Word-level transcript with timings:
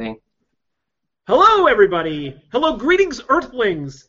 thing. 0.00 0.16
Hello, 1.26 1.66
everybody. 1.66 2.34
Hello, 2.52 2.74
greetings, 2.76 3.20
Earthlings. 3.28 4.08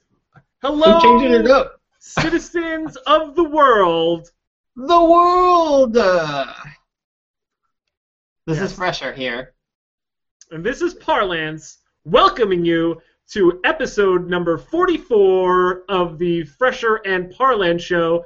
Hello, 0.62 0.94
Keep 1.00 1.04
changing 1.04 1.33
it 1.33 1.48
up. 1.52 1.82
citizens 2.00 2.96
of 3.08 3.35
the 3.35 3.44
world. 3.44 4.32
The 4.77 5.04
world. 5.04 5.98
Uh, 5.98 6.46
this 8.48 8.57
Yes. 8.59 8.71
is 8.71 8.77
fresher 8.77 9.12
here. 9.12 9.54
And 10.52 10.64
this 10.64 10.82
is 10.82 10.94
Parlance 10.94 11.80
welcoming 12.05 12.64
you 12.64 13.02
to 13.32 13.60
episode 13.66 14.30
number 14.30 14.58
44 14.58 15.84
of 15.89 16.18
the 16.18 16.44
Fresher 16.46 16.96
and 17.05 17.32
Parlance 17.32 17.82
show. 17.84 18.23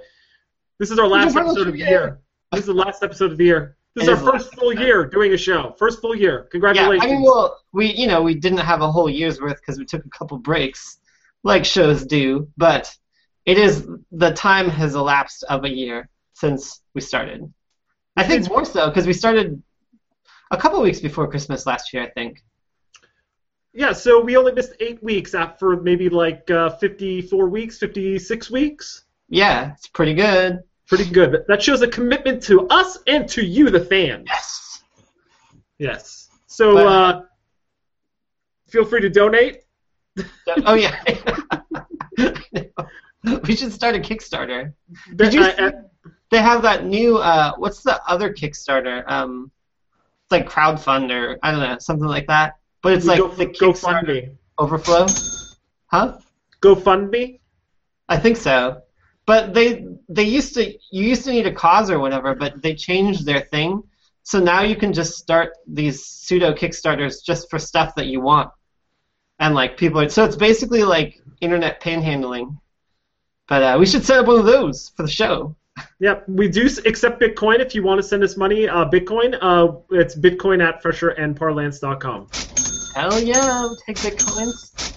This 0.77 0.91
is 0.91 0.99
our 0.99 1.07
last 1.07 1.35
episode 1.35 1.67
of 1.67 1.73
the 1.73 1.79
year. 1.79 2.19
This 2.51 2.61
is 2.61 2.67
the 2.67 2.73
last 2.73 3.01
episode 3.03 3.31
of 3.31 3.37
the 3.39 3.45
year. 3.45 3.75
This 3.95 4.03
is 4.03 4.09
our 4.09 4.17
first 4.17 4.53
full 4.55 4.73
year 4.73 5.05
doing 5.05 5.33
a 5.33 5.37
show. 5.37 5.73
First 5.79 6.01
full 6.01 6.15
year. 6.15 6.47
Congratulations. 6.51 7.03
Yeah. 7.03 7.09
I 7.09 7.13
mean, 7.13 7.23
well, 7.23 7.61
we 7.71 7.93
you 7.93 8.07
know 8.07 8.21
we 8.21 8.35
didn't 8.35 8.59
have 8.59 8.81
a 8.81 8.91
whole 8.91 9.09
year's 9.09 9.39
worth 9.39 9.59
because 9.61 9.79
we 9.79 9.85
took 9.85 10.05
a 10.05 10.09
couple 10.09 10.37
breaks, 10.37 10.99
like 11.43 11.63
shows 11.63 12.05
do. 12.05 12.49
But 12.57 12.93
it 13.45 13.57
is 13.57 13.87
the 14.11 14.31
time 14.31 14.69
has 14.69 14.95
elapsed 14.95 15.43
of 15.49 15.63
a 15.63 15.69
year 15.69 16.09
since 16.33 16.81
we 16.93 17.01
started. 17.01 17.51
I 18.17 18.23
think 18.23 18.41
It's- 18.41 18.49
more 18.49 18.65
so 18.65 18.89
because 18.89 19.07
we 19.07 19.13
started 19.13 19.61
a 20.51 20.57
couple 20.57 20.81
weeks 20.81 20.99
before 20.99 21.29
Christmas 21.29 21.65
last 21.65 21.93
year. 21.93 22.03
I 22.03 22.09
think. 22.09 22.43
Yeah, 23.73 23.91
so 23.91 24.21
we 24.21 24.37
only 24.37 24.53
missed 24.53 24.73
eight 24.79 25.03
weeks 25.03 25.33
after 25.35 25.75
maybe 25.75 26.07
like 26.07 26.49
uh, 26.49 26.69
54 26.77 27.49
weeks, 27.49 27.77
56 27.77 28.49
weeks. 28.49 29.03
Yeah, 29.27 29.73
it's 29.73 29.87
pretty 29.87 30.13
good. 30.13 30.63
Pretty 30.87 31.09
good. 31.09 31.43
That 31.47 31.61
shows 31.63 31.81
a 31.81 31.87
commitment 31.87 32.43
to 32.43 32.67
us 32.67 32.99
and 33.07 33.27
to 33.29 33.43
you, 33.43 33.69
the 33.69 33.79
fans. 33.79 34.27
Yes. 34.27 34.83
Yes. 35.79 36.29
So 36.47 36.73
But- 36.75 36.87
uh, 36.87 37.21
feel 38.69 38.85
free 38.85 39.01
to 39.01 39.09
donate. 39.09 39.63
oh 40.65 40.75
yeah. 40.75 40.95
we 43.43 43.55
should 43.55 43.73
start 43.73 43.95
a 43.95 43.99
Kickstarter. 43.99 44.73
Did 45.15 45.33
you 45.33 45.43
I- 45.43 45.55
I- 45.67 45.73
They 46.31 46.37
have 46.39 46.61
that 46.63 46.85
new 46.85 47.17
uh, 47.17 47.53
what's 47.57 47.81
the 47.83 48.01
other 48.07 48.33
Kickstarter? 48.33 49.03
Um, 49.09 49.51
it's 50.23 50.31
like 50.31 50.49
crowdfund 50.49 51.11
or 51.11 51.37
I 51.43 51.51
don't 51.51 51.59
know 51.61 51.77
something 51.79 52.07
like 52.07 52.27
that. 52.27 52.55
But 52.81 52.93
it's 52.93 53.05
like 53.05 53.19
Go, 53.19 53.27
the 53.29 53.45
go 53.45 53.71
Kickstarter 53.73 53.77
fund 53.77 54.07
me. 54.07 54.29
overflow. 54.59 55.05
Huh? 55.87 56.17
GoFundMe. 56.61 57.39
I 58.09 58.17
think 58.17 58.37
so. 58.37 58.81
But 59.25 59.53
they 59.53 59.85
they 60.07 60.23
used 60.23 60.53
to 60.55 60.71
you 60.91 61.07
used 61.07 61.23
to 61.25 61.31
need 61.31 61.47
a 61.47 61.53
cause 61.53 61.89
or 61.89 61.99
whatever, 61.99 62.35
but 62.35 62.61
they 62.61 62.75
changed 62.75 63.25
their 63.25 63.41
thing. 63.41 63.83
So 64.23 64.39
now 64.39 64.61
you 64.61 64.75
can 64.75 64.91
just 64.91 65.17
start 65.17 65.53
these 65.67 66.05
pseudo 66.05 66.53
Kickstarters 66.53 67.23
just 67.23 67.49
for 67.49 67.59
stuff 67.59 67.93
that 67.95 68.07
you 68.07 68.21
want. 68.21 68.51
And 69.39 69.53
like 69.53 69.77
people 69.77 70.01
are, 70.01 70.09
so 70.09 70.25
it's 70.25 70.35
basically 70.35 70.83
like 70.83 71.21
internet 71.41 71.81
panhandling. 71.81 72.57
But 73.47 73.63
uh, 73.63 73.77
we 73.79 73.85
should 73.85 74.03
set 74.03 74.19
up 74.19 74.25
one 74.25 74.39
of 74.39 74.45
those 74.45 74.89
for 74.95 75.03
the 75.03 75.09
show. 75.09 75.55
Yep, 75.99 76.25
we 76.27 76.47
do 76.47 76.67
accept 76.85 77.21
Bitcoin 77.21 77.59
if 77.59 77.75
you 77.75 77.83
want 77.83 77.99
to 77.99 78.03
send 78.07 78.23
us 78.23 78.37
money. 78.37 78.67
Uh, 78.67 78.85
Bitcoin, 78.85 79.37
uh, 79.41 79.73
it's 79.91 80.15
bitcoin 80.15 80.65
at 80.65 80.81
fresherandparlance.com. 80.81 82.27
Hell 82.95 83.21
yeah, 83.21 83.67
take 83.85 83.97
bitcoins. 83.97 84.94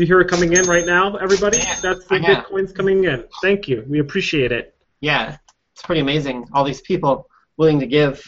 Do 0.00 0.04
you 0.04 0.14
hear 0.14 0.20
it 0.22 0.28
coming 0.28 0.54
in 0.54 0.64
right 0.64 0.86
now, 0.86 1.16
everybody? 1.16 1.58
Yeah, 1.58 1.76
That's 1.82 2.06
the 2.06 2.20
Bitcoins 2.20 2.74
coming 2.74 3.04
in. 3.04 3.22
Thank 3.42 3.68
you. 3.68 3.84
We 3.86 3.98
appreciate 3.98 4.50
it. 4.50 4.74
Yeah, 5.02 5.36
it's 5.74 5.82
pretty 5.82 6.00
amazing. 6.00 6.48
All 6.54 6.64
these 6.64 6.80
people 6.80 7.28
willing 7.58 7.78
to 7.80 7.86
give. 7.86 8.24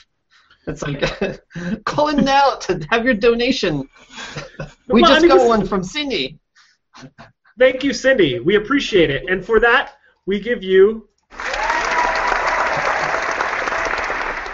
It's 0.67 0.83
like 0.83 1.03
call 1.87 2.09
in 2.09 2.27
now 2.27 2.57
to 2.57 2.87
have 2.91 3.07
your 3.07 3.15
donation. 3.15 3.89
we 4.87 5.01
just 5.01 5.27
got 5.27 5.49
one 5.49 5.67
from 5.67 5.83
Cindy. 5.83 6.39
Thank 7.59 7.83
you, 7.83 7.95
Cindy. 7.95 8.39
We 8.39 8.57
appreciate 8.57 9.09
it. 9.09 9.31
And 9.31 9.43
for 9.43 9.59
that, 9.61 9.95
we 10.27 10.41
give 10.41 10.63
you 10.63 11.09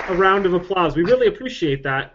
a 0.07 0.15
round 0.15 0.47
of 0.47 0.55
applause. 0.55 0.95
We 0.95 1.03
really 1.03 1.27
appreciate 1.27 1.83
that. 1.83 2.15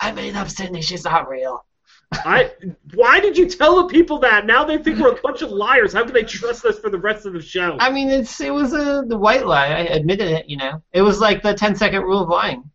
I 0.00 0.12
made 0.12 0.36
up 0.36 0.50
Cindy. 0.50 0.82
She's 0.82 1.04
not 1.04 1.30
real. 1.30 1.64
I 2.12 2.52
why 2.94 3.20
did 3.20 3.36
you 3.36 3.48
tell 3.48 3.76
the 3.76 3.92
people 3.92 4.18
that? 4.20 4.46
Now 4.46 4.64
they 4.64 4.78
think 4.78 4.98
we're 4.98 5.12
a 5.12 5.20
bunch 5.20 5.42
of 5.42 5.50
liars. 5.50 5.92
How 5.92 6.04
can 6.04 6.12
they 6.12 6.22
trust 6.22 6.64
us 6.64 6.78
for 6.78 6.90
the 6.90 6.98
rest 6.98 7.26
of 7.26 7.32
the 7.32 7.42
show? 7.42 7.76
I 7.80 7.90
mean, 7.90 8.08
it's 8.08 8.40
it 8.40 8.52
was 8.52 8.72
a 8.72 9.04
the 9.06 9.18
white 9.18 9.46
lie. 9.46 9.66
I 9.66 9.80
admitted 9.80 10.28
it. 10.28 10.48
You 10.48 10.56
know, 10.56 10.82
it 10.92 11.02
was 11.02 11.20
like 11.20 11.42
the 11.42 11.54
10 11.54 11.76
second 11.76 12.02
rule 12.02 12.22
of 12.22 12.28
lying. 12.28 12.70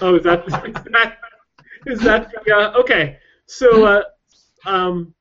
Oh, 0.00 0.16
is 0.16 0.24
that 0.24 0.46
is 0.46 0.74
that, 0.92 1.18
is 1.86 2.00
that 2.00 2.32
the, 2.44 2.54
uh, 2.54 2.80
okay? 2.80 3.18
So, 3.46 3.84
uh, 3.84 4.02
um, 4.66 5.14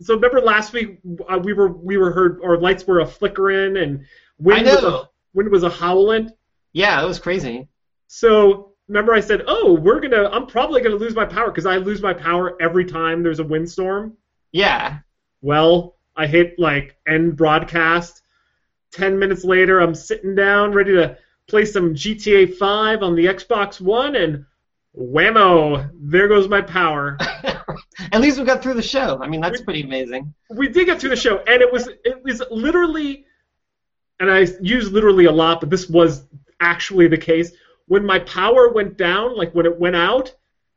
so 0.00 0.14
remember 0.14 0.40
last 0.40 0.72
week 0.72 0.98
uh, 1.28 1.38
we 1.38 1.52
were 1.52 1.68
we 1.68 1.96
were 1.96 2.12
heard 2.12 2.40
our 2.44 2.58
lights 2.58 2.86
were 2.86 3.00
a 3.00 3.06
flickering 3.06 3.76
and 3.76 4.04
wind 4.38 4.66
was 4.66 4.84
a 4.84 5.08
wind 5.34 5.50
was 5.50 5.62
a 5.62 5.70
howling. 5.70 6.30
Yeah, 6.72 7.02
it 7.02 7.06
was 7.06 7.18
crazy. 7.18 7.68
So 8.06 8.75
remember 8.88 9.14
I 9.14 9.20
said, 9.20 9.42
oh, 9.46 9.74
we're 9.74 10.00
gonna 10.00 10.28
I'm 10.30 10.46
probably 10.46 10.82
gonna 10.82 10.96
lose 10.96 11.14
my 11.14 11.24
power 11.24 11.50
because 11.50 11.66
I 11.66 11.76
lose 11.76 12.02
my 12.02 12.14
power 12.14 12.60
every 12.60 12.84
time 12.84 13.22
there's 13.22 13.40
a 13.40 13.44
windstorm. 13.44 14.16
Yeah. 14.52 14.98
Well, 15.42 15.96
I 16.16 16.26
hit 16.26 16.58
like 16.58 16.96
end 17.06 17.36
broadcast. 17.36 18.22
Ten 18.92 19.18
minutes 19.18 19.44
later, 19.44 19.80
I'm 19.80 19.94
sitting 19.94 20.34
down 20.34 20.72
ready 20.72 20.92
to 20.92 21.18
play 21.48 21.64
some 21.64 21.94
GTA 21.94 22.56
5 22.56 23.02
on 23.02 23.14
the 23.14 23.26
Xbox 23.26 23.80
One, 23.80 24.16
and 24.16 24.46
whammo, 24.96 25.90
there 25.94 26.28
goes 26.28 26.48
my 26.48 26.60
power. 26.60 27.18
At 28.12 28.20
least 28.20 28.38
we 28.38 28.44
got 28.44 28.62
through 28.62 28.74
the 28.74 28.82
show. 28.82 29.20
I 29.22 29.28
mean, 29.28 29.40
that's 29.40 29.60
pretty 29.60 29.82
amazing. 29.82 30.32
we 30.50 30.68
did 30.68 30.86
get 30.86 31.00
through 31.00 31.10
the 31.10 31.16
show, 31.16 31.38
and 31.38 31.60
it 31.60 31.70
was 31.70 31.88
it 32.04 32.22
was 32.22 32.42
literally, 32.50 33.26
and 34.20 34.30
I 34.30 34.46
use 34.60 34.90
literally 34.90 35.26
a 35.26 35.32
lot, 35.32 35.60
but 35.60 35.70
this 35.70 35.88
was 35.88 36.24
actually 36.60 37.08
the 37.08 37.18
case. 37.18 37.52
When 37.88 38.04
my 38.04 38.18
power 38.20 38.72
went 38.72 38.96
down, 38.96 39.36
like 39.36 39.52
when 39.54 39.66
it 39.66 39.78
went 39.78 39.96
out, 39.96 40.34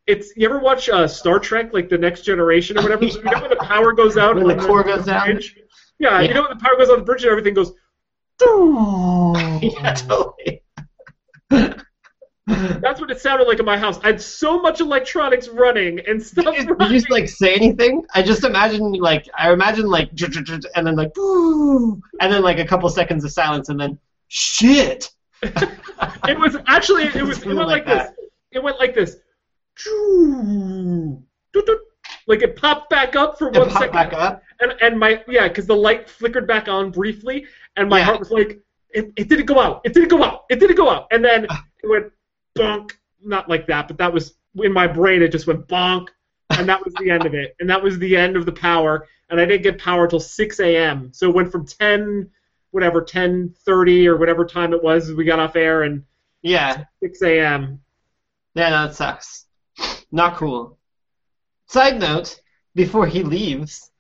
it's 0.08 0.32
you 0.36 0.48
ever 0.48 0.60
watch 0.60 0.90
uh, 0.90 1.08
Star 1.08 1.40
Trek, 1.40 1.74
like 1.74 1.90
the 1.90 1.98
Next 1.98 2.22
Generation 2.22 2.78
or 2.78 2.84
whatever? 2.84 3.08
So 3.10 3.20
you 3.24 3.26
know 3.26 3.42
when 3.42 3.50
the 3.50 3.56
power 3.58 3.94
goes 3.94 4.18
out 4.18 4.36
When 4.36 4.48
the 4.48 4.56
core 4.64 4.84
goes 4.84 5.06
down? 5.06 5.26
bridge? 5.26 5.56
Yeah, 6.00 6.22
Yeah. 6.22 6.28
you 6.28 6.34
know 6.34 6.42
when 6.44 6.58
the 6.58 6.64
power 6.64 6.78
goes 6.78 6.90
on 6.90 7.00
the 7.00 7.06
bridge 7.06 7.24
and 7.24 7.32
everything 7.32 7.54
goes. 7.54 7.74
yeah, 9.62 9.94
totally. 9.94 10.64
That's 12.48 13.00
what 13.00 13.12
it 13.12 13.20
sounded 13.20 13.48
like 13.48 13.60
in 13.60 13.66
my 13.66 13.78
house. 13.78 14.00
I 14.04 14.08
had 14.08 14.22
so 14.22 14.60
much 14.60 14.82
electronics 14.82 15.48
running 15.50 16.00
and 16.08 16.22
stuff. 16.22 16.56
Did 16.56 16.68
you, 16.68 16.76
did 16.76 16.90
you 16.90 16.98
just, 17.00 17.12
like 17.12 17.30
say 17.30 17.54
anything? 17.54 18.04
I 18.16 18.24
just 18.24 18.44
imagine 18.44 18.94
like 18.94 19.30
I 19.38 19.52
imagine 19.52 19.88
like 19.88 20.10
and 20.12 20.88
then 20.88 20.96
like 20.96 21.12
and 21.16 22.02
then 22.34 22.42
like 22.42 22.58
a 22.58 22.66
couple 22.66 22.90
seconds 22.90 23.24
of 23.24 23.32
silence 23.32 23.70
and 23.70 23.80
then 23.80 24.00
shit. 24.30 25.12
It 25.44 26.40
was 26.40 26.56
actually 26.68 27.04
it 27.04 27.24
was 27.24 27.42
it 27.42 27.48
went 27.48 27.68
like, 27.68 27.86
like 27.86 27.86
this. 27.86 28.12
It 28.52 28.64
went 28.64 28.80
like 28.80 28.94
this. 28.94 29.18
Choo, 29.76 31.24
doot, 31.54 31.66
doot. 31.66 31.80
Like 32.28 32.42
it 32.42 32.56
popped 32.56 32.90
back 32.90 33.16
up 33.16 33.38
for 33.40 33.48
It 33.48 33.56
one 33.58 33.68
popped 33.70 33.80
second, 33.80 33.94
back 33.94 34.14
up. 34.14 34.44
and 34.60 34.74
and 34.82 35.00
my 35.00 35.24
yeah, 35.28 35.48
because 35.48 35.66
the 35.66 35.76
light 35.76 36.10
flickered 36.10 36.48
back 36.48 36.68
on 36.68 36.92
briefly, 36.92 37.46
and 37.76 37.90
my 37.90 38.00
Yeah. 38.00 38.06
heart 38.06 38.20
was 38.20 38.32
like, 38.32 38.60
it, 38.92 39.12
it 39.16 39.30
didn't 39.30 39.46
go 39.46 39.60
out, 39.60 39.82
it 39.86 39.94
didn't 39.94 40.10
go 40.10 40.24
out, 40.24 40.44
it 40.50 40.60
didn't 40.60 40.76
go 40.76 40.90
out, 40.90 41.08
and 41.12 41.24
then 41.24 41.48
ah. 41.50 41.64
it 41.84 41.88
went 41.88 42.12
bonk, 42.58 42.92
not 43.24 43.48
like 43.50 43.68
that, 43.68 43.88
but 43.88 43.98
that 43.98 44.12
was 44.12 44.36
in 44.56 44.72
my 44.74 44.88
brain. 44.88 45.22
It 45.22 45.32
just 45.32 45.48
went 45.48 45.68
bonk, 45.68 46.08
and 46.52 46.68
that 46.68 46.84
was 46.84 46.94
the 46.96 47.10
end 47.10 47.26
of 47.26 47.34
it, 47.34 47.56
and 47.60 47.70
that 47.70 47.82
was 47.82 47.98
the 48.00 48.16
end 48.16 48.36
of 48.36 48.46
the 48.46 48.52
power, 48.52 49.08
and 49.30 49.40
I 49.40 49.46
didn't 49.46 49.64
get 49.64 49.78
power 49.80 50.08
till 50.08 50.20
6 50.20 50.60
a.m. 50.60 51.12
So 51.14 51.30
it 51.30 51.36
went 51.36 51.52
from 51.52 51.66
10, 51.66 52.30
whatever, 52.72 53.02
10:30 53.02 54.08
or 54.08 54.18
whatever 54.18 54.46
time 54.46 54.74
it 54.74 54.84
was 54.84 55.14
we 55.14 55.26
got 55.26 55.40
off 55.40 55.56
air, 55.56 55.84
and 55.84 56.04
Yeah. 56.42 56.84
6 57.02 57.22
a.m. 57.24 57.82
Yeah, 58.54 58.70
no, 58.70 58.88
that 58.88 58.96
sucks. 58.96 59.46
Not 60.12 60.38
cool. 60.38 60.78
Side 61.68 62.00
note, 62.00 62.42
before 62.76 63.06
he 63.08 63.24
leaves, 63.24 63.92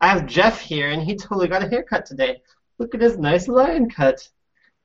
I 0.00 0.08
have 0.08 0.26
Jeff 0.26 0.60
here, 0.60 0.90
and 0.90 1.02
he 1.02 1.16
totally 1.16 1.48
got 1.48 1.62
a 1.62 1.68
haircut 1.68 2.06
today. 2.06 2.40
Look 2.78 2.94
at 2.94 3.00
his 3.02 3.18
nice 3.18 3.48
lion 3.48 3.90
cut. 3.90 4.26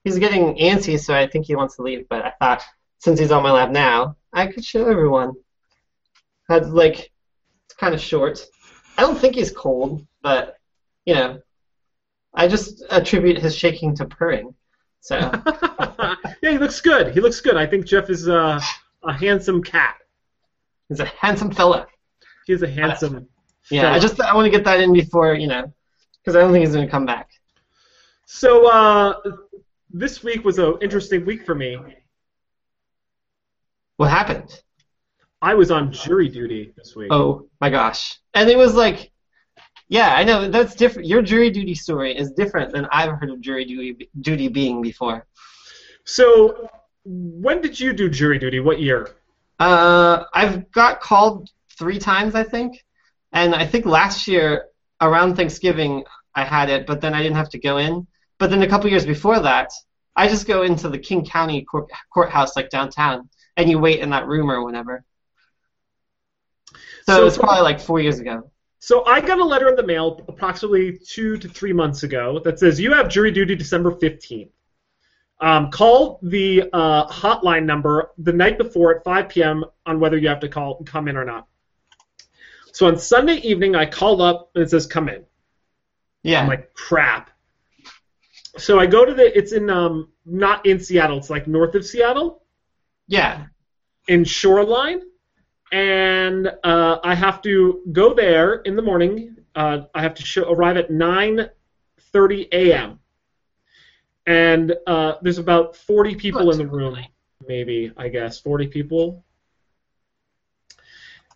He's 0.03 0.19
getting 0.19 0.55
antsy, 0.57 0.99
so 0.99 1.15
I 1.15 1.27
think 1.27 1.45
he 1.45 1.55
wants 1.55 1.77
to 1.77 1.81
leave, 1.81 2.07
but 2.09 2.25
I 2.25 2.33
thought, 2.39 2.63
since 2.99 3.19
he's 3.19 3.31
on 3.31 3.43
my 3.43 3.51
lap 3.51 3.71
now, 3.71 4.17
I 4.33 4.47
could 4.47 4.65
show 4.65 4.89
everyone. 4.89 5.33
Had, 6.49 6.67
like, 6.69 7.11
it's 7.65 7.75
kind 7.79 7.93
of 7.93 8.01
short. 8.01 8.45
I 8.97 9.01
don't 9.01 9.17
think 9.17 9.35
he's 9.35 9.51
cold, 9.51 10.05
but, 10.21 10.57
you 11.05 11.15
know, 11.15 11.39
I 12.35 12.47
just 12.47 12.83
attribute 12.89 13.37
his 13.37 13.55
shaking 13.55 13.95
to 13.95 14.05
purring. 14.05 14.53
So, 14.99 15.17
yeah, 16.41 16.51
he 16.51 16.57
looks 16.57 16.81
good. 16.81 17.13
He 17.13 17.21
looks 17.21 17.39
good. 17.39 17.55
I 17.57 17.65
think 17.65 17.85
Jeff 17.85 18.09
is 18.09 18.27
uh, 18.27 18.59
a 19.03 19.13
handsome 19.13 19.63
cat. 19.63 19.95
he's 20.89 20.99
a 20.99 21.05
handsome 21.05 21.51
fella. 21.51 21.87
He's 22.45 22.61
a 22.61 22.69
handsome. 22.69 23.27
Yeah, 23.71 23.81
fella. 23.81 23.95
I 23.95 23.99
just 23.99 24.21
I 24.21 24.35
want 24.35 24.45
to 24.45 24.51
get 24.51 24.63
that 24.65 24.79
in 24.79 24.93
before 24.93 25.33
you 25.33 25.47
know, 25.47 25.73
because 26.21 26.35
I 26.35 26.41
don't 26.41 26.51
think 26.51 26.63
he's 26.63 26.75
gonna 26.75 26.87
come 26.87 27.07
back. 27.07 27.31
So 28.27 28.69
uh, 28.69 29.15
this 29.91 30.23
week 30.23 30.43
was 30.45 30.59
an 30.59 30.75
interesting 30.83 31.25
week 31.25 31.47
for 31.47 31.55
me. 31.55 31.79
What 33.97 34.11
happened? 34.11 34.61
I 35.41 35.53
was 35.53 35.71
on 35.71 35.91
jury 35.91 36.27
duty 36.27 36.73
this 36.75 36.95
week. 36.95 37.07
Oh 37.11 37.47
my 37.61 37.69
gosh. 37.69 38.19
And 38.33 38.49
it 38.49 38.57
was 38.57 38.75
like, 38.75 39.11
yeah, 39.87 40.13
I 40.15 40.23
know 40.23 40.49
that's 40.49 40.75
different. 40.75 41.07
Your 41.07 41.21
jury 41.21 41.49
duty 41.49 41.75
story 41.75 42.17
is 42.17 42.31
different 42.31 42.73
than 42.73 42.87
I've 42.91 43.19
heard 43.19 43.29
of 43.29 43.41
jury 43.41 43.65
duty 43.65 44.09
duty 44.21 44.47
being 44.47 44.81
before. 44.81 45.25
So, 46.03 46.69
when 47.03 47.61
did 47.61 47.79
you 47.79 47.93
do 47.93 48.09
jury 48.09 48.39
duty? 48.39 48.59
What 48.59 48.79
year? 48.79 49.09
Uh, 49.59 50.25
I've 50.33 50.71
got 50.71 51.01
called 51.01 51.49
three 51.77 51.99
times, 51.99 52.35
I 52.35 52.43
think, 52.43 52.83
and 53.31 53.53
I 53.55 53.65
think 53.65 53.85
last 53.85 54.27
year 54.27 54.65
around 55.01 55.35
Thanksgiving 55.35 56.03
I 56.33 56.43
had 56.43 56.69
it, 56.69 56.85
but 56.85 56.99
then 57.01 57.13
I 57.13 57.21
didn't 57.21 57.37
have 57.37 57.49
to 57.49 57.59
go 57.59 57.77
in. 57.77 58.07
But 58.37 58.49
then 58.49 58.61
a 58.63 58.67
couple 58.67 58.89
years 58.89 59.05
before 59.05 59.39
that, 59.39 59.71
I 60.15 60.27
just 60.27 60.47
go 60.47 60.63
into 60.63 60.89
the 60.89 60.99
King 60.99 61.25
County 61.25 61.63
court, 61.63 61.89
courthouse, 62.13 62.55
like 62.55 62.69
downtown, 62.69 63.29
and 63.55 63.69
you 63.69 63.79
wait 63.79 63.99
in 63.99 64.09
that 64.09 64.27
room 64.27 64.49
or 64.51 64.63
whatever. 64.63 65.03
So, 67.05 67.15
So- 67.17 67.27
it's 67.27 67.37
probably 67.37 67.61
like 67.61 67.79
four 67.79 67.99
years 67.99 68.19
ago. 68.19 68.51
So 68.85 69.03
I 69.05 69.19
got 69.19 69.39
a 69.39 69.43
letter 69.43 69.67
in 69.67 69.75
the 69.75 69.81
mail 69.81 70.23
approximately 70.27 70.99
two 70.99 71.37
to 71.37 71.49
three 71.49 71.73
months 71.73 72.03
ago 72.03 72.39
that 72.43 72.59
says 72.59 72.79
you 72.79 72.93
have 72.93 73.09
jury 73.09 73.31
duty 73.31 73.55
December 73.55 73.91
15th. 73.91 74.51
Um, 75.41 75.71
call 75.71 76.19
the 76.21 76.69
uh, 76.71 77.07
hotline 77.07 77.65
number 77.65 78.11
the 78.19 78.31
night 78.31 78.59
before 78.59 78.95
at 78.95 79.03
5 79.03 79.27
p.m. 79.27 79.65
on 79.87 79.99
whether 79.99 80.17
you 80.17 80.27
have 80.27 80.39
to 80.41 80.49
call 80.49 80.83
come 80.83 81.07
in 81.07 81.17
or 81.17 81.25
not. 81.25 81.47
So 82.73 82.85
on 82.85 82.99
Sunday 82.99 83.37
evening, 83.37 83.75
I 83.75 83.87
called 83.87 84.21
up 84.21 84.51
and 84.53 84.63
it 84.63 84.69
says 84.69 84.85
come 84.85 85.09
in. 85.09 85.25
Yeah. 86.21 86.43
I'm 86.43 86.47
like 86.47 86.71
crap. 86.75 87.31
So 88.59 88.79
I 88.79 88.85
go 88.85 89.03
to 89.03 89.15
the. 89.15 89.35
It's 89.35 89.51
in 89.51 89.67
um 89.71 90.09
not 90.27 90.63
in 90.67 90.79
Seattle. 90.79 91.17
It's 91.17 91.31
like 91.31 91.47
north 91.47 91.73
of 91.73 91.87
Seattle 91.87 92.43
yeah. 93.07 93.47
in 94.07 94.25
Shoreline, 94.25 95.01
and 95.71 96.47
uh, 96.63 96.99
I 97.03 97.15
have 97.15 97.41
to 97.43 97.81
go 97.91 98.13
there 98.13 98.55
in 98.61 98.75
the 98.75 98.81
morning. 98.81 99.37
Uh, 99.55 99.81
I 99.93 100.01
have 100.01 100.15
to 100.15 100.23
show, 100.23 100.51
arrive 100.51 100.77
at 100.77 100.89
9:30 100.89 102.47
a.m. 102.51 102.99
And 104.27 104.75
uh, 104.87 105.15
there's 105.21 105.37
about 105.37 105.75
40 105.75 106.15
people 106.15 106.51
in 106.51 106.57
the 106.57 106.67
room, 106.67 106.97
maybe 107.47 107.91
I 107.95 108.09
guess 108.09 108.39
40 108.39 108.67
people. 108.67 109.23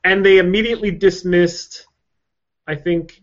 And 0.04 0.26
they 0.26 0.38
immediately 0.38 0.92
dismissed. 0.92 1.86
I 2.68 2.76
think. 2.76 3.22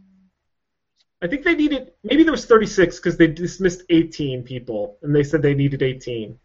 I 1.22 1.28
think 1.28 1.44
they 1.44 1.54
needed 1.54 1.92
maybe 2.04 2.24
there 2.24 2.32
was 2.32 2.44
36 2.44 2.96
because 2.96 3.16
they 3.16 3.26
dismissed 3.26 3.84
18 3.88 4.42
people, 4.42 4.98
and 5.02 5.14
they 5.14 5.24
said 5.24 5.40
they 5.40 5.54
needed 5.54 5.82
18. 5.82 6.38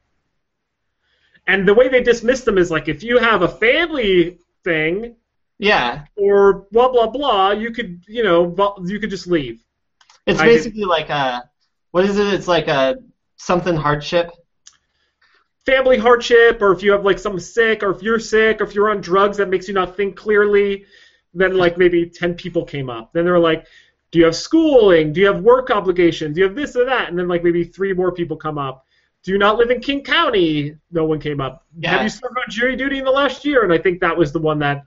And 1.48 1.68
the 1.68 1.74
way 1.74 1.90
they 1.90 2.02
dismiss 2.02 2.44
them 2.46 2.58
is 2.58 2.72
like 2.72 2.88
if 2.88 3.04
you 3.04 3.18
have 3.18 3.42
a 3.42 3.48
family 3.48 4.40
thing 4.63 5.16
Yeah. 5.60 6.06
or 6.16 6.68
blah 6.72 6.90
blah 6.92 7.08
blah, 7.08 7.52
you 7.52 7.72
could 7.72 8.04
you 8.08 8.24
know 8.24 8.56
you 8.86 9.00
could 9.00 9.10
just 9.10 9.28
leave. 9.28 9.63
It's 10.25 10.40
I 10.40 10.46
did- 10.46 10.54
basically 10.56 10.86
like 10.86 11.10
a 11.10 11.44
what 11.92 12.06
is 12.06 12.18
it? 12.18 12.34
It's 12.34 12.48
like 12.48 12.68
a 12.68 12.98
something 13.38 13.75
hardship. 13.75 14.31
Family 15.66 15.98
hardship, 15.98 16.60
or 16.62 16.72
if 16.72 16.81
you 16.81 16.92
have 16.92 17.06
like 17.06 17.19
someone 17.19 17.40
sick, 17.42 17.84
or 17.84 17.92
if 17.92 18.02
you're 18.02 18.18
sick, 18.19 18.62
or 18.62 18.63
if 18.63 18.74
you're 18.74 18.90
on 18.90 19.00
drugs 19.00 19.38
that 19.38 19.48
makes 19.50 19.68
you 19.68 19.75
not 19.75 19.96
think 19.96 20.16
clearly, 20.16 20.86
then 21.36 21.56
like 21.56 21.78
maybe 21.78 22.10
ten 22.10 22.34
people 22.34 22.66
came 22.66 22.90
up. 22.90 23.13
Then 23.13 23.25
they 23.25 23.31
were 23.31 23.38
like, 23.40 23.68
"Do 24.12 24.18
you 24.18 24.25
have 24.25 24.36
schooling? 24.36 25.13
Do 25.13 25.22
you 25.22 25.28
have 25.28 25.42
work 25.44 25.69
obligations? 25.69 26.34
Do 26.36 26.42
you 26.42 26.48
have 26.48 26.56
this 26.56 26.75
or 26.75 26.86
that?" 26.86 27.10
And 27.10 27.18
then 27.19 27.28
like 27.28 27.44
maybe 27.44 27.63
three 27.63 27.94
more 27.94 28.12
people 28.12 28.38
come 28.38 28.58
up. 28.58 28.88
Do 29.23 29.31
you 29.31 29.38
not 29.38 29.57
live 29.57 29.69
in 29.69 29.79
King 29.79 30.03
County? 30.03 30.75
No 30.91 31.06
one 31.06 31.19
came 31.19 31.39
up. 31.39 31.65
Yeah. 31.77 31.91
Have 31.91 32.03
you 32.03 32.09
served 32.09 32.38
on 32.38 32.50
jury 32.50 32.75
duty 32.75 32.97
in 32.97 33.06
the 33.06 33.12
last 33.12 33.45
year? 33.45 33.63
And 33.63 33.71
I 33.71 33.77
think 33.77 34.00
that 34.01 34.18
was 34.18 34.31
the 34.31 34.39
one 34.39 34.59
that 34.59 34.83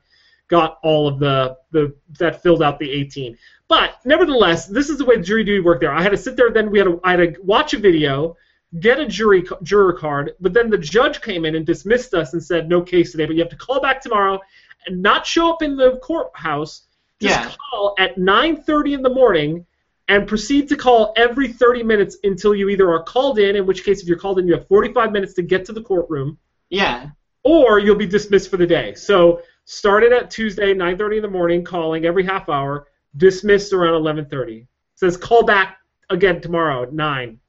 got 0.49 0.79
all 0.83 1.09
of 1.09 1.19
the 1.19 1.57
the 1.71 1.95
that 2.19 2.43
filled 2.43 2.63
out 2.63 2.79
the 2.79 2.91
18. 2.91 3.37
But 3.69 3.95
nevertheless, 4.05 4.67
this 4.67 4.91
is 4.91 4.99
the 4.99 5.05
way 5.05 5.21
jury 5.21 5.45
duty 5.45 5.61
worked 5.61 5.81
there. 5.81 5.93
I 5.93 6.03
had 6.03 6.11
to 6.11 6.17
sit 6.17 6.37
there, 6.37 6.51
then 6.51 6.71
we 6.71 6.79
had 6.79 6.85
to, 6.85 7.01
I 7.03 7.13
had 7.13 7.35
to 7.35 7.43
watch 7.43 7.73
a 7.75 7.79
video, 7.79 8.37
get 8.81 9.01
a 9.01 9.07
jury 9.07 9.45
juror 9.63 9.93
card, 9.95 10.33
but 10.41 10.53
then 10.53 10.69
the 10.69 10.79
judge 10.79 11.23
came 11.23 11.45
in 11.45 11.55
and 11.55 11.65
dismissed 11.65 12.13
us 12.13 12.35
and 12.35 12.43
said 12.43 12.69
no 12.69 12.83
case 12.83 13.13
today, 13.13 13.25
but 13.25 13.37
you 13.37 13.43
have 13.43 13.51
to 13.51 13.57
call 13.57 13.81
back 13.81 14.03
tomorrow 14.03 14.39
and 14.87 15.03
not 15.03 15.27
show 15.27 15.49
up 15.51 15.63
in 15.63 15.77
the 15.77 15.97
courthouse. 16.03 16.83
Just 17.21 17.41
Yeah. 17.41 17.55
call 17.71 17.95
at 17.99 18.19
9:30 18.19 18.93
in 18.95 19.03
the 19.03 19.09
morning 19.09 19.65
and 20.09 20.29
proceed 20.29 20.69
to 20.69 20.77
call 20.77 21.13
every 21.17 21.49
30 21.53 21.83
minutes 21.83 22.19
until 22.25 22.55
you 22.55 22.69
either 22.69 22.91
are 22.91 23.03
called 23.03 23.39
in, 23.39 23.57
in 23.57 23.67
which 23.67 23.85
case 23.85 24.03
if 24.03 24.09
you're 24.09 24.19
called 24.19 24.39
in 24.39 24.47
you 24.47 24.55
have 24.55 24.69
45 24.69 25.13
minutes 25.13 25.35
to 25.35 25.43
get 25.43 25.65
to 25.67 25.73
the 25.73 25.83
courtroom 25.83 26.39
Yeah. 26.71 27.09
or 27.43 27.79
you'll 27.79 27.97
be 27.97 28.07
dismissed 28.07 28.51
for 28.51 28.57
the 28.57 28.67
day. 28.67 28.95
So 28.95 29.43
started 29.65 30.13
at 30.13 30.31
Tuesday, 30.31 30.75
9:30 30.75 31.17
in 31.17 31.23
the 31.23 31.31
morning, 31.31 31.65
calling 31.65 32.05
every 32.05 32.25
half 32.25 32.49
hour, 32.49 32.87
dismissed 33.17 33.73
around 33.73 33.95
11:30. 33.95 34.67
Says 34.95 35.17
call 35.17 35.43
back 35.45 35.79
again 36.11 36.41
tomorrow 36.41 36.83
at 36.83 36.93
nine. 36.93 37.41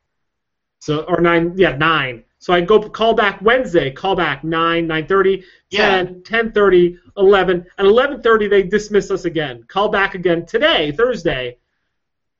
So 0.79 1.01
or 1.01 1.19
nine, 1.19 1.53
yeah, 1.57 1.75
nine. 1.75 2.23
So 2.39 2.53
I 2.53 2.61
go 2.61 2.79
call 2.79 3.15
back 3.15 3.41
Wednesday, 3.41 3.91
call 3.91 4.15
back 4.15 4.43
9, 4.43 4.87
9:30, 4.87 5.43
10, 5.71 6.21
10:30, 6.23 6.97
11, 7.17 7.65
and 7.77 7.87
11:30 7.87 8.47
they 8.47 8.63
dismiss 8.63 9.11
us 9.11 9.25
again. 9.25 9.63
Call 9.67 9.89
back 9.89 10.15
again 10.15 10.45
today, 10.45 10.91
Thursday, 10.91 11.57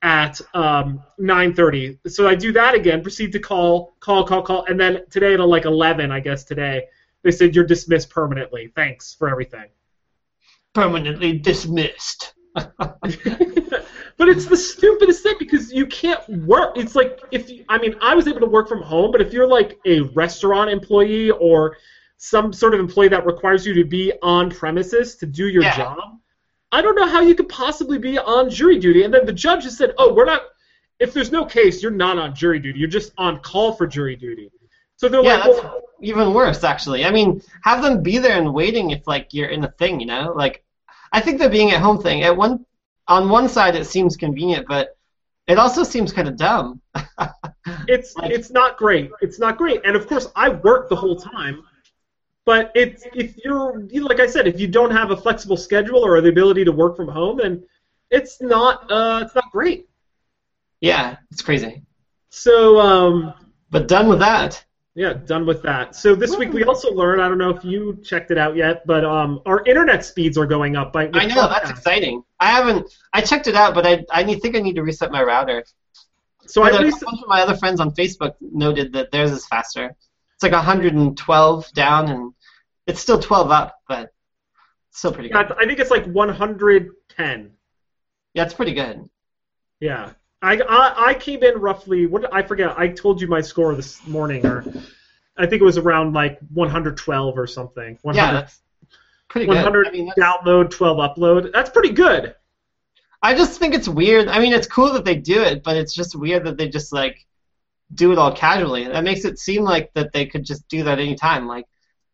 at 0.06 0.40
um, 0.54 1.02
9:30. 1.20 1.98
So 2.06 2.28
I 2.28 2.36
do 2.36 2.52
that 2.52 2.74
again. 2.76 3.02
Proceed 3.02 3.32
to 3.32 3.40
call, 3.40 3.96
call, 3.98 4.24
call, 4.24 4.40
call, 4.40 4.64
and 4.66 4.78
then 4.78 5.00
today 5.10 5.34
at 5.34 5.40
like 5.40 5.64
11, 5.64 6.12
I 6.12 6.20
guess 6.20 6.44
today 6.44 6.84
they 7.24 7.32
said 7.32 7.56
you're 7.56 7.64
dismissed 7.64 8.08
permanently. 8.08 8.70
Thanks 8.76 9.14
for 9.14 9.28
everything. 9.28 9.66
Permanently 10.74 11.36
dismissed. 11.36 12.34
but 12.54 14.28
it's 14.28 14.46
the 14.46 14.56
stupidest 14.56 15.24
thing 15.24 15.34
because 15.40 15.72
you 15.72 15.86
can't 15.86 16.26
work. 16.46 16.78
It's 16.78 16.94
like 16.94 17.20
if 17.32 17.50
you, 17.50 17.64
I 17.68 17.76
mean 17.78 17.96
I 18.00 18.14
was 18.14 18.28
able 18.28 18.40
to 18.40 18.46
work 18.46 18.68
from 18.68 18.82
home, 18.82 19.10
but 19.10 19.20
if 19.20 19.32
you're 19.32 19.48
like 19.48 19.76
a 19.84 20.02
restaurant 20.14 20.70
employee 20.70 21.32
or 21.32 21.76
some 22.16 22.52
sort 22.52 22.74
of 22.74 22.80
employee 22.80 23.08
that 23.08 23.26
requires 23.26 23.66
you 23.66 23.74
to 23.74 23.84
be 23.84 24.12
on 24.22 24.50
premises 24.50 25.16
to 25.16 25.26
do 25.26 25.48
your 25.48 25.64
Yeah. 25.64 25.76
job, 25.76 26.18
I 26.72 26.82
don't 26.82 26.96
know 26.96 27.06
how 27.06 27.20
you 27.20 27.34
could 27.34 27.48
possibly 27.48 27.98
be 27.98 28.18
on 28.18 28.50
jury 28.50 28.78
duty. 28.78 29.04
And 29.04 29.14
then 29.14 29.24
the 29.26 29.32
judge 29.32 29.64
has 29.64 29.76
said, 29.76 29.94
"Oh, 29.98 30.12
we're 30.12 30.24
not. 30.24 30.42
If 30.98 31.12
there's 31.12 31.30
no 31.32 31.44
case, 31.44 31.82
you're 31.82 31.92
not 31.92 32.18
on 32.18 32.34
jury 32.34 32.58
duty. 32.58 32.78
You're 32.78 32.88
just 32.88 33.12
on 33.18 33.40
call 33.40 33.72
for 33.72 33.86
jury 33.86 34.16
duty." 34.16 34.50
So 34.96 35.08
they're 35.08 35.22
Yeah, 35.22 35.34
like, 35.36 35.44
that's 35.44 35.62
well, 35.62 35.82
even 36.00 36.32
worse, 36.34 36.64
actually. 36.64 37.04
I 37.04 37.10
mean, 37.10 37.42
have 37.62 37.82
them 37.82 38.02
be 38.02 38.18
there 38.18 38.38
and 38.38 38.52
waiting 38.54 38.90
if 38.90 39.06
like 39.06 39.28
you're 39.32 39.48
in 39.48 39.64
a 39.64 39.70
thing, 39.72 40.00
you 40.00 40.06
know? 40.06 40.32
Like, 40.34 40.64
I 41.12 41.20
think 41.20 41.38
the 41.38 41.48
being 41.48 41.70
at 41.72 41.80
home 41.82 42.00
thing 42.00 42.22
at 42.22 42.36
one 42.36 42.64
on 43.08 43.28
one 43.28 43.48
side 43.48 43.76
it 43.76 43.86
seems 43.86 44.16
convenient, 44.16 44.66
but 44.66 44.96
it 45.46 45.58
also 45.58 45.84
seems 45.84 46.12
kind 46.12 46.28
of 46.28 46.36
dumb. 46.36 46.80
it's 47.88 48.16
Like- 48.16 48.32
it's 48.32 48.50
not 48.50 48.76
great. 48.78 49.10
It's 49.20 49.38
not 49.38 49.58
great. 49.58 49.82
And 49.84 49.96
of 49.96 50.06
course, 50.08 50.28
I 50.34 50.48
work 50.48 50.88
the 50.88 50.96
whole 50.96 51.16
time. 51.16 51.62
But 52.46 52.70
it's 52.74 53.04
if 53.14 53.36
you're 53.44 53.86
like 53.92 54.20
I 54.20 54.26
said, 54.28 54.46
if 54.46 54.58
you 54.60 54.68
don't 54.68 54.92
have 54.92 55.10
a 55.10 55.16
flexible 55.16 55.56
schedule 55.56 56.04
or 56.06 56.20
the 56.20 56.28
ability 56.30 56.64
to 56.64 56.72
work 56.72 56.96
from 56.96 57.08
home, 57.08 57.38
then 57.38 57.64
it's 58.10 58.40
not 58.40 58.90
uh, 58.90 59.20
it's 59.24 59.34
not 59.34 59.50
great. 59.52 59.88
yeah, 60.80 61.16
it's 61.32 61.42
crazy. 61.42 61.82
So 62.30 62.80
um, 62.80 63.34
But 63.70 63.88
done 63.88 64.08
with 64.08 64.20
that. 64.20 64.64
yeah, 64.94 65.14
done 65.14 65.44
with 65.44 65.62
that. 65.62 65.94
So 65.96 66.14
this 66.14 66.36
week 66.36 66.52
we 66.52 66.64
also 66.64 66.90
learned. 66.92 67.20
I 67.20 67.28
don't 67.28 67.38
know 67.38 67.50
if 67.50 67.64
you 67.64 68.00
checked 68.04 68.30
it 68.30 68.38
out 68.38 68.56
yet, 68.56 68.86
but 68.86 69.04
um, 69.04 69.40
our 69.46 69.64
internet 69.64 70.04
speeds 70.04 70.38
are 70.38 70.46
going 70.46 70.76
up. 70.76 70.92
By, 70.92 71.10
I 71.12 71.26
know 71.26 71.48
that's 71.48 71.70
exciting. 71.70 72.22
I 72.40 72.50
haven't. 72.50 72.94
I 73.12 73.20
checked 73.22 73.48
it 73.48 73.56
out, 73.56 73.74
but 73.74 73.86
I 73.86 74.04
I 74.12 74.22
need, 74.22 74.40
think 74.40 74.56
I 74.56 74.60
need 74.60 74.76
to 74.76 74.82
reset 74.82 75.10
my 75.10 75.22
router. 75.22 75.64
So 76.46 76.62
I 76.62 76.70
But 76.70 76.80
a 76.82 76.90
bunch 76.90 77.02
of 77.22 77.28
my 77.28 77.40
other 77.42 77.56
friends 77.56 77.80
on 77.80 77.90
Facebook 77.90 78.34
noted 78.40 78.92
that 78.92 79.10
theirs 79.10 79.32
is 79.32 79.46
faster. 79.48 79.94
It's 80.34 80.42
like 80.42 80.52
112 80.52 81.72
down, 81.72 82.08
and 82.08 82.32
it's 82.86 83.00
still 83.00 83.18
12 83.18 83.50
up, 83.50 83.80
but 83.88 84.12
still 84.90 85.12
pretty 85.12 85.28
good. 85.28 85.52
I 85.52 85.66
think 85.66 85.78
it's 85.78 85.90
like 85.90 86.06
110. 86.06 87.50
Yeah, 88.34 88.42
it's 88.42 88.54
pretty 88.54 88.74
good. 88.74 89.08
Yeah. 89.80 90.12
I, 90.42 90.60
I, 90.60 91.08
I 91.08 91.14
came 91.14 91.42
in 91.42 91.58
roughly 91.58 92.06
what 92.06 92.32
I 92.32 92.42
forget 92.42 92.78
I 92.78 92.88
told 92.88 93.20
you 93.20 93.26
my 93.26 93.40
score 93.40 93.74
this 93.74 94.06
morning 94.06 94.44
or 94.46 94.64
I 95.38 95.46
think 95.46 95.60
it 95.60 95.64
was 95.64 95.78
around 95.78 96.12
like 96.12 96.38
112 96.52 97.38
or 97.38 97.46
something. 97.46 97.98
100, 98.02 98.16
Yeah, 98.16 98.32
that's 98.32 98.60
pretty 99.28 99.46
good. 99.46 99.56
100 99.56 99.88
I 99.88 99.90
mean, 99.90 100.12
download, 100.18 100.70
12 100.70 100.98
upload. 100.98 101.52
That's 101.52 101.70
pretty 101.70 101.90
good. 101.90 102.34
I 103.22 103.34
just 103.34 103.58
think 103.58 103.74
it's 103.74 103.88
weird. 103.88 104.28
I 104.28 104.38
mean, 104.38 104.52
it's 104.52 104.66
cool 104.66 104.92
that 104.92 105.04
they 105.04 105.16
do 105.16 105.42
it, 105.42 105.62
but 105.62 105.76
it's 105.76 105.94
just 105.94 106.14
weird 106.14 106.44
that 106.44 106.56
they 106.56 106.68
just 106.68 106.92
like 106.92 107.26
do 107.94 108.12
it 108.12 108.18
all 108.18 108.34
casually. 108.34 108.86
That 108.86 109.04
makes 109.04 109.24
it 109.24 109.38
seem 109.38 109.62
like 109.62 109.92
that 109.94 110.12
they 110.12 110.26
could 110.26 110.44
just 110.44 110.68
do 110.68 110.84
that 110.84 110.98
anytime. 110.98 111.46
Like 111.46 111.66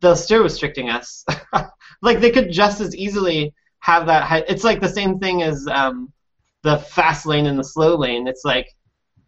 they're 0.02 0.16
still 0.16 0.42
restricting 0.42 0.90
us. 0.90 1.25
like 2.02 2.21
they 2.21 2.30
could 2.30 2.52
just 2.52 2.80
as 2.80 2.94
easily 2.94 3.54
have 3.78 4.06
that. 4.06 4.25
High, 4.25 4.44
it's 4.49 4.64
like 4.64 4.80
the 4.80 4.88
same 4.88 5.18
thing 5.18 5.42
as 5.42 5.66
um, 5.68 6.12
the 6.62 6.78
fast 6.78 7.25
lane 7.25 7.47
and 7.47 7.59
the 7.59 7.64
slow 7.64 7.97
lane. 7.97 8.26
It's 8.26 8.44
like 8.44 8.68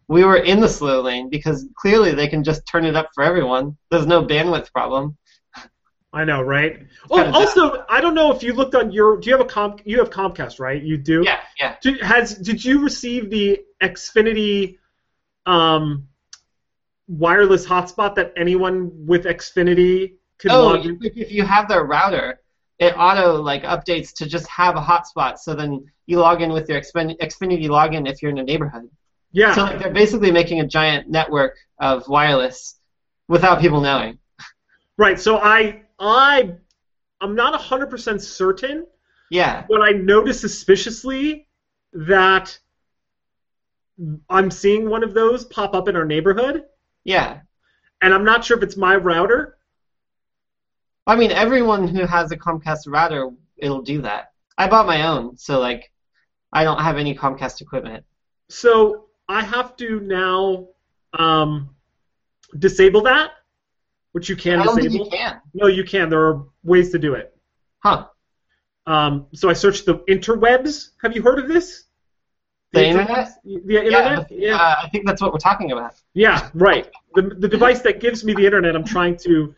we 0.07 0.23
were 0.23 0.37
in 0.37 0.59
the 0.59 0.69
slow 0.69 1.01
lane 1.01 1.29
because 1.29 1.67
clearly 1.75 2.13
they 2.13 2.27
can 2.27 2.43
just 2.43 2.67
turn 2.67 2.85
it 2.85 2.95
up 2.95 3.09
for 3.15 3.23
everyone. 3.23 3.77
There's 3.89 4.05
no 4.05 4.23
bandwidth 4.23 4.71
problem. 4.71 5.17
I 6.13 6.23
know, 6.23 6.41
right? 6.41 6.85
Oh, 7.09 7.29
also, 7.31 7.83
I 7.89 7.99
don't 7.99 8.15
know 8.15 8.33
if 8.33 8.41
you 8.41 8.53
looked 8.53 8.73
on 8.73 8.91
your. 8.93 9.17
Do 9.17 9.29
you 9.29 9.35
have 9.35 9.45
a 9.45 9.49
com? 9.49 9.77
You 9.83 9.99
have 9.99 10.09
Comcast, 10.09 10.59
right? 10.61 10.81
You 10.81 10.97
do. 10.97 11.23
Yeah, 11.25 11.39
yeah. 11.59 11.75
Did, 11.81 12.01
has 12.01 12.35
did 12.35 12.63
you 12.63 12.81
receive 12.81 13.29
the 13.29 13.59
Xfinity 13.83 14.77
um, 15.45 16.07
wireless 17.07 17.65
hotspot 17.65 18.15
that 18.15 18.33
anyone 18.37 19.05
with 19.05 19.25
Xfinity 19.25 20.13
could 20.37 20.51
Oh, 20.51 20.65
log 20.67 20.85
in? 20.85 20.99
if 21.01 21.31
you 21.31 21.43
have 21.43 21.67
their 21.67 21.83
router, 21.85 22.39
it 22.79 22.93
auto 22.97 23.41
like 23.41 23.63
updates 23.63 24.13
to 24.15 24.25
just 24.25 24.47
have 24.47 24.75
a 24.75 24.81
hotspot. 24.81 25.37
So 25.37 25.55
then 25.55 25.85
you 26.07 26.19
log 26.19 26.41
in 26.41 26.51
with 26.51 26.67
your 26.69 26.79
Xfin- 26.81 27.17
Xfinity 27.19 27.67
login 27.67 28.09
if 28.09 28.21
you're 28.21 28.31
in 28.31 28.37
a 28.39 28.43
neighborhood. 28.43 28.89
Yeah. 29.31 29.53
So 29.53 29.63
like, 29.63 29.79
they're 29.79 29.93
basically 29.93 30.31
making 30.31 30.59
a 30.61 30.67
giant 30.67 31.09
network 31.09 31.55
of 31.79 32.07
wireless 32.07 32.79
without 33.27 33.59
people 33.61 33.81
knowing. 33.81 34.17
right. 34.97 35.19
So 35.19 35.37
I 35.37 35.83
I 35.99 36.53
I'm 37.21 37.35
not 37.35 37.59
hundred 37.59 37.89
percent 37.89 38.21
certain, 38.21 38.85
Yeah, 39.31 39.65
but 39.69 39.81
I 39.81 39.91
notice 39.91 40.39
suspiciously 40.41 41.47
that 41.93 42.57
I'm 44.29 44.51
seeing 44.51 44.89
one 44.89 45.03
of 45.03 45.13
those 45.13 45.45
pop 45.45 45.73
up 45.73 45.87
in 45.87 45.95
our 45.95 46.03
neighborhood, 46.05 46.65
yeah. 47.05 47.39
and 48.01 48.13
I'm 48.13 48.25
not 48.25 48.43
sure 48.43 48.57
if 48.57 48.63
it's 48.63 48.75
my 48.75 48.95
router. 48.97 49.57
I 51.07 51.15
mean, 51.15 51.31
everyone 51.31 51.87
who 51.87 52.05
has 52.05 52.31
a 52.31 52.37
Comcast 52.37 52.87
router, 52.87 53.29
it'll 53.57 53.81
do 53.81 54.01
that. 54.01 54.31
I 54.57 54.67
bought 54.67 54.87
my 54.87 55.07
own, 55.07 55.37
so 55.37 55.59
like, 55.59 55.91
I 56.51 56.63
don't 56.63 56.81
have 56.81 56.97
any 56.97 57.13
Comcast 57.15 57.61
equipment. 57.61 58.05
So 58.49 59.05
I 59.27 59.43
have 59.43 59.75
to 59.77 59.99
now 59.99 60.67
um, 61.17 61.75
disable 62.57 63.01
that, 63.03 63.31
which 64.13 64.29
you 64.29 64.35
can 64.35 64.59
I 64.59 64.63
don't 64.63 64.75
think 64.75 64.87
disable. 64.87 65.05
you 65.05 65.11
can. 65.11 65.41
No, 65.53 65.67
you 65.67 65.83
can. 65.83 66.09
There 66.09 66.25
are 66.27 66.43
ways 66.63 66.91
to 66.91 66.99
do 66.99 67.13
it. 67.13 67.35
Huh? 67.79 68.07
Um, 68.87 69.27
so 69.33 69.49
I 69.49 69.53
searched 69.53 69.85
the 69.85 69.95
interwebs. 70.09 70.91
Have 71.01 71.15
you 71.15 71.21
heard 71.21 71.39
of 71.39 71.47
this? 71.47 71.85
The 72.71 72.81
interwebs? 72.81 72.99
internet? 72.99 73.65
The 73.65 73.85
internet? 73.85 74.31
Yeah, 74.31 74.55
uh, 74.55 74.75
I 74.83 74.89
think 74.89 75.05
that's 75.05 75.21
what 75.21 75.33
we're 75.33 75.39
talking 75.39 75.71
about. 75.71 75.93
Yeah, 76.13 76.49
right. 76.53 76.89
The, 77.13 77.21
the 77.23 77.47
device 77.47 77.81
that 77.81 77.99
gives 77.99 78.23
me 78.23 78.33
the 78.33 78.45
internet, 78.45 78.75
I'm 78.75 78.83
trying 78.83 79.17
to 79.17 79.53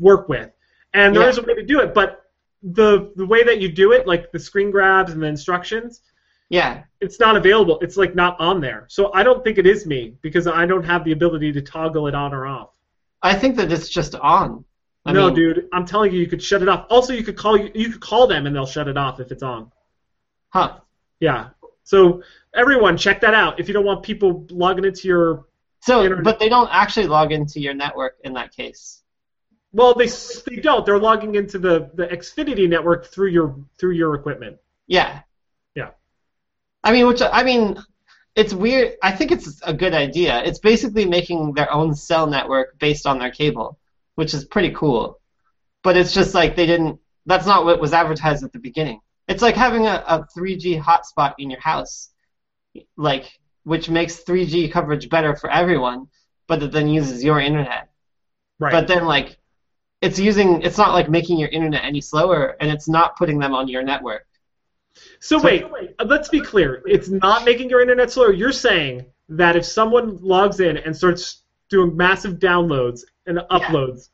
work 0.00 0.28
with, 0.28 0.50
and 0.94 1.14
there 1.14 1.22
Yeah. 1.24 1.28
is 1.28 1.38
a 1.38 1.42
way 1.42 1.54
to 1.54 1.62
do 1.62 1.80
it. 1.80 1.94
But 1.94 2.22
the 2.62 3.12
the 3.16 3.26
way 3.26 3.42
that 3.44 3.60
you 3.60 3.70
do 3.70 3.92
it, 3.92 4.06
like 4.06 4.32
the 4.32 4.38
screen 4.38 4.70
grabs 4.70 5.12
and 5.12 5.22
the 5.22 5.26
instructions, 5.28 6.02
Yeah. 6.48 6.82
it's 7.00 7.20
not 7.20 7.36
available. 7.36 7.78
It's 7.80 7.96
like 7.96 8.14
not 8.14 8.38
on 8.40 8.60
there. 8.60 8.86
So 8.88 9.12
I 9.14 9.22
don't 9.22 9.42
think 9.44 9.58
it 9.58 9.66
is 9.66 9.86
me 9.86 10.16
because 10.22 10.46
I 10.46 10.66
don't 10.66 10.82
have 10.84 11.04
the 11.04 11.12
ability 11.12 11.52
to 11.52 11.62
toggle 11.62 12.06
it 12.08 12.14
on 12.14 12.34
or 12.34 12.46
off. 12.46 12.70
I 13.22 13.34
think 13.34 13.56
that 13.56 13.70
it's 13.70 13.88
just 13.88 14.14
on. 14.16 14.64
I 15.06 15.12
no, 15.12 15.26
mean, 15.26 15.34
dude, 15.34 15.68
I'm 15.72 15.86
telling 15.86 16.12
you, 16.12 16.18
you 16.20 16.26
could 16.26 16.42
shut 16.42 16.60
it 16.60 16.68
off. 16.68 16.86
Also, 16.90 17.12
you 17.14 17.22
could 17.22 17.36
call 17.36 17.56
you, 17.56 17.70
you 17.74 17.90
could 17.90 18.00
call 18.02 18.26
them 18.26 18.46
and 18.46 18.54
they'll 18.54 18.66
shut 18.66 18.88
it 18.88 18.96
off 18.98 19.20
if 19.20 19.30
it's 19.32 19.42
on. 19.42 19.70
Huh. 20.50 20.80
Yeah. 21.20 21.50
So 21.84 22.22
everyone, 22.54 22.96
check 22.98 23.20
that 23.22 23.32
out. 23.34 23.58
If 23.58 23.66
you 23.68 23.74
don't 23.74 23.84
want 23.86 24.02
people 24.02 24.46
logging 24.50 24.84
into 24.84 25.08
your 25.08 25.46
So, 25.80 26.02
Internet. 26.02 26.24
but 26.24 26.38
they 26.38 26.48
don't 26.50 26.68
actually 26.70 27.06
log 27.06 27.32
into 27.32 27.60
your 27.60 27.72
network 27.74 28.16
in 28.24 28.34
that 28.34 28.54
case. 28.54 28.99
Well, 29.72 29.94
they 29.94 30.08
they 30.46 30.56
don't. 30.60 30.84
They're 30.84 30.98
logging 30.98 31.34
into 31.36 31.58
the 31.58 31.90
the 31.94 32.06
Xfinity 32.06 32.68
network 32.68 33.06
through 33.06 33.28
your 33.28 33.56
through 33.78 33.92
your 33.92 34.14
equipment. 34.14 34.58
Yeah. 34.86 35.20
Yeah. 35.74 35.90
I 36.82 36.92
mean, 36.92 37.06
which 37.06 37.22
I 37.22 37.44
mean, 37.44 37.78
it's 38.34 38.52
weird. 38.52 38.94
I 39.02 39.12
think 39.12 39.30
it's 39.30 39.60
a 39.62 39.72
good 39.72 39.94
idea. 39.94 40.42
It's 40.42 40.58
basically 40.58 41.04
making 41.04 41.54
their 41.54 41.72
own 41.72 41.94
cell 41.94 42.26
network 42.26 42.78
based 42.78 43.06
on 43.06 43.18
their 43.18 43.30
cable, 43.30 43.78
which 44.16 44.34
is 44.34 44.44
pretty 44.44 44.70
cool. 44.70 45.20
But 45.82 45.96
it's 45.96 46.12
just 46.12 46.34
like 46.34 46.56
they 46.56 46.66
didn't. 46.66 46.98
That's 47.26 47.46
not 47.46 47.64
what 47.64 47.80
was 47.80 47.92
advertised 47.92 48.42
at 48.42 48.52
the 48.52 48.58
beginning. 48.58 49.00
It's 49.28 49.42
like 49.42 49.54
having 49.54 49.86
a, 49.86 50.02
a 50.06 50.26
3G 50.36 50.82
hotspot 50.82 51.34
in 51.38 51.50
your 51.50 51.60
house, 51.60 52.10
like 52.96 53.38
which 53.62 53.88
makes 53.88 54.24
3G 54.24 54.72
coverage 54.72 55.08
better 55.08 55.36
for 55.36 55.48
everyone, 55.50 56.08
but 56.48 56.62
it 56.62 56.72
then 56.72 56.88
uses 56.88 57.22
your 57.22 57.38
internet. 57.38 57.88
Right. 58.58 58.72
But 58.72 58.88
then 58.88 59.04
like, 59.04 59.38
it's 60.00 60.18
using. 60.18 60.62
It's 60.62 60.78
not 60.78 60.92
like 60.94 61.08
making 61.10 61.38
your 61.38 61.48
internet 61.50 61.84
any 61.84 62.00
slower, 62.00 62.56
and 62.60 62.70
it's 62.70 62.88
not 62.88 63.16
putting 63.16 63.38
them 63.38 63.54
on 63.54 63.68
your 63.68 63.82
network. 63.82 64.26
so 65.20 65.38
so- 65.38 65.44
wait, 65.44 65.64
uh, 65.98 66.04
let's 66.06 66.28
be 66.28 66.40
clear. 66.40 66.82
It's 66.86 67.08
not 67.08 67.44
making 67.44 67.70
your 67.70 67.80
internet 67.80 68.10
slower. 68.10 68.32
You're 68.32 68.52
saying 68.52 69.04
that 69.28 69.56
if 69.56 69.64
someone 69.64 70.16
logs 70.22 70.60
in 70.60 70.76
and 70.78 70.96
starts 70.96 71.42
doing 71.68 71.96
massive 71.96 72.38
downloads 72.38 73.02
and 73.26 73.38
uploads, 73.50 74.08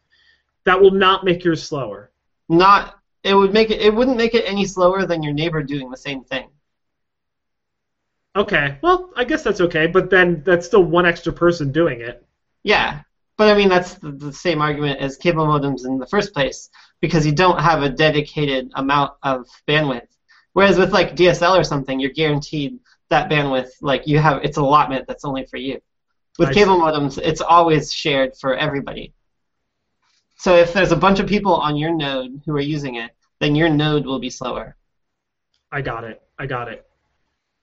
that 0.65 0.79
will 0.81 0.91
not 0.91 1.25
make 1.25 1.45
yours 1.45 1.63
slower. 1.63 2.11
not 2.49 2.99
it 3.25 3.35
would 3.35 3.53
make 3.53 3.71
it 3.71 3.81
it 3.81 3.93
wouldn't 3.93 4.17
make 4.17 4.35
it 4.35 4.45
any 4.47 4.65
slower 4.65 5.05
than 5.07 5.23
your 5.23 5.33
neighbor 5.33 5.63
doing 5.63 5.91
the 5.91 5.97
same 5.97 6.23
thing 6.25 6.49
Okay. 8.37 8.77
Well, 8.83 9.11
I 9.17 9.25
guess 9.25 9.43
that's 9.43 9.63
okay, 9.63 9.87
but 9.87 10.11
then 10.11 10.43
that's 10.45 10.67
still 10.67 10.85
one 10.85 11.07
extra 11.07 11.33
person 11.33 11.73
doing 11.73 12.01
it. 12.03 12.25
yeah 12.63 13.01
but 13.37 13.49
i 13.49 13.57
mean 13.57 13.69
that's 13.69 13.95
the, 13.95 14.13
the 14.13 14.33
same 14.33 14.61
argument 14.61 15.01
as 15.01 15.17
cable 15.17 15.47
modems 15.47 15.85
in 15.85 15.99
the 15.99 16.07
first 16.07 16.33
place 16.33 16.71
because 17.01 17.27
you 17.27 17.33
don't 17.33 17.61
have 17.61 17.83
a 17.83 17.89
dedicated 17.89 18.71
amount 18.75 19.13
of 19.23 19.47
bandwidth 19.69 20.09
whereas 20.53 20.79
with 20.79 20.93
like 20.93 21.17
dsl 21.17 21.59
or 21.59 21.65
something 21.65 22.01
you're 22.01 22.11
guaranteed 22.11 22.79
that 23.11 23.31
bandwidth 23.31 23.71
like 23.81 24.07
you 24.07 24.19
have 24.19 24.43
it's 24.45 24.57
allotment 24.57 25.07
that's 25.07 25.25
only 25.25 25.45
for 25.47 25.57
you 25.57 25.81
with 26.39 26.51
I 26.51 26.55
cable 26.55 26.77
modems 26.79 27.19
it's 27.19 27.41
always 27.41 27.93
shared 27.93 28.37
for 28.41 28.57
everybody 28.57 29.13
so 30.39 30.55
if 30.55 30.73
there's 30.73 30.93
a 30.93 30.97
bunch 30.97 31.19
of 31.19 31.27
people 31.27 31.55
on 31.55 31.77
your 31.77 31.95
node 31.95 32.43
who 32.45 32.53
are 32.53 32.61
using 32.61 32.97
it 32.97 33.11
then 33.41 33.55
your 33.55 33.69
node 33.69 34.07
will 34.07 34.19
be 34.19 34.31
slower 34.31 34.77
I 35.73 35.83
got 35.83 36.05
it. 36.05 36.23
I 36.39 36.47
got 36.47 36.69
it. 36.69 36.87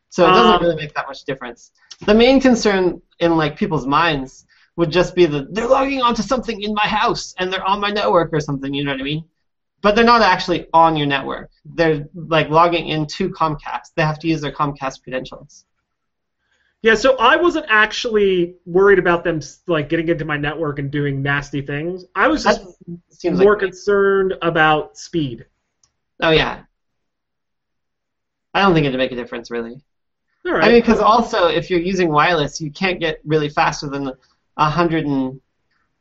So 0.09 0.25
it 0.27 0.33
doesn't 0.33 0.55
Um, 0.55 0.61
really 0.61 0.75
make 0.75 0.93
that 0.93 1.07
much 1.07 1.23
difference. 1.23 1.71
The 2.05 2.13
main 2.13 2.39
concern 2.41 3.01
in 3.19 3.37
like 3.37 3.57
people's 3.57 3.87
minds 3.87 4.45
would 4.75 4.91
just 4.91 5.15
be 5.15 5.25
the 5.25 5.47
they're 5.51 5.67
logging 5.67 6.01
onto 6.01 6.21
something 6.21 6.61
in 6.61 6.73
my 6.73 6.87
house 6.87 7.35
and 7.37 7.51
they're 7.51 7.63
on 7.63 7.79
my 7.79 7.89
network 7.89 8.33
or 8.33 8.39
something. 8.39 8.73
You 8.73 8.83
know 8.83 8.91
what 8.91 9.01
I 9.01 9.03
mean? 9.03 9.25
But 9.81 9.95
they're 9.95 10.05
not 10.05 10.21
actually 10.21 10.67
on 10.73 10.95
your 10.95 11.07
network. 11.07 11.51
They're 11.65 12.07
like 12.15 12.49
logging 12.49 12.87
into 12.87 13.29
Comcast. 13.29 13.93
They 13.95 14.03
have 14.03 14.19
to 14.19 14.27
use 14.27 14.41
their 14.41 14.51
Comcast 14.51 15.03
credentials. 15.03 15.65
Yeah, 16.81 16.95
so 16.95 17.15
I 17.17 17.37
wasn't 17.37 17.65
actually 17.69 18.55
worried 18.65 18.99
about 18.99 19.23
them 19.23 19.39
like 19.67 19.87
getting 19.87 20.09
into 20.09 20.25
my 20.25 20.35
network 20.35 20.79
and 20.79 20.91
doing 20.91 21.21
nasty 21.21 21.61
things. 21.61 22.05
I 22.13 22.27
was 22.27 22.43
just 22.43 22.65
more 23.23 23.53
like 23.53 23.59
concerned 23.59 24.33
about 24.41 24.97
speed. 24.97 25.45
Oh 26.21 26.31
yeah, 26.31 26.63
I 28.53 28.61
don't 28.61 28.73
think 28.73 28.85
it'd 28.85 28.97
make 28.97 29.13
a 29.13 29.15
difference 29.15 29.49
really. 29.49 29.81
All 30.45 30.51
right. 30.51 30.63
I 30.65 30.67
mean, 30.67 30.81
because 30.81 30.99
also 30.99 31.47
if 31.47 31.69
you're 31.69 31.79
using 31.79 32.09
wireless, 32.09 32.59
you 32.59 32.69
can't 32.69 32.99
get 32.99 33.21
really 33.23 33.47
faster 33.47 33.87
than 33.87 34.03
the, 34.03 34.17
100 34.55 35.05
and 35.05 35.41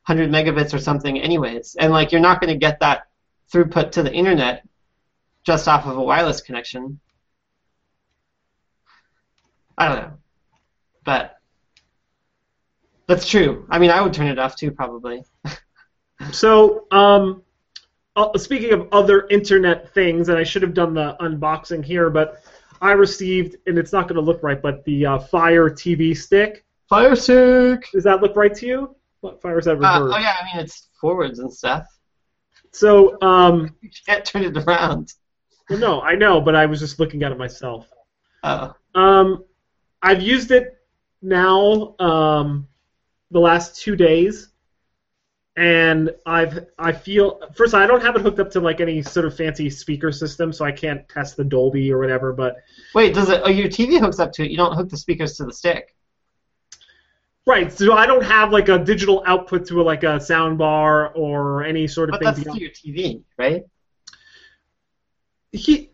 100 0.07 0.31
megabits 0.31 0.75
or 0.75 0.79
something 0.79 1.21
anyways. 1.21 1.77
And 1.79 1.93
like 1.93 2.13
you're 2.13 2.21
not 2.21 2.41
going 2.41 2.53
to 2.53 2.59
get 2.59 2.81
that 2.81 3.09
throughput 3.53 3.93
to 3.93 4.03
the 4.03 4.13
internet 4.13 4.67
just 5.45 5.69
off 5.69 5.87
of 5.87 5.97
a 5.97 6.03
wireless 6.03 6.41
connection. 6.41 7.01
I 9.77 9.89
don't 9.89 9.99
know. 9.99 10.13
But 11.05 11.39
that's 13.07 13.29
true. 13.29 13.67
I 13.71 13.79
mean 13.79 13.91
i 13.91 14.01
would 14.01 14.13
turn 14.13 14.29
it 14.29 14.39
off 14.39 14.57
too 14.57 14.71
probably. 14.71 15.25
So 16.31 16.87
um, 16.93 17.43
uh, 18.15 18.39
speaking 18.39 18.73
of 18.73 18.89
other 18.93 19.27
internet 19.29 19.93
things 19.93 20.29
and 20.29 20.39
i 20.39 20.45
should 20.45 20.63
have 20.63 20.73
done 20.73 20.95
the 20.95 21.17
unboxing 21.21 21.85
here 21.85 22.11
but 22.11 22.45
i 22.81 22.93
received 22.93 23.57
and 23.67 23.77
it's 23.77 23.93
not 23.93 24.07
going 24.07 24.15
to 24.15 24.21
look 24.21 24.41
right 24.43 24.63
but 24.63 24.85
the 24.85 25.05
uh, 25.05 25.19
fire 25.19 25.69
tv 25.69 26.17
stick. 26.17 26.65
Fire 26.93 27.17
stick. 27.17 27.89
Does 27.91 28.05
that 28.05 28.21
look 28.21 28.37
right 28.37 28.55
to 28.55 28.67
you? 28.67 28.95
What 29.23 29.41
Fire 29.41 29.59
is 29.59 29.65
that 29.65 29.83
Uh, 29.83 30.11
oh 30.13 30.19
yeah, 30.19 30.37
I 30.39 30.45
mean 30.45 30.63
it's 30.63 30.91
forwards 31.01 31.39
and 31.39 31.51
stuff. 31.51 31.87
So, 32.71 33.17
um, 33.23 33.75
You 33.81 33.89
can't 34.07 34.23
turn 34.27 34.43
it 34.45 34.55
around. 34.59 35.15
well, 35.71 35.79
no, 35.79 36.03
I 36.03 36.17
know, 36.17 36.39
but 36.43 36.55
I 36.55 36.67
was 36.67 36.81
just 36.81 37.01
looking 37.01 37.23
at 37.23 37.33
it 37.33 37.39
myself. 37.39 37.89
Oh. 38.43 38.75
Um, 38.95 39.43
I've 40.03 40.21
used 40.21 40.51
it 40.51 40.77
now 41.23 41.95
um, 41.99 42.69
the 43.31 43.41
last 43.41 43.81
two 43.81 43.97
days, 43.97 44.51
and 45.57 46.11
I've 46.27 46.67
I 46.79 46.93
feel 46.93 47.41
first 47.55 47.73
I 47.73 47.87
don't 47.87 48.03
have 48.03 48.17
it 48.17 48.21
hooked 48.21 48.39
up 48.39 48.51
to 48.51 48.61
like 48.61 48.83
any 48.83 49.01
sort 49.01 49.25
of 49.25 49.35
fancy 49.35 49.71
speaker 49.71 50.13
system, 50.13 50.53
so 50.53 50.67
I 50.67 50.73
can't 50.73 51.09
test 51.09 51.39
the 51.39 51.45
Dolby 51.45 51.91
or 51.91 51.99
whatever. 51.99 52.35
But 52.35 52.57
Wait, 52.95 53.15
does 53.15 53.31
it? 53.31 53.41
Oh, 53.43 53.49
your 53.49 53.69
TV 53.69 53.99
hooks 53.99 54.19
up 54.19 54.31
to 54.33 54.45
it. 54.45 54.51
You 54.51 54.59
don't 54.59 54.75
hook 54.75 54.91
the 54.91 54.99
speakers 54.99 55.39
to 55.39 55.47
the 55.47 55.55
stick. 55.55 55.95
Right, 57.47 57.73
so 57.73 57.93
I 57.95 58.07
don't 58.07 58.25
have 58.25 58.53
like 58.53 58.69
a 58.69 58.79
digital 58.79 59.23
output 59.27 59.67
to 59.69 59.81
a, 59.81 59.83
like 59.83 60.03
a 60.05 60.21
sound 60.21 60.59
bar 60.59 61.09
or 61.15 61.65
any 61.65 61.87
sort 61.87 62.09
of 62.09 62.13
But 62.13 62.19
thing. 62.21 62.27
that's 62.27 62.41
beyond- 62.41 62.59
through 62.59 62.93
your 62.95 62.97
TV, 62.97 63.23
right? 63.39 63.65
He, 65.53 65.91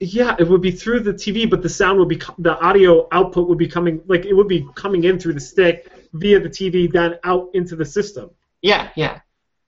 yeah, 0.00 0.36
it 0.38 0.46
would 0.46 0.60
be 0.60 0.70
through 0.70 1.00
the 1.00 1.12
TV, 1.12 1.48
but 1.48 1.62
the 1.62 1.68
sound 1.68 1.98
would 1.98 2.08
be 2.08 2.16
co- 2.16 2.34
the 2.38 2.58
audio 2.60 3.08
output 3.10 3.48
would 3.48 3.58
be 3.58 3.66
coming 3.66 4.00
like 4.06 4.26
it 4.26 4.34
would 4.34 4.48
be 4.48 4.66
coming 4.74 5.04
in 5.04 5.18
through 5.18 5.32
the 5.34 5.40
stick 5.40 5.90
via 6.12 6.38
the 6.38 6.48
TV, 6.48 6.90
then 6.90 7.14
out 7.24 7.48
into 7.54 7.74
the 7.74 7.84
system. 7.84 8.30
Yeah, 8.62 8.90
yeah. 8.96 9.20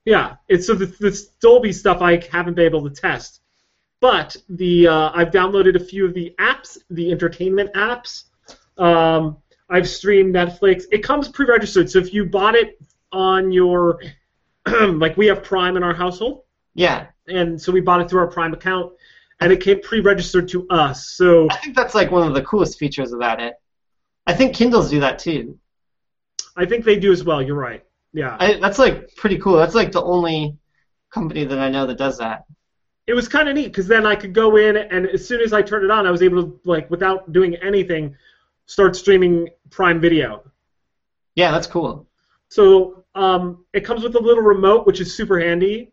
Yeah, 0.04 0.37
it's 0.49 0.66
so 0.66 0.75
the, 0.75 0.87
the 0.87 1.26
Dolby 1.40 1.72
stuff 1.72 2.00
I 2.00 2.22
haven't 2.30 2.54
been 2.54 2.64
able 2.64 2.88
to 2.88 2.94
test, 2.94 3.40
but 4.00 4.37
the 4.49 4.88
uh, 4.88 5.10
I've 5.14 5.30
downloaded 5.30 5.75
a 5.76 5.84
few 5.84 6.04
of 6.06 6.14
the 6.14 6.34
apps, 6.38 6.78
the 6.90 7.10
entertainment 7.10 7.72
apps. 7.75 8.25
Um, 8.78 9.37
I've 9.70 9.88
streamed 9.88 10.34
Netflix. 10.34 10.84
It 10.90 10.98
comes 11.02 11.28
pre-registered, 11.28 11.88
so 11.90 11.98
if 11.98 12.12
you 12.12 12.24
bought 12.26 12.54
it 12.56 12.80
on 13.12 13.52
your 13.52 14.00
like 14.66 15.16
we 15.16 15.26
have 15.26 15.42
Prime 15.42 15.76
in 15.76 15.82
our 15.82 15.94
household, 15.94 16.42
Yeah. 16.74 17.06
and 17.28 17.60
so 17.60 17.72
we 17.72 17.80
bought 17.80 18.00
it 18.00 18.10
through 18.10 18.20
our 18.20 18.26
Prime 18.30 18.52
account, 18.52 18.92
and 19.40 19.52
it 19.52 19.60
came 19.60 19.80
pre-registered 19.80 20.48
to 20.48 20.66
us. 20.68 21.08
So 21.10 21.48
I 21.50 21.56
think 21.56 21.76
that's 21.76 21.94
like 21.94 22.10
one 22.10 22.26
of 22.26 22.34
the 22.34 22.42
coolest 22.42 22.78
features 22.78 23.12
about 23.12 23.40
it. 23.40 23.54
I 24.26 24.34
think 24.34 24.54
Kindles 24.54 24.90
do 24.90 25.00
that 25.00 25.18
too. 25.18 25.58
I 26.56 26.66
think 26.66 26.84
they 26.84 26.98
do 26.98 27.10
as 27.12 27.24
well. 27.24 27.40
You're 27.40 27.56
right. 27.56 27.84
Yeah. 28.12 28.36
I, 28.38 28.58
that's 28.60 28.78
like 28.78 29.14
pretty 29.16 29.38
cool. 29.38 29.56
That's 29.56 29.74
like 29.74 29.92
the 29.92 30.02
only 30.02 30.56
company 31.10 31.44
that 31.44 31.58
I 31.58 31.70
know 31.70 31.86
that 31.86 31.96
does 31.98 32.18
that. 32.18 32.44
it 33.06 33.14
was 33.14 33.28
kind 33.28 33.48
of 33.48 33.54
neat 33.54 33.68
because 33.68 33.86
then 33.88 34.04
I 34.06 34.14
could 34.14 34.32
go 34.34 34.56
in 34.56 34.76
and 34.76 35.06
as 35.08 35.26
soon 35.26 35.40
as 35.40 35.52
I 35.52 35.62
turned 35.62 35.84
it 35.84 35.90
on, 35.90 36.06
I 36.06 36.10
was 36.10 36.22
able 36.22 36.42
to 36.44 36.60
like 36.64 36.90
without 36.90 37.32
doing 37.32 37.54
anything, 37.56 38.14
start 38.70 38.94
streaming 38.94 39.48
Prime 39.70 40.00
Video. 40.00 40.42
Yeah, 41.34 41.50
that's 41.50 41.66
cool. 41.66 42.06
So 42.48 43.04
um, 43.14 43.64
it 43.72 43.80
comes 43.80 44.02
with 44.04 44.14
a 44.14 44.20
little 44.20 44.44
remote, 44.44 44.86
which 44.86 45.00
is 45.00 45.14
super 45.14 45.40
handy. 45.40 45.90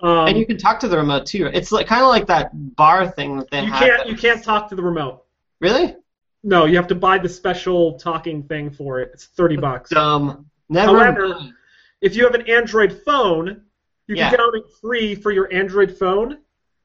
Um, 0.00 0.28
and 0.28 0.38
you 0.38 0.46
can 0.46 0.56
talk 0.56 0.80
to 0.80 0.88
the 0.88 0.96
remote 0.96 1.26
too. 1.26 1.46
It's 1.52 1.70
like 1.72 1.86
kind 1.86 2.02
of 2.02 2.08
like 2.08 2.26
that 2.28 2.50
bar 2.76 3.06
thing 3.08 3.36
that 3.38 3.50
they 3.50 3.62
you 3.62 3.66
have. 3.72 3.80
can't 3.80 4.08
you 4.08 4.16
can't 4.16 4.42
talk 4.42 4.68
to 4.70 4.74
the 4.76 4.82
remote. 4.82 5.24
Really? 5.60 5.96
No, 6.44 6.64
you 6.66 6.76
have 6.76 6.86
to 6.88 6.94
buy 6.94 7.18
the 7.18 7.28
special 7.28 7.98
talking 7.98 8.42
thing 8.44 8.70
for 8.70 9.00
it. 9.00 9.10
It's 9.12 9.26
thirty 9.26 9.56
bucks. 9.56 9.90
Dumb. 9.90 10.46
Never. 10.68 10.98
However- 10.98 11.28
mind. 11.30 11.52
If 12.00 12.14
you 12.14 12.22
have 12.24 12.34
an 12.34 12.48
Android 12.48 13.02
phone, 13.04 13.62
you 14.06 14.14
Yeah. 14.16 14.30
can 14.30 14.38
download 14.38 14.58
it 14.58 14.64
free 14.80 15.14
for 15.16 15.32
your 15.32 15.52
Android 15.52 15.90
phone. 15.98 16.38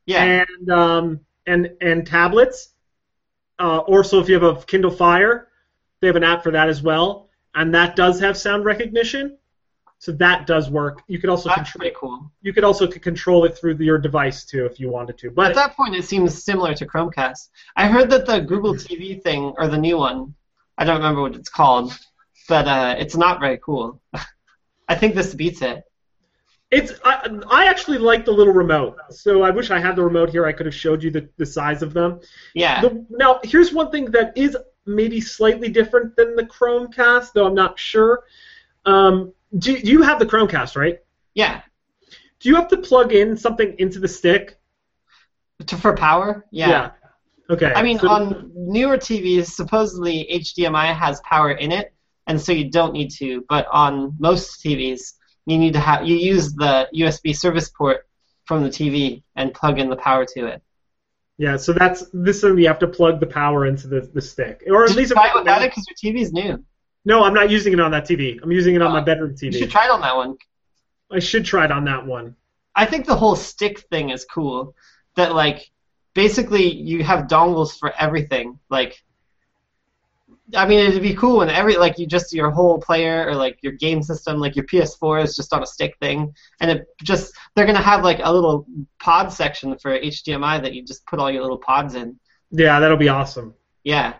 yeah. 0.07 0.43
and 0.59 0.69
um, 0.71 1.19
and 1.45 1.69
and 1.81 2.05
tablets. 2.07 2.72
Uh, 3.63 3.77
also, 3.77 4.19
if 4.19 4.27
you 4.27 4.33
have 4.37 4.43
a 4.43 4.61
Kindle 4.65 4.91
Fire, 4.91 5.47
they 6.01 6.07
have 6.07 6.17
an 6.17 6.23
app 6.23 6.43
for 6.43 6.51
that 6.51 6.67
as 6.67 6.81
well, 6.81 7.29
and 7.55 7.73
that 7.73 7.95
does 7.95 8.19
have 8.19 8.35
sound 8.35 8.65
recognition, 8.65 9.37
so 9.99 10.11
that 10.11 10.45
does 10.45 10.69
work. 10.69 11.01
You 11.07 11.17
could 11.17 11.29
also 11.29 11.47
that's 11.47 11.71
control 11.71 11.91
cool. 11.95 12.31
you 12.41 12.51
could 12.51 12.65
also 12.65 12.85
control 12.87 13.45
it 13.45 13.57
through 13.57 13.75
your 13.75 13.97
device 13.97 14.43
too 14.43 14.65
if 14.65 14.81
you 14.81 14.89
wanted 14.89 15.17
to. 15.19 15.31
But 15.31 15.51
At 15.51 15.55
that 15.55 15.77
point, 15.77 15.95
it 15.95 16.03
seems 16.03 16.43
similar 16.43 16.73
to 16.73 16.85
Chromecast. 16.85 17.51
I 17.77 17.87
heard 17.87 18.09
that 18.09 18.25
the 18.25 18.41
Google 18.41 18.73
TV 18.73 19.23
thing, 19.23 19.53
or 19.57 19.69
the 19.69 19.77
new 19.77 19.97
one, 19.97 20.35
I 20.77 20.83
don't 20.83 20.97
remember 20.97 21.21
what 21.21 21.35
it's 21.35 21.47
called, 21.47 21.97
but 22.49 22.67
uh, 22.67 22.95
it's 22.97 23.15
not 23.15 23.39
very 23.39 23.59
cool. 23.59 24.01
I 24.89 24.95
think 24.95 25.15
this 25.15 25.33
beats 25.33 25.61
it. 25.61 25.85
It's 26.73 26.93
I, 27.03 27.29
I 27.49 27.67
actually 27.67 27.99
like 27.99 28.25
the 28.25 28.31
little 28.31 28.53
remote, 28.53 28.97
so 29.11 29.43
I 29.43 29.51
wish 29.51 29.69
I 29.69 29.79
had 29.79 29.95
the 29.95 30.03
remote 30.03 30.29
here. 30.29 30.45
I 30.45 30.51
could 30.51 30.65
have 30.65 30.75
showed 30.75 31.03
you 31.03 31.11
the, 31.11 31.29
the 31.37 31.45
size 31.45 31.81
of 31.81 31.93
them. 31.93 32.19
Yeah. 32.55 32.81
The, 32.81 33.05
now, 33.09 33.39
here's 33.43 33.71
one 33.71 33.91
thing 33.91 34.05
that 34.11 34.35
is 34.35 34.57
maybe 34.85 35.21
slightly 35.21 35.69
different 35.69 36.15
than 36.15 36.35
the 36.35 36.43
Chromecast, 36.43 37.33
though 37.33 37.45
I'm 37.45 37.53
not 37.53 37.77
sure. 37.79 38.23
Um, 38.85 39.33
do, 39.57 39.79
do 39.79 39.91
you 39.91 40.01
have 40.01 40.19
the 40.19 40.25
Chromecast, 40.25 40.75
right? 40.75 40.99
Yeah. 41.35 41.61
Do 42.39 42.49
you 42.49 42.55
have 42.55 42.67
to 42.69 42.77
plug 42.77 43.13
in 43.13 43.37
something 43.37 43.75
into 43.77 43.99
the 43.99 44.07
stick? 44.07 44.57
To, 45.67 45.77
for 45.77 45.95
power? 45.95 46.45
Yeah. 46.51 46.91
Okay. 47.49 47.71
I 47.73 47.83
mean, 47.83 47.99
so- 47.99 48.09
on 48.09 48.51
newer 48.55 48.97
TVs, 48.97 49.47
supposedly 49.47 50.27
HDMI 50.31 50.93
has 50.95 51.21
power 51.21 51.51
in 51.51 51.71
it, 51.71 51.93
and 52.27 52.41
so 52.41 52.51
you 52.51 52.69
don't 52.69 52.93
need 52.93 53.11
to. 53.11 53.45
But 53.47 53.67
on 53.71 54.15
most 54.17 54.63
TVs, 54.63 55.13
you 55.45 55.57
need 55.57 55.73
to 55.73 55.79
have 55.79 56.05
you 56.05 56.15
use 56.15 56.53
the 56.53 56.87
USB 56.95 57.35
service 57.35 57.69
port 57.69 58.07
from 58.45 58.63
the 58.63 58.69
TV 58.69 59.23
and 59.35 59.53
plug 59.53 59.79
in 59.79 59.89
the 59.89 59.95
power 59.95 60.25
to 60.25 60.47
it. 60.47 60.61
yeah. 61.37 61.57
So 61.57 61.73
that's 61.73 62.05
this 62.13 62.43
one. 62.43 62.57
You 62.57 62.67
have 62.67 62.79
to 62.79 62.87
plug 62.87 63.19
the 63.19 63.25
power 63.27 63.65
into 63.65 63.87
the, 63.87 64.01
the 64.01 64.21
stick, 64.21 64.63
or 64.67 64.83
at 64.83 64.87
Did 64.89 64.95
you 64.95 65.01
least 65.01 65.13
try 65.13 65.27
if- 65.27 65.35
it 65.35 65.39
without 65.39 65.61
it 65.61 65.71
because 65.71 65.85
your 65.89 66.13
TV's 66.13 66.31
new. 66.33 66.63
No, 67.05 67.23
I'm 67.25 67.33
not 67.33 67.49
using 67.49 67.73
it 67.73 67.79
on 67.81 67.91
that 67.91 68.05
TV. 68.05 68.39
I'm 68.41 68.51
using 68.51 68.75
it 68.75 68.81
on 68.81 68.91
oh, 68.91 68.93
my 68.93 69.01
Oh. 69.01 69.05
bedroom 69.05 69.35
You 69.41 69.49
TV. 69.49 69.59
should 69.59 69.71
try 69.71 69.85
it 69.85 69.91
on 69.91 70.01
that 70.01 70.15
one. 70.15 70.37
I 71.11 71.19
should 71.19 71.43
try 71.45 71.65
it 71.65 71.71
on 71.71 71.83
that 71.85 72.05
one. 72.05 72.35
I 72.75 72.85
think 72.85 73.05
the 73.05 73.15
whole 73.15 73.35
stick 73.35 73.79
thing 73.91 74.09
is 74.09 74.23
cool. 74.25 74.75
That 75.15 75.35
like 75.35 75.69
basically 76.13 76.71
you 76.73 77.03
have 77.03 77.27
dongles 77.27 77.77
for 77.77 77.91
everything. 77.99 78.57
Like 78.69 79.03
I 80.55 80.67
mean 80.67 80.79
it'd 80.79 81.01
be 81.01 81.15
cool 81.15 81.37
when 81.37 81.49
every 81.49 81.77
like 81.77 81.97
you 81.97 82.05
just 82.05 82.33
your 82.33 82.51
whole 82.51 82.79
player 82.79 83.27
or 83.27 83.35
like 83.35 83.57
your 83.61 83.73
game 83.73 84.03
system, 84.03 84.39
like 84.39 84.55
your 84.55 84.65
PS4 84.65 85.23
is 85.23 85.35
just 85.35 85.53
on 85.53 85.63
a 85.63 85.67
stick 85.67 85.95
thing. 85.99 86.33
And 86.59 86.71
it 86.71 86.87
just 87.03 87.33
they're 87.55 87.65
gonna 87.65 87.81
have 87.81 88.03
like 88.03 88.19
a 88.23 88.31
little 88.31 88.65
pod 88.99 89.31
section 89.31 89.77
for 89.77 89.97
HDMI 89.97 90.61
that 90.61 90.73
you 90.73 90.83
just 90.83 91.05
put 91.05 91.19
all 91.19 91.31
your 91.31 91.41
little 91.41 91.57
pods 91.57 91.95
in. 91.95 92.19
Yeah, 92.51 92.79
that'll 92.79 92.97
be 92.97 93.09
awesome. 93.09 93.53
Yeah. 93.83 94.13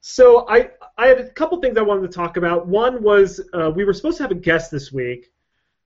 So 0.00 0.48
I 0.48 0.70
I 0.98 1.06
had 1.06 1.18
a 1.18 1.30
couple 1.30 1.60
things 1.60 1.76
I 1.78 1.82
wanted 1.82 2.10
to 2.10 2.14
talk 2.14 2.36
about. 2.36 2.66
One 2.66 3.02
was 3.02 3.40
uh, 3.52 3.70
we 3.74 3.84
were 3.84 3.92
supposed 3.92 4.16
to 4.18 4.24
have 4.24 4.32
a 4.32 4.36
guest 4.36 4.70
this 4.70 4.92
week. 4.92 5.32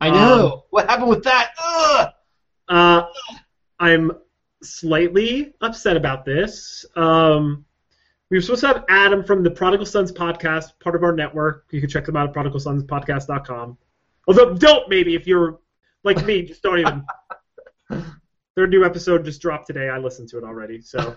I 0.00 0.10
know. 0.10 0.64
what 0.70 0.88
happened 0.88 1.08
with 1.08 1.24
that? 1.24 1.52
Ugh! 1.62 2.08
Uh, 2.68 3.02
I'm 3.78 4.12
slightly 4.62 5.54
upset 5.60 5.96
about 5.96 6.24
this. 6.24 6.84
Um, 6.96 7.64
we 8.34 8.38
were 8.38 8.42
supposed 8.42 8.62
to 8.62 8.66
have 8.66 8.84
Adam 8.88 9.22
from 9.22 9.44
the 9.44 9.50
Prodigal 9.52 9.86
Sons 9.86 10.10
podcast, 10.10 10.76
part 10.80 10.96
of 10.96 11.04
our 11.04 11.14
network. 11.14 11.66
You 11.70 11.80
can 11.80 11.88
check 11.88 12.04
them 12.04 12.16
out 12.16 12.30
at 12.30 12.34
prodigalsonspodcast.com. 12.34 13.78
Although, 14.26 14.54
don't 14.54 14.88
maybe 14.88 15.14
if 15.14 15.24
you're 15.24 15.60
like 16.02 16.26
me, 16.26 16.42
just 16.42 16.60
don't 16.60 16.80
even. 16.80 17.04
Their 18.56 18.66
new 18.66 18.84
episode 18.84 19.24
just 19.24 19.40
dropped 19.40 19.68
today. 19.68 19.88
I 19.88 19.98
listened 19.98 20.30
to 20.30 20.38
it 20.38 20.42
already. 20.42 20.80
So, 20.80 21.16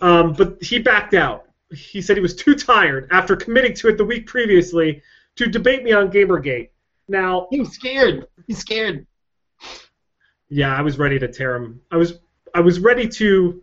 um, 0.00 0.32
but 0.32 0.60
he 0.60 0.80
backed 0.80 1.14
out. 1.14 1.44
He 1.72 2.02
said 2.02 2.16
he 2.16 2.20
was 2.22 2.34
too 2.34 2.56
tired 2.56 3.06
after 3.12 3.36
committing 3.36 3.74
to 3.74 3.86
it 3.90 3.96
the 3.96 4.04
week 4.04 4.26
previously 4.26 5.02
to 5.36 5.46
debate 5.46 5.84
me 5.84 5.92
on 5.92 6.10
GamerGate. 6.10 6.70
Now, 7.06 7.46
He 7.52 7.60
was 7.60 7.70
scared. 7.70 8.26
He's 8.48 8.58
scared. 8.58 9.06
yeah, 10.48 10.74
I 10.76 10.82
was 10.82 10.98
ready 10.98 11.20
to 11.20 11.28
tear 11.28 11.54
him. 11.54 11.80
I 11.92 11.96
was 11.98 12.18
I 12.52 12.58
was 12.58 12.80
ready 12.80 13.06
to 13.06 13.62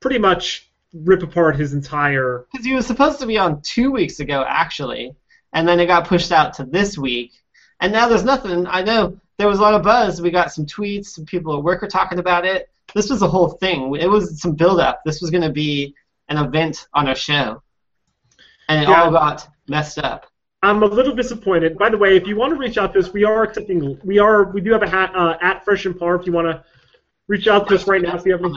pretty 0.00 0.18
much 0.18 0.65
rip 1.04 1.22
apart 1.22 1.56
his 1.56 1.72
entire. 1.72 2.46
Because 2.52 2.66
he 2.66 2.74
was 2.74 2.86
supposed 2.86 3.18
to 3.20 3.26
be 3.26 3.38
on 3.38 3.60
two 3.62 3.90
weeks 3.90 4.20
ago, 4.20 4.44
actually, 4.46 5.14
and 5.52 5.66
then 5.66 5.80
it 5.80 5.86
got 5.86 6.06
pushed 6.06 6.32
out 6.32 6.54
to 6.54 6.64
this 6.64 6.96
week. 6.98 7.32
And 7.80 7.92
now 7.92 8.08
there's 8.08 8.24
nothing. 8.24 8.66
I 8.66 8.82
know 8.82 9.18
there 9.38 9.48
was 9.48 9.58
a 9.58 9.62
lot 9.62 9.74
of 9.74 9.82
buzz. 9.82 10.22
We 10.22 10.30
got 10.30 10.52
some 10.52 10.66
tweets. 10.66 11.06
Some 11.06 11.26
people 11.26 11.56
at 11.56 11.62
work 11.62 11.82
are 11.82 11.88
talking 11.88 12.18
about 12.18 12.46
it. 12.46 12.70
This 12.94 13.10
was 13.10 13.22
a 13.22 13.28
whole 13.28 13.48
thing. 13.50 13.94
It 13.96 14.06
was 14.06 14.40
some 14.40 14.52
build-up. 14.52 15.02
This 15.04 15.20
was 15.20 15.30
going 15.30 15.42
to 15.42 15.50
be 15.52 15.94
an 16.28 16.38
event 16.38 16.88
on 16.94 17.08
our 17.08 17.14
show, 17.14 17.62
and 18.68 18.82
it 18.82 18.88
Yeah. 18.88 19.02
all 19.02 19.10
got 19.10 19.48
messed 19.68 19.98
up. 19.98 20.26
I'm 20.62 20.82
a 20.82 20.86
little 20.86 21.14
disappointed. 21.14 21.76
By 21.78 21.90
the 21.90 21.98
way, 21.98 22.16
if 22.16 22.26
you 22.26 22.36
want 22.36 22.52
to 22.52 22.58
reach 22.58 22.78
out 22.78 22.92
to 22.94 22.98
us, 22.98 23.12
we 23.12 23.24
are 23.24 23.42
accepting. 23.42 24.00
We 24.02 24.18
are. 24.18 24.44
We 24.44 24.60
do 24.60 24.72
have 24.72 24.82
a 24.82 24.88
hat 24.88 25.12
uh, 25.14 25.36
at 25.40 25.64
Fresh 25.64 25.86
and 25.86 25.96
Par. 25.98 26.16
If 26.16 26.26
you 26.26 26.32
want 26.32 26.48
to 26.48 26.64
reach 27.28 27.46
out 27.46 27.68
to 27.68 27.74
us 27.74 27.86
right 27.86 28.02
now, 28.02 28.16
if 28.16 28.24
you 28.24 28.32
have 28.32 28.42
any. 28.44 28.56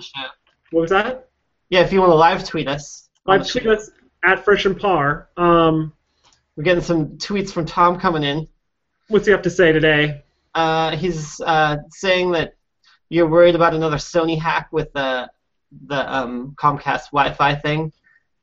What 0.72 0.82
was 0.82 0.90
that? 0.92 1.29
Yeah, 1.70 1.82
if 1.82 1.94
you 1.94 2.00
want 2.00 2.12
to 2.12 2.16
live 2.16 2.44
tweet 2.44 2.68
us. 2.68 3.10
Live 3.26 3.48
tweet 3.48 3.68
us 3.68 3.92
at 4.24 4.44
Fresh 4.44 4.66
and 4.66 4.80
Par. 4.80 5.30
Um, 5.38 5.94
We're 6.56 6.64
getting 6.64 6.84
some 6.84 7.18
tweets 7.18 7.52
from 7.52 7.66
Tom 7.66 8.00
coming 8.00 8.24
in. 8.24 8.48
what's 9.08 9.26
he 9.26 9.32
have 9.32 9.44
to 9.44 9.50
say 9.50 9.72
today? 9.72 10.24
Uh, 10.56 10.96
he's 10.96 11.40
uh, 11.42 11.78
saying 11.90 12.32
that 12.32 12.56
you're 13.10 13.28
worried 13.28 13.56
about 13.56 13.74
another 13.74 13.98
Sony 13.98 14.38
hack 14.38 14.70
with 14.72 14.92
the 14.94 15.30
the 15.86 16.16
um, 16.16 16.56
Comcast 16.58 17.12
Wi-Fi 17.12 17.56
thing. 17.56 17.94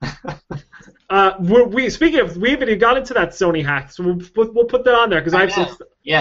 Uh, 1.09 1.37
we're, 1.39 1.89
speaking 1.89 2.19
of, 2.19 2.37
we 2.37 2.51
haven't 2.51 2.69
even 2.69 2.81
got 2.81 2.97
into 2.97 3.15
that 3.15 3.29
Sony 3.29 3.65
hack, 3.65 3.93
so 3.93 4.03
we'll, 4.03 4.53
we'll, 4.53 4.65
put 4.65 4.85
that 4.85 4.95
on 4.95 5.09
there 5.09 5.21
because 5.21 5.35
I 5.35 5.43
have 5.43 5.53
some. 5.53 5.69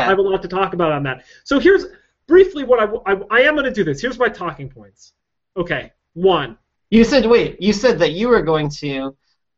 I 0.06 0.10
have 0.10 0.20
a 0.20 0.22
lot 0.22 0.44
to 0.44 0.48
talk 0.48 0.74
about 0.74 0.92
on 0.92 1.02
that. 1.04 1.26
So 1.44 1.60
here's 1.60 1.86
briefly 2.28 2.64
what 2.64 2.80
I, 2.80 3.14
I, 3.14 3.22
I 3.32 3.40
am 3.42 3.56
going 3.56 3.66
to 3.66 3.72
do 3.72 3.84
this. 3.84 4.00
Here's 4.00 4.20
my 4.20 4.30
talking 4.30 4.70
points. 4.70 5.14
Okay, 5.58 5.92
one. 6.14 6.60
You 6.90 7.04
said 7.04 7.26
wait. 7.26 7.62
You 7.62 7.74
said 7.74 8.00
that 8.00 8.12
you 8.12 8.30
were 8.30 8.42
going 8.42 8.70
to 8.82 9.16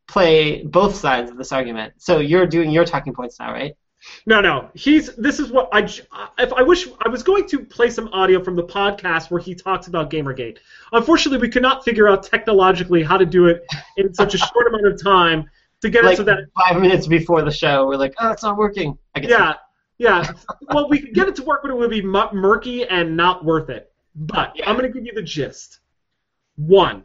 play 0.08 0.62
both 0.64 0.94
sides 0.96 1.30
of 1.30 1.36
this 1.36 1.52
argument. 1.52 1.94
So 1.98 2.18
you're 2.18 2.46
doing 2.46 2.70
your 2.70 2.84
talking 2.84 3.12
points 3.14 3.38
now, 3.38 3.52
right? 3.52 3.74
No, 4.26 4.40
no. 4.40 4.70
He's. 4.74 5.14
This 5.16 5.40
is 5.40 5.50
what 5.50 5.68
I. 5.72 5.80
If 6.38 6.52
I 6.52 6.62
wish 6.62 6.88
I 7.04 7.08
was 7.08 7.22
going 7.22 7.46
to 7.48 7.64
play 7.64 7.90
some 7.90 8.08
audio 8.08 8.42
from 8.42 8.56
the 8.56 8.62
podcast 8.62 9.30
where 9.30 9.40
he 9.40 9.54
talks 9.54 9.88
about 9.88 10.10
GamerGate. 10.10 10.58
Unfortunately, 10.92 11.38
we 11.38 11.50
could 11.50 11.62
not 11.62 11.84
figure 11.84 12.08
out 12.08 12.22
technologically 12.22 13.02
how 13.02 13.16
to 13.16 13.26
do 13.26 13.46
it 13.46 13.66
in 13.96 14.14
such 14.14 14.34
a 14.34 14.38
short 14.38 14.68
amount 14.68 14.86
of 14.86 15.02
time 15.02 15.50
to 15.82 15.90
get 15.90 16.04
it 16.04 16.08
Like 16.08 16.16
so 16.16 16.22
that. 16.24 16.38
five 16.58 16.80
minutes 16.80 17.06
before 17.06 17.42
the 17.42 17.50
show, 17.50 17.86
we're 17.86 17.96
like, 17.96 18.14
oh, 18.20 18.30
it's 18.30 18.42
not 18.42 18.56
working. 18.56 18.96
I 19.14 19.20
guess. 19.20 19.30
Yeah, 19.30 19.54
yeah. 19.98 20.32
Well, 20.72 20.88
we 20.88 21.00
could 21.00 21.14
get 21.14 21.28
it 21.28 21.36
to 21.36 21.42
work, 21.42 21.62
but 21.62 21.70
it 21.70 21.76
would 21.76 21.90
be 21.90 22.02
murky 22.02 22.86
and 22.86 23.16
not 23.16 23.44
worth 23.44 23.68
it. 23.68 23.92
But 24.14 24.52
Yeah. 24.56 24.68
I'm 24.70 24.76
going 24.76 24.90
to 24.90 24.96
give 24.96 25.06
you 25.06 25.12
the 25.12 25.22
gist. 25.22 25.80
One. 26.56 27.04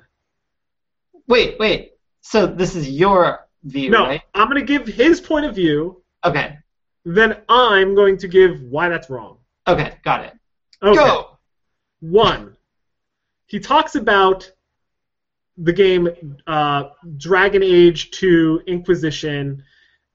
Wait, 1.28 1.58
wait. 1.60 1.94
So 2.22 2.46
this 2.46 2.76
is 2.76 2.90
your 2.90 3.48
view, 3.64 3.90
No, 3.90 4.06
right? 4.06 4.22
I'm 4.34 4.50
going 4.50 4.60
to 4.60 4.66
give 4.66 4.88
his 4.88 5.20
point 5.22 5.46
of 5.46 5.56
view. 5.56 6.02
Okay. 6.26 6.58
then 7.06 7.38
I'm 7.50 7.96
going 7.96 8.18
to 8.20 8.28
give 8.28 8.62
why 8.62 8.90
that's 8.90 9.10
wrong. 9.10 9.38
Okay, 9.68 9.96
got 10.04 10.24
it. 10.26 10.34
Okay. 10.82 10.96
Go. 10.96 11.38
One, 12.00 12.56
he 13.48 13.60
talks 13.60 13.96
about 13.96 14.50
the 15.58 15.74
game 15.74 16.10
uh, 16.48 16.84
Dragon 17.18 17.62
Age 17.64 18.12
2 18.12 18.64
Inquisition, 18.68 19.64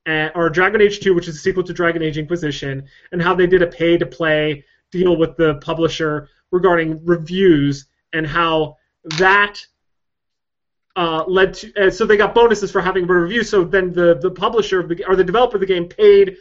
uh, 0.07 0.29
or 0.35 0.51
Dragon 0.51 0.81
Age 0.81 1.01
2, 1.01 1.15
which 1.15 1.29
is 1.29 1.37
a 1.37 1.39
sequel 1.39 1.63
to 1.65 1.73
Dragon 1.73 2.03
Age 2.03 2.19
Inquisition, 2.19 2.87
and 3.13 3.23
how 3.23 3.35
they 3.35 3.47
did 3.47 3.63
a 3.63 3.67
pay 3.67 3.97
to 3.99 4.07
play 4.07 4.65
deal 4.91 5.17
with 5.17 5.37
the 5.37 5.57
publisher 5.57 6.29
regarding 6.51 7.05
reviews, 7.05 7.87
and 8.13 8.27
how 8.27 8.77
that 9.19 9.61
uh, 10.99 11.25
led 11.29 11.55
to. 11.55 11.87
Uh, 11.87 11.91
so 11.91 12.05
they 12.05 12.17
got 12.17 12.35
bonuses 12.35 12.73
for 12.73 12.81
having 12.81 13.05
a 13.05 13.07
review, 13.07 13.45
so 13.45 13.63
then 13.63 13.93
the, 13.93 14.19
the 14.21 14.31
publisher 14.31 14.81
of 14.81 14.89
the, 14.89 15.05
or 15.07 15.15
the 15.15 15.23
developer 15.23 15.57
of 15.57 15.61
the 15.61 15.67
game 15.67 15.87
paid 15.87 16.37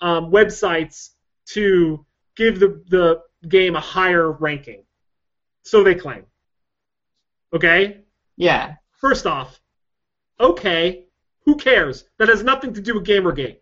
um, 0.00 0.30
websites 0.32 1.10
to 1.48 2.04
give 2.34 2.58
the, 2.58 2.82
the 2.88 3.20
game 3.48 3.76
a 3.76 3.80
higher 3.80 4.32
ranking. 4.32 4.82
So 5.62 5.84
they 5.84 5.94
claim. 5.94 6.24
Okay? 7.52 8.00
Yeah. 8.38 8.76
First 8.92 9.26
off, 9.26 9.60
okay, 10.40 11.04
who 11.44 11.56
cares? 11.56 12.04
That 12.18 12.28
has 12.28 12.42
nothing 12.42 12.72
to 12.74 12.80
do 12.80 12.94
with 12.94 13.06
Gamergate. 13.06 13.58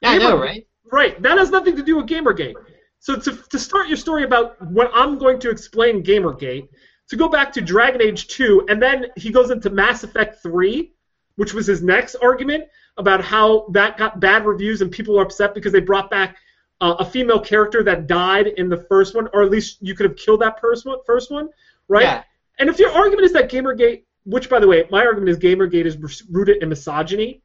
Yeah, 0.00 0.10
I 0.10 0.18
know, 0.18 0.36
right? 0.36 0.66
Right, 0.90 1.20
that 1.22 1.38
has 1.38 1.50
nothing 1.50 1.76
to 1.76 1.82
do 1.82 1.96
with 1.96 2.06
Gamergate. 2.06 2.56
So 2.98 3.16
to, 3.16 3.36
to 3.50 3.58
start 3.58 3.86
your 3.86 3.98
story 3.98 4.24
about 4.24 4.60
what 4.62 4.90
I'm 4.92 5.16
going 5.16 5.38
to 5.40 5.50
explain 5.50 6.02
Gamergate, 6.02 6.68
to 7.08 7.16
go 7.16 7.28
back 7.28 7.52
to 7.52 7.60
Dragon 7.60 8.00
Age 8.00 8.28
2, 8.28 8.66
and 8.68 8.80
then 8.80 9.06
he 9.16 9.30
goes 9.30 9.50
into 9.50 9.70
Mass 9.70 10.04
Effect 10.04 10.42
3, 10.42 10.90
which 11.36 11.52
was 11.52 11.66
his 11.66 11.82
next 11.82 12.14
argument 12.16 12.64
about 12.96 13.22
how 13.22 13.66
that 13.72 13.98
got 13.98 14.20
bad 14.20 14.46
reviews 14.46 14.80
and 14.80 14.90
people 14.90 15.18
are 15.18 15.22
upset 15.22 15.54
because 15.54 15.72
they 15.72 15.80
brought 15.80 16.10
back 16.10 16.36
uh, 16.80 16.94
a 16.98 17.04
female 17.04 17.40
character 17.40 17.82
that 17.82 18.06
died 18.06 18.46
in 18.46 18.68
the 18.68 18.76
first 18.76 19.14
one, 19.14 19.28
or 19.32 19.42
at 19.42 19.50
least 19.50 19.78
you 19.80 19.94
could 19.94 20.04
have 20.08 20.16
killed 20.16 20.40
that 20.40 20.60
first 20.60 20.86
one, 20.86 20.98
first 21.06 21.30
one, 21.30 21.48
right? 21.88 22.02
Yeah. 22.02 22.22
And 22.58 22.68
if 22.68 22.78
your 22.78 22.90
argument 22.90 23.24
is 23.26 23.32
that 23.32 23.50
Gamergate, 23.50 24.04
which 24.24 24.48
by 24.48 24.60
the 24.60 24.66
way, 24.66 24.84
my 24.90 25.04
argument 25.04 25.30
is 25.30 25.38
Gamergate 25.38 25.86
is 25.86 26.24
rooted 26.30 26.62
in 26.62 26.68
misogyny. 26.68 27.42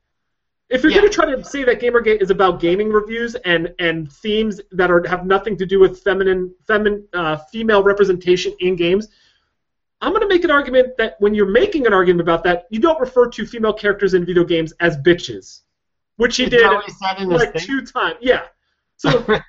If 0.70 0.84
you're 0.84 0.92
Yeah. 0.92 1.00
going 1.00 1.10
to 1.10 1.16
try 1.16 1.36
to 1.36 1.44
say 1.44 1.64
that 1.64 1.80
Gamergate 1.80 2.22
is 2.22 2.30
about 2.30 2.60
gaming 2.60 2.90
reviews 2.90 3.34
and, 3.36 3.74
and 3.80 4.12
themes 4.12 4.62
that 4.72 4.92
are 4.92 5.06
have 5.08 5.26
nothing 5.26 5.58
to 5.58 5.66
do 5.66 5.80
with 5.80 6.02
feminine 6.04 6.54
feminine 6.68 7.08
uh, 7.14 7.38
female 7.52 7.82
representation 7.82 8.54
in 8.60 8.76
games, 8.76 9.08
I'm 10.02 10.12
going 10.12 10.22
to 10.22 10.28
make 10.28 10.44
an 10.44 10.52
argument 10.52 10.96
that 10.98 11.16
when 11.20 11.34
you're 11.34 11.50
making 11.50 11.86
an 11.86 11.94
argument 11.94 12.22
about 12.22 12.44
that, 12.46 12.68
you 12.70 12.80
don't 12.80 13.00
refer 13.00 13.28
to 13.30 13.46
female 13.46 13.74
characters 13.74 14.14
in 14.14 14.26
video 14.26 14.44
games 14.44 14.74
as 14.80 14.98
bitches, 14.98 15.62
which 16.16 16.38
he 16.38 16.46
did 16.46 16.62
he 16.86 16.92
said 16.92 17.20
in 17.20 17.30
his 17.30 17.42
like 17.42 17.54
two 17.56 17.86
times. 17.86 18.18
Yeah. 18.22 18.44
So 18.98 19.20
right? 19.28 19.44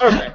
okay, 0.00 0.32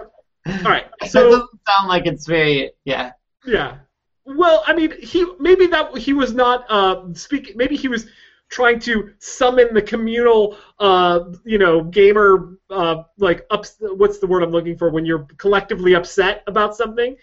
all 0.48 0.64
right. 0.64 0.88
that 1.00 1.10
So 1.10 1.30
doesn't 1.30 1.50
sound 1.68 1.88
like 1.88 2.06
it's 2.06 2.28
very 2.28 2.72
yeah. 2.86 3.14
Yeah. 3.46 3.78
Well, 4.26 4.64
I 4.68 4.74
mean, 4.74 4.94
he 5.02 5.26
maybe 5.40 5.68
that 5.68 5.98
he 5.98 6.14
was 6.14 6.34
not 6.34 6.66
uh, 6.70 7.14
speaking. 7.14 7.56
Maybe 7.58 7.76
he 7.76 7.88
was 7.88 8.08
trying 8.50 8.80
to 8.80 9.14
summon 9.20 9.74
the 9.74 9.82
communal, 9.82 10.58
uh, 10.80 11.32
you 11.44 11.58
know, 11.58 11.84
gamer 11.84 12.58
uh, 12.70 13.04
like 13.18 13.46
ups. 13.50 13.78
What's 13.80 14.20
the 14.20 14.28
word 14.28 14.44
I'm 14.44 14.52
looking 14.52 14.78
for 14.78 14.90
when 14.90 15.06
you're 15.06 15.28
collectively 15.38 15.96
upset 15.96 16.44
about 16.48 16.76
something? 16.76 17.16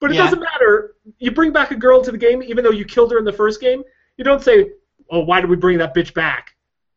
But 0.00 0.10
it 0.10 0.14
Yeah. 0.14 0.24
doesn't 0.24 0.40
matter. 0.40 0.94
You 1.18 1.30
bring 1.30 1.52
back 1.52 1.70
a 1.70 1.76
girl 1.76 2.02
to 2.02 2.12
the 2.12 2.18
game, 2.18 2.42
even 2.42 2.62
though 2.64 2.70
you 2.70 2.84
killed 2.84 3.10
her 3.12 3.18
in 3.18 3.24
the 3.24 3.32
first 3.32 3.60
game. 3.60 3.82
You 4.16 4.24
don't 4.24 4.42
say, 4.42 4.70
"Oh, 5.10 5.20
why 5.20 5.40
did 5.40 5.50
we 5.50 5.56
bring 5.56 5.78
that 5.78 5.94
bitch 5.94 6.14
back?" 6.14 6.54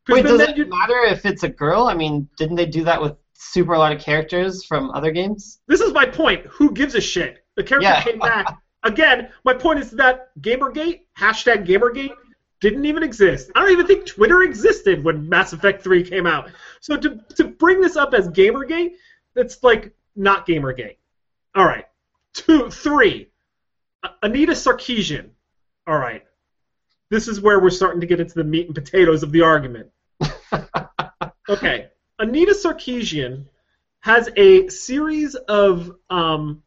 Wait, 0.08 0.24
does 0.24 0.40
it 0.40 0.68
matter 0.68 0.98
if 1.04 1.24
it's 1.24 1.42
a 1.44 1.48
girl? 1.48 1.84
I 1.84 1.94
mean, 1.94 2.28
didn't 2.36 2.56
they 2.56 2.66
do 2.66 2.84
that 2.84 3.00
with 3.00 3.14
super 3.34 3.74
a 3.74 3.78
lot 3.78 3.92
of 3.92 4.00
characters 4.00 4.64
from 4.64 4.90
other 4.92 5.10
games? 5.10 5.60
This 5.68 5.80
is 5.80 5.92
my 5.92 6.04
point. 6.06 6.44
Who 6.46 6.72
gives 6.72 6.94
a 6.94 7.00
shit? 7.00 7.44
The 7.56 7.62
character 7.62 7.88
Yeah. 7.88 8.02
came 8.02 8.18
back. 8.32 8.56
Again, 8.84 9.28
my 9.44 9.54
point 9.54 9.78
is 9.78 9.90
that 9.92 10.30
Gamergate, 10.40 11.02
hashtag 11.16 11.64
Gamergate, 11.66 12.14
didn't 12.60 12.84
even 12.84 13.02
exist. 13.04 13.50
I 13.54 13.60
don't 13.60 13.70
even 13.72 13.86
think 13.86 14.06
Twitter 14.06 14.42
existed 14.42 15.02
when 15.04 15.28
Mass 15.28 15.52
Effect 15.52 15.82
3 15.82 16.02
came 16.02 16.26
out. 16.26 16.50
So 16.80 16.96
to, 16.96 17.18
to 17.36 17.44
bring 17.44 17.80
this 17.80 17.96
up 17.96 18.14
as 18.14 18.28
Gamergate, 18.28 18.92
it's 19.36 19.62
like 19.62 19.92
not 20.16 20.46
Gamergate. 20.46 20.96
All 21.54 21.64
right. 21.64 21.84
Two, 22.34 22.70
three. 22.70 23.28
Anita 24.22 24.52
Sarkeesian. 24.52 25.30
All 25.86 25.98
right. 25.98 26.24
This 27.10 27.28
is 27.28 27.40
where 27.40 27.60
we're 27.60 27.70
starting 27.70 28.00
to 28.00 28.06
get 28.06 28.20
into 28.20 28.34
the 28.34 28.44
meat 28.44 28.66
and 28.66 28.74
potatoes 28.74 29.22
of 29.22 29.32
the 29.32 29.42
argument. 29.42 29.90
Okay. 31.48 31.88
Anita 32.18 32.52
Sarkeesian 32.52 33.46
has 34.00 34.28
a 34.36 34.68
series 34.68 35.34
of 35.34 35.92
um, 36.08 36.62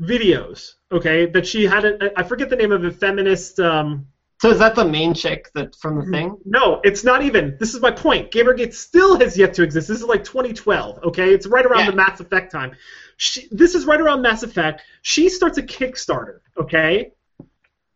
videos, 0.00 0.74
okay, 0.90 1.26
that 1.26 1.46
she 1.46 1.64
had. 1.64 1.84
A, 1.84 2.18
I 2.18 2.24
forget 2.24 2.50
the 2.50 2.56
name 2.56 2.72
of 2.72 2.84
it. 2.84 2.96
Feminist. 2.96 3.60
Um, 3.60 4.08
So 4.40 4.48
is 4.50 4.58
that 4.58 4.74
the 4.74 4.86
main 4.86 5.12
chick 5.12 5.50
that 5.54 5.76
from 5.76 5.96
the 6.00 6.06
thing? 6.10 6.36
no, 6.46 6.80
it's 6.82 7.04
not 7.04 7.20
even. 7.22 7.56
This 7.60 7.74
is 7.74 7.80
my 7.82 7.90
point. 7.90 8.30
Gamergate 8.30 8.72
still 8.72 9.18
has 9.20 9.36
yet 9.36 9.52
to 9.54 9.62
exist. 9.62 9.86
This 9.88 9.98
is 10.00 10.04
like 10.06 10.24
2012. 10.24 11.04
Okay, 11.04 11.34
it's 11.34 11.46
right 11.46 11.66
around 11.66 11.80
Yeah. 11.80 11.90
the 11.90 11.96
Mass 11.96 12.20
Effect 12.20 12.50
time. 12.50 12.72
She, 13.18 13.48
this 13.50 13.74
is 13.74 13.84
right 13.84 14.00
around 14.00 14.22
Mass 14.22 14.42
Effect. 14.42 14.80
She 15.02 15.28
starts 15.28 15.58
a 15.58 15.62
Kickstarter. 15.62 16.38
Okay, 16.58 17.12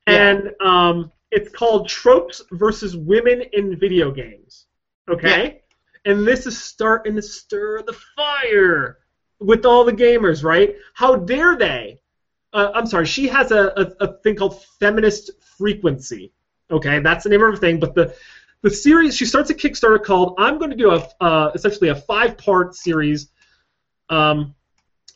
Yeah. 0.07 0.29
and 0.29 0.51
um, 0.61 1.11
it's 1.31 1.49
called 1.51 1.89
Tropes 1.89 2.43
versus 2.53 2.95
Women 2.95 3.41
in 3.55 3.79
Video 3.79 4.11
Games. 4.11 4.67
Okay, 5.09 5.63
and 6.05 6.27
this 6.27 6.47
is 6.47 6.63
starting 6.63 7.17
to 7.17 7.23
stir 7.23 7.81
the 7.83 7.97
fire 8.17 8.99
with 9.41 9.65
all 9.65 9.83
the 9.85 9.93
gamers, 9.93 10.45
right? 10.45 10.77
How 10.93 11.17
dare 11.17 11.57
they? 11.57 12.01
Uh, 12.55 12.71
I'm 12.73 12.87
sorry. 12.87 13.05
She 13.05 13.27
has 13.29 13.51
a, 13.51 13.73
a, 13.77 14.05
a 14.05 14.13
thing 14.19 14.37
called 14.37 14.63
Feminist 14.79 15.33
Frequency. 15.59 16.33
Okay, 16.71 17.01
that's 17.01 17.25
the 17.25 17.31
name 17.31 17.43
of 17.43 17.51
her 17.51 17.57
thing. 17.57 17.81
But 17.81 17.95
the 17.95 18.15
the 18.63 18.71
series 18.71 19.15
she 19.17 19.27
starts 19.27 19.51
a 19.51 19.55
Kickstarter 19.55 20.03
called 20.03 20.37
I'm 20.39 20.59
going 20.59 20.71
to 20.71 20.77
do 20.77 20.91
a 20.91 21.07
uh, 21.21 21.51
essentially 21.55 21.91
a 21.91 21.97
five 21.97 22.39
part 22.39 22.75
series. 22.75 23.29
Um, 24.09 24.55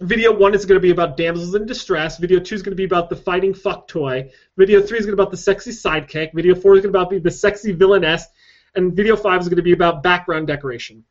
video 0.01 0.37
one 0.37 0.55
is 0.55 0.67
going 0.67 0.77
to 0.77 0.83
be 0.83 0.91
about 0.91 1.17
damsels 1.17 1.55
in 1.55 1.65
distress. 1.65 2.19
Video 2.19 2.41
two 2.41 2.57
is 2.57 2.63
going 2.63 2.73
to 2.73 2.77
be 2.77 2.85
about 2.85 3.09
the 3.09 3.17
fighting 3.17 3.55
fuck 3.55 3.87
toy. 3.87 4.31
Video 4.57 4.83
three 4.83 4.99
is 4.99 5.07
going 5.07 5.13
to 5.13 5.17
be 5.17 5.23
about 5.23 5.31
the 5.31 5.37
sexy 5.37 5.71
sidekick. 5.71 6.35
Video 6.35 6.55
four 6.55 6.75
is 6.75 6.83
going 6.83 6.93
to 6.93 6.99
be 6.99 7.17
about 7.17 7.23
the 7.23 7.31
sexy 7.31 7.73
villainess. 7.73 8.27
And 8.75 8.95
video 8.95 9.17
five 9.17 9.41
is 9.41 9.49
going 9.49 9.57
to 9.57 9.63
be 9.63 9.73
about 9.73 10.03
background 10.03 10.49
decoration. 10.49 11.05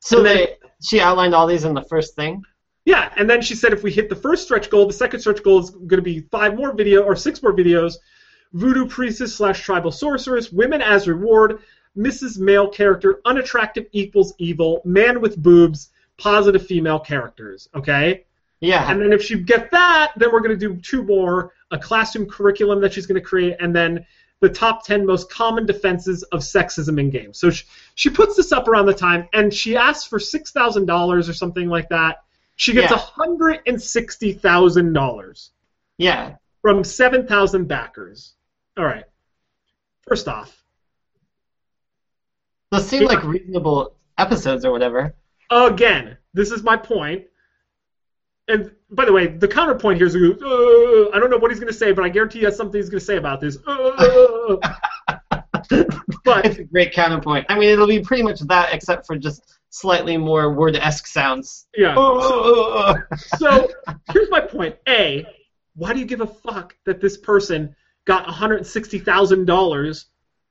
So 0.00 0.22
they 0.22 0.56
she 0.82 1.00
outlined 1.00 1.34
all 1.34 1.46
these 1.46 1.64
in 1.64 1.74
the 1.74 1.82
first 1.82 2.16
thing. 2.16 2.42
Yeah, 2.86 3.12
and 3.16 3.28
then 3.28 3.42
she 3.42 3.54
said 3.56 3.72
if 3.72 3.82
we 3.82 3.90
hit 3.90 4.08
the 4.08 4.16
first 4.16 4.44
stretch 4.44 4.70
goal, 4.70 4.86
the 4.86 4.92
second 4.92 5.20
stretch 5.20 5.42
goal 5.42 5.58
is 5.58 5.70
going 5.70 5.98
to 5.98 6.02
be 6.02 6.20
five 6.30 6.56
more 6.56 6.72
video 6.72 7.02
or 7.02 7.16
six 7.16 7.42
more 7.42 7.52
videos. 7.52 7.96
Voodoo 8.52 8.86
priestess 8.86 9.34
slash 9.34 9.60
tribal 9.60 9.90
sorceress, 9.90 10.52
women 10.52 10.80
as 10.80 11.08
reward, 11.08 11.58
Mrs. 11.98 12.38
Male 12.38 12.68
character, 12.68 13.20
unattractive 13.24 13.86
equals 13.92 14.34
evil, 14.38 14.82
man 14.84 15.20
with 15.20 15.36
boobs, 15.42 15.90
positive 16.16 16.64
female 16.64 17.00
characters. 17.00 17.68
Okay, 17.74 18.24
Yeah. 18.60 18.88
and 18.90 19.00
then 19.02 19.12
if 19.12 19.22
she 19.22 19.36
get 19.40 19.70
that, 19.72 20.12
then 20.16 20.30
we're 20.32 20.40
going 20.40 20.56
to 20.58 20.68
do 20.68 20.76
two 20.80 21.02
more: 21.02 21.52
a 21.72 21.78
classroom 21.78 22.28
curriculum 22.28 22.80
that 22.82 22.92
she's 22.92 23.06
going 23.06 23.20
to 23.20 23.26
create, 23.26 23.56
and 23.58 23.74
then 23.74 24.06
the 24.40 24.48
top 24.48 24.84
10 24.84 25.04
most 25.04 25.28
common 25.30 25.66
defenses 25.66 26.22
of 26.24 26.40
sexism 26.40 27.00
in 27.00 27.10
games. 27.10 27.38
So 27.38 27.50
she, 27.50 27.64
she 27.94 28.10
puts 28.10 28.36
this 28.36 28.52
up 28.52 28.68
around 28.68 28.86
the 28.86 28.94
time, 28.94 29.28
and 29.32 29.52
she 29.52 29.76
asks 29.76 30.06
for 30.06 30.18
$6,000 30.18 31.28
or 31.28 31.32
something 31.32 31.68
like 31.68 31.88
that. 31.88 32.18
She 32.56 32.72
gets 32.72 32.90
Yeah. 32.90 32.98
$160,000 33.18 35.50
yeah. 35.98 36.36
from 36.62 36.82
7,000 36.82 37.68
backers. 37.68 38.34
All 38.76 38.84
right. 38.84 39.04
First 40.08 40.26
off, 40.28 40.62
Those 42.70 42.86
seem 42.88 43.04
like 43.04 43.22
reasonable 43.24 43.94
episodes 44.18 44.64
or 44.64 44.72
whatever. 44.72 45.14
again, 45.50 46.16
this 46.34 46.50
is 46.50 46.62
my 46.62 46.76
point. 46.76 47.24
And 48.48 48.70
by 48.90 49.04
the 49.04 49.12
way, 49.12 49.26
the 49.26 49.48
counterpoint 49.48 49.98
here 49.98 50.06
is, 50.06 50.14
uh, 50.14 51.10
I 51.12 51.18
don't 51.18 51.30
know 51.30 51.38
what 51.38 51.50
he's 51.50 51.58
going 51.58 51.72
to 51.72 51.78
say, 51.78 51.90
but 51.92 52.04
I 52.04 52.08
guarantee 52.08 52.42
has 52.44 52.56
something 52.56 52.80
he's 52.80 52.88
going 52.88 53.00
to 53.00 53.04
say 53.04 53.16
about 53.16 53.40
this. 53.40 53.58
Uh, 53.66 54.56
but 56.24 56.46
It's 56.46 56.58
a 56.58 56.64
great 56.64 56.92
counterpoint. 56.92 57.46
I 57.48 57.58
mean, 57.58 57.70
it'll 57.70 57.88
be 57.88 58.00
pretty 58.00 58.22
much 58.22 58.38
that, 58.40 58.72
except 58.72 59.04
for 59.06 59.16
just 59.18 59.55
slightly 59.80 60.16
more 60.16 60.52
word-esque 60.54 61.06
sounds. 61.06 61.66
yeah. 61.76 61.94
Oh, 61.96 62.94
So 63.38 63.68
here's 64.12 64.30
my 64.30 64.40
point. 64.40 64.76
A, 64.88 65.26
why 65.74 65.92
do 65.92 65.98
you 65.98 66.06
give 66.06 66.22
a 66.22 66.26
fuck 66.26 66.74
that 66.86 67.00
this 67.00 67.16
person 67.18 67.76
got 68.06 68.26
$160,000 68.26 70.04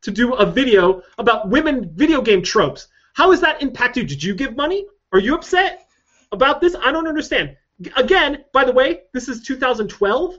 to 0.03 0.11
do 0.11 0.33
a 0.35 0.45
video 0.45 1.01
about 1.17 1.49
women 1.49 1.91
video 1.95 2.21
game 2.21 2.43
tropes? 2.43 2.87
How 3.13 3.31
has 3.31 3.41
that 3.41 3.61
impacted 3.63 4.03
you? 4.03 4.15
Did 4.15 4.23
you 4.23 4.35
give 4.35 4.55
money? 4.55 4.85
Are 5.11 5.19
you 5.19 5.33
upset 5.35 5.87
about 6.31 6.61
this? 6.61 6.75
I 6.75 6.91
don't 6.91 7.07
understand. 7.07 7.55
Again, 7.95 8.43
by 8.53 8.63
the 8.63 8.71
way, 8.71 9.01
this 9.13 9.27
is 9.27 9.41
2012, 9.41 10.37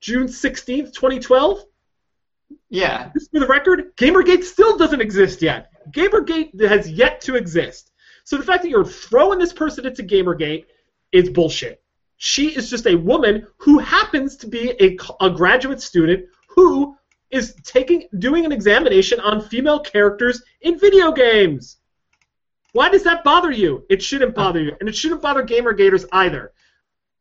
June 0.00 0.26
16th, 0.26 0.92
2012. 0.92 1.64
yeah. 2.70 3.10
Just 3.14 3.30
for 3.30 3.40
the 3.40 3.46
record, 3.46 3.94
Gamergate 3.96 4.42
still 4.42 4.76
doesn't 4.76 5.00
exist 5.00 5.40
yet. 5.40 5.70
Gamergate 5.92 6.60
has 6.68 6.90
yet 6.90 7.20
to 7.22 7.36
exist. 7.36 7.92
So 8.28 8.36
the 8.36 8.42
fact 8.42 8.62
that 8.62 8.68
you're 8.68 8.84
throwing 8.84 9.38
this 9.38 9.54
person 9.54 9.86
into 9.86 10.02
Gamergate 10.02 10.66
is 11.12 11.30
bullshit. 11.30 11.80
She 12.18 12.54
is 12.54 12.68
just 12.68 12.86
a 12.86 12.94
woman 12.94 13.46
who 13.56 13.78
happens 13.78 14.36
to 14.36 14.46
be 14.46 14.74
a, 14.78 14.98
a 15.24 15.30
graduate 15.30 15.80
student 15.80 16.26
who 16.50 16.94
is 17.30 17.54
taking 17.64 18.06
doing 18.18 18.44
an 18.44 18.52
examination 18.52 19.18
on 19.20 19.40
female 19.40 19.80
characters 19.80 20.42
in 20.60 20.78
video 20.78 21.10
games. 21.10 21.78
Why 22.72 22.90
does 22.90 23.02
that 23.04 23.24
bother 23.24 23.50
you? 23.50 23.86
It 23.88 24.02
shouldn't 24.02 24.34
bother 24.34 24.60
you, 24.60 24.76
and 24.78 24.90
it 24.90 24.94
shouldn't 24.94 25.22
bother 25.22 25.42
Gamergaters 25.42 26.04
either. 26.12 26.52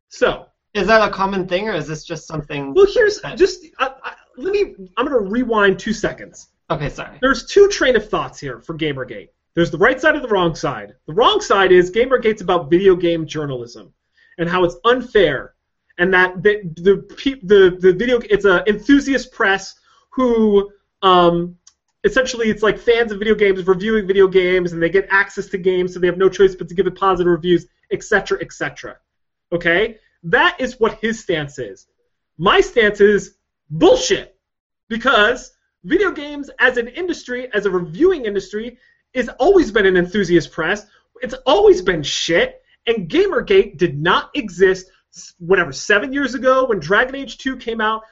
So, 0.09 0.47
Is 0.73 0.87
that 0.87 1.07
a 1.07 1.13
common 1.13 1.47
thing, 1.47 1.69
or 1.69 1.73
is 1.73 1.87
this 1.87 2.03
just 2.03 2.27
something? 2.27 2.73
well, 2.73 2.85
here's 2.85 3.21
just 3.37 3.65
uh, 3.79 3.91
uh, 4.03 4.11
let 4.35 4.51
me. 4.51 4.75
I'm 4.97 5.05
gonna 5.05 5.19
rewind 5.19 5.79
two 5.79 5.93
seconds. 5.93 6.49
Okay, 6.69 6.89
sorry. 6.89 7.17
There's 7.21 7.45
two 7.45 7.69
train 7.69 7.95
of 7.95 8.09
thoughts 8.09 8.41
here 8.41 8.59
for 8.59 8.77
Gamergate. 8.77 9.29
There's 9.57 9.71
the 9.71 9.79
right 9.79 9.99
side 9.99 10.15
of 10.15 10.21
the 10.21 10.27
wrong 10.27 10.53
side. 10.53 10.93
The 11.07 11.15
wrong 11.15 11.41
side 11.41 11.71
is 11.71 11.89
Gamergate's 11.89 12.41
about 12.41 12.69
video 12.69 12.95
game 12.95 13.25
journalism 13.25 13.91
and 14.37 14.47
how 14.47 14.63
it's 14.63 14.75
unfair, 14.85 15.55
and 15.97 16.13
that 16.13 16.43
the 16.43 16.61
the 16.75 17.03
the, 17.41 17.75
the 17.79 17.91
video 17.91 18.19
it's 18.29 18.45
a 18.45 18.63
enthusiast 18.69 19.31
press 19.31 19.73
who 20.11 20.71
um, 21.01 21.57
essentially 22.03 22.51
it's 22.51 22.61
like 22.61 22.77
fans 22.77 23.11
of 23.11 23.17
video 23.17 23.33
games 23.33 23.65
reviewing 23.65 24.05
video 24.05 24.27
games, 24.27 24.73
and 24.73 24.83
they 24.83 24.91
get 24.91 25.07
access 25.09 25.47
to 25.47 25.57
games, 25.57 25.91
so 25.91 25.99
they 25.99 26.05
have 26.05 26.19
no 26.19 26.29
choice 26.29 26.53
but 26.53 26.69
to 26.69 26.75
give 26.75 26.85
it 26.85 26.95
positive 26.95 27.31
reviews, 27.31 27.65
etc., 27.91 28.37
etc. 28.39 28.97
Okay, 29.51 29.97
that 30.21 30.55
is 30.59 30.79
what 30.79 30.99
his 31.01 31.19
stance 31.19 31.57
is. 31.57 31.87
My 32.37 32.61
stance 32.61 33.01
is 33.01 33.37
bullshit 33.71 34.37
because 34.87 35.53
video 35.83 36.11
games 36.11 36.51
as 36.59 36.77
an 36.77 36.89
industry, 36.89 37.51
as 37.55 37.65
a 37.65 37.71
reviewing 37.71 38.25
industry, 38.25 38.77
has 39.17 39.29
always 39.39 39.71
been 39.71 39.85
an 39.85 39.97
enthusiast 39.97 40.51
press. 40.51 40.85
It's 41.21 41.35
always 41.45 41.81
been 41.81 42.03
shit, 42.03 42.61
and 42.85 43.09
Gamergate 43.09 43.77
did 43.77 43.99
not 43.99 44.31
exist. 44.35 44.89
Whatever, 45.39 45.71
seven 45.71 46.13
years 46.13 46.35
ago 46.35 46.65
when 46.67 46.79
Dragon 46.79 47.15
Age 47.15 47.37
2 47.39 47.57
came 47.57 47.81
out, 47.81 48.03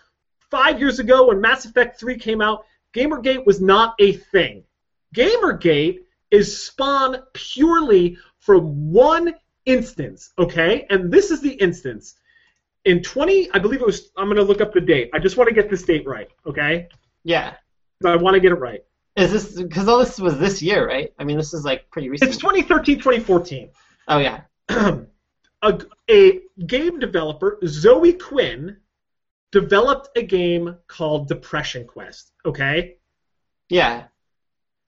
five 0.49 0.79
years 0.79 0.99
ago 0.99 1.27
when 1.27 1.41
Mass 1.41 1.65
Effect 1.65 1.99
3 1.99 2.17
came 2.17 2.41
out, 2.41 2.65
Gamergate 2.93 3.45
was 3.45 3.61
not 3.61 3.93
a 3.99 4.13
thing. 4.13 4.63
Gamergate 5.15 5.99
is 6.31 6.65
spawned 6.65 7.21
purely 7.33 8.17
from 8.39 8.91
one 8.91 9.35
instance, 9.65 10.31
okay? 10.37 10.85
And 10.89 11.11
this 11.11 11.31
is 11.31 11.41
the 11.41 11.51
instance. 11.51 12.15
In 12.85 13.01
20, 13.01 13.51
I 13.51 13.59
believe 13.59 13.81
it 13.81 13.85
was, 13.85 14.11
I'm 14.15 14.25
going 14.25 14.37
to 14.37 14.43
look 14.43 14.61
up 14.61 14.73
the 14.73 14.81
date. 14.81 15.09
I 15.13 15.19
just 15.19 15.37
want 15.37 15.49
to 15.49 15.55
get 15.55 15.69
this 15.69 15.83
date 15.83 16.05
right, 16.07 16.29
okay? 16.45 16.87
Yeah. 17.23 17.55
I 18.05 18.15
want 18.15 18.35
to 18.35 18.39
get 18.39 18.51
it 18.51 18.59
right. 18.59 18.83
Is 19.15 19.31
this 19.31 19.61
because 19.61 19.87
all 19.87 19.99
this 19.99 20.19
was 20.19 20.37
this 20.39 20.61
year, 20.61 20.87
right? 20.87 21.13
I 21.17 21.23
mean, 21.23 21.37
this 21.37 21.53
is 21.53 21.63
like 21.63 21.89
pretty 21.89 22.09
recent. 22.09 22.29
It's 22.29 22.37
2013, 22.37 22.97
2014. 22.97 23.69
oh 24.09 24.17
yeah. 24.17 24.41
a, 24.69 25.79
a 26.09 26.41
game 26.65 26.99
developer, 26.99 27.57
Zoe 27.65 28.13
Quinn, 28.13 28.77
developed 29.51 30.09
a 30.17 30.21
game 30.23 30.75
called 30.87 31.27
Depression 31.29 31.87
Quest. 31.87 32.33
Okay, 32.45 32.97
Yeah. 33.69 34.05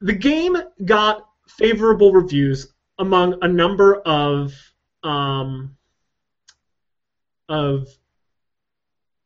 the 0.02 0.14
game 0.14 0.58
got 0.84 1.26
favorable 1.48 2.12
reviews 2.12 2.74
among 3.00 3.38
a 3.42 3.48
number 3.48 3.96
of 3.96 4.54
um, 5.04 5.78
of 7.48 7.88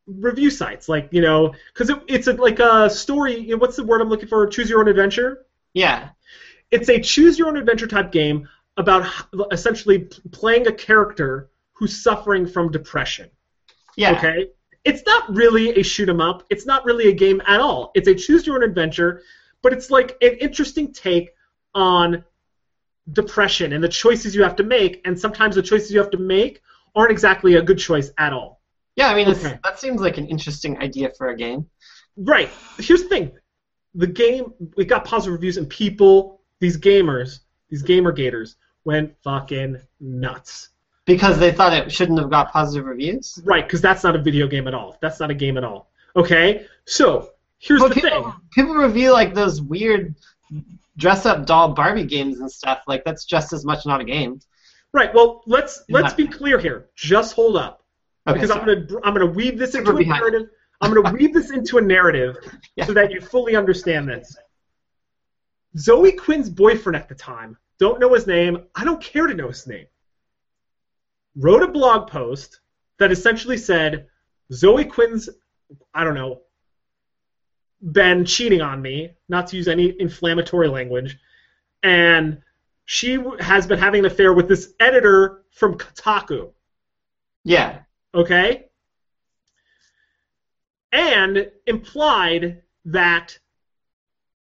review 0.08 0.50
sites, 0.50 0.90
like 0.90 1.10
you 1.12 1.22
know, 1.22 1.54
because 1.74 1.90
it, 1.90 2.00
it's 2.08 2.28
a, 2.28 2.34
like 2.34 2.60
a 2.60 2.90
story. 2.90 3.40
You 3.40 3.56
know, 3.56 3.58
what's 3.58 3.76
the 3.76 3.84
word 3.84 4.02
I'm 4.02 4.10
looking 4.10 4.28
for? 4.28 4.46
Choose 4.48 4.70
your 4.70 4.80
own 4.80 4.88
adventure. 4.88 5.46
Yeah. 5.74 6.10
It's 6.70 6.90
a 6.90 7.00
choose 7.00 7.38
your 7.38 7.48
own 7.48 7.58
adventure 7.58 7.88
type 7.88 8.12
game 8.12 8.48
about 8.78 9.08
essentially 9.52 10.10
playing 10.32 10.68
a 10.68 10.72
character 10.72 11.50
who's 11.74 12.02
suffering 12.02 12.48
from 12.48 12.72
depression. 12.72 13.30
Yeah. 13.98 14.14
Okay? 14.14 14.48
It's 14.84 15.04
not 15.06 15.34
really 15.34 15.80
a 15.80 15.84
shoot 15.84 16.10
'em 16.10 16.22
up. 16.22 16.44
It's 16.50 16.66
not 16.66 16.86
really 16.86 17.10
a 17.10 17.14
game 17.14 17.42
at 17.46 17.60
all. 17.60 17.92
It's 17.94 18.08
a 18.08 18.16
choose 18.16 18.48
your 18.48 18.56
own 18.56 18.64
adventure, 18.64 19.22
but 19.62 19.74
it's 19.74 19.92
like 19.92 20.18
an 20.22 20.38
interesting 20.40 20.94
take 20.94 21.32
on 21.76 22.24
depression 23.12 23.74
and 23.74 23.84
the 23.84 23.90
choices 23.90 24.36
you 24.36 24.44
have 24.44 24.56
to 24.56 24.64
make, 24.64 25.02
and 25.06 25.20
sometimes 25.20 25.56
the 25.56 25.62
choices 25.62 25.92
you 25.92 26.00
have 26.00 26.12
to 26.12 26.18
make 26.18 26.62
aren't 26.96 27.12
exactly 27.12 27.56
a 27.56 27.62
good 27.62 27.78
choice 27.78 28.12
at 28.18 28.34
all. 28.34 28.61
Yeah. 28.96 29.08
I 29.08 29.16
mean, 29.16 29.30
it's, 29.30 29.44
Okay. 29.44 29.60
that 29.64 29.80
seems 29.80 30.02
like 30.02 30.18
an 30.18 30.28
interesting 30.28 30.78
idea 30.80 31.12
for 31.18 31.30
a 31.30 31.36
game. 31.36 31.68
Right. 32.18 32.50
Here's 32.78 33.04
the 33.04 33.10
thing. 33.10 33.32
The 33.96 34.08
game 34.08 34.54
we 34.78 34.86
got 34.86 35.06
positive 35.06 35.34
reviews 35.34 35.58
and 35.58 35.70
people, 35.70 36.42
these 36.60 36.78
gamers, 36.78 37.40
these 37.70 37.82
gamer 37.82 38.12
gators, 38.12 38.56
went 38.86 39.14
fucking 39.24 39.78
nuts. 40.00 40.70
Because 41.06 41.40
they 41.40 41.52
thought 41.52 41.74
it 41.74 41.92
shouldn't 41.92 42.20
have 42.20 42.30
got 42.30 42.52
positive 42.52 42.86
reviews. 42.86 43.40
Right, 43.44 43.66
because 43.66 43.82
that's 43.82 44.04
not 44.04 44.16
a 44.16 44.22
video 44.22 44.48
game 44.48 44.68
at 44.68 44.74
all. 44.74 44.98
That's 45.02 45.20
not 45.20 45.30
a 45.32 45.34
game 45.34 45.58
at 45.58 45.64
all. 45.64 45.90
Okay? 46.16 46.68
So, 46.86 47.32
here's 47.60 47.82
But 47.82 47.90
the 47.90 47.96
people, 47.96 48.24
thing. 48.24 48.34
people 48.54 48.76
review 48.76 49.12
like 49.12 49.34
those 49.34 49.62
weird 49.62 50.16
dress-up 50.98 51.46
doll 51.46 51.70
Barbie 51.74 52.06
games 52.06 52.40
and 52.40 52.52
stuff. 52.52 52.84
Like 52.88 53.04
that's 53.04 53.26
just 53.26 53.52
as 53.54 53.66
much 53.66 53.86
not 53.86 54.00
a 54.02 54.04
game. 54.04 54.40
Right, 54.94 55.14
well, 55.14 55.42
let's 55.48 55.84
let's 55.90 56.14
be 56.14 56.28
clear 56.28 56.60
here. 56.60 56.90
Just 56.96 57.34
hold 57.34 57.56
up. 57.58 57.81
Okay. 58.28 58.40
because 58.40 58.52
I'm 58.52 58.66
gonna 58.66 58.86
I'm 59.04 59.14
gonna 59.14 59.26
weave 59.26 59.58
this 59.58 59.76
into 59.76 59.92
a 59.92 59.98
behind. 59.98 60.22
narrative. 60.22 60.50
I'm 60.80 60.94
gonna 60.94 61.12
weave 61.12 61.34
this 61.34 61.52
into 61.52 61.78
a 61.78 61.82
narrative 61.82 62.38
Yeah. 62.76 62.86
so 62.86 62.94
that 62.94 63.12
you 63.12 63.22
fully 63.22 63.56
understand 63.56 64.08
this. 64.08 64.36
Zoe 65.78 66.12
Quinn's 66.12 66.50
boyfriend 66.50 66.96
at 66.96 67.08
the 67.08 67.16
time, 67.16 67.58
don't 67.80 68.00
know 68.00 68.14
his 68.14 68.28
name. 68.28 68.66
I 68.76 68.84
don't 68.84 69.02
care 69.02 69.28
to 69.28 69.34
know 69.34 69.48
his 69.48 69.66
name. 69.68 69.86
Wrote 71.36 71.64
a 71.64 71.68
blog 71.68 72.10
post 72.10 72.60
that 73.00 73.12
essentially 73.12 73.58
said 73.58 74.08
Zoe 74.52 74.86
Quinn's 74.86 75.30
I 75.94 76.04
don't 76.04 76.16
know 76.16 76.42
been 77.92 78.26
cheating 78.26 78.62
on 78.62 78.80
me, 78.82 79.12
not 79.28 79.48
to 79.48 79.58
use 79.58 79.68
any 79.68 79.96
inflammatory 80.00 80.68
language, 80.68 81.18
and 81.82 82.40
she 82.86 83.18
has 83.40 83.66
been 83.66 83.80
having 83.80 84.00
an 84.02 84.06
affair 84.06 84.34
with 84.34 84.48
this 84.48 84.74
editor 84.80 85.44
from 85.52 85.78
Kotaku 85.78 86.52
Yeah. 87.44 87.80
Okay? 88.14 88.66
And 90.92 91.52
implied 91.66 92.62
that 92.86 93.38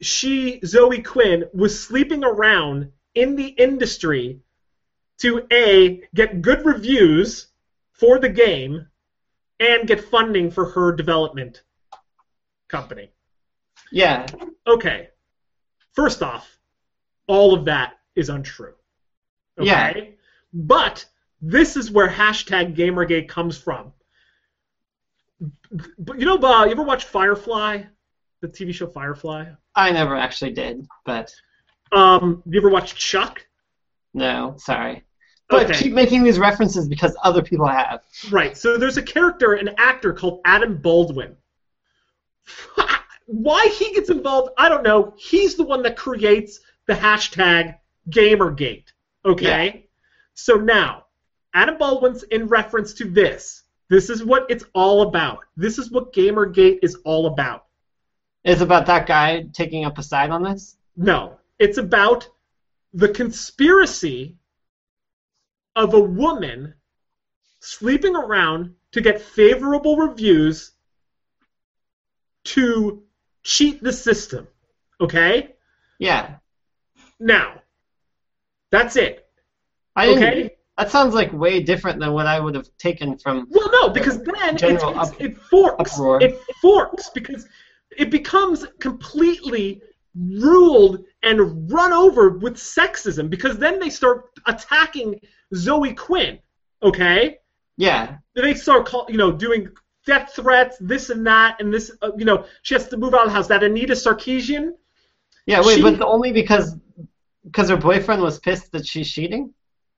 she, 0.02 0.60
Zoe 0.65 1.02
Quinn, 1.02 1.45
was 1.54 1.82
sleeping 1.82 2.23
around 2.23 2.91
in 3.15 3.36
the 3.36 3.47
industry 3.47 4.39
to 5.19 5.45
A, 5.52 6.02
get 6.13 6.41
good 6.41 6.65
reviews 6.65 7.47
for 7.93 8.19
the 8.19 8.30
game 8.30 8.88
and 9.60 9.88
get 9.88 10.04
funding 10.04 10.52
for 10.52 10.65
her 10.71 10.91
development 10.91 11.63
company. 12.67 13.12
Yeah. 13.91 14.26
Okay. 14.67 15.10
First 15.93 16.23
off, 16.23 16.58
all 17.28 17.54
of 17.54 17.65
that 17.65 17.99
is 18.15 18.30
untrue. 18.30 18.73
Okay? 19.60 19.67
Yeah. 19.67 20.04
But 20.52 21.06
this 21.45 21.75
is 21.75 21.91
where 21.91 22.08
hashtag 22.08 22.73
Gamergate 22.75 23.27
comes 23.27 23.58
from. 23.58 23.91
But 25.99 26.17
you 26.19 26.25
know, 26.25 26.38
uh, 26.38 26.63
you 26.65 26.71
ever 26.71 26.84
watch 26.84 27.03
Firefly, 27.03 27.84
the 28.41 28.47
TV 28.47 28.73
show 28.73 28.88
Firefly? 28.88 29.51
I 29.75 29.91
never 29.91 30.15
actually 30.15 30.51
did, 30.53 30.88
but 31.06 31.32
Um, 31.91 32.41
you 32.45 32.60
ever 32.60 32.69
watch 32.69 32.95
Chuck? 32.95 33.45
no, 34.13 34.56
sorry. 34.58 35.03
But 35.49 35.69
Okay. 35.69 35.79
keep 35.79 35.93
making 35.93 36.23
these 36.23 36.39
references 36.39 36.88
because 36.88 37.15
other 37.23 37.41
people 37.41 37.67
have. 37.67 38.01
Right. 38.32 38.58
So 38.58 38.77
there's 38.77 38.97
a 38.97 39.01
character, 39.03 39.53
an 39.53 39.75
actor 39.77 40.13
called 40.13 40.39
Adam 40.45 40.77
Baldwin. 40.77 41.36
Why 43.25 43.67
he 43.67 43.93
gets 43.93 44.10
involved, 44.10 44.51
I 44.58 44.69
don't 44.69 44.84
know. 44.84 45.13
He's 45.17 45.56
the 45.56 45.63
one 45.63 45.82
that 45.84 45.97
creates 45.97 46.62
the 46.88 46.93
hashtag 46.93 47.77
Gamergate. 48.10 48.86
Okay? 49.25 49.71
Yeah. 49.75 49.82
So 50.36 50.56
now, 50.56 51.02
Adam 51.53 51.77
Baldwin's 51.77 52.23
in 52.23 52.47
reference 52.47 52.93
to 52.95 53.05
this. 53.05 53.63
This 53.89 54.09
is 54.09 54.23
what 54.23 54.47
it's 54.49 54.65
all 54.73 55.03
about. 55.03 55.39
This 55.55 55.77
is 55.77 55.91
what 55.91 56.13
Gamergate 56.13 56.79
is 56.81 56.95
all 57.03 57.27
about. 57.27 57.65
Is 58.43 58.61
about 58.61 58.87
that 58.87 59.07
guy 59.07 59.45
taking 59.53 59.85
up 59.85 59.97
a 59.97 60.03
side 60.03 60.31
on 60.31 60.43
this? 60.43 60.75
No, 60.97 61.37
it's 61.59 61.77
about 61.77 62.27
the 62.93 63.09
conspiracy 63.09 64.35
of 65.75 65.93
a 65.93 65.99
woman 65.99 66.73
sleeping 67.59 68.15
around 68.15 68.75
to 68.91 69.01
get 69.01 69.21
favorable 69.21 69.97
reviews 69.97 70.71
to 72.43 73.03
cheat 73.43 73.81
the 73.81 73.93
system. 73.93 74.47
Okay? 74.99 75.55
Yeah. 75.99 76.35
Now, 77.19 77.61
that's 78.71 78.95
it. 78.95 79.25
I 79.95 80.07
Okay? 80.09 80.52
That 80.77 80.89
sounds 80.89 81.13
like 81.13 81.31
way 81.33 81.62
different 81.62 81.99
than 81.99 82.13
what 82.13 82.25
I 82.25 82.39
would 82.39 82.55
have 82.55 82.67
taken 82.79 83.17
from. 83.17 83.47
Well, 83.51 83.69
no, 83.71 83.89
because 83.89 84.23
then 84.23 84.55
it's, 84.55 84.63
it's- 84.63 84.83
up- 84.83 85.21
it 85.21 85.38
forks. 85.38 85.93
uproar. 85.93 86.21
It 86.21 86.39
forks 86.62 87.09
because 87.09 87.47
it 87.95 88.09
becomes 88.09 88.65
completely 88.79 89.81
ruled 90.15 91.03
and 91.21 91.71
run 91.71 91.93
over 91.93 92.31
with 92.38 92.55
sexism 92.55 93.29
because 93.29 93.57
then 93.57 93.79
they 93.79 93.89
start 93.89 94.25
attacking 94.47 95.19
Zoe 95.55 95.93
Quinn. 95.93 96.39
Okay, 96.81 97.38
Yeah. 97.77 98.17
they 98.36 98.53
start 98.55 98.86
call, 98.88 99.05
you 99.09 99.17
know 99.17 99.31
doing 99.31 99.69
death 100.05 100.33
threats, 100.36 100.75
this 100.81 101.09
and 101.12 101.25
that, 101.27 101.62
and 101.62 101.73
this. 101.73 101.91
Uh, 102.01 102.12
you 102.17 102.25
know, 102.25 102.45
she 102.63 102.73
has 102.75 102.88
to 102.89 102.97
move 102.97 103.13
out 103.13 103.21
of 103.21 103.27
the 103.27 103.31
house. 103.33 103.47
That 103.47 103.63
Anita 103.63 103.93
Sarkeesian. 103.93 104.71
Yeah, 105.45 105.62
wait, 105.63 105.75
She- 105.75 105.81
but 105.81 106.01
only 106.01 106.31
because 106.31 106.75
because 107.45 107.69
her 107.69 107.77
boyfriend 107.77 108.21
was 108.21 108.39
pissed 108.39 108.71
that 108.71 108.86
she's 108.88 109.09
cheating? 109.12 109.53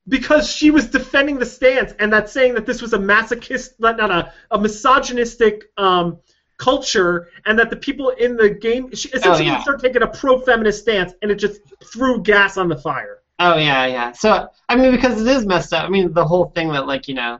Because 0.08 0.48
she 0.50 0.70
was 0.70 0.86
defending 0.86 1.38
the 1.38 1.46
stance 1.46 1.92
and 1.98 2.12
that's 2.12 2.32
saying 2.32 2.54
that 2.54 2.66
this 2.66 2.80
was 2.80 2.92
a 2.92 2.98
masochist, 2.98 3.74
not 3.78 3.96
not 3.96 4.10
a, 4.10 4.32
a 4.50 4.58
misogynistic 4.58 5.64
um, 5.76 6.18
culture, 6.58 7.28
and 7.44 7.58
that 7.58 7.70
the 7.70 7.76
people 7.76 8.10
in 8.10 8.36
the 8.36 8.50
game 8.50 8.94
she 8.94 9.08
essentially 9.10 9.46
yeah. 9.46 9.62
started 9.62 9.82
taking 9.82 10.02
a 10.02 10.06
pro-feminist 10.06 10.80
stance, 10.80 11.12
and 11.22 11.30
it 11.30 11.36
just 11.36 11.60
threw 11.92 12.22
gas 12.22 12.56
on 12.56 12.68
the 12.68 12.76
fire. 12.76 13.22
Oh 13.38 13.56
yeah, 13.56 13.86
yeah. 13.86 14.12
So 14.12 14.48
I 14.68 14.76
mean, 14.76 14.92
because 14.92 15.20
it 15.20 15.26
is 15.26 15.44
messed 15.44 15.72
up. 15.72 15.84
I 15.84 15.88
mean, 15.88 16.12
the 16.12 16.24
whole 16.24 16.46
thing 16.46 16.72
that 16.72 16.86
like 16.86 17.08
you 17.08 17.14
know, 17.14 17.38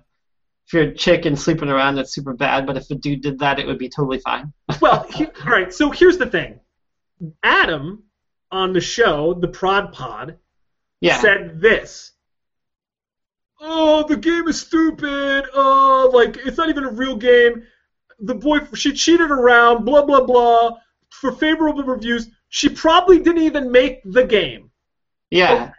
if 0.67 0.73
you're 0.73 0.83
a 0.83 0.95
chick 0.95 1.25
and 1.25 1.39
sleeping 1.39 1.69
around, 1.69 1.95
that's 1.95 2.13
super 2.13 2.35
bad. 2.35 2.67
But 2.67 2.77
if 2.77 2.91
a 2.91 2.95
dude 2.95 3.23
did 3.23 3.39
that, 3.39 3.59
it 3.59 3.67
would 3.67 3.79
be 3.79 3.89
totally 3.89 4.19
fine. 4.19 4.53
Well, 4.81 5.07
he, 5.09 5.27
all 5.27 5.53
right. 5.53 5.73
So 5.73 5.91
here's 5.91 6.19
the 6.19 6.27
thing: 6.27 6.61
Adam 7.43 8.03
on 8.51 8.73
the 8.73 8.81
show, 8.81 9.35
the 9.35 9.49
Prod 9.49 9.93
Pod, 9.93 10.37
Yeah. 11.01 11.21
said 11.21 11.61
this. 11.61 12.13
Oh, 13.61 14.05
the 14.07 14.17
game 14.17 14.49
is 14.49 14.61
stupid. 14.61 15.45
Oh, 15.55 16.11
like 16.13 16.37
it's 16.39 16.59
not 16.59 16.69
even 16.69 16.85
a 16.85 16.91
real 16.91 17.17
game. 17.17 17.63
The 18.21 18.35
boy, 18.35 18.61
she 18.75 18.93
cheated 18.93 19.31
around. 19.31 19.85
Blah 19.85 20.05
blah 20.05 20.25
blah. 20.25 20.79
For 21.11 21.33
favorable 21.33 21.83
reviews, 21.85 22.29
she 22.49 22.69
probably 22.69 23.19
didn't 23.19 23.43
even 23.43 23.71
make 23.73 24.01
the 24.05 24.25
game. 24.25 24.71
yeah. 25.31 25.73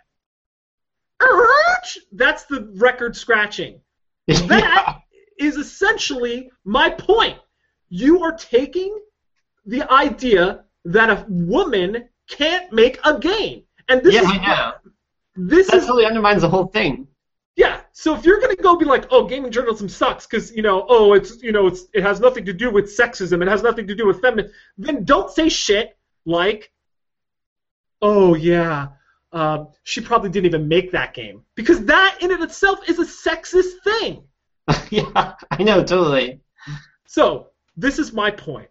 Oh. 1.19 1.75
That's 2.11 2.45
the 2.45 2.71
record 2.75 3.15
scratching. 3.15 3.81
yeah. 4.27 4.39
That 4.47 4.99
is 5.39 5.57
essentially 5.57 6.49
my 6.65 6.89
point. 6.89 7.37
You 7.89 8.23
are 8.23 8.33
taking 8.33 8.99
the 9.65 9.91
idea 9.91 10.65
that 10.85 11.09
a 11.09 11.25
woman 11.29 12.09
can't 12.29 12.71
make 12.71 12.99
a 13.05 13.17
game, 13.19 13.63
and 13.89 14.01
this 14.03 14.13
Yeah, 14.15 14.21
is 14.21 14.27
I 14.29 14.37
know. 14.37 14.73
this 15.35 15.67
That 15.67 15.77
is 15.77 15.85
totally 15.85 16.05
undermines 16.05 16.41
the 16.41 16.49
whole 16.49 16.67
thing. 16.67 17.07
So 17.99 18.13
if 18.15 18.23
you're 18.25 18.39
gonna 18.39 18.55
go 18.55 18.75
be 18.75 18.85
like, 18.85 19.07
oh, 19.09 19.25
gaming 19.25 19.51
journalism 19.51 19.89
sucks 19.89 20.27
because 20.27 20.55
you 20.55 20.61
know, 20.61 20.85
oh, 20.87 21.13
it's 21.13 21.41
you 21.41 21.51
know, 21.51 21.65
it's 21.65 21.85
it 21.95 22.03
has 22.03 22.19
nothing 22.19 22.45
to 22.45 22.53
do 22.53 22.69
with 22.69 22.95
sexism, 22.95 23.41
it 23.41 23.47
has 23.47 23.63
nothing 23.63 23.87
to 23.87 23.95
do 23.95 24.05
with 24.05 24.21
feminism, 24.21 24.53
then 24.77 25.03
don't 25.03 25.31
say 25.31 25.49
shit 25.49 25.97
like, 26.23 26.71
oh 28.03 28.35
yeah, 28.35 28.89
um, 29.31 29.69
she 29.83 29.99
probably 29.99 30.29
didn't 30.29 30.45
even 30.45 30.67
make 30.67 30.91
that 30.91 31.15
game 31.15 31.41
because 31.55 31.85
that 31.85 32.19
in 32.21 32.31
and 32.31 32.43
itself 32.43 32.87
is 32.87 32.99
a 32.99 33.03
sexist 33.03 33.81
thing. 33.83 34.23
yeah, 34.91 35.33
I 35.49 35.63
know, 35.63 35.83
totally. 35.83 36.41
So 37.07 37.47
this 37.77 37.97
is 37.97 38.13
my 38.13 38.29
point, 38.29 38.69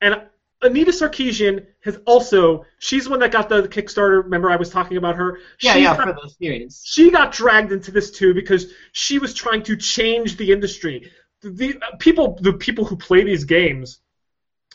and 0.00 0.20
Anita 0.62 0.90
Sarkeesian 0.90 1.66
has 1.84 1.98
also 2.06 2.64
she's 2.78 3.04
the 3.04 3.10
one 3.10 3.20
that 3.20 3.30
got 3.30 3.48
the 3.48 3.62
Kickstarter. 3.68 4.24
Remember 4.24 4.50
I 4.50 4.56
was 4.56 4.70
talking 4.70 4.96
about 4.96 5.14
her. 5.16 5.38
Yeah, 5.60 5.74
She's 5.74 5.82
yeah, 5.82 5.96
got- 5.96 6.06
for 6.08 6.12
the 6.22 6.28
series. 6.30 6.82
she 6.84 7.10
got 7.10 7.32
dragged 7.32 7.72
into 7.72 7.90
this 7.90 8.10
too 8.10 8.32
because 8.34 8.72
she 8.92 9.18
was 9.18 9.34
trying 9.34 9.62
to 9.64 9.76
change 9.76 10.36
the 10.36 10.50
industry. 10.52 11.10
The, 11.42 11.50
the 11.50 11.76
uh, 11.82 11.96
people, 11.98 12.38
the 12.40 12.54
people 12.54 12.84
who 12.84 12.96
play 12.96 13.22
these 13.22 13.44
games, 13.44 13.98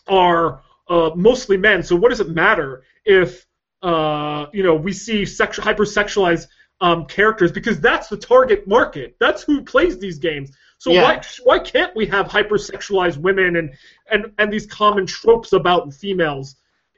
are 0.07 0.61
uh, 0.87 1.11
mostly 1.15 1.57
men. 1.57 1.83
So 1.83 1.95
what 1.95 2.09
does 2.09 2.19
it 2.19 2.29
matter 2.29 2.83
if 3.05 3.45
uh, 3.81 4.45
you 4.53 4.61
know 4.63 4.75
we 4.75 4.93
see 4.93 5.25
sexual, 5.25 5.65
hypersexualized 5.65 6.47
um, 6.81 7.05
characters 7.05 7.51
because 7.51 7.79
that's 7.79 8.07
the 8.09 8.17
target 8.17 8.67
market. 8.67 9.15
That's 9.19 9.43
who 9.43 9.63
plays 9.63 9.97
these 9.99 10.19
games. 10.19 10.51
So 10.81 10.91
Yeah. 10.91 11.03
why 11.03 11.21
why 11.43 11.59
can't 11.59 11.95
we 11.95 12.07
have 12.07 12.25
hypersexualized 12.27 13.17
women 13.17 13.55
and 13.55 13.69
and 14.09 14.33
and 14.39 14.51
these 14.51 14.65
common 14.65 15.05
tropes 15.05 15.53
about 15.53 15.93
females? 15.93 16.55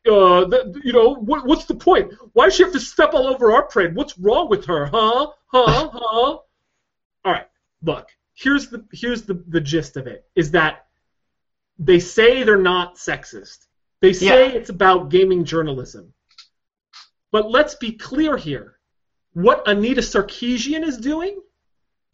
Uh, 0.08 0.46
the, 0.46 0.80
you 0.86 0.94
know, 0.94 1.16
what, 1.16 1.46
what's 1.46 1.66
the 1.66 1.76
point? 1.76 2.14
Why 2.32 2.46
does 2.46 2.56
she 2.56 2.64
have 2.64 2.72
to 2.72 2.80
step 2.80 3.14
all 3.14 3.28
over 3.28 3.52
our 3.52 3.64
parade? 3.64 3.94
What's 3.94 4.18
wrong 4.18 4.48
with 4.48 4.64
her? 4.68 4.86
Huh? 4.86 5.28
Huh? 5.48 5.90
huh? 5.94 6.00
All 6.00 6.44
right. 7.26 7.46
Look, 7.82 8.08
here's 8.36 8.70
the 8.70 8.86
here's 8.94 9.24
the 9.24 9.44
the 9.50 9.60
gist 9.60 9.98
of 9.98 10.08
it 10.08 10.24
is 10.34 10.52
that 10.52 10.86
they 11.78 12.00
say 12.00 12.44
they're 12.44 12.56
not 12.58 12.96
sexist. 12.96 13.68
They 14.00 14.14
say 14.14 14.48
Yeah. 14.48 14.58
it's 14.60 14.70
about 14.70 15.10
gaming 15.10 15.44
journalism. 15.44 16.14
But 17.34 17.52
let's 17.52 17.76
be 17.76 17.92
clear 17.92 18.38
here. 18.38 18.80
What 19.34 19.68
Anita 19.68 20.00
Sarkeesian 20.02 20.84
is 20.86 20.98
doing 20.98 21.42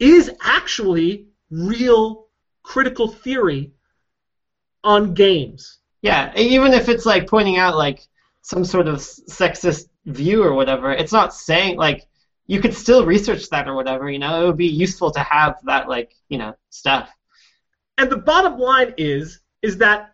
is 0.00 0.32
actually 0.42 1.29
real 1.50 2.26
critical 2.62 3.08
theory 3.08 3.72
on 4.84 5.14
games. 5.14 5.78
Yeah, 6.02 6.32
even 6.36 6.72
if 6.72 6.88
it's 6.88 7.04
like 7.04 7.28
pointing 7.28 7.58
out 7.58 7.76
like 7.76 8.06
some 8.42 8.64
sort 8.64 8.88
of 8.88 8.98
sexist 8.98 9.88
view 10.06 10.42
or 10.42 10.54
whatever, 10.54 10.92
it's 10.92 11.12
not 11.12 11.34
saying 11.34 11.76
like 11.76 12.06
you 12.46 12.60
could 12.60 12.74
still 12.74 13.04
research 13.04 13.48
that 13.50 13.68
or 13.68 13.74
whatever. 13.74 14.10
You 14.10 14.18
know, 14.18 14.42
it 14.42 14.46
would 14.46 14.56
be 14.56 14.66
useful 14.66 15.10
to 15.12 15.20
have 15.20 15.58
that 15.64 15.88
like 15.88 16.14
you 16.28 16.38
know 16.38 16.54
stuff. 16.70 17.10
And 17.98 18.10
the 18.10 18.16
bottom 18.16 18.58
line 18.58 18.94
is 18.96 19.40
is 19.62 19.78
that 19.78 20.12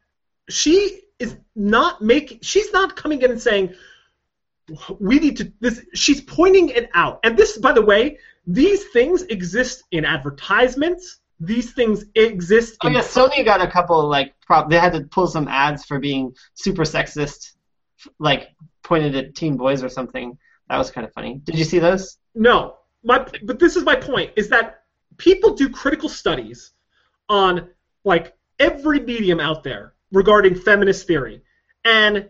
she 0.49 1.03
is 1.19 1.37
not 1.55 2.03
making 2.03 2.41
she's 2.43 2.73
not 2.73 2.97
coming 2.97 3.23
in 3.23 3.31
and 3.31 3.41
saying 3.41 3.75
we 4.99 5.19
need 5.19 5.37
to 5.37 5.53
this 5.61 5.85
she's 5.95 6.21
pointing 6.21 6.71
it 6.71 6.91
out. 6.95 7.21
And 7.23 7.37
this 7.37 7.57
by 7.59 7.73
the 7.73 7.83
way, 7.83 8.19
these 8.47 8.85
things 8.89 9.23
exist 9.23 9.85
in 9.93 10.05
advertisements. 10.05 11.21
These 11.39 11.73
things 11.73 12.05
exist 12.15 12.77
Oh 12.83 12.89
yeah, 12.89 13.01
Sony 13.01 13.45
got 13.45 13.61
a 13.61 13.71
couple 13.71 14.07
like 14.09 14.35
prop. 14.41 14.71
They 14.71 14.79
had 14.79 14.93
to 14.95 15.03
pull 15.03 15.27
some 15.27 15.49
ads 15.49 15.85
for 15.85 15.99
being 15.99 16.35
super 16.55 16.83
sexist, 16.83 17.53
like 18.19 18.49
pointed 18.83 19.15
at 19.17 19.35
teen 19.35 19.57
boys 19.57 19.83
or 19.83 19.89
something. 19.89 20.39
That 20.69 20.79
was 20.79 20.91
kind 20.91 21.07
of 21.07 21.13
funny. 21.13 21.41
Did 21.45 21.59
you 21.59 21.65
see 21.65 21.79
those? 21.79 22.19
No, 22.35 22.77
my 23.05 23.27
but 23.43 23.59
this 23.59 23.77
is 23.77 23.85
my 23.85 23.97
point 23.97 24.33
is 24.37 24.49
that 24.49 24.85
people 25.19 25.55
do 25.55 25.69
critical 25.69 26.09
studies 26.09 26.73
on 27.29 27.69
like 28.05 28.35
every 28.59 29.01
medium 29.01 29.41
out 29.41 29.63
there 29.63 29.95
regarding 30.13 30.55
feminist 30.55 31.07
theory, 31.07 31.43
and 31.85 32.29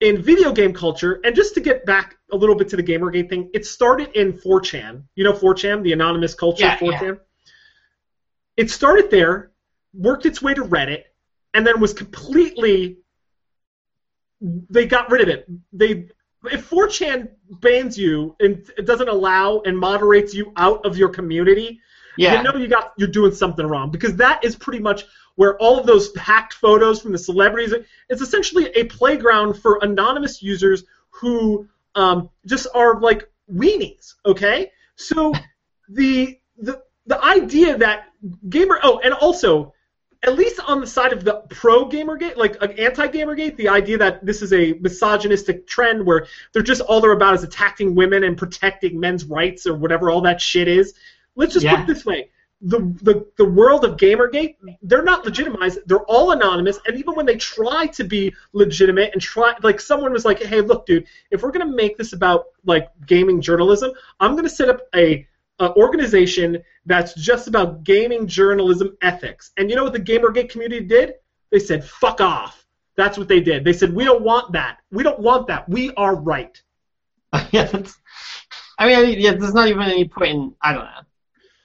in 0.00 0.22
video 0.22 0.52
game 0.52 0.72
culture, 0.72 1.20
and 1.24 1.34
just 1.34 1.54
to 1.54 1.60
get 1.60 1.84
back 1.84 2.16
a 2.32 2.36
little 2.36 2.54
bit 2.54 2.68
to 2.68 2.76
the 2.76 2.82
Gamergate 2.82 3.28
thing, 3.28 3.50
it 3.52 3.66
started 3.66 4.10
in 4.14 4.32
4chan. 4.32 5.02
You 5.14 5.24
know 5.24 5.32
4chan, 5.32 5.82
the 5.82 5.92
anonymous 5.92 6.34
culture 6.34 6.64
Yeah, 6.64 6.74
of 6.74 6.80
4chan. 6.80 7.18
It 8.60 8.70
started 8.70 9.10
there, 9.10 9.52
worked 9.94 10.26
its 10.26 10.42
way 10.42 10.52
to 10.52 10.62
Reddit, 10.62 11.04
and 11.54 11.66
then 11.66 11.80
was 11.80 11.94
completely. 11.94 12.98
They 14.42 14.86
got 14.86 15.10
rid 15.10 15.22
of 15.22 15.28
it. 15.28 15.48
They 15.72 16.08
if 16.44 16.68
4chan 16.68 17.28
bans 17.60 17.96
you 17.96 18.36
and 18.40 18.70
it 18.76 18.84
doesn't 18.86 19.08
allow 19.08 19.60
and 19.64 19.78
moderates 19.78 20.34
you 20.34 20.52
out 20.56 20.84
of 20.84 20.98
your 20.98 21.08
community, 21.08 21.80
Yeah. 22.18 22.36
you 22.36 22.42
know 22.42 22.54
you 22.58 22.68
got 22.68 22.92
you're 22.98 23.08
doing 23.08 23.32
something 23.32 23.66
wrong 23.66 23.90
because 23.90 24.14
that 24.16 24.44
is 24.44 24.56
pretty 24.56 24.78
much 24.78 25.04
where 25.36 25.56
all 25.56 25.78
of 25.80 25.86
those 25.86 26.14
hacked 26.16 26.52
photos 26.52 27.00
from 27.00 27.12
the 27.12 27.18
celebrities. 27.18 27.72
It's 28.10 28.20
essentially 28.20 28.66
a 28.74 28.84
playground 28.84 29.54
for 29.54 29.78
anonymous 29.80 30.42
users 30.42 30.84
who 31.08 31.66
um, 31.94 32.28
just 32.44 32.66
are 32.74 33.00
like 33.00 33.26
weenies. 33.50 34.16
Okay, 34.26 34.70
so 34.96 35.32
the 35.88 36.38
the 36.58 36.82
the 37.10 37.22
idea 37.24 37.76
that 37.76 38.04
gamer 38.48 38.78
oh 38.84 39.00
and 39.00 39.12
also 39.12 39.74
at 40.22 40.36
least 40.36 40.60
on 40.60 40.80
the 40.80 40.86
side 40.86 41.12
of 41.12 41.24
the 41.24 41.42
pro 41.50 41.88
gamergate 41.88 42.36
like 42.36 42.54
uh, 42.62 42.66
an 42.66 42.78
anti 42.78 43.08
gamergate 43.08 43.56
the 43.56 43.68
idea 43.68 43.98
that 43.98 44.24
this 44.24 44.42
is 44.42 44.52
a 44.52 44.74
misogynistic 44.74 45.66
trend 45.66 46.06
where 46.06 46.26
they're 46.52 46.62
just 46.62 46.80
all 46.82 47.00
they're 47.00 47.10
about 47.10 47.34
is 47.34 47.42
attacking 47.42 47.96
women 47.96 48.22
and 48.22 48.38
protecting 48.38 49.00
men's 49.00 49.24
rights 49.24 49.66
or 49.66 49.74
whatever 49.74 50.08
all 50.08 50.20
that 50.20 50.40
shit 50.40 50.68
is. 50.68 50.94
Let's 51.34 51.54
just 51.54 51.66
put 51.66 51.80
it 51.80 51.86
this 51.86 52.04
way. 52.04 52.30
The, 52.62 52.78
the 53.02 53.26
the 53.38 53.44
world 53.44 53.84
of 53.84 53.96
gamergate 53.96 54.56
they're 54.82 55.02
not 55.02 55.24
legitimized. 55.24 55.78
They're 55.86 56.04
all 56.04 56.30
anonymous. 56.30 56.78
And 56.86 56.96
even 56.96 57.14
when 57.14 57.26
they 57.26 57.36
try 57.36 57.86
to 57.86 58.04
be 58.04 58.32
legitimate 58.52 59.14
and 59.14 59.20
try 59.22 59.54
like 59.62 59.80
someone 59.80 60.12
was 60.12 60.24
like 60.24 60.40
hey 60.40 60.60
look 60.60 60.86
dude 60.86 61.06
if 61.32 61.42
we're 61.42 61.50
going 61.50 61.66
to 61.66 61.74
make 61.74 61.96
this 61.96 62.12
about 62.12 62.44
like 62.66 62.88
gaming 63.06 63.40
journalism 63.40 63.90
i'm 64.20 64.32
going 64.32 64.44
to 64.44 64.50
set 64.50 64.68
up 64.68 64.82
a 64.94 65.26
uh, 65.60 65.72
organization 65.76 66.62
that's 66.86 67.14
just 67.14 67.46
about 67.46 67.84
gaming 67.84 68.26
journalism 68.26 68.96
ethics. 69.02 69.52
And 69.56 69.70
you 69.70 69.76
know 69.76 69.84
what 69.84 69.92
the 69.92 70.00
Gamergate 70.00 70.50
community 70.50 70.84
did? 70.84 71.14
They 71.50 71.58
said, 71.58 71.84
fuck 71.84 72.20
off. 72.20 72.66
That's 72.96 73.16
what 73.16 73.28
they 73.28 73.40
did. 73.40 73.64
They 73.64 73.72
said, 73.72 73.94
we 73.94 74.04
don't 74.04 74.22
want 74.22 74.52
that. 74.52 74.78
We 74.90 75.02
don't 75.02 75.20
want 75.20 75.46
that. 75.48 75.68
We 75.68 75.92
are 75.94 76.16
right. 76.16 76.60
yeah. 77.52 77.82
I 78.78 78.86
mean, 78.86 79.20
yeah. 79.20 79.34
There's 79.34 79.54
not 79.54 79.68
even 79.68 79.82
any 79.82 80.08
point 80.08 80.30
in. 80.30 80.54
I 80.62 80.72
don't 80.72 80.84
know. 80.84 81.00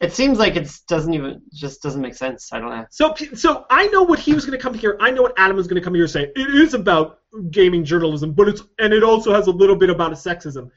It 0.01 0.11
seems 0.11 0.37
like 0.37 0.57
it 0.57 0.69
doesn't 0.87 1.13
even 1.13 1.41
just 1.53 1.81
doesn't 1.81 2.01
make 2.01 2.15
sense. 2.15 2.51
I 2.51 2.59
don't 2.59 2.69
know. 2.69 2.85
So, 2.89 3.15
so 3.33 3.65
I 3.69 3.87
know 3.87 4.03
what 4.03 4.19
he 4.19 4.33
was 4.33 4.45
going 4.45 4.57
to 4.57 4.61
come 4.61 4.73
here. 4.73 4.97
I 4.99 5.09
know 5.11 5.21
what 5.21 5.33
Adam 5.37 5.55
was 5.55 5.67
going 5.67 5.81
to 5.81 5.83
come 5.83 5.95
here 5.95 6.03
and 6.03 6.11
say. 6.11 6.31
It 6.35 6.55
is 6.55 6.73
about 6.73 7.19
gaming 7.49 7.85
journalism, 7.85 8.33
but 8.33 8.49
it's 8.49 8.61
and 8.77 8.93
it 8.93 9.03
also 9.03 9.33
has 9.33 9.47
a 9.47 9.51
little 9.51 9.75
bit 9.75 9.89
about 9.89 10.11
a 10.11 10.15
sexism. 10.15 10.69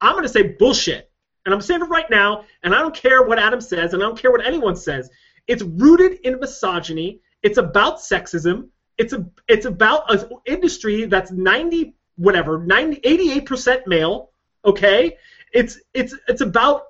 I'm 0.00 0.12
going 0.12 0.24
to 0.24 0.28
say 0.28 0.54
bullshit, 0.58 1.10
and 1.46 1.54
I'm 1.54 1.60
saying 1.62 1.80
it 1.80 1.88
right 1.88 2.10
now. 2.10 2.44
And 2.62 2.74
I 2.74 2.80
don't 2.80 2.94
care 2.94 3.22
what 3.22 3.38
Adam 3.38 3.60
says, 3.60 3.94
and 3.94 4.02
I 4.02 4.06
don't 4.06 4.18
care 4.18 4.32
what 4.32 4.44
anyone 4.44 4.76
says. 4.76 5.08
It's 5.46 5.62
rooted 5.62 6.18
in 6.24 6.40
misogyny. 6.40 7.20
It's 7.42 7.56
about 7.56 7.98
sexism. 7.98 8.68
It's 8.98 9.12
a 9.12 9.24
it's 9.48 9.64
about 9.64 10.12
an 10.12 10.28
industry 10.44 11.06
that's 11.06 11.30
90 11.30 11.94
whatever 12.16 12.58
90 12.58 13.00
88% 13.00 13.86
male. 13.86 14.30
Okay, 14.64 15.16
it's 15.52 15.78
it's 15.94 16.14
it's 16.28 16.40
about 16.40 16.86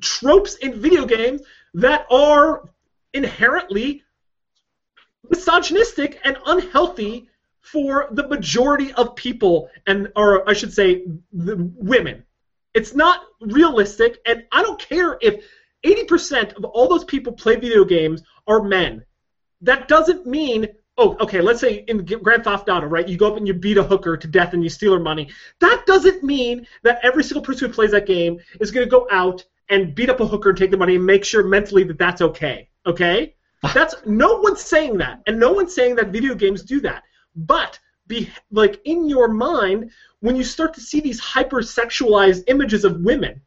tropes 0.00 0.56
in 0.56 0.80
video 0.80 1.06
games 1.06 1.42
that 1.74 2.06
are 2.10 2.68
inherently 3.14 4.02
misogynistic 5.28 6.18
and 6.24 6.36
unhealthy 6.46 7.28
for 7.60 8.08
the 8.10 8.26
majority 8.26 8.92
of 8.94 9.14
people 9.14 9.68
and 9.86 10.10
or 10.16 10.48
I 10.48 10.54
should 10.54 10.72
say 10.72 11.04
the 11.32 11.70
women. 11.76 12.24
It's 12.74 12.94
not 12.94 13.22
realistic 13.40 14.18
and 14.26 14.44
I 14.52 14.62
don't 14.62 14.80
care 14.80 15.18
if 15.20 15.44
80% 15.84 16.54
of 16.54 16.64
all 16.64 16.88
those 16.88 17.04
people 17.04 17.32
play 17.32 17.56
video 17.56 17.84
games 17.84 18.22
are 18.46 18.62
men. 18.62 19.04
That 19.62 19.88
doesn't 19.88 20.26
mean 20.26 20.68
oh, 21.00 21.16
okay, 21.18 21.40
let's 21.40 21.60
say 21.60 21.84
in 21.88 22.04
Grand 22.04 22.44
Theft 22.44 22.68
Auto, 22.68 22.86
right? 22.86 23.08
You 23.08 23.16
go 23.16 23.28
up 23.28 23.38
and 23.38 23.46
you 23.46 23.54
beat 23.54 23.78
a 23.78 23.82
hooker 23.82 24.18
to 24.18 24.28
death 24.28 24.52
and 24.52 24.62
you 24.62 24.68
steal 24.68 24.92
her 24.92 25.00
money. 25.00 25.30
That 25.60 25.84
doesn't 25.86 26.22
mean 26.22 26.66
that 26.82 27.00
every 27.02 27.24
single 27.24 27.42
person 27.42 27.68
who 27.68 27.74
plays 27.74 27.92
that 27.92 28.06
game 28.06 28.38
is 28.60 28.70
going 28.70 28.86
to 28.86 28.90
go 28.90 29.08
out 29.10 29.42
and 29.70 29.94
beat 29.94 30.10
up 30.10 30.20
a 30.20 30.26
hooker 30.26 30.50
and 30.50 30.58
take 30.58 30.70
the 30.70 30.76
money 30.76 30.96
and 30.96 31.06
make 31.06 31.24
sure 31.24 31.42
mentally 31.42 31.84
that 31.84 31.98
that's 31.98 32.20
okay. 32.20 32.68
Okay? 32.86 33.34
That's 33.74 33.94
no 34.06 34.40
one's 34.40 34.62
saying 34.62 34.96
that, 34.98 35.20
and 35.26 35.38
no 35.38 35.52
one's 35.52 35.74
saying 35.74 35.96
that 35.96 36.08
video 36.08 36.34
games 36.34 36.62
do 36.62 36.80
that. 36.80 37.02
But 37.36 37.78
be 38.10 38.28
like 38.50 38.80
in 38.84 39.08
your 39.08 39.28
mind 39.28 39.90
when 40.20 40.36
you 40.36 40.44
start 40.44 40.74
to 40.74 40.80
see 40.82 41.00
these 41.00 41.20
hypersexualized 41.20 42.44
images 42.48 42.84
of 42.84 43.00
women, 43.00 43.40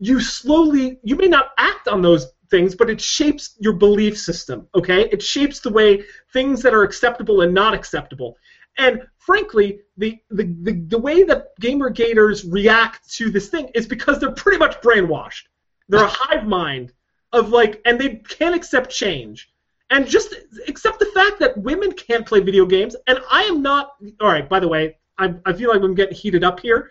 you 0.00 0.20
slowly 0.20 0.98
you 1.04 1.14
may 1.14 1.28
not 1.28 1.50
act 1.56 1.86
on 1.86 2.02
those 2.02 2.32
things, 2.50 2.74
but 2.74 2.90
it 2.90 3.00
shapes 3.00 3.54
your 3.60 3.74
belief 3.74 4.18
system. 4.18 4.66
Okay? 4.74 5.08
It 5.10 5.22
shapes 5.22 5.60
the 5.60 5.70
way 5.70 6.02
things 6.32 6.62
that 6.62 6.74
are 6.74 6.82
acceptable 6.82 7.42
and 7.42 7.54
not 7.54 7.74
acceptable. 7.74 8.36
And 8.78 9.02
frankly, 9.18 9.80
the, 9.96 10.18
the, 10.30 10.44
the, 10.62 10.72
the 10.88 10.98
way 10.98 11.24
that 11.24 11.48
gamer 11.60 11.90
gators 11.90 12.44
react 12.44 13.10
to 13.16 13.30
this 13.30 13.48
thing 13.48 13.70
is 13.74 13.86
because 13.86 14.18
they're 14.18 14.32
pretty 14.32 14.58
much 14.58 14.80
brainwashed. 14.80 15.44
They're 15.88 16.04
a 16.04 16.08
hive 16.10 16.46
mind 16.46 16.92
of 17.32 17.50
like, 17.50 17.82
and 17.84 18.00
they 18.00 18.16
can't 18.16 18.54
accept 18.54 18.90
change. 18.90 19.50
And 19.90 20.06
just 20.06 20.34
accept 20.66 20.98
the 20.98 21.06
fact 21.06 21.38
that 21.40 21.56
women 21.56 21.92
can't 21.92 22.26
play 22.26 22.40
video 22.40 22.66
games. 22.66 22.94
And 23.06 23.20
I 23.30 23.44
am 23.44 23.62
not. 23.62 23.92
All 24.20 24.28
right. 24.28 24.48
By 24.48 24.60
the 24.60 24.68
way, 24.68 24.98
I, 25.18 25.34
I 25.44 25.52
feel 25.52 25.70
like 25.70 25.82
I'm 25.82 25.94
getting 25.94 26.14
heated 26.14 26.44
up 26.44 26.60
here. 26.60 26.90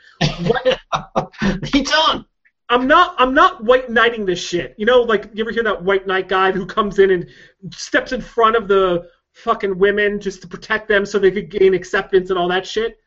He's 1.72 1.92
on. 2.10 2.26
I'm 2.70 2.86
not 2.88 3.16
I'm 3.18 3.34
not 3.34 3.64
white 3.64 3.90
knighting 3.90 4.26
this 4.26 4.44
shit. 4.44 4.76
You 4.78 4.86
know, 4.86 5.02
like 5.02 5.30
you 5.34 5.44
ever 5.44 5.52
hear 5.52 5.64
that 5.64 5.84
white 5.84 6.06
knight 6.06 6.28
guy 6.28 6.52
who 6.52 6.66
comes 6.66 7.00
in 7.00 7.12
and 7.12 7.30
steps 7.72 8.12
in 8.12 8.22
front 8.22 8.58
of 8.58 8.68
the 8.68 9.10
fucking 9.34 9.78
women 9.78 10.20
just 10.20 10.42
to 10.42 10.48
protect 10.48 10.88
them 10.88 11.06
so 11.06 11.18
they 11.18 11.32
could 11.32 11.50
gain 11.50 11.74
acceptance 11.74 12.30
and 12.30 12.38
all 12.38 12.50
that 12.50 12.68
shit? 12.68 12.98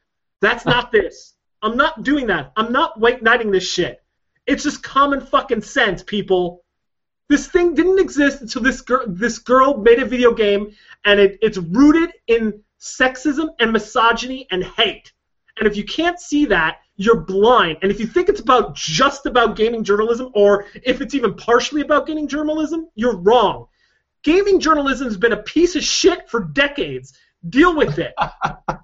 That's 0.41 0.65
not 0.65 0.93
this. 0.93 1.35
I'm 1.63 1.77
not 1.77 2.03
doing 2.03 2.29
that. 2.29 2.53
I'm 2.57 2.73
not 2.73 2.99
white 2.99 3.23
knighting 3.23 3.51
this 3.51 3.71
shit. 3.71 4.03
It's 4.47 4.63
just 4.63 4.83
common 4.83 5.21
fucking 5.21 5.61
sense, 5.61 6.03
people. 6.03 6.65
This 7.31 7.47
thing 7.47 7.75
didn't 7.75 8.01
exist 8.01 8.43
until 8.43 8.61
this 8.61 8.81
girl 8.81 9.05
this 9.07 9.39
girl 9.39 9.77
made 9.77 10.01
a 10.01 10.05
video 10.05 10.35
game 10.35 10.73
and 11.05 11.21
it, 11.21 11.39
it's 11.41 11.59
rooted 11.59 12.11
in 12.27 12.61
sexism 12.81 13.51
and 13.61 13.73
misogyny 13.73 14.49
and 14.51 14.65
hate. 14.65 15.13
And 15.57 15.69
if 15.69 15.77
you 15.77 15.85
can't 15.85 16.19
see 16.19 16.47
that, 16.47 16.79
you're 16.97 17.21
blind. 17.21 17.79
And 17.83 17.93
if 17.93 18.01
you 18.01 18.07
think 18.07 18.29
it's 18.29 18.41
about 18.41 18.75
just 18.75 19.27
about 19.27 19.55
gaming 19.55 19.85
journalism, 19.85 20.31
or 20.35 20.67
if 20.83 21.01
it's 21.01 21.15
even 21.15 21.35
partially 21.35 21.83
about 21.83 22.07
gaming 22.09 22.27
journalism, 22.27 22.89
you're 22.97 23.17
wrong. 23.17 23.67
Gaming 24.25 24.59
journalism 24.59 25.07
has 25.07 25.17
been 25.17 25.33
a 25.33 25.43
piece 25.43 25.77
of 25.77 25.85
shit 25.85 26.29
for 26.29 26.41
decades. 26.41 27.17
Deal 27.49 27.77
with 27.77 27.99
it. 28.01 28.13
All 28.19 28.75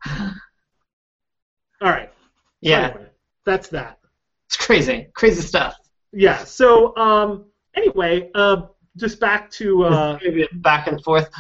right. 1.81 2.13
Yeah, 2.61 2.91
Anyway, 2.91 3.07
that's 3.45 3.69
that. 3.69 3.99
it's 4.47 4.57
crazy, 4.57 5.09
crazy 5.15 5.43
stuff. 5.43 5.77
Yeah. 6.13 6.45
So 6.45 6.97
um, 6.97 7.47
anyway, 7.77 8.31
uh, 8.35 8.63
just 8.97 9.21
back 9.21 9.51
to 9.53 9.85
uh, 9.85 10.19
back 10.55 10.87
and 10.87 11.03
forth 11.03 11.31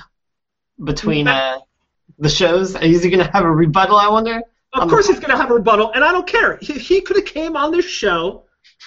between 0.82 1.26
uh, 1.26 1.58
the 2.18 2.28
shows. 2.28 2.74
Is 2.76 3.02
he 3.02 3.10
gonna 3.10 3.30
have 3.32 3.44
a 3.44 3.50
rebuttal? 3.50 3.96
I 3.96 4.08
wonder. 4.08 4.42
Of 4.72 4.90
course, 4.90 5.06
he's 5.06 5.18
going 5.18 5.30
to 5.30 5.36
have 5.36 5.50
a 5.50 5.54
rebuttal, 5.54 5.92
and 5.92 6.04
I 6.04 6.12
don't 6.12 6.26
care. 6.26 6.58
He, 6.60 6.74
he 6.74 7.00
could 7.00 7.16
have 7.16 7.24
came 7.24 7.56
on 7.56 7.70
this 7.70 7.86
show, 7.86 8.44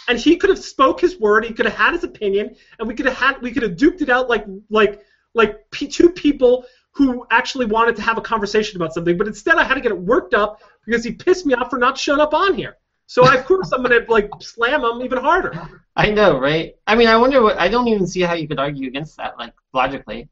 and 0.08 0.20
he 0.20 0.36
could 0.38 0.52
have 0.52 0.60
spoke 0.60 1.02
his 1.02 1.20
word. 1.20 1.46
He 1.46 1.54
could 1.54 1.66
have 1.66 1.76
had 1.76 1.94
his 1.94 2.04
opinion, 2.04 2.56
and 2.78 2.88
we 2.88 2.94
could 2.94 3.08
have 3.08 3.16
had 3.16 3.42
we 3.42 3.52
could 3.52 3.64
have 3.64 3.74
duked 3.74 4.02
it 4.02 4.10
out 4.10 4.30
like 4.30 4.46
like 4.70 5.02
like 5.34 5.70
p- 5.72 5.88
two 5.88 6.10
people 6.10 6.66
who 6.92 7.26
actually 7.32 7.66
wanted 7.66 7.96
to 7.96 8.02
have 8.02 8.18
a 8.18 8.22
conversation 8.22 8.76
about 8.76 8.94
something. 8.94 9.18
But 9.18 9.28
instead, 9.28 9.56
I 9.56 9.64
had 9.64 9.76
to 9.76 9.82
get 9.82 9.92
it 9.92 9.98
worked 9.98 10.34
up 10.34 10.62
because 10.86 11.04
he 11.04 11.12
pissed 11.12 11.46
me 11.46 11.54
off 11.54 11.70
for 11.70 11.80
not 11.80 11.98
showing 11.98 12.20
up 12.20 12.34
on 12.34 12.54
here. 12.54 12.78
So 13.10 13.28
of 13.28 13.44
course, 13.46 13.72
I'm 13.72 13.82
going 13.82 14.06
to 14.06 14.12
like 14.12 14.30
slam 14.40 14.84
them 14.84 15.02
even 15.02 15.18
harder. 15.18 15.82
I 15.96 16.12
know, 16.12 16.40
right? 16.40 16.76
I 16.86 16.94
mean, 16.94 17.08
I 17.08 17.18
wonder 17.18 17.42
what. 17.42 17.58
I 17.58 17.68
don't 17.68 17.88
even 17.88 18.06
see 18.06 18.22
how 18.22 18.36
you 18.36 18.48
could 18.48 18.60
argue 18.60 18.88
against 18.88 19.18
that, 19.18 19.36
like 19.40 19.52
logically. 19.74 20.30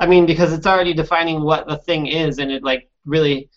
I 0.00 0.06
mean, 0.06 0.26
because 0.26 0.52
it's 0.52 0.66
already 0.66 0.92
defining 0.94 1.42
what 1.42 1.68
the 1.68 1.76
thing 1.76 2.08
is, 2.08 2.38
and 2.38 2.50
it 2.50 2.64
like 2.64 2.90
really 3.04 3.50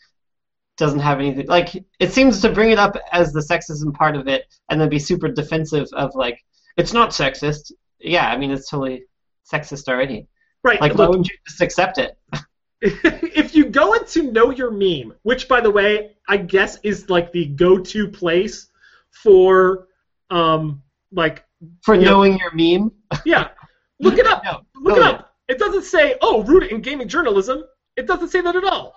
doesn't 0.78 1.00
have 1.00 1.18
anything. 1.18 1.48
Like, 1.48 1.70
it 2.00 2.14
seems 2.14 2.40
to 2.42 2.52
bring 2.52 2.70
it 2.70 2.78
up 2.78 2.96
as 3.12 3.34
the 3.34 3.40
sexism 3.40 3.96
part 3.96 4.16
of 4.16 4.28
it, 4.28 4.46
and 4.70 4.80
then 4.80 4.90
be 4.90 5.00
super 5.00 5.28
defensive 5.28 5.88
of 5.94 6.14
like, 6.14 6.40
it's 6.78 6.94
not 6.94 7.10
sexist. 7.10 7.72
Yeah, 8.00 8.28
I 8.28 8.38
mean, 8.38 8.52
it's 8.52 8.70
totally 8.70 9.06
sexist 9.52 9.88
already. 9.88 10.28
Right. 10.64 10.80
Like, 10.80 10.94
why 10.94 11.06
look, 11.06 11.10
wouldn't 11.10 11.30
you 11.30 11.38
just 11.48 11.62
accept 11.62 11.98
it? 11.98 12.16
if 12.82 13.54
you 13.56 13.66
go 13.66 13.94
into 13.94 14.32
know 14.32 14.50
your 14.50 14.72
meme, 14.72 15.14
which 15.24 15.48
by 15.48 15.62
the 15.62 15.70
way, 15.70 16.16
I 16.28 16.38
guess 16.38 16.80
is 16.84 17.10
like 17.10 17.32
the 17.32 17.46
go-to 17.46 18.08
place 18.08 18.68
for 19.12 19.88
um 20.30 20.82
like 21.12 21.44
For 21.84 21.96
Yeah. 21.96 22.10
knowing 22.10 22.40
your 22.40 22.52
meme. 22.54 22.92
yeah, 23.26 23.50
look 24.00 24.18
it 24.18 24.26
up. 24.26 24.44
No, 24.44 24.62
Look 24.76 24.96
no, 24.96 25.02
it 25.02 25.08
up. 25.16 25.36
It 25.48 25.60
doesn't 25.60 25.84
say 25.84 26.16
oh 26.22 26.44
root 26.44 26.64
in 26.64 26.82
gaming 26.82 27.08
journalism. 27.08 27.64
It 27.98 28.08
doesn't 28.08 28.30
say 28.30 28.42
that 28.42 28.56
at 28.56 28.64
all. 28.64 28.96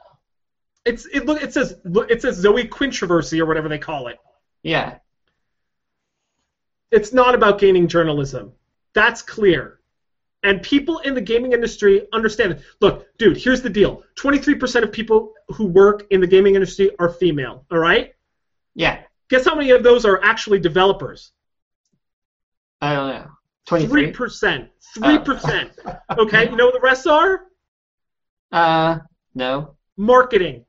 It's 0.84 1.06
it 1.06 1.26
look 1.26 1.42
it 1.42 1.52
says 1.52 1.76
it 2.08 2.22
says 2.22 2.36
Zoe 2.36 2.66
Quintroversy 2.66 3.38
or 3.40 3.46
whatever 3.46 3.68
they 3.68 3.78
call 3.78 4.06
it. 4.08 4.18
Yeah. 4.62 4.98
It's 6.90 7.12
not 7.12 7.34
about 7.34 7.58
gaming 7.58 7.88
journalism. 7.88 8.52
That's 8.94 9.20
clear. 9.20 9.80
And 10.44 10.62
people 10.62 10.98
in 11.00 11.14
the 11.14 11.20
gaming 11.20 11.52
industry 11.52 12.06
understand 12.12 12.52
it. 12.52 12.62
Look, 12.80 13.06
dude, 13.18 13.38
here's 13.38 13.62
the 13.62 13.70
deal. 13.70 14.02
23% 14.16 14.82
of 14.82 14.92
people 14.92 15.32
who 15.48 15.66
work 15.66 16.06
in 16.10 16.20
the 16.20 16.26
gaming 16.26 16.54
industry 16.54 16.90
are 16.98 17.08
female, 17.08 17.64
all 17.72 17.78
right? 17.78 18.14
Yeah. 18.74 19.00
Guess 19.30 19.46
how 19.46 19.54
many 19.54 19.70
of 19.70 19.82
those 19.82 20.04
are 20.04 20.22
actually 20.22 20.60
developers? 20.60 21.32
I 22.80 22.94
don't 22.94 23.08
know. 23.08 23.30
23? 23.66 24.12
3%. 24.12 24.68
3%. 24.98 26.00
Okay, 26.18 26.50
you 26.50 26.56
know 26.56 26.66
what 26.66 26.74
the 26.74 26.80
rest 26.80 27.06
are? 27.06 27.46
Uh, 28.52 28.98
no. 29.34 29.76
Marketing. 29.96 30.66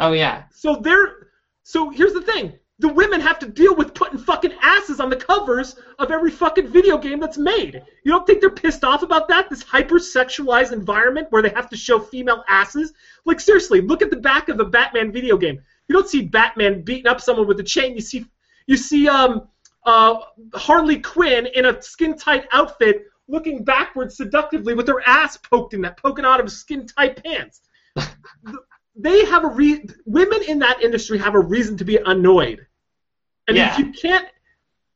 Oh, 0.00 0.12
yeah. 0.12 0.44
So 0.50 0.76
they're 0.76 1.28
so 1.62 1.90
here's 1.90 2.12
the 2.12 2.22
thing. 2.22 2.58
The 2.78 2.88
women 2.88 3.22
have 3.22 3.38
to 3.38 3.46
deal 3.46 3.74
with 3.74 3.94
putting 3.94 4.18
fucking 4.18 4.52
asses 4.60 5.00
on 5.00 5.08
the 5.08 5.16
covers 5.16 5.76
of 5.98 6.10
every 6.10 6.30
fucking 6.30 6.68
video 6.68 6.98
game 6.98 7.20
that's 7.20 7.38
made. 7.38 7.82
You 8.04 8.12
don't 8.12 8.26
think 8.26 8.42
they're 8.42 8.50
pissed 8.50 8.84
off 8.84 9.02
about 9.02 9.28
that? 9.28 9.48
This 9.48 9.64
hypersexualized 9.64 10.72
environment 10.72 11.28
where 11.30 11.40
they 11.40 11.48
have 11.50 11.70
to 11.70 11.76
show 11.76 11.98
female 11.98 12.44
asses? 12.48 12.92
Like 13.24 13.40
seriously, 13.40 13.80
look 13.80 14.02
at 14.02 14.10
the 14.10 14.16
back 14.16 14.50
of 14.50 14.60
a 14.60 14.64
Batman 14.64 15.10
video 15.10 15.38
game. 15.38 15.58
You 15.88 15.94
don't 15.94 16.08
see 16.08 16.22
Batman 16.22 16.82
beating 16.82 17.06
up 17.06 17.20
someone 17.20 17.46
with 17.46 17.60
a 17.60 17.64
chain. 17.64 17.94
You 17.94 18.02
see 18.02 18.26
you 18.66 18.76
see 18.76 19.08
um 19.08 19.48
uh 19.86 20.16
Harley 20.54 21.00
Quinn 21.00 21.46
in 21.46 21.64
a 21.66 21.80
skin 21.80 22.16
tight 22.16 22.46
outfit 22.52 23.04
looking 23.28 23.64
backwards 23.64 24.16
seductively 24.16 24.74
with 24.74 24.86
her 24.88 25.02
ass 25.06 25.36
poked 25.36 25.72
in 25.72 25.80
that 25.80 25.96
poking 25.96 26.24
out 26.24 26.40
of 26.40 26.50
skin 26.50 26.86
tight 26.86 27.22
pants 27.24 27.62
they 28.96 29.24
have 29.26 29.44
a 29.44 29.48
re- 29.48 29.86
women 30.04 30.42
in 30.42 30.58
that 30.60 30.82
industry 30.82 31.18
have 31.18 31.34
a 31.34 31.40
reason 31.40 31.76
to 31.78 31.84
be 31.84 31.96
annoyed. 31.98 32.66
And 33.48 33.56
Yeah. 33.56 33.72
if 33.72 33.78
you 33.78 33.92
can't 33.92 34.26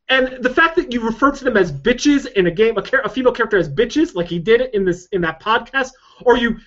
and 0.09 0.43
the 0.43 0.49
fact 0.49 0.75
that 0.75 0.91
you 0.91 0.99
refer 0.99 1.31
to 1.31 1.43
them 1.43 1.55
as 1.55 1.71
bitches 1.71 2.29
in 2.33 2.45
a 2.47 2.51
game, 2.51 2.77
a, 2.77 2.81
a 3.05 3.09
female 3.09 3.31
character 3.31 3.57
as 3.57 3.69
bitches, 3.69 4.13
like 4.13 4.27
he 4.27 4.39
did 4.39 4.59
in 4.75 4.83
this 4.83 5.05
in 5.13 5.21
that 5.21 5.41
podcast, 5.41 5.91
or 6.23 6.37
you 6.37 6.57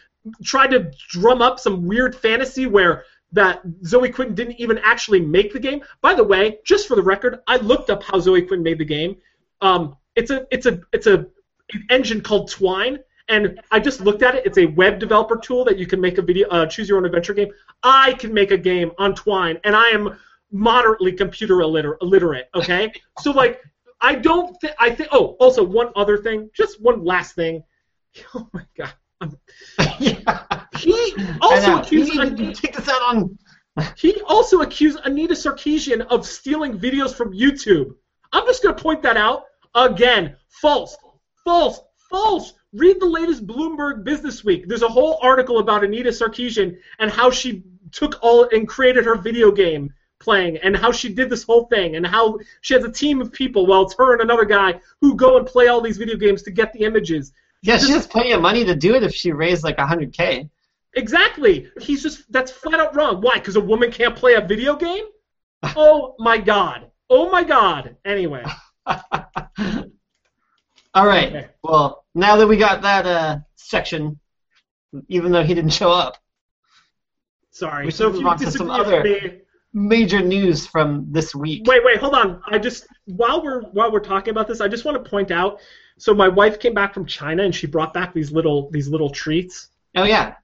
try 0.42 0.66
to 0.66 0.90
drum 1.10 1.42
up 1.42 1.60
some 1.60 1.86
weird 1.86 2.16
fantasy 2.16 2.64
where 2.66 3.04
that 3.32 3.60
Zoe 3.84 4.08
Quinn 4.08 4.34
didn't 4.34 4.58
even 4.58 4.78
actually 4.78 5.20
make 5.20 5.52
the 5.52 5.60
game. 5.60 5.82
By 6.00 6.14
the 6.14 6.24
way, 6.24 6.58
just 6.64 6.88
for 6.88 6.94
the 6.94 7.02
record, 7.02 7.40
I 7.46 7.56
looked 7.58 7.90
up 7.90 8.02
how 8.02 8.18
Zoe 8.18 8.40
Quinn 8.42 8.62
made 8.62 8.78
the 8.78 8.84
game. 8.86 9.16
Um, 9.60 9.96
it's 10.16 10.30
a 10.30 10.46
it's 10.50 10.64
a 10.64 10.80
it's 10.92 11.06
a 11.06 11.26
an 11.72 11.86
engine 11.90 12.20
called 12.22 12.50
Twine, 12.50 13.00
and 13.28 13.60
I 13.70 13.80
just 13.80 14.00
looked 14.00 14.22
at 14.22 14.34
it. 14.34 14.46
It's 14.46 14.58
a 14.58 14.66
web 14.66 14.98
developer 14.98 15.36
tool 15.36 15.64
that 15.64 15.78
you 15.78 15.86
can 15.86 16.00
make 16.00 16.18
a 16.18 16.22
video, 16.22 16.48
uh, 16.48 16.66
choose 16.66 16.88
your 16.88 16.98
own 16.98 17.04
adventure 17.06 17.34
game. 17.34 17.50
I 17.82 18.12
can 18.14 18.32
make 18.32 18.50
a 18.50 18.58
game 18.58 18.92
on 18.98 19.14
Twine, 19.14 19.58
and 19.64 19.74
I 19.74 19.88
am 19.88 20.18
moderately 20.52 21.12
computer 21.12 21.56
illiter- 21.56 21.96
illiterate. 22.00 22.48
Okay, 22.54 22.92
so 23.20 23.30
like 23.32 23.60
I 24.00 24.14
don't 24.14 24.54
think 24.60 24.74
I 24.78 24.90
think. 24.90 25.08
Oh, 25.12 25.36
also 25.40 25.64
one 25.64 25.90
other 25.96 26.18
thing, 26.18 26.50
just 26.54 26.80
one 26.80 27.04
last 27.04 27.34
thing. 27.34 27.62
Oh 28.34 28.48
my 28.52 28.64
god. 28.76 28.94
Yeah. 29.98 30.44
He 30.76 31.14
also 31.40 31.78
accused 31.78 32.12
Anita, 32.16 32.52
take 32.52 32.76
this 32.76 32.88
out 32.88 33.02
on. 33.02 33.38
he 33.96 34.20
also 34.22 34.60
accused 34.60 34.98
Anita 35.04 35.34
Sarkeesian 35.34 36.02
of 36.08 36.26
stealing 36.26 36.78
videos 36.78 37.14
from 37.14 37.32
YouTube. 37.32 37.94
I'm 38.32 38.46
just 38.46 38.62
gonna 38.62 38.76
point 38.76 39.02
that 39.02 39.16
out 39.16 39.44
again. 39.74 40.36
False, 40.48 40.96
false, 41.44 41.80
false. 42.10 42.52
Read 42.74 43.00
the 43.00 43.06
latest 43.06 43.46
Bloomberg 43.46 44.02
Business 44.02 44.44
Week. 44.44 44.66
There's 44.66 44.82
a 44.82 44.88
whole 44.88 45.18
article 45.22 45.60
about 45.60 45.84
Anita 45.84 46.10
Sarkeesian 46.10 46.76
and 46.98 47.08
how 47.08 47.30
she 47.30 47.62
took 47.92 48.18
all 48.20 48.48
and 48.50 48.66
created 48.66 49.04
her 49.04 49.14
video 49.14 49.52
game 49.52 49.94
playing 50.18 50.56
and 50.56 50.76
how 50.76 50.90
she 50.90 51.14
did 51.14 51.30
this 51.30 51.44
whole 51.44 51.66
thing 51.66 51.94
and 51.94 52.04
how 52.04 52.38
she 52.62 52.74
has 52.74 52.82
a 52.82 52.90
team 52.90 53.20
of 53.20 53.30
people. 53.32 53.66
Well, 53.66 53.82
it's 53.82 53.94
her 53.94 54.14
and 54.14 54.22
another 54.22 54.44
guy 54.44 54.80
who 55.00 55.14
go 55.14 55.36
and 55.36 55.46
play 55.46 55.68
all 55.68 55.80
these 55.80 55.98
video 55.98 56.16
games 56.16 56.42
to 56.42 56.50
get 56.50 56.72
the 56.72 56.80
images. 56.80 57.32
Yeah, 57.62 57.78
she 57.78 57.92
has 57.92 58.08
plenty 58.08 58.32
of 58.32 58.40
money 58.40 58.64
to 58.64 58.74
do 58.74 58.96
it 58.96 59.04
if 59.04 59.14
she 59.14 59.30
raised 59.30 59.62
like 59.62 59.76
100k. 59.76 60.50
Exactly. 60.94 61.70
He's 61.80 62.02
just 62.02 62.30
that's 62.32 62.50
flat 62.50 62.80
out 62.80 62.96
wrong. 62.96 63.20
Why? 63.20 63.34
Because 63.34 63.54
a 63.54 63.60
woman 63.60 63.92
can't 63.92 64.16
play 64.16 64.34
a 64.34 64.40
video 64.40 64.76
game? 64.76 65.04
Oh 65.76 66.14
my 66.18 66.36
god. 66.36 66.90
Oh 67.08 67.30
my 67.30 67.42
god. 67.42 67.96
Anyway. 68.04 68.44
All 68.86 68.96
right. 70.94 71.28
Okay. 71.28 71.46
Well, 71.62 72.03
now 72.14 72.36
that 72.36 72.46
we 72.46 72.56
got 72.56 72.82
that 72.82 73.06
uh, 73.06 73.38
section, 73.56 74.18
even 75.08 75.32
though 75.32 75.42
he 75.42 75.54
didn't 75.54 75.72
show 75.72 75.90
up, 75.90 76.18
Sorry. 77.50 77.86
We 77.86 77.92
so 77.92 78.10
move 78.10 78.26
on 78.26 78.38
to 78.38 78.50
some 78.50 78.68
other- 78.68 79.02
me, 79.04 79.40
major 79.72 80.20
news 80.20 80.66
from 80.66 81.06
this 81.10 81.34
week. 81.36 81.62
wait, 81.66 81.84
wait, 81.84 81.98
hold 81.98 82.14
on. 82.14 82.42
I 82.48 82.58
just 82.58 82.86
while 83.04 83.42
we're 83.44 83.62
while 83.62 83.92
we're 83.92 84.00
talking 84.00 84.32
about 84.32 84.48
this, 84.48 84.60
I 84.60 84.66
just 84.66 84.84
want 84.84 85.02
to 85.02 85.08
point 85.08 85.30
out. 85.30 85.60
So 85.96 86.12
my 86.14 86.26
wife 86.28 86.58
came 86.58 86.74
back 86.74 86.92
from 86.92 87.06
China 87.06 87.44
and 87.44 87.54
she 87.54 87.68
brought 87.68 87.94
back 87.94 88.12
these 88.12 88.32
little 88.32 88.70
these 88.70 88.88
little 88.88 89.08
treats. 89.08 89.68
Oh 89.96 90.02
yeah, 90.02 90.34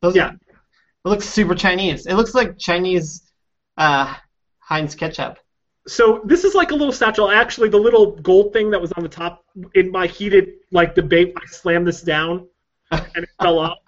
those. 0.00 0.16
Yeah. 0.16 0.32
It 0.32 1.08
looks 1.10 1.28
super 1.28 1.54
Chinese. 1.54 2.06
It 2.06 2.14
looks 2.14 2.34
like 2.34 2.56
Chinese 2.58 3.30
uh, 3.76 4.14
Heinz 4.58 4.94
ketchup. 4.94 5.38
So 5.86 6.22
this 6.24 6.44
is 6.44 6.54
like 6.54 6.70
a 6.70 6.74
little 6.74 6.92
satchel. 6.92 7.30
Actually, 7.30 7.68
the 7.68 7.78
little 7.78 8.12
gold 8.12 8.52
thing 8.52 8.70
that 8.70 8.80
was 8.80 8.90
on 8.92 9.02
the 9.02 9.08
top 9.08 9.44
in 9.74 9.90
my 9.90 10.06
heated 10.06 10.54
like 10.70 10.94
debate, 10.94 11.34
I 11.36 11.46
slammed 11.46 11.86
this 11.86 12.00
down 12.02 12.48
and 12.90 13.02
it 13.16 13.28
fell 13.40 13.58
off. 13.58 13.78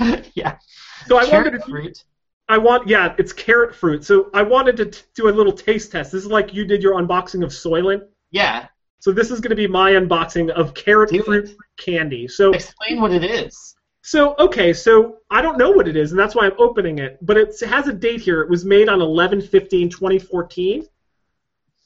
yeah. 0.34 0.58
So 1.06 1.16
I 1.18 1.26
Carrot 1.26 1.46
wanted 1.46 1.58
to 1.58 1.64
fruit. 1.70 2.04
I 2.48 2.58
want, 2.58 2.88
yeah, 2.88 3.14
it's 3.18 3.32
carrot 3.32 3.74
fruit. 3.74 4.04
So 4.04 4.28
I 4.34 4.42
wanted 4.42 4.76
to 4.78 4.86
t- 4.86 5.02
do 5.14 5.28
a 5.28 5.30
little 5.30 5.52
taste 5.52 5.92
test. 5.92 6.12
This 6.12 6.24
is 6.24 6.30
like 6.30 6.52
you 6.52 6.64
did 6.66 6.82
your 6.82 6.94
unboxing 7.00 7.42
of 7.44 7.50
Soylent. 7.50 8.02
Yeah. 8.32 8.66
So 8.98 9.12
this 9.12 9.30
is 9.30 9.40
going 9.40 9.50
to 9.50 9.56
be 9.56 9.66
my 9.66 9.92
unboxing 9.92 10.50
of 10.50 10.74
carrot 10.74 11.10
Do 11.10 11.22
fruit 11.22 11.50
it. 11.50 11.56
candy. 11.78 12.26
So, 12.28 12.52
Explain 12.52 13.00
what 13.00 13.12
it 13.12 13.22
is. 13.24 13.76
so 14.02 14.34
okay, 14.38 14.72
so 14.72 15.18
I 15.30 15.40
don't 15.40 15.56
know 15.58 15.70
what 15.70 15.86
it 15.88 15.96
is, 15.96 16.10
and 16.12 16.18
that's 16.18 16.34
why 16.34 16.46
I'm 16.46 16.58
opening 16.58 16.98
it. 16.98 17.18
But 17.22 17.36
it 17.36 17.58
has 17.60 17.86
a 17.88 17.92
date 17.92 18.20
here. 18.22 18.40
It 18.42 18.50
was 18.50 18.64
made 18.64 18.88
on 18.88 18.98
11-15-2014. 19.00 20.86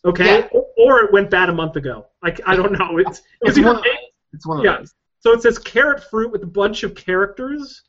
Okay, 0.05 0.39
Yeah. 0.41 0.49
or, 0.53 0.67
or 0.79 1.05
it 1.05 1.13
went 1.13 1.31
bad 1.31 1.49
a 1.49 1.53
month 1.53 1.77
ago. 1.77 2.07
I, 2.23 2.35
I 2.47 2.57
don't 2.57 2.73
know. 2.79 2.99
It's, 2.99 3.23
It's 3.43 3.57
it's 3.57 3.59
one 3.67 3.77
of 3.77 3.83
those. 3.83 3.93
It's 4.33 4.47
one 4.47 4.59
of 4.59 4.65
Yeah. 4.65 4.77
those. 4.79 4.95
So 5.21 5.33
it 5.33 5.43
says 5.43 5.59
carrot 5.59 6.05
fruit 6.11 6.31
with 6.31 6.43
a 6.43 6.47
bunch 6.47 6.83
of 6.85 6.95
characters. 6.95 7.83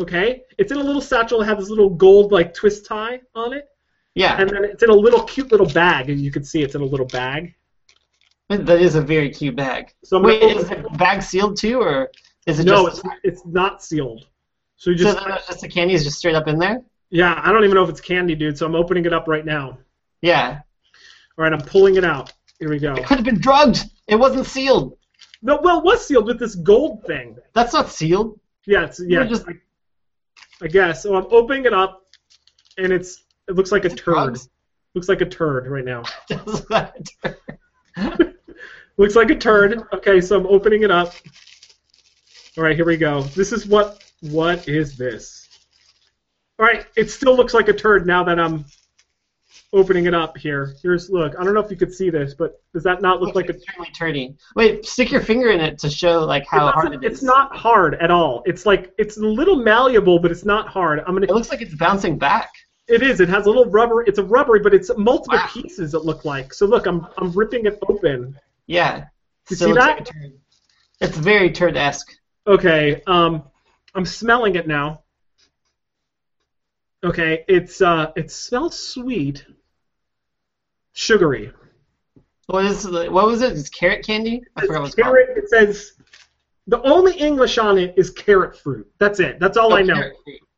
Okay, 0.00 0.42
it's 0.58 0.72
in 0.72 0.78
a 0.78 0.82
little 0.82 1.02
satchel. 1.02 1.42
It 1.42 1.44
has 1.46 1.58
this 1.58 1.68
little 1.68 1.90
gold 1.90 2.32
like 2.32 2.54
twist 2.54 2.86
tie 2.86 3.20
on 3.34 3.52
it. 3.52 3.68
Yeah. 4.14 4.38
and 4.40 4.48
then 4.50 4.64
it's 4.64 4.82
in 4.82 4.90
a 4.90 4.94
little 4.94 5.22
cute 5.24 5.50
little 5.52 5.66
bag, 5.66 6.10
and 6.10 6.20
you 6.20 6.30
can 6.30 6.44
see 6.44 6.62
it's 6.62 6.74
in 6.74 6.80
a 6.80 6.84
little 6.86 7.06
bag. 7.06 7.54
that 8.48 8.80
is 8.80 8.94
a 8.94 9.00
very 9.02 9.30
cute 9.30 9.56
bag. 9.56 9.92
So 10.04 10.16
I'm 10.18 10.22
Wait, 10.22 10.42
is 10.42 10.68
the 10.68 10.76
bag 10.98 11.22
sealed 11.22 11.56
too, 11.58 11.80
or 11.80 12.10
is 12.46 12.58
it 12.60 12.64
no, 12.64 12.88
just? 12.88 13.02
it's 13.04 13.14
it's 13.24 13.46
not 13.46 13.82
sealed. 13.82 14.26
So 14.76 14.90
you 14.90 14.96
just 14.96 15.18
it's 15.26 15.46
just 15.46 15.60
the 15.60 15.68
candy 15.68 15.94
is 15.94 16.04
just 16.04 16.18
straight 16.18 16.34
up 16.34 16.48
in 16.48 16.58
there. 16.58 16.82
yeah, 17.10 17.40
I 17.44 17.52
don't 17.52 17.64
even 17.64 17.74
know 17.74 17.84
if 17.84 17.90
it's 17.90 18.00
candy, 18.00 18.34
dude. 18.34 18.56
So 18.58 18.66
I'm 18.66 18.74
opening 18.74 19.04
it 19.04 19.12
up 19.12 19.28
right 19.28 19.44
now. 19.44 19.78
Yeah. 20.22 20.60
All 21.38 21.44
right, 21.44 21.52
I'm 21.52 21.60
pulling 21.60 21.96
it 21.96 22.04
out. 22.04 22.32
Here 22.58 22.68
we 22.68 22.78
go. 22.78 22.94
It 22.94 23.06
could 23.06 23.16
have 23.16 23.24
been 23.24 23.40
drugged. 23.40 23.84
It 24.06 24.16
wasn't 24.16 24.46
sealed. 24.46 24.96
No, 25.42 25.58
well, 25.62 25.78
it 25.78 25.84
was 25.84 26.06
sealed 26.06 26.26
with 26.26 26.38
this 26.38 26.54
gold 26.54 27.04
thing. 27.04 27.36
That's 27.52 27.72
not 27.72 27.88
sealed. 27.88 28.38
Yeah, 28.66 28.84
it's 28.84 29.00
yeah. 29.04 29.24
Just- 29.24 29.48
I, 29.48 29.54
I 30.62 30.68
guess. 30.68 31.02
So 31.02 31.16
I'm 31.16 31.26
opening 31.30 31.64
it 31.64 31.72
up, 31.72 32.06
and 32.78 32.92
it's 32.92 33.24
it 33.48 33.56
looks 33.56 33.72
like 33.72 33.84
a 33.84 33.88
turd. 33.88 34.04
drugs. 34.04 34.48
Looks 34.94 35.08
like 35.08 35.22
a 35.22 35.26
turd 35.26 35.66
right 35.66 35.84
now. 35.84 36.02
Looks 38.98 39.16
like 39.16 39.30
a 39.30 39.34
turd. 39.36 39.82
Okay, 39.94 40.20
so 40.20 40.38
I'm 40.38 40.46
opening 40.46 40.82
it 40.82 40.90
up. 40.90 41.14
All 42.56 42.64
right, 42.64 42.76
here 42.76 42.84
we 42.84 42.96
go. 42.96 43.22
This 43.22 43.52
is 43.52 43.66
what. 43.66 44.04
What 44.20 44.68
is 44.68 44.96
this? 44.96 45.48
All 46.58 46.66
right, 46.66 46.86
it 46.94 47.10
still 47.10 47.34
looks 47.34 47.54
like 47.54 47.66
a 47.66 47.72
turd 47.72 48.06
now 48.06 48.22
that 48.22 48.38
I'm 48.38 48.64
opening 49.72 50.06
it 50.06 50.14
up 50.14 50.36
here. 50.36 50.74
Here's 50.82 51.08
look. 51.10 51.34
I 51.38 51.44
don't 51.44 51.54
know 51.54 51.60
if 51.60 51.70
you 51.70 51.76
could 51.76 51.92
see 51.94 52.10
this, 52.10 52.34
but 52.34 52.60
does 52.74 52.82
that 52.82 53.00
not 53.02 53.20
look 53.22 53.34
like 53.34 53.48
a? 53.48 53.54
extremely 53.54 53.90
turdy. 53.92 54.36
Wait, 54.54 54.84
stick 54.84 55.10
your 55.10 55.20
finger 55.22 55.50
in 55.50 55.60
it 55.60 55.78
to 55.78 55.90
show 55.90 56.24
like 56.24 56.46
how 56.46 56.68
it 56.68 56.72
hard 56.74 56.92
it 56.94 57.04
is. 57.04 57.12
it's 57.12 57.22
not 57.22 57.54
hard 57.56 57.94
at 57.96 58.10
all. 58.10 58.42
It's 58.46 58.66
like 58.66 58.92
it's 58.98 59.16
a 59.16 59.26
little 59.26 59.56
malleable, 59.56 60.18
but 60.18 60.30
it's 60.30 60.44
not 60.44 60.68
hard. 60.68 61.00
I'm 61.00 61.14
gonna. 61.14 61.24
It 61.26 61.30
looks 61.32 61.50
like 61.50 61.62
it's 61.62 61.74
bouncing 61.74 62.18
back. 62.18 62.50
It 62.88 63.02
is. 63.02 63.20
It 63.20 63.28
has 63.28 63.46
a 63.46 63.48
little 63.48 63.66
rubber. 63.66 64.02
It's 64.02 64.18
a 64.18 64.24
rubbery, 64.24 64.60
but 64.60 64.74
it's 64.74 64.90
multiple 64.96 65.38
Wow. 65.38 65.48
pieces. 65.52 65.94
It 65.94 66.04
look 66.04 66.24
like. 66.24 66.52
So 66.52 66.66
look, 66.66 66.86
I'm 66.86 67.06
I'm 67.18 67.30
ripping 67.32 67.66
it 67.66 67.78
open. 67.88 68.36
Yeah. 68.66 69.04
You 69.50 69.56
So 69.56 69.66
see 69.66 69.72
that? 69.72 70.10
It's 71.00 71.16
very 71.16 71.50
turd-esque. 71.50 72.12
Okay, 72.46 73.02
um, 73.06 73.42
I'm 73.94 74.06
smelling 74.06 74.54
it 74.56 74.66
now. 74.68 75.02
Okay, 77.04 77.44
it's 77.48 77.80
uh, 77.82 78.12
it 78.16 78.30
smells 78.30 78.78
sweet, 78.78 79.44
sugary. 80.92 81.52
What 82.46 82.64
is 82.66 82.82
the, 82.82 83.10
what 83.10 83.26
was 83.26 83.40
it? 83.42 83.52
It's 83.52 83.68
carrot 83.68 84.04
candy. 84.04 84.42
I 84.56 84.66
forgot 84.66 84.80
what 84.80 84.86
it's 84.88 84.94
It's 84.98 85.02
called. 85.02 85.16
carrot. 85.16 85.38
It 85.38 85.48
says 85.48 85.92
the 86.66 86.82
only 86.82 87.16
English 87.18 87.58
on 87.58 87.78
it 87.78 87.94
is 87.96 88.10
carrot 88.10 88.58
fruit. 88.58 88.86
That's 88.98 89.20
it. 89.20 89.38
That's 89.40 89.56
all 89.56 89.72
Oh, 89.72 89.76
I 89.76 89.82
know. 89.82 90.10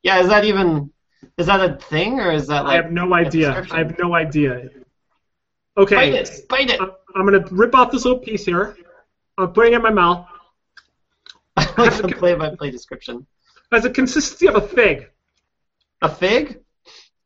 Yeah, 0.03 0.21
is 0.21 0.29
that 0.29 0.45
even 0.45 0.91
is 1.39 1.47
that 1.47 1.61
a 1.61 1.77
thing 1.77 2.21
or 2.21 2.31
is 2.33 2.47
that 2.49 2.65
like 2.65 2.73
I 2.73 2.77
have 2.83 2.93
no 2.93 3.13
idea. 3.15 3.65
I 3.71 3.79
have 3.79 3.99
no 3.99 4.15
idea. 4.15 4.69
Okay. 5.77 5.97
bite 5.97 6.15
it, 6.15 6.49
bite 6.49 6.71
it? 6.71 6.81
I'm, 6.81 7.25
gonna 7.25 7.45
rip 7.51 7.75
off 7.75 7.91
this 7.91 8.05
little 8.05 8.21
piece 8.21 8.45
here. 8.45 8.77
I'm 9.39 9.53
putting 9.53 9.73
it 9.73 9.77
in 9.77 9.83
my 9.83 9.91
mouth. 9.91 10.27
I 11.57 11.65
like 11.77 11.97
the 12.01 12.09
play-by-play 12.09 12.71
description. 12.71 13.27
Has 13.73 13.85
a 13.85 13.91
consistency 13.91 14.47
of 14.47 14.55
a 14.57 14.61
fig, 14.61 15.11
A 16.03 16.09
fig? 16.09 16.61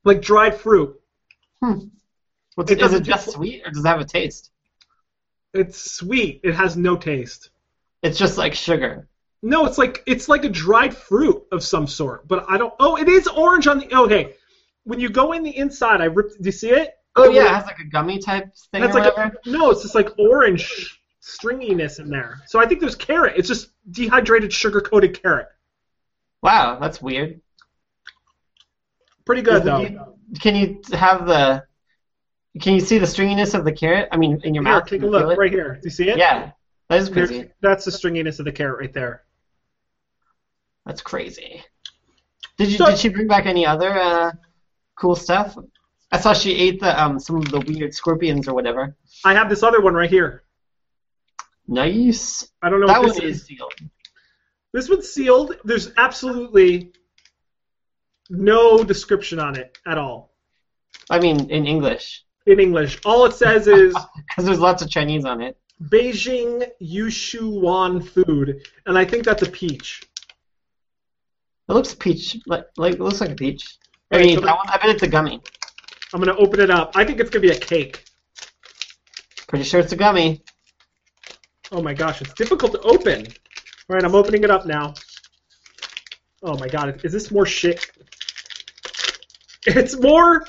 like 0.05 0.23
dried 0.23 0.55
fruit. 0.59 0.99
Hmm. 1.63 1.79
What's, 2.59 2.73
It 2.73 2.83
is 2.83 2.93
it 2.93 3.05
just 3.05 3.31
sweet 3.31 3.63
or 3.65 3.71
does 3.71 3.85
it 3.85 3.87
have 3.87 4.01
a 4.01 4.05
taste? 4.05 4.51
It's 5.55 5.93
sweet. 5.93 6.41
It 6.43 6.57
has 6.57 6.77
no 6.77 6.97
taste. 6.97 7.51
It's 8.03 8.19
just 8.19 8.37
like 8.37 8.53
sugar. 8.53 9.07
No, 9.43 9.65
it's 9.65 9.79
like 9.79 10.03
it's 10.07 10.29
like 10.29 10.45
a 10.45 10.49
dried 10.49 10.93
fruit 10.93 11.41
of 11.53 11.63
some 11.63 11.87
sort. 11.87 12.27
But 12.27 12.47
I 12.49 12.59
don't. 12.59 12.75
Oh, 12.81 12.97
it 12.97 13.09
is 13.09 13.29
orange 13.29 13.69
on 13.69 13.79
the. 13.79 13.95
Okay, 13.97 14.35
when 14.83 14.99
you 14.99 15.09
go 15.09 15.35
in 15.35 15.45
the 15.45 15.57
inside, 15.57 16.01
I 16.01 16.07
ripped. 16.07 16.43
Do 16.43 16.49
you 16.49 16.51
see 16.51 16.71
it? 16.71 16.95
Oh 17.15 17.31
yeah, 17.31 17.45
it 17.45 17.55
has 17.55 17.65
like 17.65 17.79
a 17.79 17.85
gummy 17.85 18.19
type 18.19 18.53
thing 18.73 18.81
That's 18.83 18.93
like 18.93 19.17
a, 19.17 19.33
no, 19.47 19.71
it's 19.71 19.83
just 19.83 19.95
like 19.95 20.19
orange 20.19 21.01
stringiness 21.23 22.01
in 22.01 22.11
there. 22.11 22.41
So 22.47 22.59
I 22.59 22.67
think 22.67 22.81
there's 22.81 22.97
carrot. 22.97 23.35
It's 23.37 23.47
just 23.47 23.71
dehydrated 23.93 24.53
sugar 24.53 24.81
coated 24.81 25.23
carrot. 25.23 25.47
Wow, 26.43 26.81
that's 26.81 27.01
weird. 27.01 27.41
Pretty 29.25 29.43
good 29.43 29.59
Is 29.59 29.65
though. 29.65 30.17
Can 30.41 30.57
you 30.57 30.81
have 30.97 31.25
the? 31.29 31.68
Can 32.61 32.75
you 32.75 32.81
see 32.81 32.99
the 32.99 33.07
stringiness 33.07 33.55
of 33.55 33.65
the 33.65 33.73
carrot? 33.73 34.09
I 34.11 34.17
mean, 34.17 34.41
in 34.45 34.55
your 34.55 34.65
Here, 34.65 34.73
mouth. 34.73 34.85
take 34.85 35.01
a 35.01 35.05
can 35.05 35.13
you 35.13 35.19
feel 35.19 35.29
look 35.29 35.39
right 35.39 35.51
here. 35.53 35.75
Do 35.75 35.81
you 35.85 35.91
see 35.91 36.09
it? 36.09 36.19
Yeah, 36.19 36.53
that 36.89 36.99
is 37.01 37.09
crazy. 37.09 37.51
that's 37.61 37.85
the 37.85 37.91
stringiness 37.91 38.39
of 38.39 38.45
the 38.47 38.53
carrot 38.53 38.81
right 38.81 38.93
there. 38.93 39.23
That's 40.87 41.03
crazy. 41.03 41.63
Did 42.57 42.71
you? 42.73 42.79
So- 42.79 42.87
did 42.87 42.99
she 42.99 43.09
bring 43.11 43.29
back 43.29 43.47
any 43.47 43.67
other 43.67 43.91
uh, 43.99 44.33
cool 44.97 45.15
stuff? 45.15 45.57
I 46.11 46.19
saw 46.19 46.33
she 46.33 46.55
ate 46.57 46.81
the 46.81 47.01
um 47.01 47.19
some 47.21 47.37
of 47.37 47.51
the 47.51 47.61
weird 47.61 47.95
scorpions 47.95 48.49
or 48.49 48.55
whatever. 48.55 48.97
I 49.25 49.35
have 49.35 49.51
this 49.51 49.63
other 49.63 49.81
one 49.83 49.95
right 49.95 50.09
here. 50.11 50.43
Nice. 51.67 52.49
I 52.63 52.71
don't 52.71 52.81
know 52.81 52.87
That 52.87 53.01
what 53.03 53.09
one 53.09 53.17
this 53.17 53.25
is. 53.25 53.41
is 53.43 53.47
sealed. 53.47 53.75
This 54.73 54.89
one's 54.89 55.09
sealed. 55.11 55.57
There's 55.65 55.93
absolutely 55.99 56.93
no 58.31 58.83
description 58.85 59.39
on 59.39 59.57
it 59.59 59.77
at 59.87 59.97
all 59.99 60.33
I 61.11 61.19
mean, 61.19 61.51
in 61.51 61.67
English, 61.67 62.25
in 62.49 62.61
English. 62.61 62.99
All 63.05 63.25
it 63.27 63.35
says 63.35 63.67
is 63.83 63.97
because 64.27 64.45
there's 64.45 64.61
lots 64.61 64.83
of 64.83 64.91
Chinese 64.91 65.25
on 65.25 65.41
it. 65.41 65.57
Beijing 65.83 66.69
Yushuan 66.83 68.05
food, 68.07 68.67
and 68.87 68.99
I 68.99 69.05
think 69.05 69.25
that's 69.25 69.43
a 69.43 69.51
peach. 69.51 70.03
It 71.69 71.73
looks 71.73 71.95
peach, 71.95 72.37
like 72.47 72.67
like 72.77 72.95
it 72.95 73.01
looks 73.01 73.21
like 73.21 73.31
a 73.31 73.35
peach. 73.35 73.79
I 74.11 74.19
mean, 74.19 74.41
that 74.41 74.57
one, 74.57 74.69
I 74.69 74.79
bet 74.79 74.89
it's 74.89 75.03
a 75.03 75.09
gummy. 75.09 75.41
I'm 76.13 76.21
gonna 76.21 76.37
open 76.37 76.61
it 76.61 76.71
up. 76.71 76.93
I 76.97 77.05
think 77.05 77.21
it's 77.21 77.31
gonna 77.31 77.43
be 77.43 77.51
a 77.51 77.59
cake. 77.59 78.05
Pretty 79.47 79.65
sure 79.65 79.79
it's 79.81 79.93
a 79.93 79.97
gummy. 79.97 80.43
Oh 81.71 81.83
my 81.83 81.95
gosh, 81.95 82.23
it's 82.23 82.33
difficult 82.33 82.73
to 82.73 82.81
open. 82.81 83.27
All 83.89 83.95
right, 83.95 84.05
I'm 84.05 84.15
opening 84.15 84.43
it 84.43 84.51
up 84.51 84.67
now. 84.67 84.95
Oh 86.43 86.57
my 86.59 86.69
god, 86.69 87.01
is 87.05 87.13
this 87.13 87.31
more 87.31 87.47
shit? 87.47 87.91
It's 89.67 90.01
more. 90.01 90.47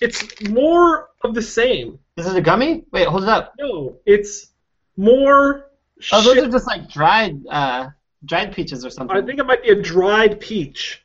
It's 0.00 0.48
more 0.48 1.10
of 1.22 1.34
the 1.34 1.42
same. 1.42 1.98
This 2.16 2.26
Is 2.26 2.34
it 2.34 2.38
a 2.38 2.42
gummy? 2.42 2.84
Wait, 2.92 3.06
hold 3.06 3.22
it 3.22 3.28
up. 3.28 3.54
No, 3.58 3.98
it's 4.06 4.48
more. 4.96 5.70
Oh, 6.12 6.22
those 6.22 6.34
shit. 6.34 6.44
are 6.44 6.50
just 6.50 6.66
like 6.66 6.88
dried, 6.88 7.46
uh, 7.48 7.90
dried 8.24 8.54
peaches 8.54 8.84
or 8.84 8.90
something. 8.90 9.16
I 9.16 9.22
think 9.22 9.38
it 9.38 9.46
might 9.46 9.62
be 9.62 9.70
a 9.70 9.80
dried 9.80 10.40
peach. 10.40 11.04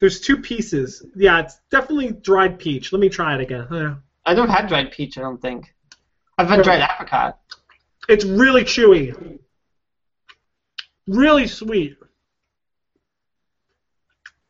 There's 0.00 0.20
two 0.20 0.36
pieces. 0.36 1.04
Yeah, 1.16 1.40
it's 1.40 1.58
definitely 1.70 2.12
dried 2.12 2.58
peach. 2.58 2.92
Let 2.92 3.00
me 3.00 3.08
try 3.08 3.34
it 3.34 3.40
again. 3.40 3.66
Yeah. 3.70 3.94
I 4.26 4.34
never 4.34 4.50
had 4.50 4.68
dried 4.68 4.92
peach. 4.92 5.18
I 5.18 5.22
don't 5.22 5.40
think. 5.40 5.74
I've 6.36 6.48
had 6.48 6.62
dried 6.62 6.82
apricot. 6.82 7.38
It's 8.08 8.24
really 8.24 8.64
chewy. 8.64 9.38
Really 11.06 11.46
sweet. 11.46 11.96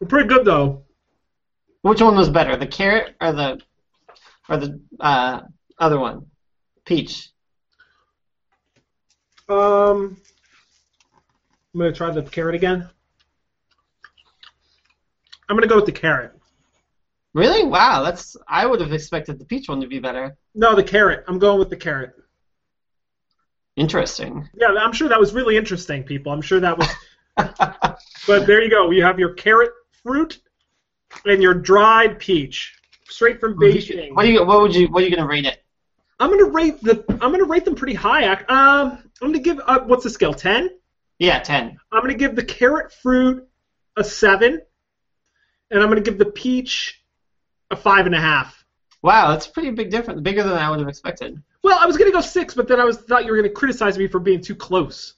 Pretty 0.08 0.28
good 0.28 0.44
though. 0.44 0.84
Which 1.84 2.00
one 2.00 2.16
was 2.16 2.30
better, 2.30 2.56
the 2.56 2.66
carrot 2.66 3.14
or 3.20 3.32
the, 3.32 3.60
or 4.48 4.56
the 4.56 4.80
uh, 4.98 5.42
other 5.78 6.00
one, 6.00 6.24
peach? 6.86 7.28
Um, 9.50 10.16
I'm 11.74 11.80
gonna 11.80 11.92
try 11.92 12.10
the 12.10 12.22
carrot 12.22 12.54
again. 12.54 12.88
I'm 15.46 15.56
gonna 15.56 15.66
go 15.66 15.76
with 15.76 15.84
the 15.84 15.92
carrot. 15.92 16.32
Really? 17.34 17.64
Wow, 17.64 18.02
that's. 18.02 18.34
I 18.48 18.64
would 18.64 18.80
have 18.80 18.94
expected 18.94 19.38
the 19.38 19.44
peach 19.44 19.68
one 19.68 19.82
to 19.82 19.86
be 19.86 19.98
better. 19.98 20.38
No, 20.54 20.74
the 20.74 20.82
carrot. 20.82 21.24
I'm 21.28 21.38
going 21.38 21.58
with 21.58 21.68
the 21.68 21.76
carrot. 21.76 22.14
Interesting. 23.76 24.48
Yeah, 24.58 24.68
I'm 24.68 24.94
sure 24.94 25.10
that 25.10 25.20
was 25.20 25.34
really 25.34 25.58
interesting, 25.58 26.02
people. 26.02 26.32
I'm 26.32 26.40
sure 26.40 26.60
that 26.60 26.78
was. 26.78 26.88
But 28.26 28.46
there 28.46 28.62
you 28.62 28.70
go. 28.70 28.90
You 28.90 29.02
have 29.02 29.18
your 29.18 29.34
carrot 29.34 29.70
fruit 30.02 30.40
and 31.24 31.42
your 31.42 31.54
dried 31.54 32.18
peach, 32.18 32.74
straight 33.08 33.40
from 33.40 33.58
Beijing. 33.58 34.14
What 34.14 34.24
do 34.24 34.32
you? 34.32 34.44
What 34.44 34.60
would 34.60 34.74
you? 34.74 34.88
What 34.88 35.02
are 35.02 35.06
you 35.06 35.14
gonna 35.14 35.28
rate 35.28 35.46
it? 35.46 35.62
I'm 36.20 36.30
gonna 36.30 36.50
rate 36.50 36.80
the. 36.82 37.04
I'm 37.20 37.32
gonna 37.32 37.44
rate 37.44 37.64
them 37.64 37.74
pretty 37.74 37.94
high. 37.94 38.32
Um, 38.32 39.10
I'm 39.20 39.28
gonna 39.28 39.38
give. 39.38 39.60
Uh, 39.64 39.80
what's 39.80 40.04
the 40.04 40.10
scale? 40.10 40.34
Ten. 40.34 40.70
Yeah, 41.18 41.38
ten. 41.40 41.78
I'm 41.92 42.00
gonna 42.00 42.14
give 42.14 42.36
the 42.36 42.44
carrot 42.44 42.92
fruit 42.92 43.46
a 43.96 44.04
seven, 44.04 44.60
and 45.70 45.82
I'm 45.82 45.88
gonna 45.88 46.00
give 46.00 46.18
the 46.18 46.26
peach 46.26 47.02
a 47.70 47.76
five 47.76 48.06
and 48.06 48.14
a 48.14 48.20
half. 48.20 48.64
Wow, 49.02 49.30
that's 49.30 49.46
pretty 49.46 49.70
big 49.70 49.90
difference. 49.90 50.20
Bigger 50.20 50.42
than 50.42 50.54
I 50.54 50.70
would 50.70 50.78
have 50.78 50.88
expected. 50.88 51.42
Well, 51.62 51.78
I 51.78 51.86
was 51.86 51.96
gonna 51.96 52.12
go 52.12 52.20
six, 52.20 52.54
but 52.54 52.68
then 52.68 52.80
I 52.80 52.84
was 52.84 52.98
thought 52.98 53.24
you 53.24 53.32
were 53.32 53.36
gonna 53.36 53.50
criticize 53.50 53.98
me 53.98 54.06
for 54.06 54.18
being 54.18 54.40
too 54.40 54.54
close. 54.54 55.14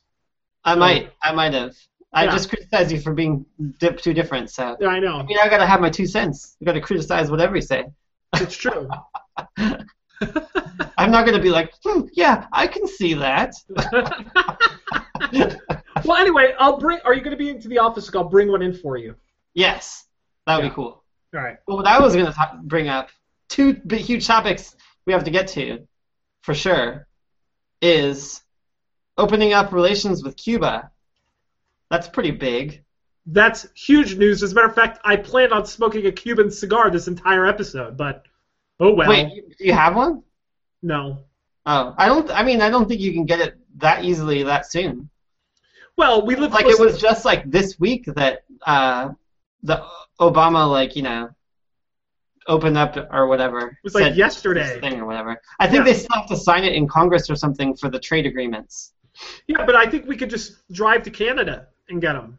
I 0.65 0.75
might. 0.75 1.13
I 1.23 1.33
might 1.33 1.55
have. 1.55 1.77
I 2.17 2.25
Yeah. 2.25 2.33
just 2.33 2.49
criticize 2.49 2.91
you 2.91 3.01
for 3.01 3.13
being 3.13 3.45
dip, 3.79 4.01
too 4.01 4.15
different. 4.15 4.51
So 4.51 4.77
Yeah, 4.81 4.89
I 4.89 4.99
know. 5.01 5.17
I 5.19 5.23
mean, 5.25 5.39
I 5.39 5.49
gotta 5.49 5.67
have 5.67 5.81
my 5.81 5.91
two 5.91 6.07
cents. 6.07 6.57
I 6.61 6.65
gotta 6.65 6.81
criticize 6.81 7.31
whatever 7.31 7.55
you 7.57 7.63
say. 7.63 7.85
It's 8.35 8.57
true. 8.57 8.89
I'm 10.99 11.11
not 11.11 11.27
gonna 11.27 11.41
be 11.43 11.51
like, 11.51 11.73
hmm, 11.85 12.03
yeah, 12.15 12.47
I 12.53 12.67
can 12.67 12.87
see 12.87 13.13
that. 13.15 13.53
well, 16.05 16.17
anyway, 16.17 16.55
I'll 16.59 16.79
bring. 16.79 16.99
Are 17.05 17.15
you 17.15 17.21
gonna 17.21 17.37
be 17.37 17.51
into 17.51 17.69
the 17.69 17.79
office? 17.79 18.11
I'll 18.15 18.25
bring 18.25 18.51
one 18.51 18.63
in 18.63 18.73
for 18.75 18.97
you. 18.97 19.15
yes, 19.55 20.05
that 20.47 20.57
would 20.57 20.65
Yeah. 20.65 20.69
be 20.71 20.75
cool. 20.75 21.03
All 21.35 21.41
right. 21.43 21.57
Well, 21.67 21.77
what 21.79 21.87
I 21.87 21.99
was 22.01 22.15
gonna 22.17 22.33
ta- 22.33 22.59
bring 22.63 22.89
up, 22.89 23.11
two 23.49 23.75
big, 23.75 24.01
huge 24.01 24.27
topics 24.27 24.75
we 25.07 25.13
have 25.13 25.25
to 25.25 25.31
get 25.31 25.49
to, 25.49 25.87
for 26.43 26.55
sure, 26.55 27.07
is 27.83 28.43
opening 29.19 29.53
up 29.53 29.73
relations 29.73 30.23
with 30.25 30.37
Cuba. 30.37 30.91
That's 31.91 32.09
pretty 32.09 32.31
big. 32.33 32.83
That's 33.27 33.67
huge 33.75 34.17
news. 34.17 34.43
As 34.43 34.53
a 34.53 34.55
matter 34.55 34.69
of 34.69 34.75
fact, 34.75 35.01
I 35.05 35.17
planned 35.17 35.53
on 35.53 35.67
smoking 35.67 36.07
a 36.07 36.13
Cuban 36.13 36.51
cigar 36.51 36.91
this 36.91 37.09
entire 37.09 37.47
episode, 37.47 37.97
but 37.97 38.25
oh 38.81 38.93
well. 38.95 39.09
Wait, 39.09 39.33
you- 39.33 39.43
do 39.59 39.65
you 39.65 39.73
have 39.73 39.97
one? 39.97 40.23
No. 40.83 41.25
Oh, 41.65 41.95
I 41.99 42.07
don't. 42.07 42.31
I 42.31 42.45
mean, 42.45 42.61
I 42.61 42.71
don't 42.71 42.89
think 42.89 43.01
you 43.01 43.13
can 43.13 43.25
get 43.27 43.41
it 43.41 43.57
that 43.79 44.05
easily 44.05 44.43
that 44.45 44.71
soon. 44.71 45.11
Well, 45.97 46.25
we 46.25 46.37
live 46.37 46.53
Like 46.53 46.67
it 46.67 46.79
was 46.79 47.01
just 47.01 47.25
like 47.25 47.51
this 47.51 47.81
week 47.81 48.05
that 48.15 48.45
uh, 48.67 49.11
the 49.63 49.85
Obama 50.21 50.71
like 50.71 50.95
you 50.95 51.03
know 51.03 51.31
opened 52.47 52.79
up 52.79 52.97
or 53.13 53.27
whatever. 53.27 53.59
It 53.71 53.77
was 53.83 53.95
like 53.95 54.15
yesterday. 54.15 54.79
thing 54.81 55.01
or 55.01 55.07
whatever. 55.07 55.41
I 55.59 55.67
think 55.67 55.79
Yeah. 55.79 55.93
they 55.93 55.95
still 55.95 56.15
have 56.15 56.29
to 56.29 56.37
sign 56.37 56.63
it 56.63 56.75
in 56.75 56.87
Congress 56.87 57.29
or 57.29 57.35
something 57.35 57.75
for 57.75 57.89
the 57.91 57.99
trade 57.99 58.27
agreements. 58.27 58.93
Yeah, 59.49 59.65
but 59.67 59.75
I 59.75 59.87
think 59.87 60.07
we 60.07 60.17
could 60.17 60.31
just 60.31 60.71
drive 60.71 61.03
to 61.05 61.11
Canada 61.11 61.69
and 61.89 62.01
get 62.01 62.15
them. 62.15 62.39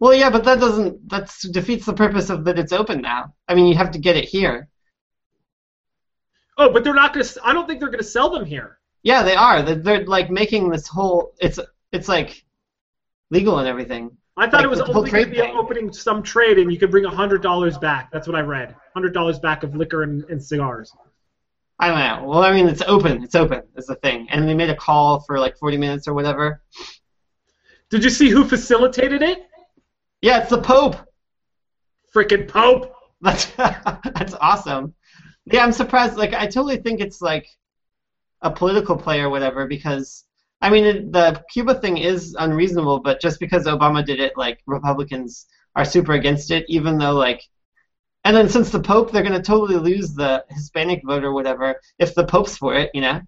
Well, 0.00 0.14
yeah, 0.14 0.30
but 0.30 0.44
that 0.44 0.58
doesn't 0.58 1.08
that 1.10 1.32
defeats 1.52 1.86
the 1.86 1.92
purpose 1.92 2.28
of 2.30 2.44
that 2.44 2.58
it's 2.58 2.72
open 2.72 3.00
now. 3.00 3.34
I 3.48 3.54
mean, 3.54 3.66
you 3.66 3.76
have 3.76 3.92
to 3.92 3.98
get 3.98 4.16
it 4.16 4.24
here. 4.24 4.68
Oh, 6.58 6.70
but 6.72 6.84
they're 6.84 6.94
not 6.94 7.14
going 7.14 7.24
to. 7.24 7.40
I 7.44 7.52
don't 7.52 7.66
think 7.66 7.80
they're 7.80 7.88
going 7.88 7.98
to 7.98 8.04
sell 8.04 8.30
them 8.30 8.44
here. 8.44 8.78
Yeah, 9.02 9.22
they 9.22 9.34
are. 9.36 9.62
They're, 9.62 9.76
they're 9.76 10.06
like 10.06 10.30
making 10.30 10.70
this 10.70 10.86
whole. 10.88 11.34
It's 11.40 11.58
it's 11.92 12.08
like 12.08 12.44
legal 13.30 13.58
and 13.58 13.68
everything. 13.68 14.16
I 14.36 14.46
thought 14.46 14.58
Like 14.58 14.64
it 14.64 14.70
was 14.70 14.80
only 14.80 15.10
going 15.10 15.24
to 15.24 15.30
be 15.30 15.36
thing. 15.38 15.56
opening 15.56 15.92
some 15.92 16.22
trade, 16.22 16.58
and 16.58 16.72
you 16.72 16.78
could 16.78 16.90
bring 16.90 17.04
hundred 17.04 17.42
dollars 17.42 17.78
back. 17.78 18.10
That's 18.10 18.26
what 18.26 18.36
I 18.36 18.40
read. 18.40 18.74
Hundred 18.94 19.12
dollars 19.14 19.38
back 19.38 19.62
of 19.62 19.74
liquor 19.76 20.02
and, 20.02 20.24
and 20.24 20.42
cigars. 20.42 20.92
I 21.78 21.88
don't 21.88 21.98
know. 21.98 22.28
Well, 22.28 22.42
I 22.44 22.52
mean, 22.52 22.68
it's 22.68 22.82
open. 22.82 23.22
It's 23.24 23.34
open. 23.34 23.62
Is 23.76 23.86
the 23.86 23.96
thing. 23.96 24.28
And 24.30 24.48
they 24.48 24.54
made 24.54 24.70
a 24.70 24.76
call 24.76 25.20
for 25.20 25.38
like 25.38 25.56
40 25.58 25.76
minutes 25.78 26.06
or 26.06 26.14
whatever. 26.14 26.62
Did 27.92 28.04
you 28.04 28.08
see 28.08 28.30
who 28.30 28.44
facilitated 28.44 29.20
it? 29.20 29.46
Yeah, 30.22 30.40
it's 30.40 30.48
the 30.48 30.62
Pope. 30.62 30.96
Freaking 32.16 32.48
Pope. 32.48 32.94
That's 33.20 33.44
that's 33.54 34.34
awesome. 34.40 34.94
Yeah, 35.44 35.62
I'm 35.62 35.70
surprised. 35.70 36.16
Like, 36.16 36.34
I 36.34 36.46
totally 36.46 36.78
think 36.78 37.00
it's 37.00 37.22
like 37.22 37.46
a 38.40 38.50
political 38.50 38.96
play 38.96 39.20
or 39.20 39.30
whatever 39.30 39.68
because 39.68 40.24
I 40.60 40.70
mean 40.70 41.12
the 41.12 41.40
Cuba 41.52 41.76
thing 41.76 41.98
is 41.98 42.34
unreasonable, 42.36 42.98
but 42.98 43.20
just 43.20 43.38
because 43.38 43.66
Obama 43.66 44.04
did 44.04 44.18
it, 44.18 44.32
like 44.36 44.58
Republicans 44.66 45.46
are 45.76 45.84
super 45.84 46.14
against 46.14 46.50
it, 46.50 46.64
even 46.68 46.98
though 46.98 47.12
like. 47.12 47.42
And 48.24 48.34
then 48.36 48.48
since 48.48 48.70
the 48.70 48.80
Pope, 48.80 49.12
they're 49.12 49.22
gonna 49.22 49.42
totally 49.42 49.76
lose 49.76 50.14
the 50.14 50.44
Hispanic 50.48 51.02
vote 51.04 51.22
or 51.22 51.32
whatever 51.32 51.78
if 52.00 52.14
the 52.16 52.24
Pope's 52.24 52.56
for 52.56 52.74
it, 52.74 52.90
you 52.94 53.02
know. 53.02 53.20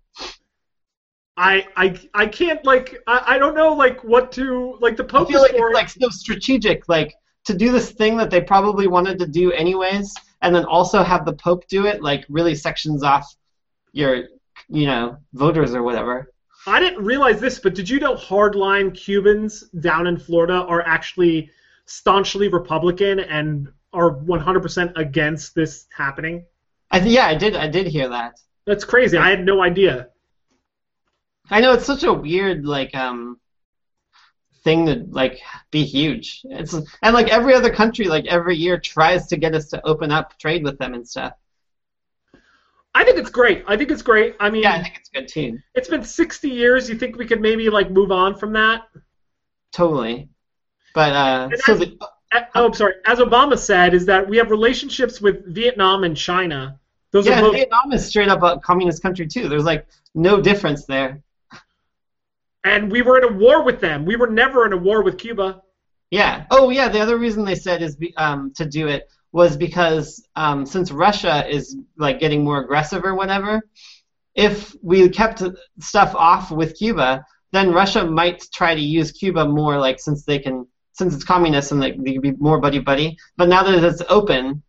I 1.37 1.67
I 1.77 1.99
I 2.15 2.27
can't 2.27 2.65
like 2.65 3.03
I, 3.07 3.35
I 3.35 3.39
don't 3.39 3.55
know 3.55 3.73
like 3.73 4.03
what 4.05 4.31
to 4.33 4.77
like 4.81 4.97
the 4.97 5.05
Pope 5.05 5.29
I 5.29 5.33
feel 5.33 5.45
is 5.45 5.51
like 5.51 5.59
for 5.59 5.71
it's 5.71 5.75
like 5.75 5.89
so 5.89 6.09
strategic, 6.09 6.89
like 6.89 7.13
to 7.45 7.55
do 7.55 7.73
this 7.73 7.91
thing 7.91 8.17
that 8.17 8.31
they 8.31 8.41
probably 8.41 8.87
wanted 8.87 9.19
to 9.19 9.27
do 9.27 9.53
anyways, 9.53 10.15
and 10.43 10.55
then 10.55 10.65
also 10.65 11.03
have 11.03 11.25
the 11.25 11.33
Pope 11.33 11.67
do 11.69 11.87
it, 11.87 12.03
like 12.03 12.25
really 12.29 12.55
sections 12.55 13.03
off 13.03 13.27
your, 13.93 14.29
you 14.69 14.87
know, 14.87 15.17
voters 15.33 15.75
or 15.75 15.83
whatever. 15.83 16.31
I 16.67 16.81
didn't 16.81 17.05
realize 17.05 17.41
this, 17.41 17.59
but 17.59 17.75
did 17.75 17.91
you 17.91 17.99
know 17.99 18.15
hardline 18.15 18.95
Cubans 18.95 19.65
down 19.81 20.07
in 20.07 20.19
Florida 20.19 20.55
are 20.55 20.83
actually 20.83 21.51
staunchly 21.85 22.49
Republican 22.49 23.21
and 23.21 23.69
are 23.93 24.17
100% 24.17 24.93
against 24.97 25.55
this 25.55 25.87
happening? 25.95 26.47
I 26.91 27.01
th- 27.01 27.13
yeah, 27.13 27.27
I 27.27 27.35
did, 27.35 27.55
I 27.55 27.69
did 27.69 27.87
hear 27.87 28.09
that. 28.09 28.41
That's 28.67 28.85
crazy. 28.85 29.19
I 29.19 29.29
had 29.29 29.45
no 29.45 29.63
idea. 29.63 30.09
I 31.51 31.61
know 31.61 31.73
it's 31.73 31.87
such 31.87 32.05
a 32.05 32.13
weird 32.13 32.65
like 32.65 32.95
um 32.95 33.39
thing 34.63 34.87
to 34.87 35.05
like 35.11 35.41
be 35.71 35.85
huge. 35.85 36.41
It's 36.45 36.73
and 36.75 37.15
like 37.15 37.29
every 37.29 37.55
other 37.55 37.73
country, 37.73 38.07
like 38.07 38.27
every 38.27 38.57
year 38.57 38.79
tries 38.79 39.27
to 39.29 39.37
get 39.37 39.55
us 39.55 39.69
to 39.71 39.87
open 39.87 40.11
up 40.11 40.39
trade 40.39 40.65
with 40.65 40.79
them 40.79 40.95
and 40.95 41.07
stuff. 41.07 41.35
I 42.95 43.05
think 43.05 43.19
it's 43.19 43.31
great. 43.31 43.65
I 43.67 43.77
think 43.77 43.91
it's 43.91 44.03
great. 44.03 44.37
I 44.39 44.51
mean, 44.51 44.63
Yeah, 44.63 44.75
I 44.75 44.83
think 44.83 44.97
it's 44.97 45.11
a 45.11 45.13
good 45.13 45.29
too. 45.29 45.59
it's 45.75 45.89
been 45.89 46.05
60 46.05 46.49
years. 46.49 46.89
You 46.89 46.97
think 46.97 47.17
we 47.17 47.27
could 47.27 47.41
maybe 47.41 47.69
like 47.69 47.91
move 47.91 48.13
on 48.13 48.37
from 48.37 48.53
that? 48.53 48.83
Totally. 49.73 50.29
But 50.95 51.13
uh, 51.13 51.49
And 51.51 51.61
so 51.61 51.75
the, 51.75 51.97
Uh, 52.01 52.07
Oh, 52.57 52.67
I'm 52.67 52.75
sorry. 52.75 52.95
As 53.07 53.19
Obama 53.21 53.57
said, 53.59 53.95
is 53.95 54.07
that 54.07 54.29
we 54.29 54.37
have 54.39 54.51
relationships 54.51 55.21
with 55.21 55.45
Vietnam 55.47 56.03
and 56.05 56.17
China. 56.17 56.79
Those 57.13 57.27
yeah, 57.27 57.39
are 57.39 57.43
both, 57.43 57.55
Vietnam 57.55 57.93
is 57.93 58.07
straight 58.07 58.29
up 58.29 58.43
a 58.43 58.59
communist 58.59 59.03
country 59.03 59.27
too. 59.27 59.49
There's 59.49 59.65
like 59.65 59.87
no 60.15 60.41
difference 60.41 60.85
there. 60.85 61.23
And 62.65 62.91
we 62.91 63.03
were 63.03 63.19
in 63.19 63.25
a 63.25 63.33
war 63.33 63.63
with 63.63 63.81
them. 63.81 64.05
We 64.05 64.17
were 64.17 64.27
never 64.27 64.67
in 64.67 64.73
a 64.73 64.77
war 64.77 65.03
with 65.03 65.19
Cuba. 65.19 65.63
Yeah. 66.11 66.47
Oh, 66.51 66.71
yeah. 66.71 66.89
The 66.89 67.01
other 67.01 67.19
reason 67.19 67.45
they 67.45 67.55
said 67.55 67.83
is 67.83 67.97
be, 67.97 68.17
um, 68.17 68.53
to 68.57 68.65
do 68.65 68.89
it 68.89 69.09
was 69.33 69.57
because 69.57 70.27
um, 70.37 70.65
since 70.65 70.91
Russia 70.91 71.47
is 71.49 71.77
like 71.99 72.21
getting 72.21 72.43
more 72.45 72.63
aggressive 72.63 73.05
or 73.05 73.15
whatever, 73.15 73.61
if 74.35 74.75
we 74.83 75.09
kept 75.09 75.43
stuff 75.81 76.15
off 76.15 76.51
with 76.51 76.77
Cuba, 76.79 77.25
then 77.53 77.73
Russia 77.73 78.05
might 78.05 78.45
try 78.53 78.75
to 78.75 78.81
use 78.81 79.13
Cuba 79.13 79.47
more, 79.47 79.79
like 79.79 80.01
since 80.01 80.25
they 80.25 80.39
can, 80.39 80.67
since 80.93 81.15
it's 81.15 81.25
communist 81.25 81.73
and 81.73 81.81
like, 81.81 81.97
they 82.03 82.13
can 82.13 82.21
be 82.21 82.33
more 82.33 82.61
buddy 82.61 82.79
buddy. 82.79 83.17
But 83.37 83.49
now 83.49 83.63
that 83.63 83.85
it's 83.85 84.03
open, 84.09 84.63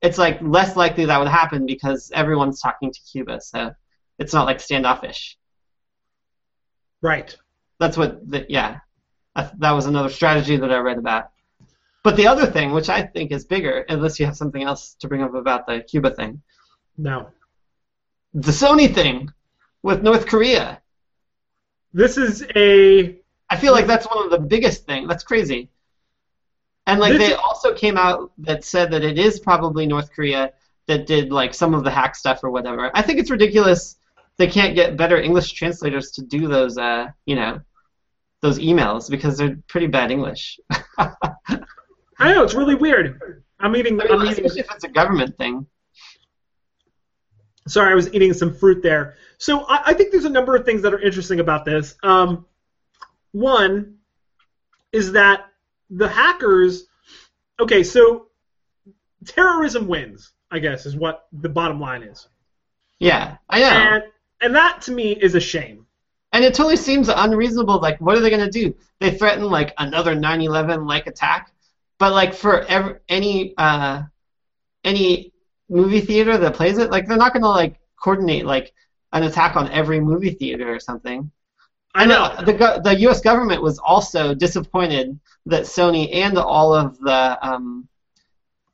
it's 0.00 0.18
like 0.18 0.40
less 0.40 0.76
likely 0.76 1.04
that 1.04 1.18
would 1.18 1.28
happen 1.28 1.66
because 1.66 2.10
everyone's 2.14 2.60
talking 2.60 2.92
to 2.92 3.00
Cuba, 3.10 3.40
so 3.40 3.72
it's 4.18 4.32
not 4.32 4.46
like 4.46 4.60
standoffish. 4.60 5.36
Right. 7.00 7.36
That's 7.82 7.96
what, 7.96 8.30
the, 8.30 8.46
yeah, 8.48 8.78
that, 9.34 9.58
that 9.58 9.72
was 9.72 9.86
another 9.86 10.08
strategy 10.08 10.56
that 10.56 10.70
I 10.70 10.78
read 10.78 10.98
about. 10.98 11.30
But 12.04 12.14
the 12.14 12.28
other 12.28 12.46
thing, 12.46 12.70
which 12.70 12.88
I 12.88 13.02
think 13.02 13.32
is 13.32 13.44
bigger, 13.44 13.84
unless 13.88 14.20
you 14.20 14.26
have 14.26 14.36
something 14.36 14.62
else 14.62 14.94
to 15.00 15.08
bring 15.08 15.20
up 15.20 15.34
about 15.34 15.66
the 15.66 15.80
Cuba 15.80 16.12
thing, 16.14 16.40
No. 16.96 17.30
the 18.34 18.52
Sony 18.52 18.94
thing 18.94 19.32
with 19.82 20.00
North 20.00 20.26
Korea. 20.26 20.80
This 21.92 22.16
is 22.16 22.44
a 22.54 23.18
I 23.50 23.56
feel 23.56 23.72
like 23.72 23.88
that's 23.88 24.06
one 24.06 24.24
of 24.24 24.30
the 24.30 24.38
biggest 24.38 24.86
things. 24.86 25.08
That's 25.08 25.24
crazy. 25.24 25.68
And 26.86 27.00
like 27.00 27.14
This 27.14 27.30
they 27.30 27.34
also 27.34 27.74
came 27.74 27.96
out 27.96 28.30
that 28.38 28.64
said 28.64 28.92
that 28.92 29.02
it 29.02 29.18
is 29.18 29.40
probably 29.40 29.86
North 29.86 30.12
Korea 30.12 30.52
that 30.86 31.08
did 31.08 31.32
like 31.32 31.52
some 31.52 31.74
of 31.74 31.82
the 31.82 31.90
hack 31.90 32.14
stuff 32.14 32.44
or 32.44 32.50
whatever. 32.52 32.92
I 32.94 33.02
think 33.02 33.18
it's 33.18 33.30
ridiculous 33.30 33.96
they 34.36 34.46
can't 34.46 34.74
get 34.74 34.96
better 34.96 35.20
English 35.20 35.52
translators 35.52 36.10
to 36.12 36.22
do 36.22 36.48
those 36.48 36.78
uh, 36.78 37.08
you 37.26 37.36
know, 37.36 37.60
those 38.42 38.58
emails 38.58 39.08
because 39.08 39.38
they're 39.38 39.56
pretty 39.68 39.86
bad 39.86 40.10
English. 40.10 40.58
I 40.98 42.32
know 42.34 42.44
it's 42.44 42.54
really 42.54 42.74
weird. 42.74 43.42
I'm 43.58 43.74
eating. 43.76 44.00
I 44.00 44.04
mean, 44.04 44.20
I'm 44.20 44.26
eating 44.26 44.44
if 44.44 44.56
it's 44.56 44.84
a 44.84 44.88
government 44.88 45.38
thing. 45.38 45.66
Sorry, 47.68 47.92
I 47.92 47.94
was 47.94 48.12
eating 48.12 48.32
some 48.32 48.52
fruit 48.54 48.82
there. 48.82 49.14
So 49.38 49.64
I, 49.64 49.82
I 49.86 49.94
think 49.94 50.10
there's 50.10 50.24
a 50.24 50.30
number 50.30 50.56
of 50.56 50.64
things 50.64 50.82
that 50.82 50.92
are 50.92 51.00
interesting 51.00 51.38
about 51.40 51.64
this. 51.64 51.94
Um, 52.02 52.44
one 53.30 53.98
is 54.92 55.12
that 55.12 55.46
the 55.90 56.08
hackers. 56.08 56.84
Okay, 57.60 57.84
so 57.84 58.26
terrorism 59.26 59.86
wins. 59.86 60.32
I 60.50 60.58
guess 60.58 60.84
is 60.84 60.94
what 60.96 61.26
the 61.32 61.48
bottom 61.48 61.80
line 61.80 62.02
is, 62.02 62.28
Yeah, 62.98 63.38
I 63.48 63.60
know. 63.60 63.66
and 63.68 64.02
and 64.42 64.54
that 64.56 64.82
to 64.82 64.92
me 64.92 65.12
is 65.12 65.34
a 65.34 65.40
shame. 65.40 65.86
And 66.32 66.44
it 66.44 66.54
totally 66.54 66.76
seems 66.76 67.08
unreasonable. 67.08 67.78
Like, 67.80 68.00
what 68.00 68.16
are 68.16 68.20
they 68.20 68.30
going 68.30 68.44
to 68.44 68.50
do? 68.50 68.74
They 69.00 69.10
threaten 69.10 69.44
like 69.44 69.74
another 69.78 70.14
9/11 70.14 70.86
like 70.86 71.06
attack, 71.06 71.52
but 71.98 72.12
like 72.12 72.34
for 72.34 72.62
ev- 72.62 73.00
any 73.08 73.54
uh, 73.58 74.02
any 74.84 75.32
movie 75.68 76.00
theater 76.00 76.38
that 76.38 76.54
plays 76.54 76.78
it, 76.78 76.90
like 76.90 77.06
they're 77.06 77.16
not 77.16 77.32
going 77.32 77.42
to 77.42 77.48
like 77.48 77.78
coordinate 78.02 78.46
like 78.46 78.72
an 79.12 79.24
attack 79.24 79.56
on 79.56 79.70
every 79.70 80.00
movie 80.00 80.30
theater 80.30 80.74
or 80.74 80.80
something. 80.80 81.30
I 81.94 82.06
know. 82.06 82.34
the 82.44 82.54
go- 82.54 82.80
the 82.82 82.98
U.S. 83.00 83.20
government 83.20 83.62
was 83.62 83.78
also 83.78 84.34
disappointed 84.34 85.18
that 85.46 85.64
Sony 85.64 86.14
and 86.14 86.38
all 86.38 86.72
of 86.74 86.98
the 86.98 87.38
um, 87.46 87.86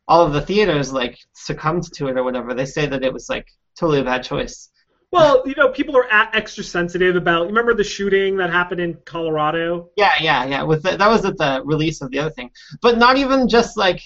all 0.07 0.25
of 0.25 0.33
the 0.33 0.41
theaters 0.41 0.93
like 0.93 1.19
succumbed 1.33 1.93
to 1.95 2.09
it 2.09 2.17
or 2.17 2.23
whatever. 2.23 2.55
They 2.55 2.67
say 2.67 2.87
that 2.87 3.03
it 3.03 3.13
was 3.13 3.29
like 3.29 3.49
totally 3.77 4.01
a 4.01 4.05
bad 4.05 4.23
choice. 4.23 4.71
Well, 5.11 5.43
you 5.47 5.55
know, 5.57 5.71
people 5.71 5.97
are 5.97 6.07
extra 6.11 6.63
sensitive 6.63 7.17
about. 7.17 7.43
You 7.43 7.49
remember 7.49 7.75
the 7.75 7.85
shooting 7.85 8.37
that 8.37 8.51
happened 8.51 8.81
in 8.81 8.95
Colorado? 9.05 9.91
Yeah, 9.97 10.13
yeah, 10.21 10.45
yeah. 10.45 10.63
With 10.65 10.83
the, 10.83 10.97
that 10.97 11.09
was 11.09 11.25
at 11.25 11.39
the 11.39 11.63
release 11.65 12.03
of 12.03 12.11
the 12.11 12.19
other 12.19 12.31
thing, 12.31 12.51
but 12.83 12.99
not 12.99 13.17
even 13.17 13.49
just 13.49 13.77
like 13.77 14.03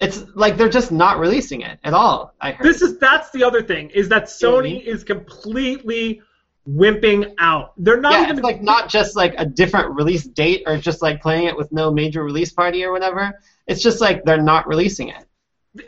it's 0.00 0.24
like 0.34 0.56
they're 0.56 0.68
just 0.68 0.90
not 0.90 1.18
releasing 1.18 1.60
it 1.60 1.78
at 1.84 1.94
all. 1.94 2.34
I 2.40 2.52
heard. 2.52 2.66
This 2.66 2.82
is 2.82 2.98
that's 2.98 3.30
the 3.30 3.44
other 3.44 3.62
thing 3.62 3.90
is 3.90 4.08
that 4.08 4.24
Sony 4.24 4.82
is 4.82 5.04
completely 5.04 6.20
wimping 6.68 7.34
out. 7.38 7.72
They're 7.76 8.00
not 8.00 8.12
yeah, 8.12 8.22
even 8.24 8.38
it's 8.38 8.44
like 8.44 8.62
not 8.62 8.88
just 8.88 9.16
like 9.16 9.34
a 9.38 9.46
different 9.46 9.94
release 9.94 10.24
date 10.24 10.64
or 10.66 10.76
just 10.78 11.02
like 11.02 11.22
playing 11.22 11.46
it 11.46 11.56
with 11.56 11.70
no 11.72 11.92
major 11.92 12.24
release 12.24 12.52
party 12.52 12.84
or 12.84 12.92
whatever. 12.92 13.40
It's 13.66 13.82
just 13.82 14.00
like 14.00 14.24
they're 14.24 14.42
not 14.42 14.66
releasing 14.66 15.08
it. 15.08 15.24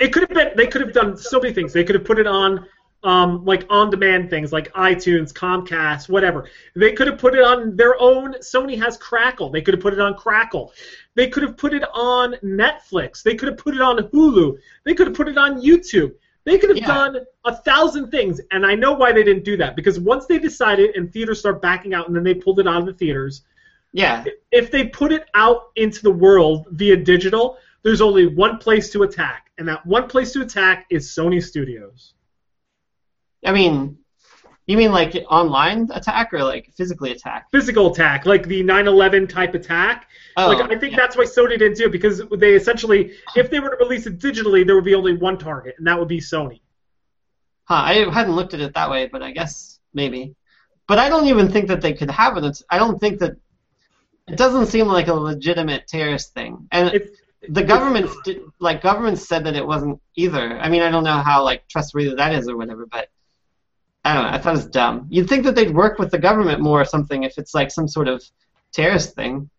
it 0.00 0.12
could 0.12 0.22
have 0.22 0.30
been 0.30 0.56
they 0.56 0.66
could 0.66 0.82
have 0.82 0.92
done 0.92 1.16
so 1.16 1.40
many 1.40 1.52
things. 1.52 1.72
They 1.72 1.84
could 1.84 1.96
have 1.96 2.04
put 2.04 2.18
it 2.18 2.26
on 2.26 2.66
um, 3.02 3.44
like 3.44 3.66
on 3.70 3.90
demand 3.90 4.30
things 4.30 4.52
like 4.52 4.72
iTunes, 4.72 5.32
Comcast, 5.32 6.08
whatever. 6.08 6.48
They 6.74 6.92
could 6.92 7.06
have 7.06 7.18
put 7.18 7.34
it 7.34 7.42
on 7.42 7.76
their 7.76 8.00
own 8.00 8.34
Sony 8.34 8.78
has 8.82 8.96
Crackle. 8.96 9.50
They 9.50 9.62
could 9.62 9.74
have 9.74 9.82
put 9.82 9.92
it 9.92 10.00
on 10.00 10.14
Crackle. 10.14 10.72
They 11.14 11.28
could 11.28 11.42
have 11.42 11.56
put 11.56 11.72
it 11.72 11.84
on 11.94 12.34
Netflix. 12.44 13.22
They 13.22 13.34
could 13.34 13.48
have 13.48 13.58
put 13.58 13.74
it 13.74 13.80
on 13.80 13.98
Hulu. 13.98 14.56
They 14.84 14.94
could 14.94 15.06
have 15.06 15.16
put 15.16 15.28
it 15.28 15.38
on 15.38 15.60
YouTube. 15.62 16.12
They 16.44 16.58
could 16.58 16.70
have 16.70 16.78
Yeah. 16.78 16.86
done 16.86 17.18
a 17.44 17.54
thousand 17.54 18.10
things, 18.10 18.40
and 18.52 18.64
I 18.64 18.74
know 18.74 18.92
why 18.92 19.12
they 19.12 19.24
didn't 19.24 19.44
do 19.44 19.56
that 19.56 19.74
because 19.74 19.98
once 19.98 20.26
they 20.26 20.38
decided 20.38 20.94
and 20.94 21.12
theaters 21.12 21.40
start 21.40 21.60
backing 21.60 21.92
out, 21.92 22.06
and 22.06 22.14
then 22.16 22.22
they 22.22 22.34
pulled 22.34 22.60
it 22.60 22.68
out 22.68 22.80
of 22.80 22.86
the 22.86 22.92
theaters, 22.92 23.42
Yeah, 23.92 24.24
if 24.52 24.70
they 24.70 24.86
put 24.86 25.10
it 25.10 25.24
out 25.34 25.70
into 25.76 26.02
the 26.02 26.10
world 26.10 26.66
via 26.70 26.96
digital, 26.96 27.58
there's 27.82 28.00
only 28.00 28.26
one 28.26 28.58
place 28.58 28.90
to 28.90 29.02
attack, 29.04 29.50
and 29.58 29.66
that 29.68 29.84
one 29.86 30.06
place 30.06 30.32
to 30.32 30.42
attack 30.42 30.86
is 30.90 31.08
Sony 31.08 31.42
Studios. 31.42 32.14
I 33.44 33.52
mean, 33.52 33.98
you 34.66 34.76
mean 34.76 34.92
like 34.92 35.14
online 35.30 35.88
attack 35.92 36.32
or 36.32 36.42
like 36.42 36.72
physically 36.76 37.12
attack? 37.12 37.46
Physical 37.52 37.92
attack, 37.92 38.26
like 38.26 38.46
the 38.46 38.62
9/11 38.62 39.28
type 39.28 39.54
attack. 39.54 40.08
Oh, 40.36 40.48
like 40.48 40.70
I 40.70 40.78
think 40.78 40.92
yeah. 40.92 40.96
that's 40.96 41.16
why 41.16 41.24
Sony 41.24 41.58
didn't 41.58 41.76
do 41.76 41.86
it 41.86 41.92
because 41.92 42.22
they 42.36 42.54
essentially, 42.54 43.12
if 43.36 43.50
they 43.50 43.60
were 43.60 43.70
to 43.70 43.76
release 43.76 44.06
it 44.06 44.18
digitally, 44.18 44.66
there 44.66 44.74
would 44.74 44.84
be 44.84 44.94
only 44.94 45.16
one 45.16 45.38
target, 45.38 45.76
and 45.78 45.86
that 45.86 45.98
would 45.98 46.08
be 46.08 46.18
Sony. 46.18 46.60
Huh, 47.64 47.82
I 47.84 48.10
hadn't 48.12 48.34
looked 48.34 48.54
at 48.54 48.60
it 48.60 48.74
that 48.74 48.90
way, 48.90 49.06
but 49.06 49.22
I 49.22 49.30
guess 49.30 49.80
maybe. 49.94 50.34
But 50.88 50.98
I 50.98 51.08
don't 51.08 51.26
even 51.26 51.50
think 51.50 51.68
that 51.68 51.80
they 51.80 51.92
could 51.92 52.10
have 52.10 52.36
it. 52.36 52.62
I 52.70 52.78
don't 52.78 52.98
think 52.98 53.18
that 53.20 53.36
it 54.28 54.36
doesn't 54.36 54.66
seem 54.66 54.86
like 54.86 55.08
a 55.08 55.14
legitimate 55.14 55.86
terrorist 55.86 56.32
thing. 56.34 56.68
And 56.72 56.94
It's 56.94 57.20
the 57.48 57.62
government, 57.62 58.10
like 58.60 58.82
governments, 58.82 59.26
said 59.26 59.44
that 59.44 59.54
it 59.54 59.66
wasn't 59.66 60.00
either. 60.16 60.58
I 60.58 60.68
mean, 60.68 60.82
I 60.82 60.90
don't 60.90 61.04
know 61.04 61.18
how 61.18 61.44
like 61.44 61.68
trustworthy 61.68 62.14
that 62.14 62.34
is 62.34 62.48
or 62.48 62.56
whatever, 62.56 62.86
but 62.86 63.08
I 64.06 64.14
don't 64.14 64.22
know. 64.22 64.30
I 64.30 64.38
thought 64.38 64.54
it 64.54 64.58
was 64.58 64.66
dumb. 64.66 65.08
You'd 65.10 65.28
think 65.28 65.42
that 65.44 65.56
they'd 65.56 65.74
work 65.74 65.98
with 65.98 66.12
the 66.12 66.18
government 66.18 66.60
more 66.60 66.80
or 66.80 66.84
something 66.84 67.24
if 67.24 67.38
it's 67.38 67.54
like 67.54 67.72
some 67.72 67.88
sort 67.88 68.06
of 68.06 68.22
terrorist 68.70 69.16
thing. 69.16 69.50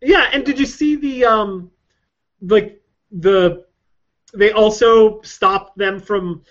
Yeah, 0.00 0.30
and 0.32 0.44
did 0.44 0.60
you 0.60 0.66
see 0.66 0.94
the 0.94 1.24
um, 1.24 1.72
like 2.40 2.80
the 3.10 3.66
they 4.32 4.52
also 4.52 5.20
stopped 5.22 5.76
them 5.76 5.98
from 5.98 6.44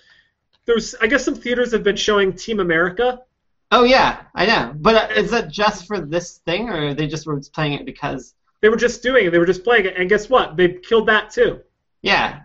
there's 0.66 0.94
I 0.96 1.06
guess 1.06 1.24
some 1.24 1.34
theaters 1.34 1.72
have 1.72 1.82
been 1.82 1.96
showing 1.96 2.34
Team 2.34 2.60
America. 2.60 3.20
Oh 3.70 3.84
yeah, 3.84 4.24
I 4.34 4.44
know. 4.44 4.74
But 4.76 5.10
uh, 5.10 5.14
is 5.14 5.30
that 5.30 5.50
just 5.50 5.86
for 5.86 6.02
this 6.02 6.42
thing, 6.44 6.68
or 6.68 6.92
they 6.92 7.06
just 7.06 7.26
were 7.26 7.40
playing 7.54 7.72
it 7.72 7.86
because? 7.86 8.34
They 8.60 8.68
were 8.68 8.76
just 8.76 9.02
doing 9.02 9.26
it. 9.26 9.30
They 9.30 9.38
were 9.38 9.46
just 9.46 9.64
playing 9.64 9.86
it, 9.86 9.96
and 9.96 10.10
guess 10.10 10.28
what? 10.28 10.58
They 10.58 10.68
killed 10.74 11.08
that 11.08 11.30
too 11.30 11.60
Yeah, 12.02 12.40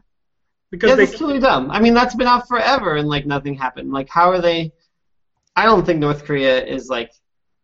because 0.72 0.90
yeah, 0.90 0.96
they 0.96 1.06
that's 1.06 1.18
totally 1.18 1.40
dumb. 1.40 1.72
I 1.72 1.80
mean, 1.80 1.94
that's 1.94 2.16
been 2.16 2.28
out 2.28 2.48
forever, 2.48 2.96
and 2.96 3.08
like 3.08 3.26
nothing 3.26 3.56
happened. 3.56 3.92
Like, 3.92 4.10
how 4.10 4.30
are 4.30 4.42
they? 4.42 4.72
I 5.56 5.66
don't 5.66 5.86
think 5.86 6.00
North 6.00 6.26
Korea 6.26 6.64
is 6.64 6.90
like 6.90 7.12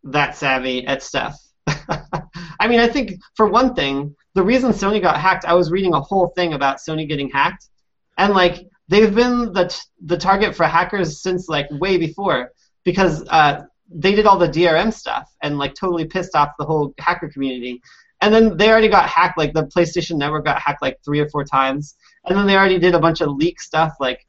that 0.03 0.35
savvy 0.35 0.85
at 0.85 1.03
stuff. 1.03 1.37
I 1.67 2.67
mean, 2.67 2.79
I 2.79 2.87
think 2.87 3.19
for 3.35 3.47
one 3.47 3.73
thing, 3.73 4.15
the 4.33 4.43
reason 4.43 4.71
Sony 4.71 5.01
got 5.01 5.19
hacked, 5.19 5.45
I 5.45 5.53
was 5.53 5.71
reading 5.71 5.93
a 5.93 6.01
whole 6.01 6.29
thing 6.35 6.53
about 6.53 6.77
Sony 6.77 7.07
getting 7.07 7.29
hacked, 7.29 7.69
and 8.17 8.33
like 8.33 8.67
they've 8.87 9.13
been 9.13 9.53
the 9.53 9.67
t- 9.67 9.79
the 10.03 10.17
target 10.17 10.55
for 10.55 10.65
hackers 10.65 11.21
since 11.21 11.47
like 11.47 11.67
way 11.71 11.97
before 11.97 12.51
because 12.83 13.25
uh, 13.29 13.63
they 13.89 14.15
did 14.15 14.25
all 14.25 14.37
the 14.37 14.47
DRM 14.47 14.93
stuff 14.93 15.33
and 15.43 15.57
like 15.57 15.73
totally 15.73 16.05
pissed 16.05 16.35
off 16.35 16.51
the 16.57 16.65
whole 16.65 16.93
hacker 16.99 17.29
community. 17.29 17.81
And 18.21 18.33
then 18.33 18.57
they 18.57 18.69
already 18.69 18.87
got 18.87 19.09
hacked, 19.09 19.37
like 19.37 19.53
the 19.53 19.65
PlayStation 19.65 20.17
Network 20.17 20.45
got 20.45 20.61
hacked 20.61 20.81
like 20.81 20.97
three 21.03 21.19
or 21.19 21.29
four 21.29 21.43
times. 21.43 21.95
And 22.27 22.37
then 22.37 22.47
they 22.47 22.55
already 22.55 22.79
did 22.79 22.95
a 22.95 22.99
bunch 22.99 23.21
of 23.21 23.29
leak 23.29 23.61
stuff, 23.61 23.93
like, 23.99 24.25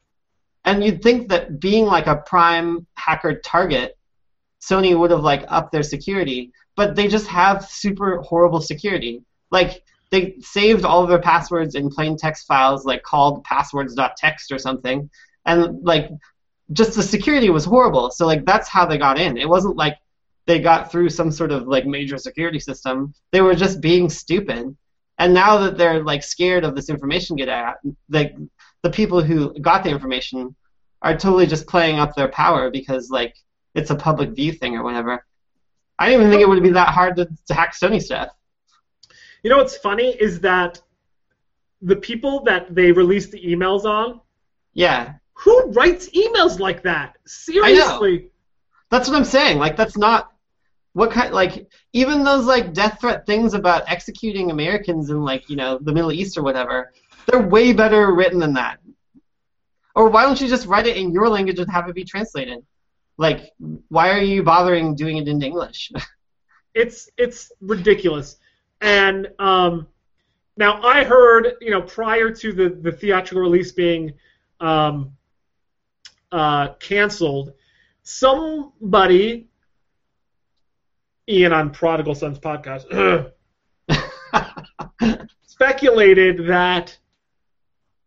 and 0.65 0.83
you'd 0.83 1.01
think 1.01 1.29
that 1.29 1.59
being 1.59 1.85
like 1.85 2.07
a 2.07 2.17
prime 2.17 2.85
hacker 2.95 3.39
target, 3.39 3.97
Sony 4.61 4.97
would 4.97 5.11
have 5.11 5.23
like 5.23 5.45
upped 5.47 5.71
their 5.71 5.83
security, 5.83 6.51
but 6.75 6.95
they 6.95 7.07
just 7.07 7.27
have 7.27 7.65
super 7.65 8.21
horrible 8.21 8.61
security. 8.61 9.23
Like 9.49 9.81
they 10.11 10.35
saved 10.41 10.83
all 10.83 11.03
of 11.03 11.09
their 11.09 11.21
passwords 11.21 11.75
in 11.75 11.89
plain 11.89 12.17
text 12.17 12.47
files, 12.47 12.85
like 12.85 13.03
called 13.03 13.43
passwords.txt 13.43 14.51
or 14.51 14.59
something, 14.59 15.09
and 15.45 15.83
like 15.83 16.09
just 16.73 16.95
the 16.95 17.03
security 17.03 17.49
was 17.49 17.65
horrible. 17.65 18.11
So 18.11 18.25
like 18.25 18.45
that's 18.45 18.67
how 18.67 18.85
they 18.85 18.97
got 18.97 19.19
in. 19.19 19.37
It 19.37 19.47
wasn't 19.47 19.77
like 19.77 19.97
they 20.45 20.59
got 20.59 20.91
through 20.91 21.09
some 21.09 21.31
sort 21.31 21.51
of 21.51 21.67
like 21.67 21.85
major 21.85 22.17
security 22.17 22.59
system. 22.59 23.13
They 23.31 23.41
were 23.41 23.55
just 23.55 23.81
being 23.81 24.09
stupid. 24.09 24.75
And 25.19 25.33
now 25.33 25.57
that 25.57 25.77
they're 25.77 26.03
like 26.03 26.23
scared 26.23 26.63
of 26.63 26.75
this 26.75 26.89
information 26.89 27.35
get 27.35 27.49
out, 27.49 27.77
like 28.09 28.35
the 28.83 28.89
people 28.89 29.21
who 29.21 29.57
got 29.59 29.83
the 29.83 29.89
information 29.89 30.55
are 31.01 31.17
totally 31.17 31.47
just 31.47 31.67
playing 31.67 31.99
up 31.99 32.15
their 32.15 32.27
power 32.27 32.69
because 32.69 33.09
like 33.09 33.35
it's 33.75 33.89
a 33.89 33.95
public 33.95 34.31
view 34.31 34.51
thing 34.51 34.75
or 34.75 34.83
whatever. 34.83 35.25
I 35.99 36.07
didn't 36.07 36.21
even 36.21 36.31
think 36.31 36.41
it 36.41 36.49
would 36.49 36.61
be 36.61 36.71
that 36.71 36.89
hard 36.89 37.15
to, 37.17 37.27
to 37.47 37.53
hack 37.53 37.73
Sony 37.75 38.01
stuff. 38.01 38.29
You 39.43 39.49
know 39.49 39.57
what's 39.57 39.77
funny 39.77 40.09
is 40.09 40.39
that 40.41 40.81
the 41.81 41.95
people 41.95 42.43
that 42.43 42.73
they 42.73 42.91
released 42.91 43.31
the 43.31 43.43
emails 43.43 43.85
on, 43.85 44.21
Yeah. 44.73 45.13
Who 45.43 45.71
writes 45.71 46.09
emails 46.09 46.59
like 46.59 46.81
that? 46.83 47.17
Seriously. 47.27 48.29
That's 48.89 49.07
what 49.07 49.15
I'm 49.15 49.25
saying. 49.25 49.59
Like 49.59 49.77
that's 49.77 49.97
not 49.97 50.31
what 50.97 51.11
kind 51.11 51.31
like 51.31 51.67
even 51.93 52.23
those 52.23 52.45
like 52.45 52.73
death 52.73 52.99
threat 52.99 53.23
things 53.27 53.53
about 53.53 53.83
executing 53.87 54.49
Americans 54.49 55.11
in 55.11 55.21
like, 55.21 55.47
you 55.47 55.55
know, 55.55 55.77
the 55.79 55.93
Middle 55.93 56.11
East 56.11 56.39
or 56.39 56.41
whatever, 56.41 56.91
they're 57.27 57.47
way 57.47 57.71
better 57.71 58.15
written 58.15 58.39
than 58.39 58.53
that. 58.53 58.79
Or 59.93 60.09
why 60.09 60.23
don't 60.23 60.41
you 60.41 60.47
just 60.47 60.65
write 60.65 60.87
it 60.87 60.97
in 60.97 61.11
your 61.11 61.29
language 61.29 61.59
and 61.59 61.69
have 61.69 61.87
it 61.87 61.93
be 61.93 62.03
translated? 62.03 62.65
Like 63.19 63.51
why 63.89 64.09
are 64.09 64.23
you 64.23 64.41
bothering 64.41 64.95
doing 64.95 65.17
it 65.17 65.27
in 65.27 65.39
English? 65.39 65.91
it's 66.73 67.11
it's 67.15 67.51
ridiculous. 67.61 68.37
And 68.81 69.27
um, 69.37 69.85
now 70.55 70.81
I 70.81 71.03
heard, 71.03 71.57
you 71.61 71.69
know, 71.69 71.83
prior 71.83 72.31
to 72.31 72.51
the, 72.51 72.69
the 72.69 72.91
theatrical 72.91 73.43
release 73.43 73.71
being 73.71 74.13
um, 74.59 75.11
uh, 76.31 76.69
canceled, 76.79 77.53
somebody, 78.01 79.47
Ian 81.29 81.51
on 81.53 81.71
Prodigal 81.71 82.15
Sons 82.15 82.39
podcast, 82.39 82.85
speculated 85.45 86.47
that 86.47 86.97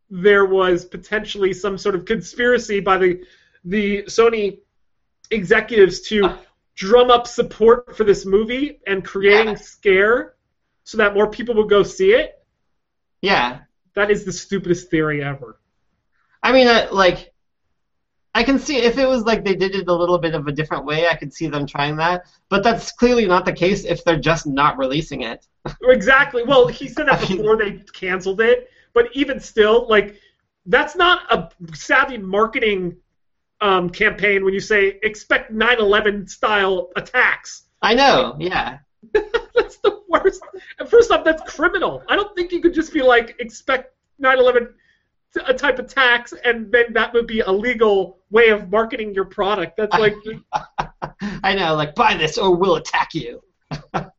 there 0.09 0.45
was 0.47 0.85
potentially 0.85 1.53
some 1.53 1.79
sort 1.79 1.95
of 1.95 2.05
conspiracy 2.05 2.81
by 2.81 2.97
the 2.99 3.25
the 3.65 4.03
Sony 4.05 4.59
executives 5.31 6.01
to 6.09 6.35
drum 6.75 7.11
up 7.11 7.27
support 7.27 7.95
for 7.97 8.05
this 8.05 8.25
movie 8.25 8.81
and 8.87 9.05
creating 9.05 9.49
Yeah. 9.49 9.55
scare 9.55 10.35
so 10.85 10.97
that 10.99 11.15
more 11.15 11.29
people 11.31 11.55
would 11.57 11.69
go 11.69 11.83
see 11.83 12.13
it. 12.15 12.43
yeah. 13.21 13.61
That 13.95 14.11
is 14.11 14.25
the 14.25 14.33
stupidest 14.33 14.89
theory 14.89 15.23
ever. 15.23 15.59
I 16.43 16.53
mean, 16.53 16.69
uh, 16.69 16.89
like, 16.93 17.35
I 18.35 18.45
can 18.45 18.59
see 18.59 18.77
if 18.79 18.97
it 18.97 19.09
was 19.09 19.25
like 19.25 19.45
they 19.45 19.57
did 19.57 19.75
it 19.75 19.89
a 19.89 19.95
little 19.95 20.19
bit 20.19 20.35
of 20.35 20.47
a 20.47 20.53
different 20.53 20.85
way, 20.85 21.09
I 21.09 21.17
could 21.17 21.33
see 21.33 21.49
them 21.49 21.67
trying 21.67 21.97
that. 21.97 22.27
But 22.49 22.63
that's 22.63 22.93
clearly 22.93 23.27
not 23.27 23.45
the 23.45 23.53
case 23.53 23.85
if 23.85 24.05
they're 24.05 24.19
just 24.19 24.47
not 24.47 24.79
releasing 24.79 25.23
it. 25.23 25.47
Exactly. 25.83 26.43
Well, 26.43 26.67
he 26.69 26.89
said 26.89 27.09
that 27.09 27.21
before 27.21 27.57
they 27.57 27.83
canceled 27.93 28.41
it, 28.41 28.71
but 28.95 29.09
even 29.13 29.41
still, 29.41 29.87
like, 29.89 30.17
that's 30.67 30.97
not 30.97 31.23
a 31.31 31.51
savvy 31.75 32.17
marketing 32.17 32.97
um, 33.61 33.91
campaign 33.91 34.45
when 34.45 34.55
you 34.55 34.61
say 34.61 34.99
expect 35.03 35.53
9/11 35.53 36.29
style 36.31 36.91
attacks. 36.97 37.65
I 37.83 37.95
know, 37.95 38.37
yeah. 38.39 38.79
that's 39.13 39.79
the 39.79 40.01
worst. 40.09 40.43
First 40.89 41.11
off, 41.11 41.25
that's 41.25 41.43
criminal. 41.43 42.03
I 42.09 42.17
don't 42.17 42.35
think 42.35 42.53
you 42.53 42.61
could 42.61 42.75
just 42.75 42.93
be 42.93 43.03
like 43.03 43.37
expect 43.39 43.95
9/11 44.23 44.69
t- 44.69 44.73
a 45.47 45.55
type 45.55 45.79
of 45.79 45.87
tax, 45.87 46.33
and 46.45 46.71
then 46.73 46.93
that 46.93 47.13
would 47.13 47.27
be 47.27 47.41
a 47.41 47.51
legal 47.51 48.19
way 48.31 48.49
of 48.49 48.71
marketing 48.71 49.15
your 49.15 49.27
product. 49.27 49.77
That's 49.77 49.97
like 49.97 50.15
I 51.43 51.55
know, 51.55 51.75
like, 51.75 51.95
buy 51.95 52.17
this 52.17 52.39
or 52.39 52.55
we'll 52.55 52.77
attack 52.77 53.15
you. 53.15 53.43
I 53.95 54.11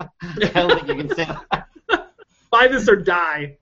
don't 0.53 0.85
think 0.85 0.87
you 0.87 0.95
can 0.95 1.15
say 1.15 1.25
that. 1.25 1.67
buy 2.51 2.67
this 2.67 2.87
or 2.87 2.95
die. 2.95 3.57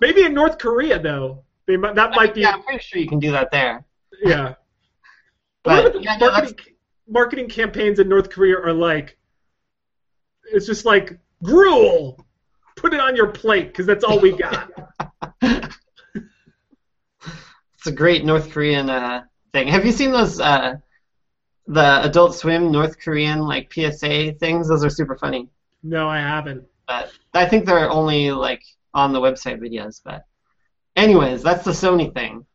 Maybe 0.00 0.24
in 0.24 0.34
North 0.34 0.58
Korea 0.58 0.98
though, 0.98 1.44
they 1.66 1.76
might, 1.76 1.94
that 1.94 2.10
might 2.12 2.34
be 2.34 2.42
Yeah, 2.42 2.52
I'm 2.52 2.62
pretty 2.62 2.82
sure 2.82 3.00
you 3.00 3.08
can 3.08 3.20
do 3.20 3.32
that 3.32 3.50
there. 3.50 3.84
yeah. 4.22 4.54
But, 5.62 5.84
what 5.84 5.96
about 5.96 6.18
the 6.18 6.18
no, 6.18 6.30
marketing, 6.30 6.74
marketing 7.08 7.48
campaigns 7.48 7.98
in 7.98 8.08
North 8.08 8.30
Korea 8.30 8.58
are 8.58 8.72
like? 8.72 9.16
It's 10.52 10.66
just 10.66 10.84
like 10.84 11.18
gruel. 11.42 12.24
Put 12.76 12.92
it 12.92 13.00
on 13.00 13.16
your 13.16 13.28
plate 13.28 13.68
because 13.68 13.86
that's 13.86 14.04
all 14.04 14.20
we 14.20 14.36
got. 14.36 14.70
It's 17.84 17.92
a 17.92 17.94
great 17.94 18.24
North 18.24 18.50
Korean 18.50 18.88
uh, 18.88 19.24
thing. 19.52 19.68
Have 19.68 19.84
you 19.84 19.92
seen 19.92 20.10
those 20.10 20.40
uh, 20.40 20.76
the 21.66 22.02
Adult 22.02 22.34
Swim 22.34 22.72
North 22.72 22.98
Korean 22.98 23.40
like 23.40 23.70
PSA 23.70 24.32
things? 24.40 24.68
Those 24.68 24.82
are 24.82 24.88
super 24.88 25.18
funny. 25.18 25.50
no, 25.82 26.08
I 26.08 26.16
haven't. 26.16 26.64
But 26.88 27.12
I 27.34 27.44
think 27.44 27.66
they're 27.66 27.90
only 27.90 28.30
like 28.30 28.62
on 28.94 29.12
the 29.12 29.20
website 29.20 29.60
videos. 29.60 30.00
But 30.02 30.24
anyways, 30.96 31.42
that's 31.42 31.62
the 31.62 31.72
Sony 31.72 32.10
thing. 32.14 32.46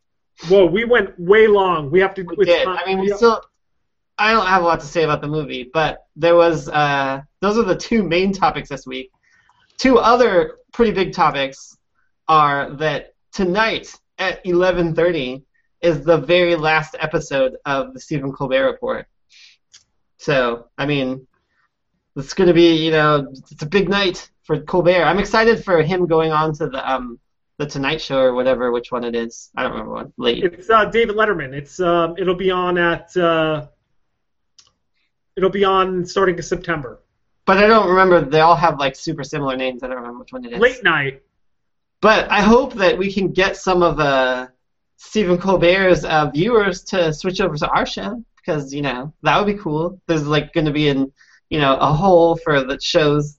Whoa, 0.48 0.66
we 0.66 0.84
went 0.86 1.14
way 1.20 1.46
long. 1.46 1.92
We 1.92 2.00
have 2.00 2.16
to. 2.16 2.24
We 2.24 2.46
did. 2.46 2.66
time- 2.66 2.80
I 2.84 2.88
mean, 2.88 2.98
we 2.98 3.14
still. 3.14 3.40
I 4.18 4.32
don't 4.34 4.48
have 4.48 4.64
a 4.64 4.66
lot 4.66 4.80
to 4.80 4.88
say 4.88 5.04
about 5.04 5.22
the 5.22 5.28
movie, 5.28 5.70
but 5.72 6.08
there 6.16 6.36
was. 6.36 6.70
Uh, 6.70 7.22
those 7.40 7.56
are 7.56 7.66
the 7.66 7.76
two 7.76 8.02
main 8.02 8.34
topics 8.34 8.68
this 8.70 8.88
week. 8.88 9.12
Two 9.78 10.00
other 10.00 10.56
pretty 10.74 10.92
big 10.92 11.14
topics 11.14 11.78
are 12.28 12.72
that 12.78 13.14
tonight 13.32 13.94
at 14.20 14.44
11:30 14.46 15.44
is 15.82 16.04
the 16.04 16.18
very 16.18 16.56
last 16.56 16.96
episode 17.00 17.56
of 17.66 17.94
the 17.94 18.00
Stephen 18.00 18.32
Colbert 18.34 18.66
Report. 18.66 19.08
So, 20.18 20.68
I 20.78 20.86
mean, 20.86 21.26
it's 22.18 22.34
going 22.34 22.50
to 22.50 22.54
be, 22.54 22.76
you 22.76 22.92
know, 22.92 23.28
it's 23.32 23.62
a 23.62 23.66
big 23.66 23.88
night 23.90 24.30
for 24.44 24.60
Colbert. 24.60 25.04
I'm 25.04 25.20
excited 25.20 25.64
for 25.64 25.82
him 25.82 26.06
going 26.06 26.32
on 26.32 26.54
to 26.56 26.68
the 26.68 26.92
um 26.92 27.20
the 27.58 27.66
Tonight 27.66 28.02
Show 28.02 28.20
or 28.20 28.34
whatever, 28.34 28.72
which 28.72 28.92
one 28.92 29.04
it 29.04 29.16
is. 29.16 29.52
I 29.56 29.64
don't 29.64 29.72
remember 29.72 29.94
what. 29.94 30.12
Late. 30.18 30.44
It's 30.44 30.70
uh, 30.70 30.86
David 30.86 31.16
Letterman. 31.16 31.54
It's 31.54 31.80
um, 31.80 32.16
it'll 32.18 32.36
be 32.36 32.52
on 32.52 32.78
at. 32.78 33.16
Uh, 33.16 33.68
it'll 35.36 35.50
be 35.50 35.66
on 35.66 36.06
starting 36.06 36.38
in 36.38 36.44
September. 36.44 37.02
But 37.46 37.58
I 37.58 37.68
don't 37.68 37.90
remember. 37.90 38.22
They 38.22 38.40
all 38.40 38.56
have 38.56 38.80
like 38.80 38.96
super 38.96 39.24
similar 39.24 39.58
names. 39.58 39.84
I 39.84 39.88
don't 39.88 39.98
remember 39.98 40.20
which 40.20 40.32
one 40.32 40.46
it 40.46 40.54
is. 40.54 40.60
Late 40.60 40.84
night. 40.84 41.22
But 42.02 42.32
I 42.32 42.42
hope 42.42 42.74
that 42.76 42.98
we 42.98 43.12
can 43.12 43.32
get 43.32 43.58
some 43.58 43.84
of 43.84 44.00
uh, 44.00 44.48
Stephen 44.98 45.38
Colbert's 45.38 46.06
uh, 46.06 46.30
viewers 46.30 46.84
to 46.86 47.14
switch 47.14 47.42
over 47.42 47.58
to 47.58 47.68
our 47.70 47.86
show 47.86 48.24
because 48.38 48.74
you 48.74 48.82
know 48.82 49.14
that 49.24 49.38
would 49.38 49.54
be 49.54 49.62
cool. 49.62 50.02
There's 50.08 50.28
like 50.28 50.54
going 50.54 50.66
to 50.66 50.72
be 50.72 50.90
an 50.90 51.12
you 51.50 51.60
know 51.60 51.76
a 51.76 51.92
hole 51.92 52.36
for 52.38 52.64
the 52.64 52.80
shows 52.80 53.38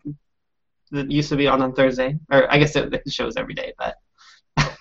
that 0.91 1.11
used 1.11 1.29
to 1.31 1.37
be 1.37 1.47
on 1.47 1.63
on 1.63 1.73
Thursday, 1.73 2.19
or 2.31 2.53
I 2.53 2.59
guess 2.59 2.77
it, 2.77 2.93
it 2.93 3.13
shows 3.13 3.37
every 3.37 3.55
day, 3.55 3.73
but 3.79 3.97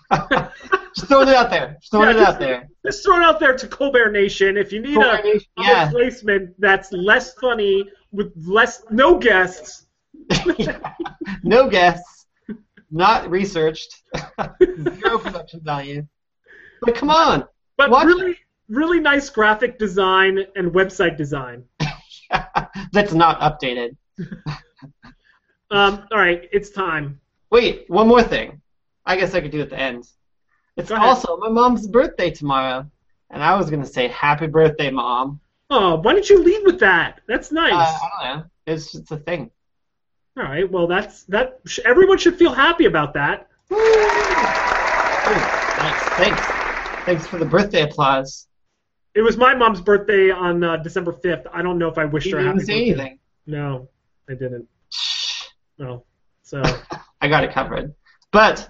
just 0.96 1.08
throwing 1.08 1.30
it 1.30 1.36
out 1.36 1.50
there. 1.50 1.78
Just 1.80 1.92
throwing 1.92 2.16
Yeah, 2.16 2.24
it 2.24 2.28
out 2.28 2.40
there. 2.40 2.68
Just 2.86 3.06
throw 3.06 3.18
it 3.18 3.24
out 3.24 3.40
there 3.40 3.56
to 3.56 3.68
Colbert 3.68 4.12
Nation. 4.12 4.58
If 4.58 4.72
you 4.72 4.82
need 4.82 4.98
a, 4.98 5.02
Colbert 5.02 5.24
Nation, 5.24 5.48
a 5.58 5.64
yeah. 5.64 5.86
replacement 5.86 6.60
that's 6.60 6.92
less 6.92 7.34
funny 7.36 7.86
with 8.12 8.34
less 8.36 8.84
no 8.90 9.18
guests, 9.20 9.86
no 11.44 11.70
guests, 11.70 12.19
not 12.92 13.30
researched, 13.30 14.02
zero 14.64 15.20
production 15.20 15.62
value. 15.62 16.08
But 16.82 16.96
come 16.96 17.10
on, 17.10 17.46
but 17.78 17.90
really, 17.90 18.38
really 18.68 19.00
nice 19.00 19.30
graphic 19.30 19.78
design 19.80 20.40
and 20.56 20.72
website 20.72 21.18
design. 21.18 21.64
that's 22.92 23.14
not 23.14 23.40
updated. 23.40 23.96
Um, 25.72 26.08
all 26.12 26.18
right, 26.18 26.50
it's 26.52 26.72
time. 26.72 27.20
Wait, 27.52 27.86
one 27.90 28.08
more 28.08 28.24
thing. 28.24 28.60
I 29.06 29.16
guess 29.18 29.36
I 29.36 29.42
could 29.42 29.52
do 29.52 29.62
at 29.62 29.70
the 29.70 29.80
end. 29.80 30.08
It's 30.78 30.90
also 30.90 31.38
my 31.38 31.50
mom's 31.50 31.86
birthday 31.88 32.32
tomorrow, 32.32 32.90
and 33.30 33.44
I 33.44 33.56
was 33.56 33.70
gonna 33.70 33.86
say 33.86 34.08
happy 34.08 34.48
birthday, 34.48 34.90
mom. 34.90 35.40
Oh, 35.70 35.98
why 36.00 36.14
don't 36.14 36.28
you 36.28 36.44
lead 36.44 36.64
with 36.66 36.80
that? 36.80 37.22
That's 37.28 37.52
nice. 37.52 37.74
Uh, 37.74 37.78
I 37.78 38.10
don't 38.10 38.38
know. 38.38 38.46
It's 38.66 38.92
just 38.94 39.12
a 39.12 39.18
thing. 39.18 39.52
All 40.38 40.44
right, 40.44 40.70
well, 40.70 40.88
that's 40.88 41.24
that. 41.26 41.60
Everyone 41.86 42.18
should 42.18 42.38
feel 42.38 42.54
happy 42.54 42.86
about 42.86 43.14
that. 43.16 43.48
Thanks, 45.30 46.04
thanks, 46.18 46.42
thanks 47.06 47.28
for 47.28 47.38
the 47.38 47.46
birthday 47.46 47.84
applause. 47.84 48.48
It 49.16 49.22
was 49.22 49.38
my 49.38 49.54
mom's 49.56 49.82
birthday 49.82 50.30
on 50.32 50.64
uh, 50.64 50.78
December 50.78 51.14
fifth. 51.14 51.46
I 51.52 51.62
don't 51.62 51.78
know 51.78 51.88
if 51.90 51.98
I 51.98 52.06
wished 52.06 52.28
You 52.28 52.38
her 52.38 52.44
didn't 52.44 52.54
happy 52.60 52.66
say 52.66 52.74
birthday. 52.90 53.02
anything. 53.04 53.20
No, 53.48 53.90
I 54.30 54.34
didn't. 54.34 54.68
No. 55.78 56.04
So 56.44 56.62
I 57.22 57.30
got 57.30 57.46
it 57.46 57.54
covered. 57.54 57.94
But 58.32 58.70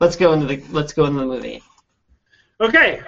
let's 0.00 0.14
go 0.14 0.32
into 0.32 0.46
the 0.46 0.62
let's 0.70 0.92
go 0.92 1.04
into 1.06 1.18
the 1.18 1.26
movie. 1.26 1.62
okay. 2.60 3.02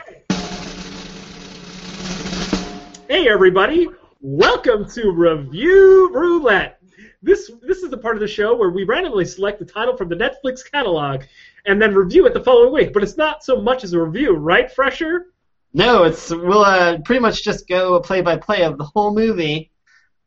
Hey 3.08 3.28
everybody, 3.28 3.86
welcome 4.20 4.84
to 4.90 5.12
Review 5.12 6.10
Roulette. 6.12 6.75
This 7.22 7.50
this 7.62 7.78
is 7.78 7.90
the 7.90 7.98
part 7.98 8.16
of 8.16 8.20
the 8.20 8.28
show 8.28 8.54
where 8.54 8.70
we 8.70 8.84
randomly 8.84 9.24
select 9.24 9.58
the 9.58 9.64
title 9.64 9.96
from 9.96 10.08
the 10.08 10.16
Netflix 10.16 10.60
catalog 10.70 11.22
and 11.66 11.80
then 11.80 11.94
review 11.94 12.26
it 12.26 12.34
the 12.34 12.42
following 12.42 12.72
week. 12.72 12.92
But 12.92 13.02
it's 13.02 13.16
not 13.16 13.44
so 13.44 13.60
much 13.60 13.84
as 13.84 13.92
a 13.92 14.00
review, 14.00 14.32
right, 14.34 14.70
Fresher? 14.70 15.26
No, 15.74 16.04
it's 16.04 16.30
we'll 16.30 16.64
uh, 16.64 16.98
pretty 17.04 17.20
much 17.20 17.42
just 17.42 17.68
go 17.68 17.94
a 17.94 18.02
play 18.02 18.22
by 18.22 18.36
play 18.36 18.62
of 18.62 18.78
the 18.78 18.84
whole 18.84 19.14
movie, 19.14 19.70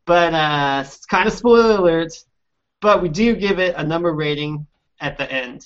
but 0.05 0.33
uh, 0.33 0.83
it's 0.85 1.05
kind 1.05 1.27
of 1.27 1.33
spoiler 1.33 1.77
alert. 1.77 2.13
But 2.81 3.01
we 3.01 3.09
do 3.09 3.35
give 3.35 3.59
it 3.59 3.75
a 3.75 3.83
number 3.83 4.13
rating 4.13 4.67
at 5.01 5.17
the 5.17 5.29
end. 5.31 5.65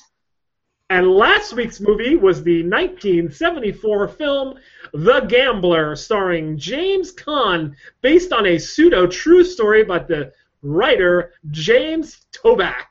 And 0.90 1.10
last 1.10 1.54
week's 1.54 1.80
movie 1.80 2.16
was 2.16 2.44
the 2.44 2.62
1974 2.62 4.08
film 4.10 4.60
The 4.94 5.22
Gambler, 5.22 5.96
starring 5.96 6.58
James 6.58 7.12
Caan, 7.14 7.74
based 8.02 8.32
on 8.32 8.46
a 8.46 8.60
pseudo 8.60 9.08
true 9.08 9.44
story 9.44 9.82
about 9.82 10.08
the 10.08 10.32
writer 10.64 11.34
James 11.52 12.26
Toback. 12.32 12.86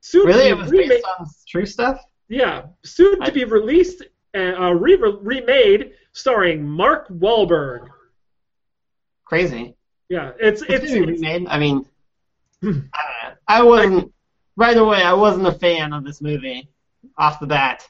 Soon 0.00 0.26
Really, 0.26 0.44
to 0.44 0.48
it 0.50 0.54
be 0.54 0.60
was 0.62 0.70
remade- 0.70 0.88
based 0.88 1.06
on 1.18 1.26
true 1.48 1.66
stuff. 1.66 2.00
Yeah, 2.28 2.66
soon 2.84 3.20
I- 3.22 3.26
to 3.26 3.32
be 3.32 3.44
released 3.44 4.02
uh, 4.34 4.72
re- 4.74 4.96
remade 4.96 5.92
starring 6.12 6.66
Mark 6.66 7.08
Wahlberg. 7.08 7.88
Crazy. 9.24 9.74
Yeah, 10.08 10.32
it's 10.38 10.62
It's, 10.62 10.70
it's, 10.84 10.92
it's 10.92 11.06
remade. 11.22 11.46
I 11.48 11.58
mean, 11.58 11.84
I. 12.94 13.32
I 13.48 13.62
wasn't 13.62 14.12
right 14.56 14.76
away. 14.76 15.02
I 15.02 15.12
wasn't 15.14 15.46
a 15.46 15.52
fan 15.52 15.92
of 15.92 16.04
this 16.04 16.20
movie 16.20 16.68
off 17.18 17.38
the 17.40 17.46
bat. 17.46 17.86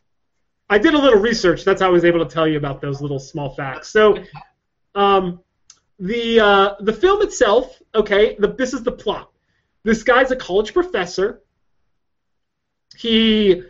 I 0.68 0.78
did 0.78 0.94
a 0.94 0.98
little 0.98 1.20
research. 1.20 1.64
That's 1.64 1.80
how 1.80 1.88
I 1.88 1.90
was 1.90 2.04
able 2.04 2.24
to 2.24 2.30
tell 2.32 2.46
you 2.48 2.56
about 2.58 2.80
those 2.80 3.00
little 3.00 3.18
small 3.20 3.50
facts. 3.54 3.88
So, 3.88 4.18
um, 4.94 5.40
the 5.98 6.40
uh, 6.40 6.74
the 6.80 6.92
film 6.92 7.22
itself, 7.22 7.80
okay, 7.94 8.36
the, 8.38 8.48
this 8.48 8.72
is 8.72 8.82
the 8.82 8.92
plot. 8.92 9.30
This 9.82 10.02
guy's 10.02 10.30
a 10.30 10.36
college 10.36 10.72
professor. 10.72 11.42
He 12.96 13.62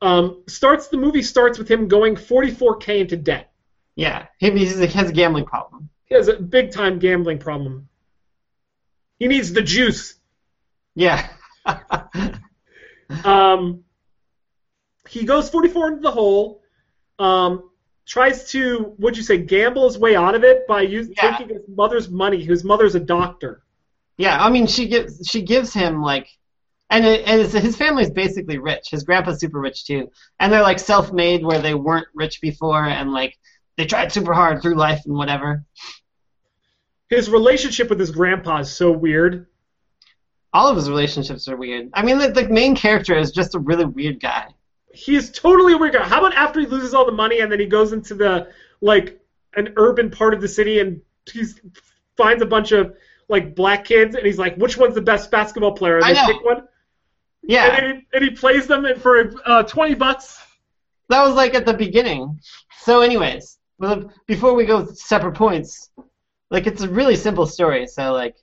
um, 0.00 0.42
starts 0.46 0.88
the 0.88 0.96
movie 0.96 1.22
starts 1.22 1.58
with 1.58 1.70
him 1.70 1.88
going 1.88 2.16
44k 2.16 3.00
into 3.00 3.16
debt. 3.16 3.52
Yeah, 3.94 4.26
he, 4.38 4.50
he 4.50 4.66
has 4.66 5.10
a 5.10 5.12
gambling 5.12 5.44
problem. 5.44 5.90
He 6.04 6.14
has 6.14 6.28
a 6.28 6.38
big 6.38 6.72
time 6.72 6.98
gambling 6.98 7.38
problem. 7.38 7.88
He 9.18 9.28
needs 9.28 9.52
the 9.52 9.62
juice. 9.62 10.14
Yeah. 10.94 11.28
Um, 13.24 13.84
he 15.08 15.24
goes 15.24 15.50
44 15.50 15.88
into 15.88 16.00
the 16.00 16.10
hole. 16.10 16.62
Um, 17.18 17.70
tries 18.12 18.50
to, 18.50 18.94
what'd 18.98 19.16
you 19.16 19.22
say, 19.22 19.38
gamble 19.38 19.86
his 19.88 19.96
way 19.96 20.14
out 20.14 20.34
of 20.34 20.44
it 20.44 20.66
by 20.66 20.82
use, 20.82 21.08
Yeah. 21.16 21.34
taking 21.38 21.54
his 21.56 21.66
mother's 21.66 22.10
money. 22.10 22.44
His 22.44 22.62
mother's 22.62 22.94
a 22.94 23.00
doctor. 23.00 23.62
yeah, 24.18 24.36
I 24.44 24.50
mean, 24.50 24.66
she 24.66 24.86
gives 24.86 25.26
she 25.26 25.40
gives 25.40 25.72
him 25.72 26.02
like, 26.02 26.28
and 26.90 27.06
it, 27.06 27.26
and 27.26 27.40
it's, 27.40 27.54
his 27.54 27.74
family's 27.74 28.10
basically 28.10 28.58
rich. 28.58 28.90
His 28.90 29.02
grandpa's 29.04 29.40
super 29.40 29.58
rich 29.58 29.86
too, 29.86 30.10
and 30.38 30.52
they're 30.52 30.60
like 30.70 30.78
self-made 30.78 31.42
where 31.42 31.58
they 31.62 31.74
weren't 31.74 32.06
rich 32.14 32.40
before, 32.42 32.84
and 32.84 33.12
like 33.12 33.38
they 33.78 33.86
tried 33.86 34.12
super 34.12 34.34
hard 34.34 34.60
through 34.60 34.74
life 34.74 35.00
and 35.06 35.14
whatever. 35.16 35.64
His 37.08 37.30
relationship 37.30 37.88
with 37.88 37.98
his 37.98 38.10
grandpa 38.10 38.58
is 38.58 38.70
so 38.70 38.92
weird. 38.92 39.46
All 40.52 40.68
of 40.68 40.76
his 40.76 40.90
relationships 40.90 41.48
are 41.48 41.56
weird. 41.56 41.88
I 41.94 42.02
mean, 42.02 42.18
the, 42.18 42.28
the 42.28 42.46
main 42.48 42.76
character 42.76 43.16
is 43.16 43.32
just 43.32 43.54
a 43.54 43.58
really 43.58 43.86
weird 43.86 44.20
guy. 44.20 44.48
He 44.94 45.16
is 45.16 45.30
totally 45.30 45.72
a 45.72 45.78
weird 45.78 45.94
guy. 45.94 46.04
How 46.04 46.18
about 46.18 46.34
after 46.34 46.60
he 46.60 46.66
loses 46.66 46.94
all 46.94 47.06
the 47.06 47.12
money 47.12 47.40
and 47.40 47.50
then 47.50 47.60
he 47.60 47.66
goes 47.66 47.92
into 47.92 48.14
the 48.14 48.48
like 48.80 49.20
an 49.54 49.72
urban 49.76 50.10
part 50.10 50.34
of 50.34 50.40
the 50.40 50.48
city 50.48 50.80
and 50.80 51.00
he 51.30 51.44
finds 52.16 52.42
a 52.42 52.46
bunch 52.46 52.72
of 52.72 52.94
like 53.28 53.54
black 53.54 53.84
kids 53.84 54.14
and 54.14 54.26
he's 54.26 54.38
like, 54.38 54.56
which 54.56 54.76
one's 54.76 54.94
the 54.94 55.00
best 55.02 55.30
basketball 55.30 55.72
player? 55.72 55.96
And 55.96 56.04
I 56.04 56.12
they 56.12 56.20
know. 56.20 56.26
pick 56.26 56.44
one. 56.44 56.68
Yeah, 57.44 57.66
And, 57.66 57.76
then 57.76 57.96
he, 57.96 58.06
and 58.14 58.24
he 58.24 58.30
plays 58.30 58.66
them 58.66 58.86
for 59.00 59.32
uh, 59.46 59.62
20 59.64 59.94
bucks. 59.94 60.38
that 61.08 61.22
was 61.26 61.34
like 61.34 61.54
at 61.54 61.66
the 61.66 61.74
beginning. 61.74 62.38
So, 62.82 63.00
anyways, 63.00 63.58
before 64.26 64.54
we 64.54 64.64
go 64.64 64.86
separate 64.92 65.34
points, 65.34 65.90
like 66.50 66.66
it's 66.68 66.82
a 66.82 66.88
really 66.88 67.16
simple 67.16 67.46
story. 67.46 67.86
So, 67.88 68.12
like, 68.12 68.36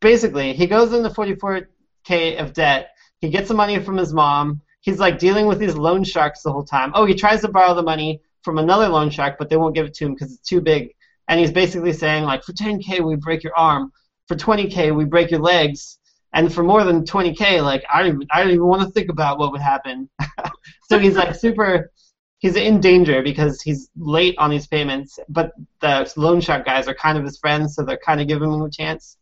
basically, 0.00 0.54
he 0.54 0.66
goes 0.66 0.92
into 0.94 1.10
44k 1.10 2.40
of 2.40 2.52
debt. 2.54 2.90
He 3.20 3.28
gets 3.28 3.48
the 3.48 3.54
money 3.54 3.78
from 3.78 3.96
his 3.98 4.12
mom. 4.12 4.60
He's 4.84 4.98
like 4.98 5.18
dealing 5.18 5.46
with 5.46 5.58
these 5.58 5.76
loan 5.76 6.04
sharks 6.04 6.42
the 6.42 6.52
whole 6.52 6.62
time. 6.62 6.92
Oh, 6.94 7.06
he 7.06 7.14
tries 7.14 7.40
to 7.40 7.48
borrow 7.48 7.74
the 7.74 7.82
money 7.82 8.20
from 8.42 8.58
another 8.58 8.86
loan 8.86 9.08
shark, 9.08 9.36
but 9.38 9.48
they 9.48 9.56
won't 9.56 9.74
give 9.74 9.86
it 9.86 9.94
to 9.94 10.04
him 10.04 10.12
because 10.12 10.34
it's 10.34 10.46
too 10.46 10.60
big. 10.60 10.94
And 11.26 11.40
he's 11.40 11.52
basically 11.52 11.94
saying 11.94 12.24
like, 12.24 12.42
for 12.44 12.52
10k 12.52 13.00
we 13.00 13.16
break 13.16 13.42
your 13.42 13.56
arm, 13.56 13.90
for 14.28 14.36
20k 14.36 14.94
we 14.94 15.06
break 15.06 15.30
your 15.30 15.40
legs, 15.40 15.98
and 16.34 16.52
for 16.52 16.62
more 16.62 16.84
than 16.84 17.02
20k, 17.02 17.62
like 17.62 17.82
I 17.90 18.02
don't 18.02 18.16
even, 18.16 18.26
I 18.30 18.42
don't 18.42 18.52
even 18.52 18.66
want 18.66 18.82
to 18.82 18.90
think 18.90 19.08
about 19.08 19.38
what 19.38 19.52
would 19.52 19.62
happen. 19.62 20.10
so 20.90 20.98
he's 20.98 21.16
like 21.16 21.34
super. 21.34 21.90
He's 22.38 22.56
in 22.56 22.78
danger 22.78 23.22
because 23.22 23.62
he's 23.62 23.88
late 23.96 24.34
on 24.36 24.50
these 24.50 24.66
payments, 24.66 25.18
but 25.30 25.52
the 25.80 26.12
loan 26.16 26.42
shark 26.42 26.66
guys 26.66 26.88
are 26.88 26.94
kind 26.94 27.16
of 27.16 27.24
his 27.24 27.38
friends, 27.38 27.74
so 27.74 27.82
they're 27.82 27.96
kind 27.96 28.20
of 28.20 28.28
giving 28.28 28.52
him 28.52 28.60
a 28.60 28.68
chance. 28.68 29.16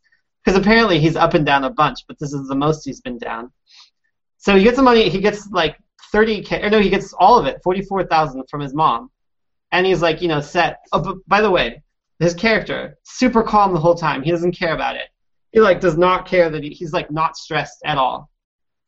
Because 0.45 0.59
apparently 0.59 0.99
he's 0.99 1.15
up 1.15 1.35
and 1.35 1.47
down 1.47 1.63
a 1.63 1.71
bunch, 1.71 2.01
but 2.09 2.19
this 2.19 2.33
is 2.33 2.49
the 2.49 2.57
most 2.57 2.85
he's 2.85 3.01
been 3.01 3.19
down. 3.19 3.53
So 4.43 4.57
he 4.57 4.64
gets 4.64 4.76
the 4.76 4.82
money. 4.82 5.09
He 5.09 5.20
gets 5.20 5.49
like 5.53 5.78
30k, 6.12 6.64
or 6.64 6.70
no, 6.70 6.80
he 6.80 6.90
gets 6.90 7.12
all 7.12 7.38
of 7.38 7.47
it, 7.47 7.61
44,000 7.62 8.43
from 8.51 8.61
his 8.61 8.74
mom, 8.74 9.09
and 9.70 9.86
he's 9.86 10.03
like, 10.03 10.20
you 10.20 10.26
know, 10.26 10.40
set. 10.40 10.80
Oh, 10.93 11.01
but 11.01 11.16
by 11.28 11.40
the 11.40 11.51
way, 11.51 11.80
his 12.18 12.34
character 12.34 12.99
super 13.05 13.45
calm 13.45 13.72
the 13.72 13.78
whole 13.78 13.95
time. 13.95 14.20
He 14.20 14.32
doesn't 14.32 14.59
care 14.59 14.74
about 14.74 14.97
it. 14.97 15.09
He 15.53 15.61
like 15.61 15.80
does 15.80 15.97
not 15.97 16.26
care 16.26 16.51
that 16.51 16.64
he, 16.64 16.70
he's 16.70 16.93
like 16.93 17.09
not 17.09 17.36
stressed 17.36 17.78
at 17.84 17.99
all, 17.99 18.30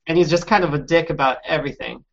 and 0.09 0.18
he's 0.18 0.28
just 0.28 0.48
kind 0.48 0.64
of 0.64 0.74
a 0.74 0.78
dick 0.78 1.11
about 1.11 1.38
everything. 1.46 2.05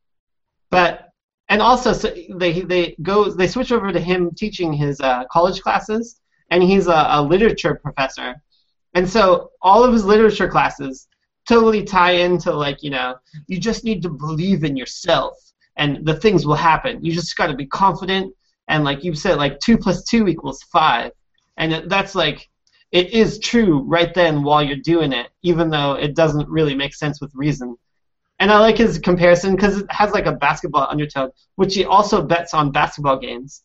But 0.69 1.09
and 1.49 1.63
also 1.63 1.93
so 1.93 2.13
they 2.35 2.61
they 2.61 2.95
go 3.01 3.31
they 3.31 3.47
switch 3.47 3.71
over 3.71 3.91
to 3.91 3.99
him 3.99 4.35
teaching 4.35 4.71
his 4.71 5.01
uh, 5.01 5.23
college 5.31 5.61
classes, 5.61 6.21
and 6.51 6.61
he's 6.61 6.85
a, 6.85 7.07
a 7.09 7.23
literature 7.23 7.73
professor, 7.73 8.35
and 8.93 9.09
so 9.09 9.49
all 9.63 9.83
of 9.83 9.93
his 9.93 10.05
literature 10.05 10.47
classes 10.47 11.07
totally 11.51 11.83
tie 11.83 12.11
into 12.11 12.49
like 12.65 12.81
you 12.81 12.89
know 12.89 13.15
you 13.47 13.59
just 13.59 13.83
need 13.83 14.01
to 14.01 14.09
believe 14.09 14.63
in 14.63 14.77
yourself 14.77 15.33
and 15.77 16.05
the 16.05 16.15
things 16.15 16.45
will 16.45 16.55
happen. 16.71 17.03
You 17.03 17.11
just 17.13 17.35
got 17.35 17.47
to 17.47 17.55
be 17.55 17.65
confident 17.65 18.33
and 18.67 18.83
like 18.83 19.03
you 19.03 19.13
said 19.13 19.37
like 19.37 19.59
two 19.59 19.77
plus 19.77 20.03
two 20.03 20.27
equals 20.27 20.63
five, 20.63 21.11
and 21.57 21.89
that's 21.89 22.15
like 22.15 22.49
it 22.91 23.11
is 23.11 23.39
true 23.39 23.81
right 23.81 24.13
then 24.13 24.43
while 24.43 24.63
you're 24.63 24.77
doing 24.93 25.11
it, 25.11 25.27
even 25.43 25.69
though 25.69 25.93
it 25.93 26.15
doesn't 26.15 26.47
really 26.49 26.75
make 26.75 26.93
sense 26.93 27.19
with 27.19 27.31
reason. 27.33 27.75
And 28.39 28.49
I 28.51 28.59
like 28.59 28.77
his 28.77 28.97
comparison 28.97 29.55
because 29.55 29.79
it 29.79 29.91
has 29.91 30.11
like 30.11 30.25
a 30.25 30.31
basketball 30.31 30.87
undertone, 30.89 31.31
which 31.55 31.75
he 31.75 31.85
also 31.85 32.21
bets 32.21 32.53
on 32.53 32.71
basketball 32.71 33.19
games. 33.19 33.63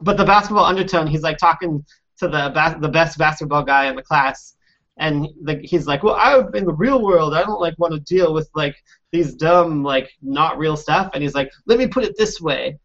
But 0.00 0.16
the 0.16 0.24
basketball 0.24 0.64
undertone, 0.64 1.06
he's 1.06 1.22
like 1.22 1.38
talking 1.38 1.84
to 2.18 2.28
the 2.28 2.50
bas- 2.54 2.80
the 2.80 2.88
best 2.88 3.18
basketball 3.18 3.62
guy 3.62 3.86
in 3.86 3.96
the 3.96 4.02
class, 4.02 4.54
and 5.00 5.28
the, 5.42 5.58
he's 5.64 5.86
like, 5.88 6.02
"Well, 6.04 6.14
I'm 6.16 6.54
in 6.54 6.64
the 6.64 6.72
real 6.72 7.02
world, 7.02 7.34
I 7.34 7.42
don't 7.42 7.60
like 7.60 7.76
want 7.78 7.94
to 7.94 8.00
deal 8.00 8.32
with 8.32 8.48
like 8.54 8.76
these 9.10 9.34
dumb 9.34 9.82
like 9.82 10.10
not 10.22 10.58
real 10.58 10.76
stuff." 10.76 11.10
And 11.14 11.22
he's 11.22 11.34
like, 11.34 11.50
"Let 11.66 11.78
me 11.78 11.88
put 11.88 12.04
it 12.04 12.14
this 12.16 12.40
way: 12.40 12.78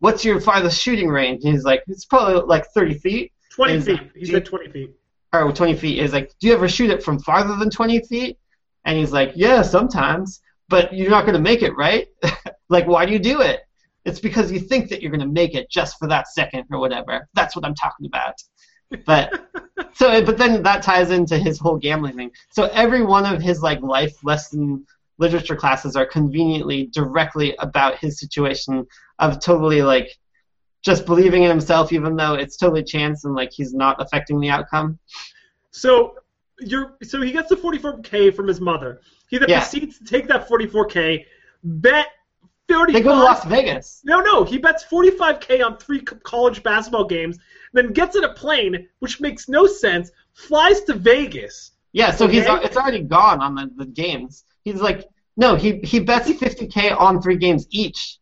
What's 0.00 0.24
your 0.24 0.40
farthest 0.40 0.80
shooting 0.80 1.08
range?" 1.08 1.44
And 1.44 1.52
he's 1.54 1.64
like, 1.64 1.84
"It's 1.86 2.04
probably 2.04 2.42
like 2.42 2.66
30 2.74 2.94
feet." 2.98 3.32
20 3.58 3.74
Is- 3.74 3.84
feet. 3.86 4.00
He 4.14 4.24
said 4.26 4.44
20 4.44 4.68
feet. 4.70 4.94
or 5.32 5.52
20 5.52 5.74
feet. 5.74 6.00
He's 6.00 6.12
like, 6.12 6.32
do 6.38 6.46
you 6.46 6.54
ever 6.54 6.68
shoot 6.68 6.90
it 6.90 7.02
from 7.02 7.18
farther 7.18 7.56
than 7.56 7.70
20 7.70 8.00
feet? 8.06 8.38
And 8.84 8.96
he's 8.96 9.12
like, 9.12 9.32
yeah, 9.34 9.62
sometimes, 9.62 10.40
but 10.68 10.94
you're 10.94 11.10
not 11.10 11.22
going 11.22 11.34
to 11.34 11.40
make 11.40 11.62
it, 11.62 11.76
right? 11.76 12.06
like, 12.68 12.86
why 12.86 13.04
do 13.04 13.12
you 13.12 13.18
do 13.18 13.40
it? 13.40 13.60
It's 14.04 14.20
because 14.20 14.52
you 14.52 14.60
think 14.60 14.88
that 14.88 15.02
you're 15.02 15.10
going 15.10 15.26
to 15.26 15.26
make 15.26 15.54
it 15.54 15.68
just 15.70 15.98
for 15.98 16.06
that 16.08 16.28
second 16.28 16.64
or 16.70 16.78
whatever. 16.78 17.28
That's 17.34 17.56
what 17.56 17.64
I'm 17.66 17.74
talking 17.74 18.06
about. 18.06 18.34
But 19.04 19.50
so, 19.94 20.24
but 20.24 20.38
then 20.38 20.62
that 20.62 20.82
ties 20.82 21.10
into 21.10 21.36
his 21.36 21.58
whole 21.58 21.76
gambling 21.76 22.16
thing. 22.16 22.30
So 22.50 22.64
every 22.72 23.02
one 23.04 23.26
of 23.26 23.42
his 23.42 23.62
like 23.62 23.80
life 23.82 24.16
lesson 24.24 24.86
literature 25.18 25.56
classes 25.56 25.96
are 25.96 26.06
conveniently 26.06 26.86
directly 26.86 27.54
about 27.58 27.98
his 27.98 28.18
situation 28.18 28.86
of 29.18 29.40
totally 29.40 29.82
like 29.82 30.16
just 30.82 31.06
believing 31.06 31.42
in 31.42 31.50
himself, 31.50 31.92
even 31.92 32.16
though 32.16 32.34
it's 32.34 32.56
totally 32.56 32.84
chance 32.84 33.24
and 33.24 33.34
like 33.34 33.50
he's 33.52 33.74
not 33.74 34.00
affecting 34.00 34.40
the 34.40 34.48
outcome. 34.48 34.98
So 35.70 36.14
you're 36.60 36.96
so 37.02 37.20
he 37.20 37.32
gets 37.32 37.48
the 37.48 37.56
44k 37.56 38.34
from 38.34 38.48
his 38.48 38.60
mother. 38.60 39.00
He 39.28 39.38
then 39.38 39.48
Yeah. 39.48 39.60
proceeds 39.60 39.98
to 39.98 40.04
take 40.04 40.28
that 40.28 40.48
44k, 40.48 41.26
bet 41.62 42.06
35. 42.68 42.92
They 42.92 43.00
go 43.02 43.16
to 43.16 43.24
Las 43.24 43.44
Vegas. 43.44 44.00
No, 44.04 44.20
no, 44.20 44.44
he 44.44 44.58
bets 44.58 44.84
45k 44.84 45.64
on 45.64 45.76
three 45.76 46.00
college 46.00 46.62
basketball 46.62 47.04
games, 47.04 47.38
then 47.72 47.92
gets 47.92 48.16
in 48.16 48.24
a 48.24 48.32
plane, 48.32 48.88
which 49.00 49.20
makes 49.20 49.48
no 49.48 49.66
sense, 49.66 50.10
flies 50.32 50.80
to 50.82 50.94
Vegas. 50.94 51.72
Yeah, 51.92 52.12
so 52.12 52.28
he's 52.28 52.44
it's 52.46 52.76
already 52.76 53.02
gone 53.02 53.40
on 53.40 53.54
the, 53.54 53.70
the 53.76 53.86
games. 53.86 54.44
He's 54.64 54.80
like, 54.80 55.08
no, 55.36 55.54
he 55.56 55.78
he 55.82 56.00
bets 56.00 56.28
50k 56.28 56.98
on 56.98 57.22
three 57.22 57.36
games 57.36 57.66
each. 57.70 58.18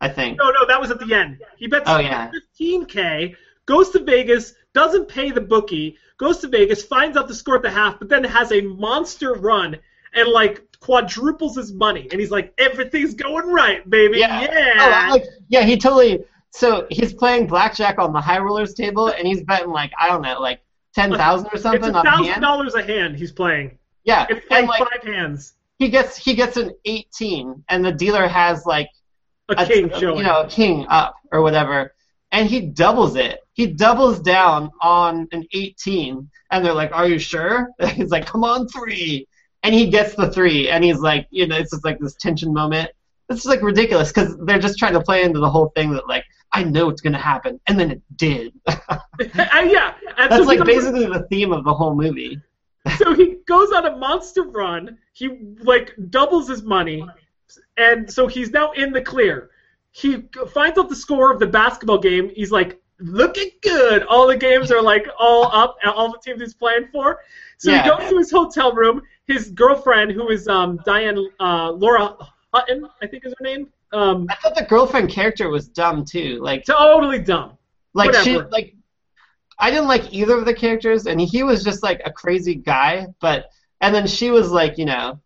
I 0.00 0.08
think. 0.08 0.38
No, 0.38 0.50
no, 0.50 0.66
that 0.66 0.80
was 0.80 0.90
at 0.90 0.98
the 0.98 1.12
end. 1.14 1.38
He 1.58 1.66
bets 1.66 1.84
Oh, 1.86 1.98
yeah. 1.98 2.30
15k, 2.58 3.36
goes 3.66 3.90
to 3.90 4.02
Vegas, 4.02 4.54
doesn't 4.72 5.08
pay 5.08 5.30
the 5.30 5.42
bookie, 5.42 5.98
goes 6.16 6.38
to 6.38 6.48
Vegas, 6.48 6.82
finds 6.82 7.16
out 7.18 7.28
the 7.28 7.34
score 7.34 7.56
at 7.56 7.62
the 7.62 7.70
half, 7.70 7.98
but 7.98 8.08
then 8.08 8.24
has 8.24 8.50
a 8.52 8.62
monster 8.62 9.34
run 9.34 9.76
and 10.14 10.28
like 10.28 10.66
quadruples 10.80 11.56
his 11.56 11.72
money, 11.72 12.08
and 12.10 12.18
he's 12.18 12.30
like, 12.30 12.54
everything's 12.56 13.14
going 13.14 13.46
right, 13.52 13.88
baby, 13.88 14.18
Yeah. 14.18 14.40
yeah. 14.40 15.06
Oh, 15.08 15.12
like, 15.12 15.24
yeah, 15.48 15.62
he 15.62 15.76
totally. 15.76 16.24
So 16.52 16.86
he's 16.90 17.14
playing 17.14 17.46
blackjack 17.46 17.98
on 17.98 18.12
the 18.12 18.20
high 18.20 18.38
rollers 18.38 18.74
table, 18.74 19.08
and 19.08 19.26
he's 19.26 19.42
betting 19.44 19.70
like 19.70 19.92
I 19.98 20.08
don't 20.08 20.22
know, 20.22 20.40
like 20.40 20.60
ten 20.94 21.12
thousand 21.12 21.48
or 21.52 21.58
something 21.58 21.94
a 21.94 21.98
on 21.98 22.04
thousand 22.04 22.24
hand. 22.26 22.42
dollars 22.42 22.74
a 22.74 22.82
hand 22.82 23.16
he's 23.16 23.32
playing. 23.32 23.78
Yeah, 24.04 24.26
It's 24.28 24.44
playing 24.46 24.62
and 24.64 24.68
like 24.68 24.80
five 24.90 25.02
hands. 25.04 25.54
he 25.78 25.88
gets 25.88 26.16
he 26.16 26.34
gets 26.34 26.56
an 26.56 26.72
eighteen, 26.86 27.62
and 27.68 27.84
the 27.84 27.92
dealer 27.92 28.26
has 28.26 28.66
like 28.66 28.88
A 29.50 29.64
king 29.66 29.90
showing. 29.98 30.18
you 30.18 30.24
know, 30.24 30.40
a 30.42 30.48
king 30.48 30.86
up 30.88 31.14
or 31.32 31.42
whatever, 31.42 31.94
and 32.32 32.48
he 32.48 32.60
doubles 32.60 33.14
it. 33.16 33.40
He 33.52 33.66
doubles 33.66 34.20
down 34.20 34.70
on 34.80 35.28
an 35.32 35.46
18, 35.52 36.28
and 36.50 36.64
they're 36.64 36.72
like, 36.72 36.92
"Are 36.92 37.06
you 37.06 37.18
sure?" 37.18 37.68
he's 37.94 38.10
like, 38.10 38.26
"Come 38.26 38.42
on, 38.42 38.66
three. 38.68 39.28
And 39.62 39.74
he 39.74 39.88
gets 39.90 40.14
the 40.14 40.30
three, 40.30 40.70
and 40.70 40.82
he's 40.82 41.00
like, 41.00 41.26
you 41.30 41.46
know, 41.46 41.56
it's 41.58 41.70
just 41.70 41.84
like 41.84 41.98
this 42.00 42.14
tension 42.16 42.54
moment. 42.54 42.90
it's 43.28 43.44
like 43.44 43.60
ridiculous 43.60 44.08
because 44.10 44.34
they're 44.46 44.58
just 44.58 44.78
trying 44.78 44.94
to 44.94 45.02
play 45.02 45.22
into 45.22 45.38
the 45.38 45.50
whole 45.50 45.70
thing 45.76 45.92
that 45.92 46.08
like 46.08 46.24
I 46.52 46.64
know 46.64 46.88
it's 46.90 47.00
gonna 47.00 47.18
happen, 47.18 47.60
and 47.66 47.78
then 47.78 47.90
it 47.90 48.02
did. 48.16 48.52
And 48.68 48.90
yeah, 49.70 49.94
and 50.18 50.30
That's 50.30 50.36
so 50.36 50.42
like 50.42 50.64
basically 50.64 51.06
the 51.06 51.26
theme 51.30 51.52
of 51.52 51.64
the 51.64 51.72
whole 51.72 51.94
movie. 51.94 52.40
so 52.98 53.12
he 53.14 53.36
goes 53.46 53.70
on 53.72 53.86
a 53.86 53.96
monster 53.96 54.42
run. 54.42 54.98
He 55.12 55.28
like 55.62 55.94
doubles 56.10 56.48
his 56.48 56.62
money, 56.62 57.06
and 57.76 58.10
so 58.12 58.26
he's 58.26 58.50
now 58.50 58.72
in 58.72 58.92
the 58.92 59.00
clear. 59.02 59.50
He 59.92 60.22
finds 60.52 60.78
out 60.78 60.88
the 60.88 60.96
score 60.96 61.32
of 61.32 61.38
the 61.40 61.46
basketball 61.46 61.98
game. 61.98 62.30
He's 62.34 62.50
like 62.52 62.80
looking 62.98 63.50
good. 63.62 64.02
All 64.04 64.26
the 64.26 64.36
games 64.36 64.70
are 64.70 64.82
like 64.82 65.06
all 65.18 65.44
up. 65.52 65.76
All 65.84 66.10
the 66.12 66.18
teams 66.18 66.40
he's 66.40 66.54
playing 66.54 66.88
for. 66.92 67.20
So 67.58 67.70
Yeah. 67.70 67.82
he 67.82 67.90
goes 67.90 68.10
to 68.10 68.18
his 68.18 68.30
hotel 68.30 68.72
room. 68.72 69.02
His 69.26 69.50
girlfriend, 69.50 70.10
who 70.12 70.28
is 70.30 70.48
um, 70.48 70.80
Diane 70.84 71.28
uh, 71.38 71.70
Laura 71.72 72.16
Hutton, 72.52 72.88
I 73.02 73.06
think 73.06 73.24
is 73.26 73.34
her 73.38 73.44
name. 73.44 73.68
Um, 73.92 74.26
I 74.30 74.36
thought 74.36 74.54
the 74.54 74.64
girlfriend 74.64 75.10
character 75.10 75.48
was 75.48 75.68
dumb 75.68 76.04
too. 76.04 76.38
Like 76.40 76.64
totally 76.64 77.18
dumb. 77.18 77.58
like 77.94 78.14
she 78.14 78.38
like 78.38 78.74
I 79.58 79.70
didn't 79.70 79.88
like 79.88 80.12
either 80.12 80.38
of 80.38 80.44
the 80.44 80.54
characters, 80.54 81.06
and 81.06 81.20
he 81.20 81.42
was 81.42 81.64
just 81.64 81.82
like 81.82 82.00
a 82.04 82.12
crazy 82.12 82.54
guy. 82.54 83.08
But 83.20 83.50
and 83.80 83.94
then 83.94 84.06
she 84.06 84.30
was 84.30 84.50
like 84.50 84.78
you 84.78 84.84
know 84.84 85.20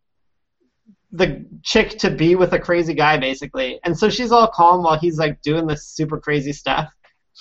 the 1.12 1.46
chick 1.62 1.98
to 1.98 2.10
be 2.10 2.34
with 2.34 2.52
a 2.52 2.58
crazy 2.58 2.94
guy 2.94 3.18
basically, 3.18 3.80
and 3.84 3.96
so 3.96 4.08
she's 4.08 4.32
all 4.32 4.48
calm 4.48 4.82
while 4.82 4.98
he's 4.98 5.18
like 5.18 5.40
doing 5.42 5.66
this 5.66 5.86
super 5.86 6.18
crazy 6.18 6.52
stuff. 6.52 6.92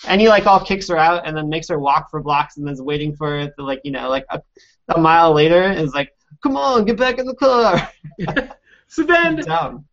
And 0.07 0.19
he 0.19 0.27
like 0.27 0.47
all 0.47 0.59
kicks 0.59 0.87
her 0.89 0.97
out 0.97 1.27
and 1.27 1.37
then 1.37 1.49
makes 1.49 1.69
her 1.69 1.79
walk 1.79 2.09
for 2.09 2.21
blocks 2.21 2.57
and 2.57 2.67
is 2.67 2.81
waiting 2.81 3.15
for 3.15 3.39
it 3.39 3.53
to 3.57 3.63
like 3.63 3.79
you 3.83 3.91
know 3.91 4.09
like 4.09 4.25
a, 4.29 4.41
a 4.89 4.99
mile 4.99 5.33
later 5.33 5.71
is 5.71 5.93
like 5.93 6.13
come 6.41 6.57
on 6.57 6.83
get 6.83 6.97
back 6.97 7.17
in 7.17 7.25
the 7.25 7.35
car. 7.35 7.89
So 8.93 9.01
then, 9.01 9.41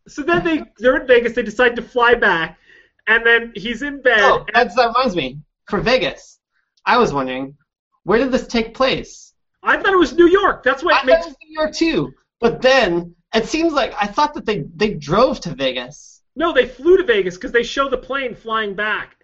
so 0.09 0.22
then 0.22 0.44
they 0.44 0.62
they're 0.76 0.98
in 1.01 1.07
Vegas. 1.07 1.32
They 1.34 1.42
decide 1.42 1.74
to 1.76 1.80
fly 1.82 2.14
back, 2.14 2.59
and 3.07 3.24
then 3.24 3.51
he's 3.57 3.80
in 3.80 4.03
bed. 4.03 4.20
Oh, 4.20 4.44
that's, 4.53 4.74
that 4.74 4.88
reminds 4.88 5.16
me. 5.16 5.38
For 5.68 5.80
Vegas, 5.80 6.38
I 6.84 6.98
was 6.98 7.11
wondering, 7.11 7.57
where 8.03 8.18
did 8.18 8.30
this 8.30 8.46
take 8.46 8.74
place? 8.74 9.32
I 9.62 9.78
thought 9.78 9.94
it 9.94 9.98
was 9.98 10.12
New 10.12 10.26
York. 10.28 10.62
That's 10.64 10.84
I 10.84 10.88
it 10.88 10.92
thought 10.92 11.07
makes. 11.07 11.26
it 11.26 11.28
was 11.30 11.36
New 11.48 11.55
York 11.61 11.72
too, 11.74 12.12
but 12.40 12.61
then 12.61 13.14
it 13.34 13.46
seems 13.46 13.72
like 13.72 13.94
I 13.98 14.07
thought 14.07 14.34
that 14.34 14.44
they 14.44 14.64
they 14.76 14.92
drove 14.92 15.40
to 15.40 15.55
Vegas. 15.55 16.20
No, 16.36 16.53
they 16.53 16.66
flew 16.66 16.98
to 16.98 17.03
Vegas 17.05 17.36
because 17.36 17.53
they 17.53 17.62
show 17.62 17.88
the 17.88 17.96
plane 17.98 18.34
flying 18.34 18.74
back. 18.74 19.16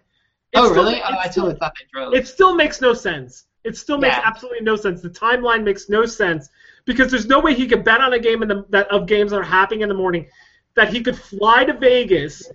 It 0.53 0.57
oh, 0.57 0.71
still- 0.71 0.85
really? 0.85 1.01
Oh, 1.03 1.05
I 1.05 1.29
still- 1.29 1.43
totally 1.43 1.59
thought 1.59 1.73
they 1.79 1.85
drove. 1.93 2.15
It 2.15 2.27
still 2.27 2.55
makes 2.55 2.81
no 2.81 2.95
sense. 2.95 3.45
It 3.63 3.77
still 3.77 3.99
makes 3.99 4.15
Yeah. 4.15 4.23
absolutely 4.25 4.61
no 4.61 4.75
sense. 4.75 5.01
The 5.01 5.09
timeline 5.11 5.63
makes 5.63 5.87
no 5.87 6.05
sense 6.07 6.49
because 6.87 7.11
there's 7.11 7.27
no 7.27 7.39
way 7.39 7.53
he 7.53 7.67
could 7.67 7.83
bet 7.83 8.01
on 8.01 8.13
a 8.13 8.19
game 8.19 8.41
in 8.41 8.47
the 8.47 8.65
that 8.69 8.87
of 8.89 9.05
games 9.05 9.29
that 9.31 9.37
are 9.37 9.43
happening 9.43 9.81
in 9.81 9.89
the 9.89 9.95
morning 9.95 10.25
that 10.75 10.89
he 10.91 11.01
could 11.01 11.17
fly 11.17 11.63
to 11.65 11.73
Vegas 11.73 12.49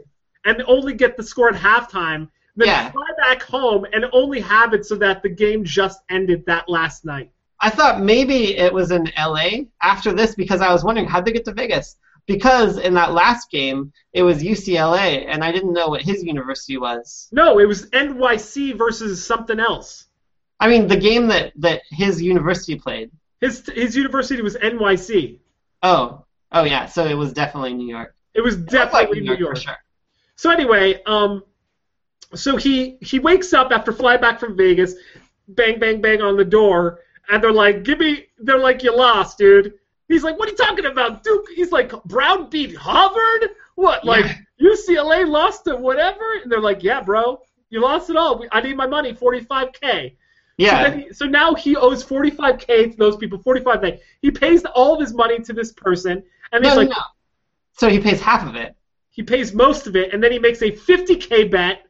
and 0.44 0.62
only 0.66 0.94
get 0.94 1.16
the 1.16 1.22
score 1.22 1.48
at 1.48 1.54
halftime, 1.54 2.28
then 2.56 2.68
Yeah. 2.68 2.90
fly 2.90 3.06
back 3.18 3.42
home 3.42 3.86
and 3.92 4.06
only 4.12 4.40
have 4.40 4.74
it 4.74 4.84
so 4.84 4.96
that 4.96 5.22
the 5.22 5.28
game 5.28 5.64
just 5.64 6.00
ended 6.08 6.44
that 6.46 6.68
last 6.68 7.04
night. 7.04 7.30
I 7.60 7.70
thought 7.70 8.00
maybe 8.00 8.56
it 8.56 8.72
was 8.72 8.90
in 8.90 9.12
L.A. 9.16 9.68
after 9.82 10.12
this 10.12 10.34
because 10.34 10.60
I 10.60 10.72
was 10.72 10.82
wondering 10.82 11.06
how'd 11.06 11.24
they 11.24 11.32
get 11.32 11.44
to 11.44 11.52
Vegas. 11.52 11.96
Because 12.26 12.78
in 12.78 12.94
that 12.94 13.12
last 13.12 13.50
game, 13.50 13.92
it 14.12 14.22
was 14.22 14.42
UCLA, 14.44 15.26
and 15.26 15.42
I 15.42 15.50
didn't 15.50 15.72
know 15.72 15.88
what 15.88 16.02
his 16.02 16.22
university 16.22 16.78
was. 16.78 17.28
No, 17.32 17.58
it 17.58 17.66
was 17.66 17.90
NYC 17.90 18.78
versus 18.78 19.24
something 19.24 19.58
else. 19.58 20.06
I 20.60 20.68
mean, 20.68 20.86
the 20.86 20.96
game 20.96 21.26
that, 21.28 21.52
that 21.56 21.82
his 21.90 22.22
university 22.22 22.76
played. 22.76 23.10
His 23.42 23.66
his 23.74 23.94
university 23.96 24.40
was 24.40 24.56
NYC. 24.56 25.40
Oh, 25.82 26.24
oh 26.52 26.64
yeah, 26.64 26.86
so 26.86 27.04
it 27.04 27.14
was 27.14 27.32
definitely 27.34 27.74
New 27.74 27.88
York. 27.88 28.14
It 28.34 28.40
was 28.40 28.54
It 28.54 28.66
definitely 28.70 29.20
like 29.20 29.28
New 29.28 29.36
York. 29.36 29.56
sure. 29.58 29.76
So 30.36 30.50
anyway, 30.50 31.02
um, 31.06 31.42
so 32.34 32.56
he 32.56 32.96
he 33.02 33.18
wakes 33.18 33.52
up 33.52 33.72
after 33.72 33.92
fly 33.92 34.16
back 34.16 34.40
from 34.40 34.56
Vegas, 34.56 34.94
bang 35.48 35.78
bang 35.80 36.00
bang 36.00 36.22
on 36.22 36.36
the 36.36 36.44
door, 36.44 37.00
and 37.28 37.42
they're 37.42 37.52
like, 37.52 37.82
"Give 37.82 37.98
me," 37.98 38.26
they're 38.38 38.58
like, 38.60 38.82
"You 38.84 38.96
lost, 38.96 39.38
dude." 39.38 39.74
He's 40.08 40.22
like, 40.22 40.38
"What 40.38 40.48
are 40.48 40.52
you 40.52 40.56
talking 40.56 40.86
about, 40.86 41.24
Duke?" 41.24 41.46
He's 41.54 41.72
like, 41.72 41.90
"Brown 42.04 42.48
beat 42.48 42.76
Harvard? 42.76 43.50
What? 43.74 44.04
Like 44.04 44.26
UCLA 44.60 45.26
lost 45.26 45.64
to 45.64 45.76
whatever?" 45.76 46.34
And 46.42 46.50
they're 46.50 46.60
like, 46.60 46.82
"Yeah, 46.84 47.00
bro, 47.02 47.40
you 47.70 47.80
lost 47.80 48.08
it 48.08 48.16
all. 48.16 48.44
I 48.52 48.60
need 48.60 48.76
my 48.76 48.86
money, 48.86 49.12
45k." 49.12 50.16
So, 50.60 50.66
Yeah, 50.66 50.88
then 50.90 51.00
he, 51.00 51.12
so 51.12 51.24
now 51.26 51.54
he 51.54 51.76
owes 51.76 52.04
45k 52.04 52.92
to 52.92 52.96
those 52.96 53.16
people. 53.16 53.38
45k. 53.38 53.98
He 54.20 54.30
pays 54.30 54.64
all 54.74 54.94
of 54.94 55.00
his 55.00 55.14
money 55.14 55.38
to 55.40 55.52
this 55.52 55.72
person, 55.72 56.22
and 56.52 56.62
no, 56.62 56.68
he's 56.68 56.76
like, 56.76 56.88
no. 56.90 56.96
So 57.72 57.88
he 57.88 57.98
pays 58.00 58.20
half 58.20 58.46
of 58.46 58.54
it. 58.54 58.74
he 59.10 59.22
pays 59.22 59.52
most 59.54 59.86
of 59.86 59.96
it, 59.96 60.12
and 60.12 60.22
then 60.22 60.30
he 60.32 60.38
makes 60.38 60.60
a 60.62 60.70
50k 60.70 61.50
bet. 61.50 61.86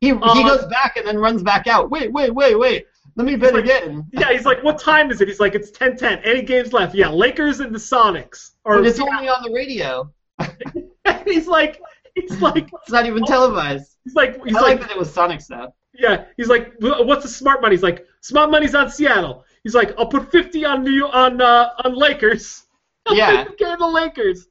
He, 0.00 0.08
he 0.08 0.12
um, 0.12 0.42
goes 0.42 0.66
back 0.66 0.96
and 0.96 1.06
then 1.06 1.18
runs 1.18 1.42
back 1.42 1.66
out. 1.66 1.90
Wait, 1.90 2.12
wait, 2.12 2.34
wait, 2.34 2.54
wait. 2.58 2.86
Let 3.16 3.26
me 3.26 3.36
bet 3.36 3.54
like- 3.54 3.64
again. 3.64 4.06
Yeah, 4.12 4.32
he's 4.32 4.44
like, 4.44 4.62
what 4.62 4.78
time 4.78 5.10
is 5.10 5.20
it? 5.20 5.28
He's 5.28 5.40
like, 5.40 5.54
it's 5.54 5.70
10-10. 5.70 6.20
Any 6.26 6.42
games 6.42 6.72
left? 6.74 6.94
Yeah, 6.94 7.08
Lakers 7.08 7.60
and 7.60 7.74
the 7.74 7.78
Sonics. 7.78 8.52
Or 8.64 8.82
it's 8.84 8.98
only 9.00 9.28
on 9.28 9.42
the 9.42 9.52
radio. 9.54 10.10
he's 11.26 11.46
like, 11.46 11.80
he's 12.14 12.40
like, 12.42 12.68
It's 12.82 12.90
not 12.90 13.06
even 13.06 13.24
televised. 13.24 13.96
he's 14.04 14.14
like, 14.14 14.44
he's 14.44 14.54
I 14.56 14.60
like, 14.60 14.80
like 14.80 14.88
that 14.88 14.90
it 14.90 14.98
was 14.98 15.10
Sonics 15.14 15.46
though. 15.46 15.74
Yeah, 15.98 16.26
he's 16.36 16.48
like, 16.48 16.74
what's 16.80 17.22
the 17.22 17.28
smart 17.28 17.60
money? 17.60 17.74
He's 17.74 17.82
like, 17.82 18.06
smart 18.20 18.50
money's 18.50 18.74
on 18.74 18.90
Seattle. 18.90 19.44
He's 19.62 19.74
like, 19.74 19.94
I'll 19.98 20.06
put 20.06 20.30
50 20.30 20.64
on 20.64 20.84
New 20.84 21.06
on 21.06 21.40
uh, 21.40 21.70
on 21.84 21.94
Lakers. 21.94 22.62
Yeah. 23.08 23.44
50k 23.44 23.64
on 23.64 23.78
the 23.78 23.86
Lakers. 23.86 24.48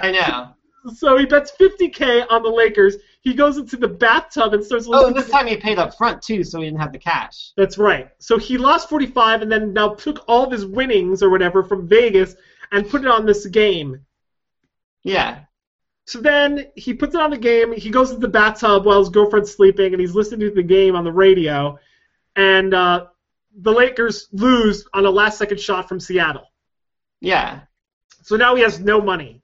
I 0.00 0.10
know. 0.10 0.56
So 0.92 1.16
he 1.16 1.24
bets 1.24 1.52
50k 1.52 2.26
on 2.28 2.42
the 2.42 2.48
Lakers. 2.48 2.96
He 3.20 3.34
goes 3.34 3.58
into 3.58 3.76
the 3.76 3.86
bathtub 3.86 4.52
and 4.54 4.64
starts 4.64 4.88
Oh, 4.90 5.06
and 5.06 5.14
this 5.14 5.30
time 5.30 5.46
he 5.46 5.56
paid 5.56 5.78
up 5.78 5.96
front 5.96 6.20
too, 6.20 6.42
so 6.42 6.58
he 6.58 6.64
didn't 6.64 6.80
have 6.80 6.90
the 6.90 6.98
cash. 6.98 7.52
That's 7.56 7.78
right. 7.78 8.10
So 8.18 8.38
he 8.38 8.58
lost 8.58 8.88
45 8.88 9.42
and 9.42 9.52
then 9.52 9.72
now 9.72 9.94
took 9.94 10.24
all 10.26 10.44
of 10.44 10.50
his 10.50 10.66
winnings 10.66 11.22
or 11.22 11.30
whatever 11.30 11.62
from 11.62 11.86
Vegas 11.86 12.34
and 12.72 12.90
put 12.90 13.02
it 13.02 13.06
on 13.06 13.24
this 13.24 13.46
game. 13.46 14.04
Yeah. 15.04 15.44
So 16.04 16.20
then 16.20 16.66
he 16.74 16.94
puts 16.94 17.14
it 17.14 17.20
on 17.20 17.30
the 17.30 17.38
game. 17.38 17.72
He 17.72 17.90
goes 17.90 18.10
to 18.10 18.16
the 18.16 18.28
bathtub 18.28 18.84
while 18.84 18.98
his 18.98 19.08
girlfriend's 19.08 19.54
sleeping 19.54 19.92
and 19.92 20.00
he's 20.00 20.14
listening 20.14 20.48
to 20.48 20.54
the 20.54 20.62
game 20.62 20.96
on 20.96 21.04
the 21.04 21.12
radio. 21.12 21.78
And 22.36 22.74
uh, 22.74 23.06
the 23.56 23.70
Lakers 23.72 24.28
lose 24.32 24.86
on 24.94 25.06
a 25.06 25.10
last 25.10 25.38
second 25.38 25.60
shot 25.60 25.88
from 25.88 26.00
Seattle. 26.00 26.46
Yeah. 27.20 27.60
So 28.22 28.36
now 28.36 28.54
he 28.56 28.62
has 28.62 28.80
no 28.80 29.00
money. 29.00 29.42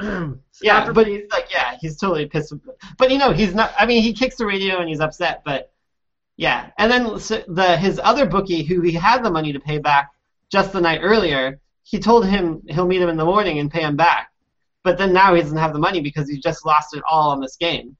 So 0.00 0.34
Yeah, 0.62 0.78
after- 0.78 0.92
but 0.92 1.06
he's 1.06 1.30
like, 1.30 1.48
yeah, 1.50 1.76
he's 1.80 1.96
totally 1.96 2.26
pissed. 2.26 2.52
But 2.98 3.10
you 3.10 3.18
know, 3.18 3.32
he's 3.32 3.54
not. 3.54 3.72
I 3.78 3.86
mean, 3.86 4.02
he 4.02 4.12
kicks 4.12 4.36
the 4.36 4.46
radio 4.46 4.78
and 4.78 4.88
he's 4.88 5.00
upset. 5.00 5.42
But 5.44 5.72
yeah, 6.36 6.70
and 6.78 6.90
then 6.90 7.18
so 7.18 7.42
the 7.48 7.76
his 7.76 8.00
other 8.02 8.26
bookie, 8.26 8.62
who 8.64 8.80
he 8.80 8.92
had 8.92 9.22
the 9.22 9.30
money 9.30 9.52
to 9.52 9.60
pay 9.60 9.78
back 9.78 10.10
just 10.50 10.72
the 10.72 10.80
night 10.80 11.00
earlier, 11.02 11.60
he 11.82 11.98
told 11.98 12.26
him 12.26 12.62
he'll 12.68 12.86
meet 12.86 13.00
him 13.02 13.08
in 13.08 13.16
the 13.16 13.24
morning 13.24 13.58
and 13.58 13.70
pay 13.70 13.82
him 13.82 13.96
back. 13.96 14.30
But 14.84 14.98
then 14.98 15.12
now 15.12 15.34
he 15.34 15.40
doesn't 15.40 15.56
have 15.56 15.72
the 15.72 15.78
money 15.78 16.00
because 16.00 16.28
he 16.28 16.38
just 16.38 16.64
lost 16.64 16.94
it 16.94 17.02
all 17.10 17.30
on 17.30 17.40
this 17.40 17.56
game. 17.56 17.96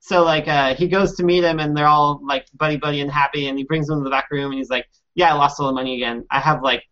So 0.00 0.24
like, 0.24 0.46
uh, 0.48 0.74
he 0.74 0.88
goes 0.88 1.14
to 1.16 1.24
meet 1.24 1.44
him 1.44 1.58
and 1.58 1.76
they're 1.76 1.86
all 1.86 2.20
like 2.24 2.46
buddy 2.54 2.76
buddy 2.76 3.00
and 3.00 3.10
happy, 3.10 3.48
and 3.48 3.56
he 3.56 3.64
brings 3.64 3.88
him 3.88 3.98
to 3.98 4.04
the 4.04 4.10
back 4.10 4.28
room 4.30 4.50
and 4.50 4.58
he's 4.58 4.70
like, 4.70 4.86
yeah, 5.14 5.32
I 5.32 5.34
lost 5.34 5.58
all 5.60 5.68
the 5.68 5.72
money 5.72 5.94
again. 5.96 6.24
I 6.30 6.40
have 6.40 6.62
like, 6.62 6.84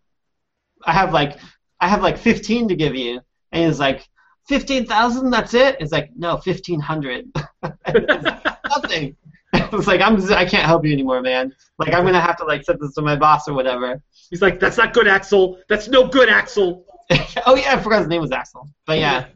I 0.85 0.93
have 0.93 1.13
like, 1.13 1.37
I 1.79 1.87
have 1.87 2.01
like 2.01 2.17
15 2.17 2.69
to 2.69 2.75
give 2.75 2.95
you, 2.95 3.21
and 3.51 3.65
he's 3.65 3.79
like. 3.79 4.07
Fifteen 4.47 4.85
thousand? 4.85 5.31
That's 5.31 5.55
it? 5.55 5.77
It's 5.79 5.91
like 5.91 6.11
no, 6.15 6.37
fifteen 6.37 6.79
hundred. 6.79 7.25
Nothing. 7.63 9.17
It's 9.71 9.87
like 9.87 10.01
I'm. 10.01 10.21
I 10.33 10.45
can't 10.45 10.65
help 10.65 10.85
you 10.85 10.91
anymore, 10.91 11.21
man. 11.21 11.53
Like 11.79 11.93
I'm 11.93 12.05
gonna 12.05 12.19
have 12.19 12.37
to 12.37 12.45
like 12.45 12.63
send 12.63 12.79
this 12.79 12.93
to 12.95 13.01
my 13.01 13.15
boss 13.15 13.47
or 13.47 13.53
whatever. 13.53 14.01
he's 14.29 14.41
like, 14.41 14.59
that's 14.59 14.77
not 14.77 14.93
good, 14.93 15.07
Axel. 15.07 15.59
That's 15.69 15.87
no 15.87 16.07
good, 16.07 16.29
Axel. 16.29 16.85
oh 17.45 17.55
yeah, 17.55 17.75
I 17.75 17.81
forgot 17.81 17.99
his 17.99 18.07
name 18.07 18.21
was 18.21 18.31
Axel. 18.31 18.69
But 18.85 18.99
yeah, 18.99 19.27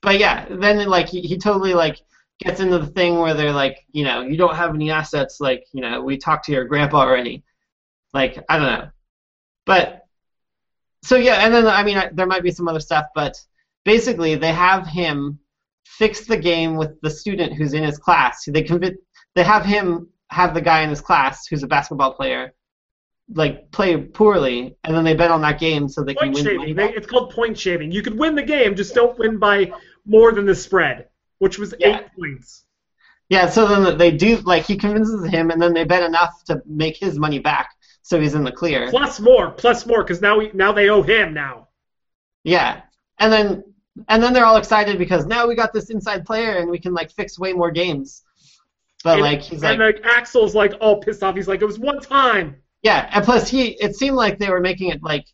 but 0.00 0.18
yeah. 0.18 0.46
Then 0.50 0.88
like 0.88 1.08
he, 1.08 1.20
he 1.20 1.36
totally 1.36 1.74
like 1.74 1.98
gets 2.38 2.60
into 2.60 2.78
the 2.78 2.86
thing 2.86 3.18
where 3.18 3.34
they're 3.34 3.52
like, 3.52 3.84
you 3.92 4.04
know, 4.04 4.22
you 4.22 4.36
don't 4.36 4.56
have 4.56 4.74
any 4.74 4.90
assets. 4.90 5.40
Like 5.40 5.64
you 5.72 5.82
know, 5.82 6.00
we 6.02 6.16
talked 6.16 6.46
to 6.46 6.52
your 6.52 6.64
grandpa 6.64 7.00
already. 7.00 7.44
Like 8.14 8.42
I 8.48 8.58
don't 8.58 8.66
know, 8.66 8.88
but 9.66 10.06
so 11.02 11.16
yeah, 11.16 11.44
and 11.44 11.52
then 11.52 11.66
I 11.66 11.82
mean 11.82 11.98
I, 11.98 12.10
there 12.12 12.26
might 12.26 12.42
be 12.42 12.50
some 12.50 12.68
other 12.68 12.80
stuff, 12.80 13.06
but 13.14 13.34
basically 13.84 14.34
they 14.34 14.52
have 14.52 14.86
him 14.86 15.38
fix 15.84 16.26
the 16.26 16.36
game 16.36 16.76
with 16.76 17.00
the 17.02 17.10
student 17.10 17.52
who's 17.52 17.74
in 17.74 17.82
his 17.82 17.98
class. 17.98 18.44
They 18.46 18.62
convince 18.62 18.98
they 19.34 19.44
have 19.44 19.64
him 19.64 20.08
have 20.30 20.54
the 20.54 20.60
guy 20.60 20.82
in 20.82 20.90
his 20.90 21.00
class 21.00 21.46
who's 21.46 21.62
a 21.62 21.66
basketball 21.66 22.14
player 22.14 22.54
like 23.34 23.70
play 23.70 23.96
poorly, 23.96 24.76
and 24.84 24.94
then 24.94 25.04
they 25.04 25.14
bet 25.14 25.30
on 25.30 25.40
that 25.42 25.58
game 25.58 25.88
so 25.88 26.02
they 26.02 26.14
Point 26.14 26.36
can 26.36 26.44
win. 26.44 26.58
shaving. 26.60 26.76
They, 26.76 26.88
it's 26.94 27.06
called 27.06 27.30
point 27.30 27.58
shaving. 27.58 27.90
You 27.90 28.02
could 28.02 28.18
win 28.18 28.34
the 28.34 28.42
game, 28.42 28.74
just 28.76 28.94
don't 28.94 29.18
win 29.18 29.38
by 29.38 29.72
more 30.06 30.32
than 30.32 30.46
the 30.46 30.54
spread, 30.54 31.08
which 31.38 31.58
was 31.58 31.74
Yeah. 31.78 32.00
eight 32.00 32.06
points. 32.18 32.64
Yeah, 33.28 33.48
so 33.48 33.66
then 33.66 33.96
they 33.96 34.10
do 34.10 34.36
like 34.38 34.64
he 34.64 34.76
convinces 34.76 35.26
him, 35.30 35.50
and 35.50 35.60
then 35.62 35.72
they 35.72 35.84
bet 35.84 36.02
enough 36.02 36.44
to 36.44 36.60
make 36.66 36.96
his 36.98 37.18
money 37.18 37.38
back, 37.38 37.70
so 38.02 38.20
he's 38.20 38.34
in 38.34 38.44
the 38.44 38.52
clear. 38.52 38.90
Plus 38.90 39.20
more, 39.20 39.50
plus 39.52 39.86
more, 39.86 40.02
because 40.02 40.20
now 40.20 40.38
we 40.38 40.50
now 40.52 40.72
they 40.72 40.88
owe 40.90 41.02
him 41.02 41.32
now. 41.32 41.68
Yeah, 42.44 42.82
and 43.18 43.32
then 43.32 43.64
and 44.08 44.22
then 44.22 44.32
they're 44.32 44.44
all 44.46 44.56
excited 44.56 44.98
because 44.98 45.26
now 45.26 45.46
we 45.46 45.54
got 45.54 45.72
this 45.72 45.90
inside 45.90 46.24
player 46.26 46.58
and 46.58 46.70
we 46.70 46.78
can 46.78 46.92
like 46.94 47.10
fix 47.10 47.38
way 47.38 47.52
more 47.52 47.70
games. 47.70 48.22
But 49.04 49.14
And- 49.14 49.22
like 49.22 49.40
he's 49.42 49.62
like 49.62 49.78
like 49.78 50.02
Axel's 50.04 50.54
like 50.54 50.74
all 50.80 51.00
pissed 51.00 51.22
off. 51.22 51.34
He's 51.36 51.48
like, 51.48 51.62
it 51.62 51.66
was 51.66 51.78
one 51.78 52.00
time. 52.00 52.56
Yeah, 52.82 53.08
and 53.12 53.24
plus 53.24 53.48
he 53.48 53.68
it 53.80 53.96
seemed 53.96 54.16
like 54.16 54.38
they 54.38 54.50
were 54.50 54.60
making 54.60 54.90
it 54.90 55.02
like 55.02 55.26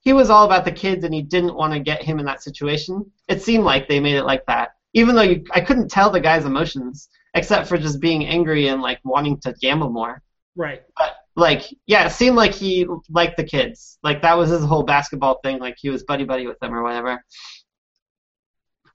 he 0.00 0.12
was 0.12 0.28
all 0.28 0.44
about 0.44 0.64
the 0.64 0.72
kids 0.72 1.04
and 1.04 1.14
he 1.14 1.22
didn't 1.22 1.54
want 1.54 1.72
to 1.72 1.80
get 1.80 2.02
him 2.02 2.18
in 2.18 2.26
that 2.26 2.42
situation. 2.42 3.10
It 3.28 3.42
seemed 3.42 3.64
like 3.64 3.88
they 3.88 4.00
made 4.00 4.16
it 4.16 4.24
like 4.24 4.44
that. 4.46 4.72
Even 4.92 5.14
though 5.14 5.22
you, 5.22 5.44
I 5.52 5.60
couldn't 5.60 5.90
tell 5.90 6.10
the 6.10 6.20
guy's 6.20 6.44
emotions 6.44 7.08
except 7.32 7.68
for 7.68 7.78
just 7.78 8.00
being 8.00 8.26
angry 8.26 8.68
and 8.68 8.82
like 8.82 9.00
wanting 9.02 9.38
to 9.40 9.54
gamble 9.60 9.90
more. 9.90 10.22
Right. 10.56 10.82
But 10.96 11.16
like 11.36 11.62
yeah, 11.86 12.06
it 12.06 12.10
seemed 12.10 12.36
like 12.36 12.52
he 12.54 12.86
liked 13.08 13.38
the 13.38 13.44
kids. 13.44 13.98
Like 14.02 14.22
that 14.22 14.36
was 14.36 14.50
his 14.50 14.64
whole 14.64 14.82
basketball 14.82 15.40
thing 15.42 15.58
like 15.58 15.76
he 15.78 15.88
was 15.88 16.04
buddy 16.04 16.24
buddy 16.24 16.46
with 16.46 16.58
them 16.60 16.74
or 16.74 16.82
whatever. 16.82 17.24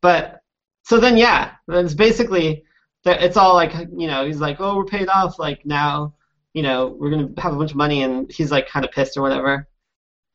But 0.01 0.41
so 0.83 0.99
then 0.99 1.17
yeah, 1.17 1.53
it's 1.67 1.93
basically 1.95 2.63
that 3.03 3.21
it's 3.23 3.37
all 3.37 3.55
like 3.55 3.73
you 3.73 4.07
know, 4.07 4.25
he's 4.25 4.39
like, 4.39 4.57
"Oh, 4.59 4.77
we're 4.77 4.85
paid 4.85 5.09
off 5.09 5.39
like 5.39 5.65
now." 5.65 6.13
You 6.53 6.63
know, 6.63 6.87
we're 6.87 7.09
gonna 7.09 7.29
have 7.37 7.53
a 7.53 7.57
bunch 7.57 7.71
of 7.71 7.77
money, 7.77 8.03
and 8.03 8.31
he's 8.31 8.51
like 8.51 8.67
kind 8.67 8.85
of 8.85 8.91
pissed 8.91 9.17
or 9.17 9.21
whatever. 9.21 9.67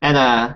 And 0.03 0.17
uh, 0.17 0.55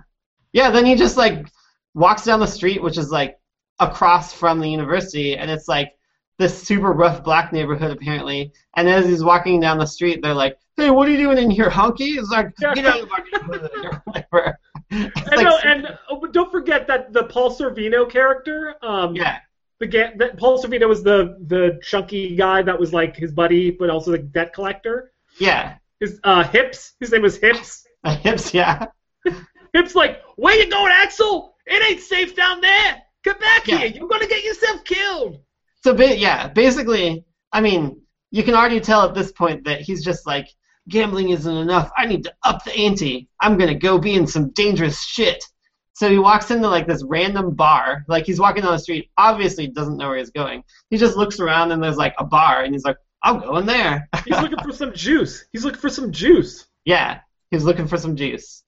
yeah, 0.52 0.70
then 0.70 0.86
he 0.86 0.94
just 0.94 1.16
like 1.16 1.46
walks 1.94 2.24
down 2.24 2.40
the 2.40 2.46
street, 2.46 2.82
which 2.82 2.98
is 2.98 3.10
like 3.10 3.38
across 3.80 4.32
from 4.32 4.60
the 4.60 4.68
university, 4.70 5.36
and 5.36 5.50
it's 5.50 5.68
like 5.68 5.94
this 6.38 6.62
super 6.62 6.92
rough 6.92 7.24
black 7.24 7.52
neighborhood 7.52 7.90
apparently. 7.90 8.52
And 8.76 8.88
as 8.88 9.06
he's 9.06 9.24
walking 9.24 9.60
down 9.60 9.78
the 9.78 9.86
street, 9.86 10.20
they're 10.22 10.34
like, 10.34 10.58
"Hey, 10.76 10.90
what 10.90 11.08
are 11.08 11.10
you 11.10 11.18
doing 11.18 11.38
in 11.38 11.50
here, 11.50 11.70
hunky?" 11.70 12.04
It's 12.18 12.30
like, 12.30 12.54
"Get 12.56 12.86
out 12.86 13.00
of 13.00 13.08
my 13.10 13.18
neighborhood," 13.32 13.84
or 13.84 14.02
whatever. 14.04 14.58
And, 14.90 15.12
like, 15.36 15.46
no, 15.46 15.58
and 15.58 15.98
oh, 16.08 16.26
don't 16.28 16.50
forget 16.50 16.86
that 16.86 17.12
the 17.12 17.24
Paul 17.24 17.54
Sorvino 17.54 18.08
character, 18.08 18.76
um, 18.82 19.14
yeah, 19.14 19.40
the 19.80 19.86
ga- 19.86 20.14
that 20.16 20.38
Paul 20.38 20.62
Sorvino 20.62 20.88
was 20.88 21.02
the 21.02 21.36
the 21.46 21.78
chunky 21.82 22.34
guy 22.36 22.62
that 22.62 22.78
was 22.78 22.92
like 22.92 23.16
his 23.16 23.32
buddy, 23.32 23.70
but 23.70 23.90
also 23.90 24.12
the 24.12 24.18
debt 24.18 24.54
collector. 24.54 25.12
Yeah, 25.38 25.76
His 26.00 26.20
uh, 26.24 26.44
Hips, 26.44 26.94
his 27.00 27.12
name 27.12 27.22
was 27.22 27.36
Hips. 27.38 27.84
hips, 28.22 28.54
yeah, 28.54 28.86
Hips 29.72 29.94
like, 29.94 30.20
where 30.36 30.54
you 30.56 30.70
going, 30.70 30.92
Axel? 30.92 31.54
It 31.66 31.82
ain't 31.90 32.00
safe 32.00 32.34
down 32.34 32.60
there. 32.60 33.02
Come 33.24 33.38
back 33.38 33.66
Yeah. 33.66 33.78
here. 33.78 33.86
You're 33.88 34.08
gonna 34.08 34.26
get 34.26 34.44
yourself 34.44 34.84
killed. 34.84 35.40
So 35.84 35.94
yeah, 35.96 36.48
basically, 36.48 37.24
I 37.52 37.60
mean, 37.60 38.00
you 38.30 38.42
can 38.42 38.54
already 38.54 38.80
tell 38.80 39.02
at 39.02 39.14
this 39.14 39.32
point 39.32 39.64
that 39.64 39.80
he's 39.80 40.04
just 40.04 40.26
like, 40.26 40.48
gambling 40.88 41.28
isn't 41.30 41.56
enough. 41.56 41.90
I 41.96 42.06
need 42.06 42.24
to 42.24 42.34
up 42.44 42.64
the 42.64 42.74
ante. 42.74 43.28
I'm 43.40 43.58
gonna 43.58 43.74
go 43.74 43.98
be 43.98 44.14
in 44.14 44.26
some 44.26 44.50
dangerous 44.52 45.02
shit. 45.04 45.44
So 45.92 46.08
he 46.08 46.18
walks 46.18 46.50
into 46.50 46.68
like 46.68 46.86
this 46.86 47.02
random 47.04 47.54
bar, 47.54 48.04
like 48.08 48.24
he's 48.24 48.38
walking 48.40 48.62
down 48.62 48.72
the 48.72 48.78
street. 48.78 49.10
Obviously, 49.18 49.66
doesn't 49.66 49.96
know 49.96 50.08
where 50.08 50.18
he's 50.18 50.30
going. 50.30 50.62
He 50.90 50.96
just 50.96 51.16
looks 51.16 51.40
around 51.40 51.72
and 51.72 51.82
there's 51.82 51.96
like 51.96 52.14
a 52.18 52.24
bar, 52.24 52.62
and 52.62 52.72
he's 52.72 52.84
like, 52.84 52.96
I'll 53.22 53.40
go 53.40 53.56
in 53.56 53.66
there. 53.66 54.08
He's 54.24 54.40
looking 54.40 54.58
for 54.58 54.72
some 54.72 54.94
juice. 54.94 55.44
He's 55.52 55.64
looking 55.64 55.80
for 55.80 55.90
some 55.90 56.12
juice. 56.12 56.66
Yeah, 56.84 57.20
he's 57.50 57.64
looking 57.64 57.88
for 57.88 57.96
some 57.96 58.16
juice. 58.16 58.62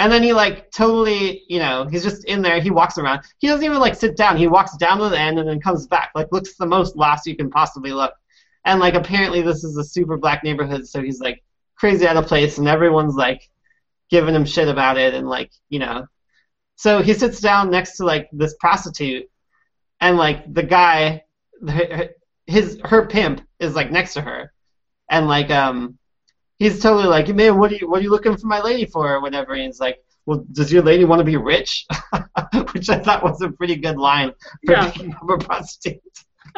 And 0.00 0.12
then 0.12 0.22
he 0.22 0.32
like 0.32 0.70
totally, 0.70 1.42
you 1.48 1.58
know, 1.58 1.86
he's 1.90 2.04
just 2.04 2.24
in 2.24 2.42
there. 2.42 2.60
He 2.60 2.70
walks 2.70 2.98
around. 2.98 3.22
He 3.38 3.48
doesn't 3.48 3.64
even 3.64 3.78
like 3.78 3.96
sit 3.96 4.16
down. 4.16 4.36
He 4.36 4.46
walks 4.46 4.76
down 4.76 4.98
to 4.98 5.08
the 5.08 5.18
end 5.18 5.38
and 5.38 5.48
then 5.48 5.60
comes 5.60 5.86
back. 5.86 6.10
Like 6.14 6.30
looks 6.30 6.56
the 6.56 6.66
most 6.66 6.96
lost 6.96 7.26
you 7.26 7.36
can 7.36 7.50
possibly 7.50 7.92
look. 7.92 8.14
And 8.64 8.80
like 8.80 8.94
apparently 8.94 9.42
this 9.42 9.64
is 9.64 9.76
a 9.76 9.84
super 9.84 10.16
black 10.16 10.44
neighborhood, 10.44 10.86
so 10.86 11.02
he's 11.02 11.20
like 11.20 11.42
crazy 11.74 12.06
out 12.06 12.16
of 12.16 12.26
place, 12.26 12.58
and 12.58 12.68
everyone's 12.68 13.14
like 13.14 13.48
giving 14.10 14.34
him 14.34 14.44
shit 14.44 14.68
about 14.68 14.98
it, 14.98 15.14
and 15.14 15.28
like 15.28 15.50
you 15.68 15.78
know. 15.78 16.06
So 16.76 17.02
he 17.02 17.14
sits 17.14 17.40
down 17.40 17.70
next 17.70 17.96
to 17.96 18.04
like 18.04 18.28
this 18.32 18.54
prostitute, 18.60 19.28
and 20.00 20.16
like 20.16 20.52
the 20.52 20.62
guy, 20.62 21.24
his 22.48 22.80
her 22.84 23.06
pimp 23.06 23.40
is 23.60 23.74
like 23.76 23.90
next 23.92 24.14
to 24.14 24.20
her, 24.22 24.52
and 25.10 25.28
like 25.28 25.50
um 25.50 25.96
he's 26.58 26.80
totally 26.80 27.06
like, 27.06 27.28
man, 27.28 27.56
what 27.58 27.70
are 27.70 27.76
you 27.76 27.88
what 27.88 28.00
are 28.00 28.02
you 28.02 28.10
looking 28.10 28.36
for 28.36 28.46
my 28.48 28.60
lady 28.60 28.84
for 28.86 29.12
or 29.14 29.20
whatever? 29.22 29.52
And 29.52 29.62
he's 29.62 29.78
like, 29.80 29.98
well, 30.26 30.44
does 30.52 30.72
your 30.72 30.82
lady 30.82 31.04
want 31.04 31.20
to 31.20 31.24
be 31.24 31.36
rich? 31.36 31.86
Which 32.72 32.88
I 32.90 32.98
thought 32.98 33.22
was 33.22 33.40
a 33.42 33.50
pretty 33.50 33.76
good 33.76 33.96
line 33.96 34.32
for 34.66 34.72
Yeah. 34.72 34.90
being 34.90 35.14
a 35.30 35.38
prostitute. 35.38 36.00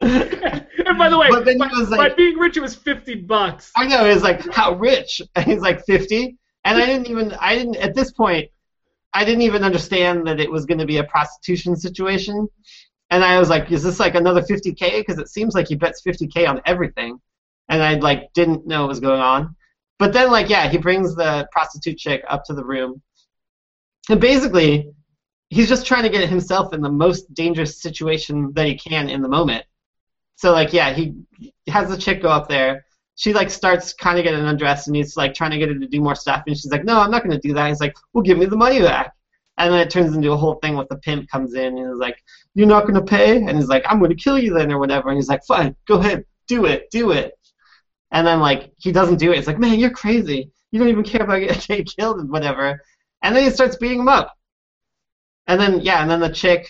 and 0.00 0.98
by 0.98 1.08
the 1.08 1.18
way, 1.18 1.28
But 1.30 1.44
then 1.44 1.54
he 1.54 1.58
by, 1.58 1.70
was 1.72 1.90
by 1.90 1.96
like- 1.96 2.16
being 2.16 2.36
rich, 2.38 2.56
it 2.56 2.60
was 2.60 2.74
fifty 2.74 3.14
bucks. 3.14 3.72
I 3.76 3.86
know. 3.86 4.08
He's 4.10 4.22
like, 4.22 4.52
how 4.52 4.74
rich? 4.74 5.20
And 5.36 5.44
he's 5.46 5.60
like 5.60 5.84
fifty, 5.84 6.36
and 6.64 6.78
I 6.80 6.86
didn't 6.86 7.08
even 7.08 7.32
I 7.40 7.54
didn't 7.56 7.76
at 7.76 7.94
this 7.94 8.12
point 8.12 8.48
I 9.12 9.24
didn't 9.24 9.42
even 9.42 9.64
understand 9.64 10.26
that 10.26 10.40
it 10.40 10.50
was 10.50 10.66
going 10.66 10.78
to 10.78 10.84
be 10.86 10.98
a 10.98 11.04
prostitution 11.04 11.74
situation. 11.76 12.48
And 13.10 13.24
I 13.24 13.38
was 13.38 13.48
like, 13.48 13.70
is 13.70 13.82
this 13.82 14.00
like 14.00 14.14
another 14.14 14.42
50k? 14.42 14.98
Because 14.98 15.18
it 15.18 15.28
seems 15.28 15.54
like 15.54 15.68
he 15.68 15.76
bets 15.76 16.02
50k 16.02 16.48
on 16.48 16.60
everything, 16.66 17.20
and 17.68 17.82
I 17.82 17.94
like 17.94 18.32
didn't 18.32 18.66
know 18.66 18.82
what 18.82 18.88
was 18.88 19.00
going 19.00 19.20
on. 19.20 19.54
But 19.98 20.12
then 20.12 20.30
like 20.30 20.48
yeah, 20.48 20.68
he 20.68 20.78
brings 20.78 21.14
the 21.14 21.48
prostitute 21.52 21.98
chick 21.98 22.24
up 22.28 22.44
to 22.44 22.54
the 22.54 22.64
room, 22.64 23.00
and 24.10 24.20
basically 24.20 24.92
he's 25.50 25.68
just 25.68 25.86
trying 25.86 26.02
to 26.02 26.08
get 26.08 26.28
himself 26.28 26.72
in 26.72 26.80
the 26.80 26.90
most 26.90 27.32
dangerous 27.32 27.80
situation 27.80 28.52
that 28.54 28.66
he 28.66 28.76
can 28.76 29.08
in 29.08 29.22
the 29.22 29.28
moment. 29.28 29.64
So 30.34 30.52
like 30.52 30.72
yeah, 30.72 30.92
he 30.92 31.14
has 31.68 31.88
the 31.88 31.96
chick 31.96 32.22
go 32.22 32.28
up 32.28 32.48
there. 32.48 32.84
She 33.14 33.32
like 33.32 33.50
starts 33.50 33.94
kind 33.94 34.18
of 34.18 34.24
getting 34.24 34.44
undressed, 34.44 34.88
and 34.88 34.96
he's 34.96 35.16
like 35.16 35.32
trying 35.32 35.52
to 35.52 35.58
get 35.58 35.68
her 35.68 35.78
to 35.78 35.86
do 35.86 36.00
more 36.00 36.16
stuff, 36.16 36.42
and 36.46 36.56
she's 36.56 36.70
like, 36.72 36.84
"No, 36.84 36.98
I'm 36.98 37.10
not 37.10 37.22
going 37.22 37.40
to 37.40 37.48
do 37.48 37.54
that." 37.54 37.68
He's 37.68 37.80
like, 37.80 37.94
"Well, 38.12 38.22
give 38.22 38.36
me 38.36 38.46
the 38.46 38.56
money 38.56 38.80
back." 38.80 39.14
And 39.58 39.72
then 39.72 39.80
it 39.80 39.90
turns 39.90 40.14
into 40.14 40.32
a 40.32 40.36
whole 40.36 40.56
thing 40.56 40.76
with 40.76 40.88
the 40.88 40.96
pimp 40.98 41.30
comes 41.30 41.54
in 41.54 41.78
and 41.78 41.92
is 41.92 41.98
like, 41.98 42.22
"You're 42.56 42.66
not 42.66 42.84
going 42.86 42.94
to 42.94 43.02
pay," 43.02 43.36
and 43.36 43.56
he's 43.58 43.68
like, 43.68 43.84
"I'm 43.86 43.98
going 43.98 44.16
to 44.16 44.16
kill 44.16 44.38
you 44.38 44.54
then," 44.54 44.72
or 44.72 44.78
whatever. 44.78 45.10
And 45.10 45.18
he's 45.18 45.28
like, 45.28 45.44
"Fine, 45.44 45.76
go 45.86 45.98
ahead, 45.98 46.24
do 46.48 46.64
it, 46.64 46.90
do 46.90 47.10
it." 47.12 47.34
And 48.12 48.26
then 48.26 48.40
like 48.40 48.72
he 48.78 48.92
doesn't 48.92 49.18
do 49.18 49.32
it. 49.32 49.38
It's 49.38 49.46
like, 49.46 49.58
"Man, 49.58 49.78
you're 49.78 49.90
crazy. 49.90 50.50
You 50.70 50.80
don't 50.80 50.88
even 50.88 51.04
care 51.04 51.22
about 51.22 51.40
getting 51.68 51.84
killed 51.84 52.18
and 52.18 52.30
whatever." 52.30 52.80
And 53.22 53.36
then 53.36 53.44
he 53.44 53.50
starts 53.50 53.76
beating 53.76 54.00
him 54.00 54.08
up. 54.08 54.32
And 55.46 55.60
then 55.60 55.82
yeah, 55.82 56.00
and 56.00 56.10
then 56.10 56.20
the 56.20 56.30
chick, 56.30 56.66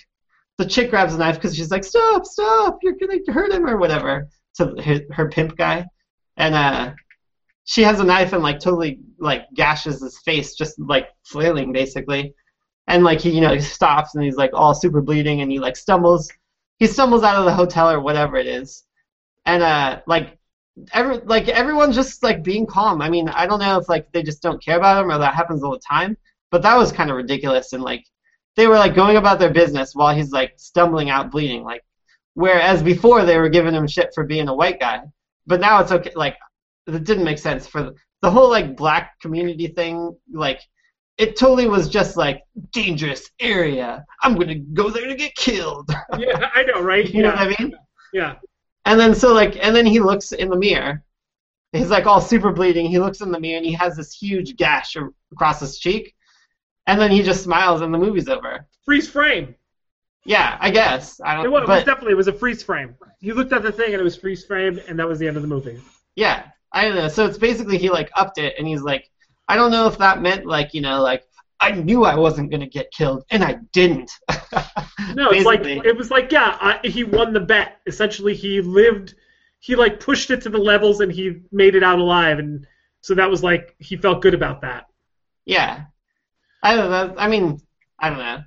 the 0.59 0.67
chick 0.67 0.91
grabs 0.91 1.15
a 1.15 1.19
knife 1.19 1.37
because 1.37 1.55
she's 1.57 1.71
like, 1.71 1.85
"Stop, 1.85 2.27
stop! 2.27 2.79
You're 2.83 2.97
gonna 3.01 3.21
hurt 3.29 3.53
him 3.53 3.65
or 3.65 3.79
whatever." 3.79 4.29
To 4.57 4.75
her, 4.83 5.01
her 5.13 5.29
pimp 5.29 5.57
guy, 5.57 5.87
and 6.37 6.55
uh, 6.55 6.95
she 7.65 7.83
has 7.83 8.01
a 8.01 8.05
knife 8.05 8.33
and 8.33 8.43
like 8.43 8.59
totally 8.59 9.01
like 9.21 9.47
gashes 9.55 10.03
his 10.03 10.19
face, 10.19 10.55
just 10.57 10.79
like 10.81 11.11
flailing 11.25 11.73
basically. 11.73 12.35
And 12.87 13.05
like 13.05 13.21
he, 13.21 13.31
you 13.31 13.41
know, 13.41 13.55
he 13.55 13.61
stops 13.61 14.15
and 14.15 14.25
he's 14.25 14.37
like 14.37 14.51
all 14.55 14.75
super 14.75 15.01
bleeding, 15.03 15.41
and 15.41 15.51
he 15.51 15.59
like 15.59 15.77
stumbles. 15.77 16.31
He 16.79 16.87
stumbles 16.87 17.23
out 17.23 17.37
of 17.37 17.45
the 17.45 17.55
hotel 17.55 17.91
or 17.91 18.01
whatever 18.01 18.37
it 18.37 18.47
is, 18.47 18.85
and 19.45 19.63
uh, 19.63 20.01
like 20.07 20.39
every 20.93 21.19
like 21.19 21.49
everyone's 21.49 21.97
just 21.97 22.23
like 22.23 22.45
being 22.45 22.67
calm. 22.67 23.03
I 23.03 23.11
mean, 23.11 23.29
I 23.29 23.47
don't 23.47 23.61
know 23.61 23.79
if 23.79 23.89
like 23.89 24.13
they 24.13 24.23
just 24.23 24.43
don't 24.43 24.63
care 24.63 24.77
about 24.77 25.03
him 25.03 25.11
or 25.11 25.19
that 25.19 25.35
happens 25.35 25.63
all 25.63 25.73
the 25.73 25.79
time, 25.79 26.17
but 26.51 26.63
that 26.63 26.77
was 26.77 26.93
kind 26.93 27.11
of 27.11 27.17
ridiculous 27.17 27.73
and 27.73 27.83
like 27.83 28.05
they 28.57 28.67
were 28.67 28.77
like 28.77 28.95
going 28.95 29.17
about 29.17 29.39
their 29.39 29.53
business 29.53 29.95
while 29.95 30.15
he's 30.15 30.33
like 30.33 30.55
stumbling 30.57 31.11
out 31.11 31.31
bleeding 31.31 31.63
like 31.63 31.83
whereas 32.35 32.83
before 32.83 33.25
they 33.25 33.39
were 33.39 33.49
giving 33.49 33.75
him 33.75 33.87
shit 33.87 34.11
for 34.15 34.25
being 34.25 34.49
a 34.49 34.55
white 34.55 34.81
guy 34.81 35.01
but 35.47 35.61
now 35.61 35.81
it's 35.81 35.93
okay 35.93 36.13
like 36.15 36.37
it 36.87 37.05
didn't 37.05 37.25
make 37.25 37.39
sense 37.39 37.67
for 37.67 37.83
the, 37.83 37.95
the 38.23 38.31
whole 38.31 38.49
like 38.49 38.77
black 38.77 39.21
community 39.21 39.69
thing 39.69 40.17
like 40.33 40.61
it 41.19 41.37
totally 41.37 41.67
was 41.67 41.89
just 41.89 42.17
like 42.17 42.43
dangerous 42.73 43.31
area 43.41 44.05
i'm 44.23 44.35
gonna 44.37 44.55
go 44.55 44.91
there 44.91 45.07
to 45.07 45.15
get 45.15 45.35
killed 45.35 45.89
yeah, 46.19 46.51
I 46.55 46.63
know, 46.65 46.83
right? 46.83 47.09
you 47.09 47.23
know 47.23 47.31
what 47.31 47.39
i 47.39 47.55
mean 47.59 47.75
yeah. 48.13 48.37
and 48.85 48.99
then 48.99 49.15
so 49.15 49.33
like 49.33 49.63
and 49.65 49.75
then 49.75 49.85
he 49.87 50.01
looks 50.01 50.33
in 50.33 50.49
the 50.49 50.57
mirror. 50.57 51.03
He's 51.73 51.91
like 51.91 52.07
all 52.07 52.21
super 52.23 52.53
bleeding. 52.53 52.87
He 52.87 52.99
looks 52.99 53.21
in 53.21 53.31
the 53.31 53.41
mirror 53.41 53.59
and 53.59 53.67
he 53.67 53.73
has 53.73 53.97
this 53.97 54.15
huge 54.15 54.57
gash 54.57 54.97
across 55.33 55.61
his 55.61 55.79
cheek. 55.79 56.15
And 56.87 56.99
then 56.99 57.11
he 57.11 57.23
just 57.23 57.43
smiles 57.43 57.83
and 57.83 57.93
the 57.93 57.99
movie's 57.99 58.29
over. 58.29 58.67
Freeze 58.87 59.09
frame. 59.09 59.55
Yeah, 60.25 60.57
I 60.61 60.71
guess. 60.71 61.21
I 61.21 61.41
It 61.41 61.43
don't 61.43 61.53
was, 61.53 61.63
it 61.65 61.69
was 61.69 61.85
definitely 61.85 62.13
it 62.13 62.17
was 62.17 62.29
a 62.29 62.33
freeze 62.33 62.63
frame. 62.63 62.95
He 63.21 63.33
looked 63.33 63.53
at 63.53 63.63
the 63.63 63.73
thing 63.73 63.93
and 63.93 64.01
it 64.01 64.05
was 64.05 64.17
freeze 64.17 64.45
frame, 64.45 64.81
and 64.89 64.99
that 64.99 65.07
was 65.07 65.19
the 65.19 65.29
end 65.29 65.37
of 65.37 65.43
the 65.43 65.49
movie. 65.49 65.79
yeah, 66.15 66.45
I 66.73 66.87
don't 66.87 66.95
know. 66.97 67.09
So 67.09 67.27
it's 67.27 67.37
basically 67.39 67.77
he 67.79 67.91
like 67.91 68.11
upped 68.15 68.39
it 68.39 68.55
and 68.59 68.67
he's 68.67 68.83
like 68.83 69.11
I 69.49 69.57
don't 69.57 69.71
know 69.71 69.87
if 69.87 69.99
that 69.99 70.23
meant 70.23 70.47
like, 70.47 70.75
you 70.75 70.81
know, 70.81 71.03
like 71.03 71.25
I 71.61 71.73
knew 71.73 72.05
I 72.05 72.17
wasn't 72.17 72.51
gonna 72.51 72.67
get 72.67 72.91
killed 72.91 73.25
and 73.31 73.43
I 73.43 73.59
didn't. 73.73 74.11
No, 75.15 75.31
it's 75.31 75.47
like 75.47 75.61
it 75.65 75.97
was 75.97 76.11
like 76.11 76.33
yeah, 76.33 76.59
I, 76.61 76.81
he 76.87 77.05
won 77.05 77.33
the 77.33 77.41
bet. 77.41 77.79
Essentially, 77.87 78.35
he 78.35 78.61
lived, 78.61 79.15
he 79.61 79.77
like 79.77 80.01
pushed 80.01 80.31
it 80.31 80.43
to 80.43 80.51
the 80.51 80.59
levels, 80.59 81.01
and 81.01 81.11
he 81.13 81.43
made 81.53 81.75
it 81.75 81.83
out 81.83 81.99
alive, 81.99 82.39
and 82.39 82.67
so 83.01 83.15
that 83.15 83.31
was 83.31 83.43
like 83.43 83.75
he 83.79 83.97
felt 83.97 84.21
good 84.21 84.35
about 84.35 84.61
that. 84.63 84.87
Yeah. 85.45 85.85
I 86.63 86.75
don't 86.75 86.91
know. 86.91 87.15
I 87.17 87.29
mean, 87.29 87.61
I 87.99 88.11
don't 88.11 88.19
know. 88.19 88.43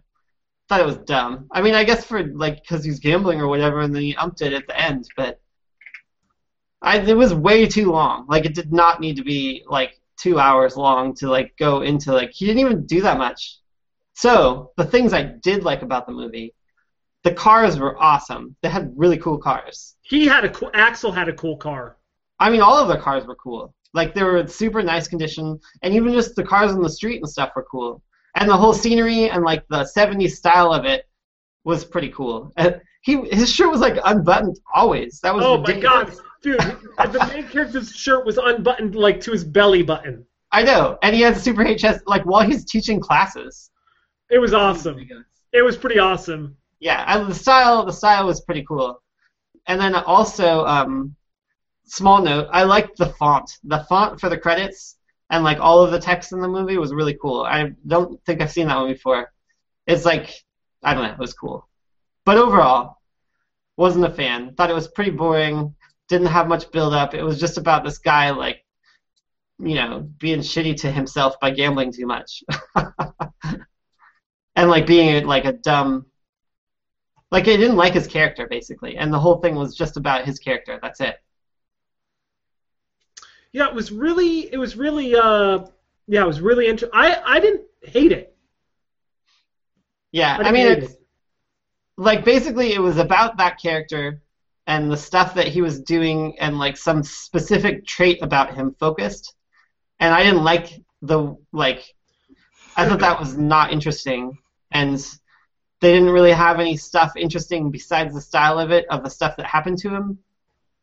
Thought 0.68 0.82
it 0.82 0.86
was 0.86 0.98
dumb. 0.98 1.48
I 1.52 1.62
mean, 1.62 1.74
I 1.74 1.84
guess 1.84 2.04
for 2.04 2.24
like 2.24 2.62
because 2.62 2.84
he's 2.84 3.00
gambling 3.00 3.42
or 3.42 3.48
whatever, 3.48 3.80
and 3.80 3.96
then 3.96 4.04
he 4.04 4.14
umped 4.16 4.42
it 4.42 4.54
at 4.54 4.68
the 4.68 4.80
end, 4.80 5.08
but 5.16 5.40
I 6.82 7.00
it 7.00 7.18
was 7.18 7.34
way 7.34 7.66
too 7.66 7.92
long. 7.92 8.26
Like 8.28 8.46
it 8.46 8.54
did 8.54 8.72
not 8.72 9.00
need 9.00 9.16
to 9.16 9.24
be 9.24 9.64
like 9.68 9.99
two 10.20 10.40
hours 10.40 10.76
long 10.76 11.16
to 11.16 11.30
like 11.30 11.56
go 11.58 11.82
into 11.82 12.12
like 12.14 12.32
he 12.32 12.46
didn't 12.46 12.60
even 12.60 12.86
do 12.86 13.02
that 13.02 13.18
much. 13.18 13.58
So 14.14 14.72
the 14.78 14.86
things 14.86 15.14
I 15.14 15.24
did 15.24 15.64
like 15.64 15.82
about 15.82 16.06
the 16.06 16.12
movie, 16.12 16.54
the 17.24 17.34
cars 17.34 17.80
were 17.80 17.98
awesome. 18.02 18.56
They 18.62 18.70
had 18.70 18.92
really 18.96 19.18
cool 19.18 19.38
cars. 19.38 19.96
He 20.02 20.26
had 20.26 20.46
a 20.46 20.50
cool. 20.50 20.72
Axel 20.74 21.12
had 21.12 21.30
a 21.30 21.34
cool 21.34 21.58
car. 21.58 21.98
I 22.40 22.50
mean, 22.50 22.62
all 22.62 22.78
of 22.78 22.88
the 22.88 22.98
cars 22.98 23.26
were 23.26 23.36
cool. 23.36 23.74
Like 23.94 24.14
they 24.14 24.24
were 24.24 24.38
in 24.38 24.48
super 24.48 24.84
nice 24.84 25.08
condition, 25.08 25.60
and 25.82 25.94
even 25.94 26.14
just 26.14 26.36
the 26.36 26.44
cars 26.44 26.72
on 26.72 26.82
the 26.82 26.90
street 26.90 27.22
and 27.22 27.30
stuff 27.30 27.52
were 27.56 27.66
cool. 27.70 28.02
And 28.36 28.50
the 28.50 28.58
whole 28.58 28.74
scenery 28.74 29.30
and 29.30 29.44
like 29.44 29.68
the 29.70 29.90
'70s 29.96 30.32
style 30.32 30.74
of 30.74 30.86
it 30.86 31.08
was 31.64 31.86
pretty 31.86 32.10
cool. 32.10 32.52
And 32.58 32.82
he 33.02 33.18
his 33.32 33.52
shirt 33.52 33.72
was 33.72 33.82
like 33.82 33.98
unbuttoned 34.04 34.60
always. 34.74 35.20
That 35.22 35.34
was 35.34 35.46
Oh 35.46 35.58
my 35.58 35.80
god, 35.80 36.14
dude! 36.42 36.60
the 36.60 37.32
main 37.34 37.48
character's 37.48 37.96
shirt 37.96 38.26
was 38.26 38.38
unbuttoned 38.38 38.96
like 38.96 39.22
to 39.22 39.32
his 39.32 39.44
belly 39.44 39.84
button. 39.84 40.26
I 40.52 40.64
know, 40.64 40.98
and 41.04 41.16
he 41.16 41.22
has 41.22 41.42
super 41.42 41.64
HS 41.64 42.02
like 42.08 42.24
while 42.26 42.46
he's 42.46 42.66
teaching 42.66 43.00
classes. 43.00 43.72
It 44.30 44.40
was 44.40 44.54
awesome. 44.54 45.08
It 45.54 45.62
was 45.62 45.78
pretty 45.78 46.00
awesome. 46.00 46.56
Yeah, 46.80 47.04
and 47.08 47.30
the 47.30 47.36
style 47.36 47.86
the 47.86 47.94
style 47.94 48.26
was 48.26 48.42
pretty 48.42 48.64
cool. 48.64 49.02
And 49.68 49.80
then 49.80 49.94
also, 49.94 50.66
um, 50.66 51.16
small 51.86 52.22
note, 52.22 52.48
I 52.52 52.64
liked 52.64 52.98
the 52.98 53.08
font. 53.08 53.52
The 53.64 53.86
font 53.90 54.20
for 54.20 54.30
the 54.30 54.38
credits 54.38 54.98
and 55.30 55.44
like 55.44 55.60
all 55.60 55.82
of 55.82 55.92
the 55.92 56.00
text 56.00 56.32
in 56.32 56.42
the 56.42 56.48
movie 56.48 56.78
was 56.78 56.94
really 56.94 57.18
cool. 57.22 57.42
I 57.44 57.72
don't 57.86 58.24
think 58.26 58.42
I've 58.42 58.52
seen 58.52 58.68
that 58.68 58.78
one 58.78 58.92
before. 58.92 59.32
It's 59.86 60.06
like 60.06 60.34
I 60.84 60.94
don't 60.94 61.04
know, 61.04 61.12
it 61.12 61.20
was 61.20 61.34
cool. 61.34 61.68
But 62.26 62.38
overall, 62.38 62.98
wasn't 63.78 64.06
a 64.06 64.14
fan. 64.14 64.56
Thought 64.56 64.70
it 64.70 64.76
was 64.76 64.88
pretty 64.88 65.12
boring. 65.12 65.76
Didn't 66.10 66.28
have 66.28 66.48
much 66.48 66.72
build 66.72 66.94
up. 66.94 67.14
It 67.14 67.24
was 67.24 67.40
just 67.40 67.58
about 67.58 67.84
this 67.84 68.00
guy 68.00 68.32
like 68.32 68.64
you 69.62 69.76
know, 69.76 70.10
being 70.20 70.40
shitty 70.40 70.78
to 70.82 70.92
himself 70.92 71.38
by 71.42 71.52
gambling 71.52 71.92
too 71.92 72.06
much. 72.06 72.44
and 74.56 74.70
like 74.70 74.88
being 74.88 75.26
like 75.26 75.46
a 75.46 75.52
dumb 75.54 76.06
like 77.32 77.44
I 77.48 77.58
didn't 77.58 77.78
like 77.78 77.94
his 77.94 78.08
character 78.08 78.48
basically, 78.48 78.98
and 78.98 79.14
the 79.14 79.20
whole 79.20 79.40
thing 79.40 79.56
was 79.56 79.76
just 79.76 79.98
about 79.98 80.26
his 80.26 80.40
character. 80.40 80.80
That's 80.82 81.00
it. 81.00 81.18
Yeah, 83.52 83.68
it 83.68 83.74
was 83.74 83.92
really, 83.92 84.52
it 84.52 84.58
was 84.58 84.76
really, 84.76 85.16
uh, 85.16 85.60
yeah, 86.08 86.24
it 86.24 86.28
was 86.28 86.42
really 86.42 86.68
interesting. 86.68 87.00
I, 87.00 87.22
I 87.24 87.40
didn't 87.40 87.64
hate 87.84 88.12
it. 88.12 88.36
Yeah, 90.12 90.38
didn't 90.38 90.48
I 90.48 90.52
mean, 90.52 90.68
it's 90.68 90.94
it. 90.94 91.02
like 91.98 92.26
basically 92.26 92.74
it 92.74 92.82
was 92.82 92.98
about 92.98 93.38
that 93.38 93.60
character 93.62 94.22
and 94.70 94.92
the 94.92 94.96
stuff 94.96 95.34
that 95.34 95.48
he 95.48 95.64
was 95.64 95.82
doing 95.82 96.38
and 96.40 96.60
like 96.60 96.78
some 96.78 97.02
specific 97.02 97.88
trait 97.88 98.20
about 98.22 98.54
him 98.54 98.76
focused. 98.80 99.34
And 100.00 100.14
I 100.14 100.24
didn't 100.24 100.44
like 100.44 100.80
the 101.02 101.36
like. 101.52 101.84
I 102.78 102.88
thought 102.88 103.00
that 103.00 103.20
was 103.20 103.36
not 103.36 103.74
interesting, 103.74 104.38
and 104.72 104.96
they 105.82 105.92
didn't 105.92 106.12
really 106.12 106.32
have 106.32 106.60
any 106.60 106.78
stuff 106.78 107.14
interesting 107.18 107.72
besides 107.72 108.14
the 108.14 108.22
style 108.22 108.60
of 108.60 108.70
it 108.70 108.86
of 108.92 109.04
the 109.04 109.10
stuff 109.10 109.36
that 109.38 109.48
happened 109.48 109.80
to 109.80 109.90
him. 109.90 110.20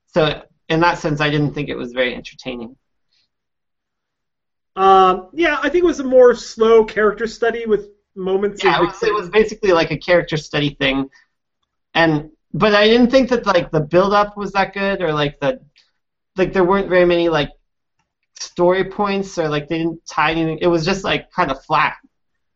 So 0.08 0.42
in 0.68 0.80
that 0.80 0.98
sense, 0.98 1.20
I 1.20 1.30
didn't 1.30 1.54
think 1.54 1.68
it 1.68 1.76
was 1.76 1.92
very 1.92 2.12
entertaining. 2.14 2.76
Um, 4.74 5.28
yeah, 5.32 5.58
I 5.62 5.68
think 5.68 5.84
it 5.84 5.86
was 5.86 6.00
a 6.00 6.04
more 6.04 6.34
slow 6.34 6.84
character 6.84 7.28
study 7.28 7.66
with 7.66 7.88
moments 8.16 8.64
Yeah, 8.64 8.82
it 8.82 8.86
was, 8.86 9.02
it 9.04 9.14
was 9.14 9.30
basically 9.30 9.72
like 9.72 9.92
a 9.92 9.96
character 9.96 10.36
study 10.36 10.70
thing, 10.70 11.08
and 11.94 12.30
but 12.56 12.74
I 12.74 12.86
didn't 12.88 13.10
think 13.10 13.28
that 13.28 13.44
like 13.44 13.70
the 13.70 13.80
build 13.80 14.14
up 14.14 14.34
was 14.34 14.52
that 14.52 14.72
good 14.72 15.02
or 15.02 15.12
like 15.12 15.38
the 15.40 15.60
like 16.36 16.54
there 16.54 16.64
weren't 16.64 16.88
very 16.88 17.04
many 17.04 17.28
like 17.28 17.50
story 18.40 18.84
points 18.84 19.36
or 19.36 19.46
like 19.48 19.68
they 19.68 19.78
didn't 19.78 20.00
tie 20.06 20.30
anything. 20.30 20.58
It 20.62 20.66
was 20.66 20.84
just 20.84 21.04
like 21.04 21.30
kind 21.30 21.50
of 21.50 21.62
flat 21.64 21.96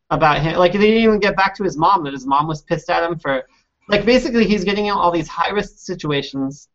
about 0.09 0.41
him. 0.41 0.59
Like 0.59 0.73
they 0.73 0.79
didn't 0.79 1.03
even 1.03 1.21
get 1.21 1.37
back 1.37 1.55
to 1.57 1.65
his 1.65 1.77
mom 1.77 2.05
that 2.05 2.15
his 2.15 2.27
mom 2.27 2.49
was 2.49 2.63
pissed 2.63 2.89
at 2.89 3.03
him 3.03 3.19
for 3.19 3.45
like 3.89 4.07
basically 4.07 4.47
he's 4.47 4.65
getting 4.65 4.87
in 4.87 4.93
all 4.93 5.11
these 5.11 5.29
high 5.29 5.51
risk 5.51 5.75
situations. 5.77 6.69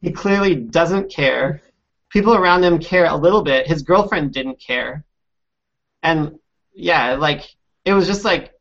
He 0.00 0.10
clearly 0.10 0.54
doesn't 0.54 1.12
care. 1.12 1.60
People 2.08 2.34
around 2.34 2.64
him 2.64 2.78
care 2.78 3.04
a 3.04 3.16
little 3.16 3.42
bit. 3.42 3.66
His 3.66 3.82
girlfriend 3.82 4.32
didn't 4.32 4.58
care. 4.58 5.04
And 6.02 6.38
yeah, 6.72 7.16
like 7.16 7.42
it 7.84 7.92
was 7.92 8.06
just 8.06 8.24
like 8.24 8.54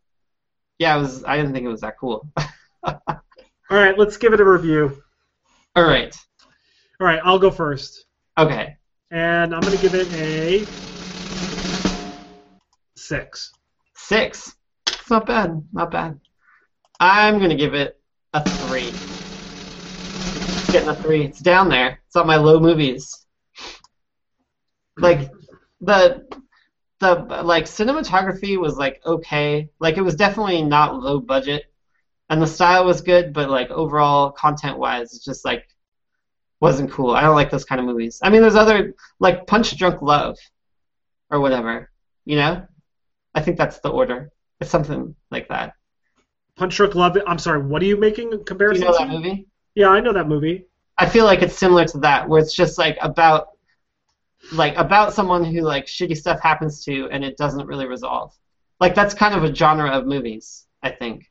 yeah, 0.77 0.97
it 0.97 0.99
was 0.99 1.23
I 1.23 1.37
didn't 1.37 1.53
think 1.53 1.65
it 1.65 1.69
was 1.69 1.81
that 1.81 1.97
cool. 1.97 2.29
All 3.69 3.77
right, 3.77 3.97
let's 3.97 4.17
give 4.17 4.33
it 4.33 4.39
a 4.39 4.45
review. 4.45 5.03
All 5.75 5.83
right. 5.83 6.15
All 6.99 7.05
right, 7.07 7.19
I'll 7.23 7.37
go 7.37 7.51
first, 7.51 8.05
Okay. 8.37 8.75
and 9.11 9.53
I'm 9.53 9.61
gonna 9.61 9.77
give 9.77 9.93
it 9.93 10.11
a 10.13 10.65
six. 12.97 13.51
Six. 13.95 14.55
It's 14.87 15.09
not 15.09 15.27
bad. 15.27 15.63
Not 15.71 15.91
bad. 15.91 16.19
I'm 16.99 17.39
gonna 17.39 17.55
give 17.55 17.75
it 17.75 17.99
a 18.33 18.43
three. 18.43 18.87
It's 18.87 20.71
getting 20.71 20.89
a 20.89 20.95
three. 20.95 21.25
It's 21.25 21.39
down 21.39 21.69
there. 21.69 22.01
It's 22.07 22.15
on 22.15 22.27
my 22.27 22.37
low 22.37 22.59
movies. 22.59 23.25
Like 24.97 25.31
the 25.79 26.27
the 26.99 27.15
like 27.43 27.65
cinematography 27.65 28.57
was 28.57 28.77
like 28.77 28.99
okay. 29.05 29.69
Like 29.79 29.97
it 29.97 30.01
was 30.01 30.15
definitely 30.15 30.63
not 30.63 30.99
low 30.99 31.19
budget, 31.19 31.71
and 32.30 32.41
the 32.41 32.47
style 32.47 32.85
was 32.85 33.01
good, 33.01 33.34
but 33.34 33.49
like 33.49 33.69
overall 33.72 34.31
content 34.31 34.77
wise, 34.77 35.14
it's 35.14 35.26
just 35.26 35.45
like 35.45 35.65
wasn't 36.60 36.91
cool. 36.91 37.11
I 37.11 37.22
don't 37.22 37.35
like 37.35 37.49
those 37.49 37.65
kind 37.65 37.80
of 37.80 37.88
movies. 37.88 38.19
I 38.22 38.30
mean, 38.30 38.41
there's 38.41 38.56
other 38.56 38.93
like 39.19 39.47
Punch 39.47 39.76
Drunk 39.77 40.01
Love, 40.01 40.38
or 41.30 41.39
whatever. 41.39 41.89
You 42.26 42.38
know, 42.38 42.68
I 43.34 43.41
think 43.41 43.57
that's 43.57 43.80
the 43.80 43.89
order. 43.89 44.31
It's 44.60 44.69
something 44.69 45.15
like 45.31 45.47
that. 45.49 45.73
Punch 46.56 46.76
Drunk 46.76 46.95
Love. 46.95 47.18
I'm 47.26 47.39
sorry. 47.39 47.61
What 47.61 47.81
are 47.81 47.85
you 47.85 47.97
making 47.97 48.34
a 48.34 48.38
Do 48.38 48.43
comparison 48.43 48.84
you 48.84 48.91
know 48.91 48.97
that 48.97 49.10
movie? 49.10 49.47
Yeah, 49.76 49.89
I 49.89 49.99
know 49.99 50.14
that 50.14 50.27
movie. 50.27 50.65
I 50.97 51.07
feel 51.07 51.26
like 51.26 51.41
it's 51.41 51.57
similar 51.57 51.85
to 51.85 51.99
that, 51.99 52.27
where 52.27 52.41
it's 52.41 52.53
just 52.53 52.77
like 52.77 52.97
about 53.01 53.49
like 54.51 54.76
about 54.77 55.14
someone 55.14 55.43
who 55.43 55.61
like 55.61 55.85
shitty 55.85 56.18
stuff 56.18 56.41
happens 56.41 56.84
to 56.85 57.10
and 57.11 57.23
it 57.23 57.38
doesn't 57.38 57.68
really 57.68 57.88
resolve. 57.88 58.34
Like 58.80 58.95
that's 58.95 59.14
kind 59.14 59.34
of 59.34 59.43
a 59.43 59.53
genre 59.53 59.89
of 59.89 60.06
movies, 60.06 60.65
I 60.84 60.91
think. 60.91 61.30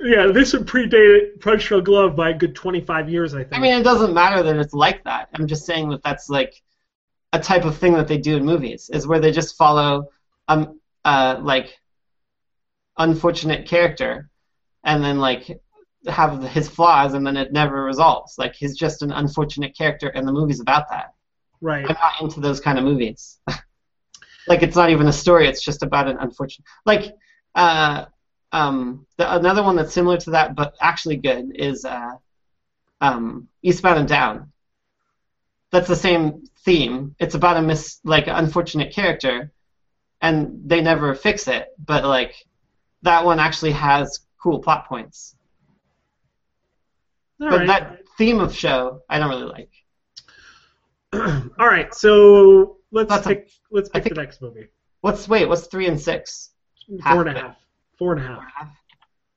Yeah, 0.00 0.28
this 0.28 0.52
would 0.52 0.66
predate 0.66 1.40
Punch 1.40 1.66
Drunk 1.66 1.88
Love 1.88 2.14
by 2.14 2.30
a 2.30 2.34
good 2.34 2.54
25 2.54 3.08
years, 3.08 3.34
I 3.34 3.42
think. 3.42 3.54
I 3.54 3.58
mean, 3.58 3.74
it 3.74 3.82
doesn't 3.82 4.14
matter 4.14 4.42
that 4.42 4.56
it's 4.56 4.74
like 4.74 5.02
that. 5.04 5.28
I'm 5.34 5.48
just 5.48 5.66
saying 5.66 5.88
that 5.90 6.02
that's 6.04 6.28
like 6.28 6.54
a 7.32 7.40
type 7.40 7.64
of 7.64 7.76
thing 7.76 7.94
that 7.94 8.06
they 8.06 8.18
do 8.18 8.36
in 8.36 8.44
movies, 8.44 8.90
is 8.92 9.06
where 9.06 9.18
they 9.18 9.32
just 9.32 9.56
follow 9.56 10.08
um 10.46 10.80
uh 11.04 11.38
like 11.42 11.78
unfortunate 12.96 13.66
character, 13.66 14.30
and 14.84 15.02
then 15.02 15.18
like 15.18 15.60
have 16.06 16.44
his 16.44 16.68
flaws, 16.68 17.14
and 17.14 17.26
then 17.26 17.36
it 17.36 17.52
never 17.52 17.82
resolves. 17.82 18.38
Like 18.38 18.54
he's 18.54 18.76
just 18.76 19.02
an 19.02 19.10
unfortunate 19.10 19.76
character, 19.76 20.08
and 20.08 20.26
the 20.28 20.32
movie's 20.32 20.60
about 20.60 20.88
that. 20.90 21.14
right. 21.60 21.84
I'm 21.84 21.96
not 22.00 22.20
into 22.20 22.38
those 22.38 22.60
kind 22.60 22.78
of 22.78 22.84
movies. 22.84 23.40
like 24.46 24.62
it's 24.62 24.76
not 24.76 24.90
even 24.90 25.08
a 25.08 25.12
story; 25.12 25.48
it's 25.48 25.64
just 25.64 25.82
about 25.82 26.06
an 26.06 26.18
unfortunate. 26.20 26.66
Like 26.86 27.14
uh, 27.56 28.04
um, 28.52 29.06
the, 29.16 29.34
another 29.36 29.62
one 29.62 29.76
that's 29.76 29.92
similar 29.92 30.16
to 30.18 30.30
that, 30.30 30.54
but 30.54 30.74
actually 30.80 31.16
good, 31.16 31.52
is 31.54 31.84
uh, 31.84 32.12
um, 33.00 33.48
Eastbound 33.62 33.98
and 33.98 34.08
Down. 34.08 34.52
That's 35.70 35.88
the 35.88 35.96
same 35.96 36.44
theme. 36.64 37.14
It's 37.18 37.34
about 37.34 37.58
a 37.58 37.62
mis 37.62 38.00
like 38.04 38.26
unfortunate 38.26 38.92
character, 38.92 39.52
and 40.22 40.62
they 40.64 40.80
never 40.80 41.14
fix 41.14 41.46
it. 41.46 41.68
But 41.84 42.04
like 42.04 42.34
that 43.02 43.24
one 43.24 43.38
actually 43.38 43.72
has 43.72 44.20
cool 44.42 44.60
plot 44.60 44.88
points. 44.88 45.34
All 47.40 47.50
but 47.50 47.58
right. 47.58 47.66
that 47.66 48.00
theme 48.16 48.40
of 48.40 48.54
show, 48.54 49.02
I 49.08 49.18
don't 49.18 49.28
really 49.28 49.44
like. 49.44 49.70
All 51.58 51.66
right, 51.66 51.94
so 51.94 52.78
let's 52.90 53.10
That's 53.10 53.26
a- 53.26 53.28
pick 53.28 53.50
let's 53.70 53.90
I 53.94 54.00
pick 54.00 54.14
the 54.14 54.20
next 54.20 54.40
movie. 54.40 54.68
What's 55.02 55.28
wait? 55.28 55.48
What's 55.48 55.66
three 55.66 55.86
and 55.86 56.00
six? 56.00 56.50
Four 57.02 57.26
and 57.26 57.28
a 57.28 57.32
Half 57.34 57.42
half. 57.42 57.56
Four 57.98 58.14
and 58.14 58.22
a 58.22 58.26
half. 58.26 58.68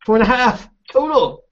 Four 0.06 0.16
and 0.16 0.24
a 0.24 0.28
half 0.28 0.70
total. 0.92 1.46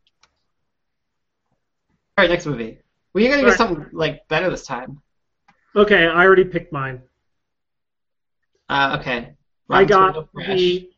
All 2.17 2.25
right, 2.25 2.29
next 2.29 2.45
movie. 2.45 2.79
Well, 3.13 3.23
you 3.23 3.29
gotta 3.29 3.41
get 3.41 3.49
right. 3.49 3.57
something 3.57 3.87
like 3.91 4.27
better 4.27 4.49
this 4.49 4.65
time. 4.65 5.01
Okay, 5.75 6.05
I 6.05 6.25
already 6.25 6.43
picked 6.43 6.71
mine. 6.71 7.01
Uh, 8.67 8.97
okay. 8.99 9.33
I 9.69 9.85
got 9.85 10.27
the 10.33 10.89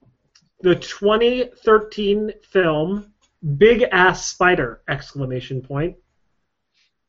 the 0.62 0.76
2013 0.76 2.34
film 2.44 3.12
Big 3.58 3.84
Ass 3.92 4.28
Spider! 4.28 4.82
Exclamation 4.88 5.62
point. 5.62 5.98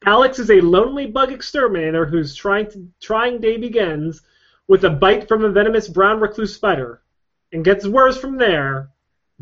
Alex 0.05 0.39
is 0.39 0.51
a 0.51 0.61
lonely 0.61 1.07
bug 1.07 1.31
exterminator 1.31 2.07
whose 2.07 2.35
trying 2.35 2.71
to, 2.71 2.89
trying 3.01 3.41
day 3.41 3.57
begins 3.57 4.23
with 4.67 4.85
a 4.85 4.91
bite 4.91 5.29
from 5.29 5.45
a 5.45 5.51
venomous 5.51 5.89
brown 5.89 6.21
recluse 6.21 6.55
spider, 6.55 7.03
and 7.53 7.65
gets 7.65 7.87
worse 7.87 8.19
from 8.19 8.37
there. 8.37 8.91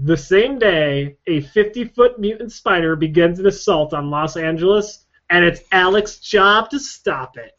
The 0.02 0.16
same 0.16 0.58
day, 0.58 1.16
a 1.26 1.42
50-foot 1.42 2.18
mutant 2.18 2.52
spider 2.52 2.96
begins 2.96 3.38
an 3.38 3.46
assault 3.46 3.92
on 3.92 4.08
Los 4.08 4.34
Angeles, 4.36 5.04
and 5.28 5.44
it's 5.44 5.60
Alex's 5.72 6.20
job 6.20 6.70
to 6.70 6.78
stop 6.80 7.36
it. 7.36 7.58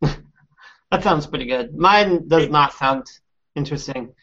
That 0.92 1.02
sounds 1.02 1.26
pretty 1.26 1.46
good. 1.46 1.74
Mine 1.74 2.28
does 2.28 2.50
not 2.50 2.74
sound 2.74 3.06
interesting. 3.56 4.14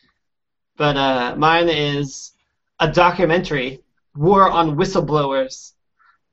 but 0.77 0.95
uh, 0.95 1.35
mine 1.35 1.67
is 1.67 2.33
a 2.79 2.89
documentary, 2.91 3.83
War 4.15 4.49
on 4.49 4.77
Whistleblowers. 4.77 5.73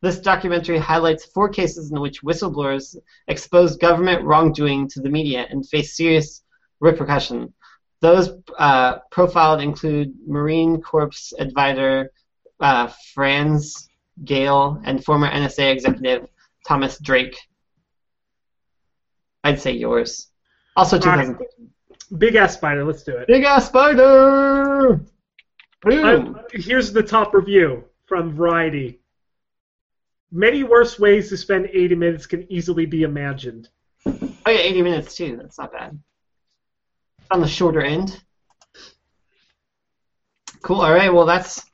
This 0.02 0.20
documentary 0.20 0.78
highlights 0.78 1.24
four 1.24 1.48
cases 1.48 1.90
in 1.90 2.00
which 2.00 2.22
whistleblowers 2.22 2.96
exposed 3.26 3.80
government 3.80 4.22
wrongdoing 4.24 4.88
to 4.90 5.00
the 5.00 5.08
media 5.08 5.46
and 5.50 5.66
face 5.68 5.96
serious 5.96 6.42
repercussion. 6.78 7.52
Those 8.00 8.30
uh, 8.58 8.98
profiled 9.10 9.60
include 9.62 10.14
Marine 10.26 10.80
Corps 10.82 11.32
advisor 11.38 12.10
uh, 12.60 12.90
Franz 13.14 13.88
Gayl 14.24 14.82
and 14.84 15.04
former 15.04 15.28
NSA 15.30 15.72
executive 15.72 16.28
Thomas 16.66 16.98
Drake. 16.98 17.36
I'd 19.44 19.60
say 19.60 19.72
yours. 19.72 20.28
Also, 20.76 20.96
All 20.96 21.06
right. 21.06 21.26
2015. 21.26 22.18
Big 22.18 22.34
ass 22.34 22.54
spider. 22.54 22.84
Let's 22.84 23.02
do 23.02 23.16
it. 23.16 23.26
Big 23.26 23.44
ass 23.44 23.66
spider. 23.66 25.00
Boom. 25.82 26.36
I- 26.36 26.56
here's 26.56 26.92
the 26.92 27.02
top 27.02 27.34
review 27.34 27.84
from 28.06 28.34
Variety. 28.34 29.00
Many 30.32 30.64
worse 30.64 30.98
ways 30.98 31.28
to 31.30 31.36
spend 31.36 31.66
80 31.72 31.94
minutes 31.94 32.26
can 32.26 32.50
easily 32.52 32.86
be 32.86 33.02
imagined. 33.04 33.68
Oh 34.06 34.12
yeah, 34.46 34.58
80 34.58 34.82
minutes 34.82 35.16
too. 35.16 35.36
That's 35.36 35.58
not 35.58 35.72
bad. 35.72 35.98
On 37.30 37.40
the 37.40 37.48
shorter 37.48 37.80
end. 37.82 38.22
Cool. 40.62 40.80
All 40.80 40.92
right. 40.92 41.12
Well, 41.12 41.26
that's 41.26 41.64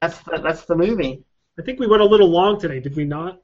that's 0.00 0.18
the, 0.18 0.40
that's 0.42 0.64
the 0.64 0.76
movie. 0.76 1.22
I 1.58 1.62
think 1.62 1.78
we 1.78 1.86
went 1.86 2.02
a 2.02 2.06
little 2.06 2.28
long 2.28 2.58
today, 2.60 2.80
did 2.80 2.96
we 2.96 3.04
not? 3.04 3.40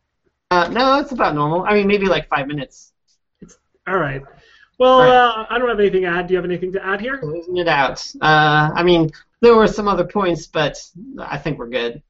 Uh, 0.51 0.69
no, 0.69 0.99
it's 1.01 1.13
about 1.13 1.35
normal. 1.35 1.65
I 1.65 1.75
mean, 1.75 1.87
maybe 1.87 2.07
like 2.07 2.29
five 2.29 2.47
minutes. 2.47 2.93
It's 3.41 3.59
All 3.87 3.99
right. 3.99 4.23
Well, 4.79 5.01
All 5.01 5.01
right. 5.01 5.11
Uh, 5.11 5.47
I 5.51 5.59
don't 5.59 5.69
have 5.69 5.81
anything 5.81 6.03
to 6.03 6.09
add. 6.09 6.27
Do 6.29 6.35
you 6.35 6.39
have 6.39 6.45
anything 6.45 6.73
to 6.73 6.85
add 6.87 7.01
here? 7.01 7.19
Closing 7.19 7.57
it 7.59 7.69
out. 7.69 8.01
Uh, 8.21 8.71
I 8.75 8.83
mean, 8.83 9.11
there 9.41 9.55
were 9.57 9.67
some 9.67 9.89
other 9.89 10.05
points, 10.05 10.47
but 10.47 10.83
I 11.19 11.37
think 11.37 11.59
we're 11.59 11.69
good. 11.69 12.03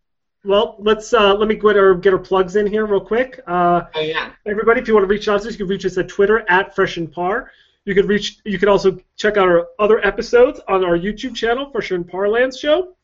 Well, 0.45 0.77
let's 0.79 1.13
uh, 1.13 1.35
let 1.35 1.49
me 1.49 1.57
get 1.57 1.77
our 1.77 1.95
get 1.95 2.13
our 2.13 2.21
plugs 2.21 2.55
in 2.55 2.69
here 2.69 2.87
real 2.87 3.01
quick. 3.01 3.41
Uh, 3.49 3.83
Oh 3.95 4.01
yeah. 4.01 4.31
everybody, 4.47 4.81
if 4.81 4.87
you 4.87 4.95
want 4.95 5.03
to 5.05 5.09
reach 5.09 5.27
out 5.29 5.43
to 5.43 5.49
us, 5.49 5.55
you 5.55 5.59
can 5.59 5.67
reach 5.67 5.85
us 5.85 5.99
at 5.99 6.09
Twitter 6.09 6.45
at 6.49 6.75
Fresh 6.77 6.99
and 6.99 7.11
Par. 7.11 7.51
You 7.87 7.95
can 7.95 8.07
reach. 8.07 8.39
You 8.45 8.59
can 8.59 8.69
also 8.69 8.99
check 9.17 9.39
out 9.39 9.49
our 9.49 9.69
other 9.79 10.05
episodes 10.05 10.61
on 10.69 10.85
our 10.85 10.99
YouTube 10.99 11.35
channel, 11.35 11.71
Fresh 11.71 11.93
and 11.93 12.07
Parlance 12.07 12.59
Show, 12.59 12.95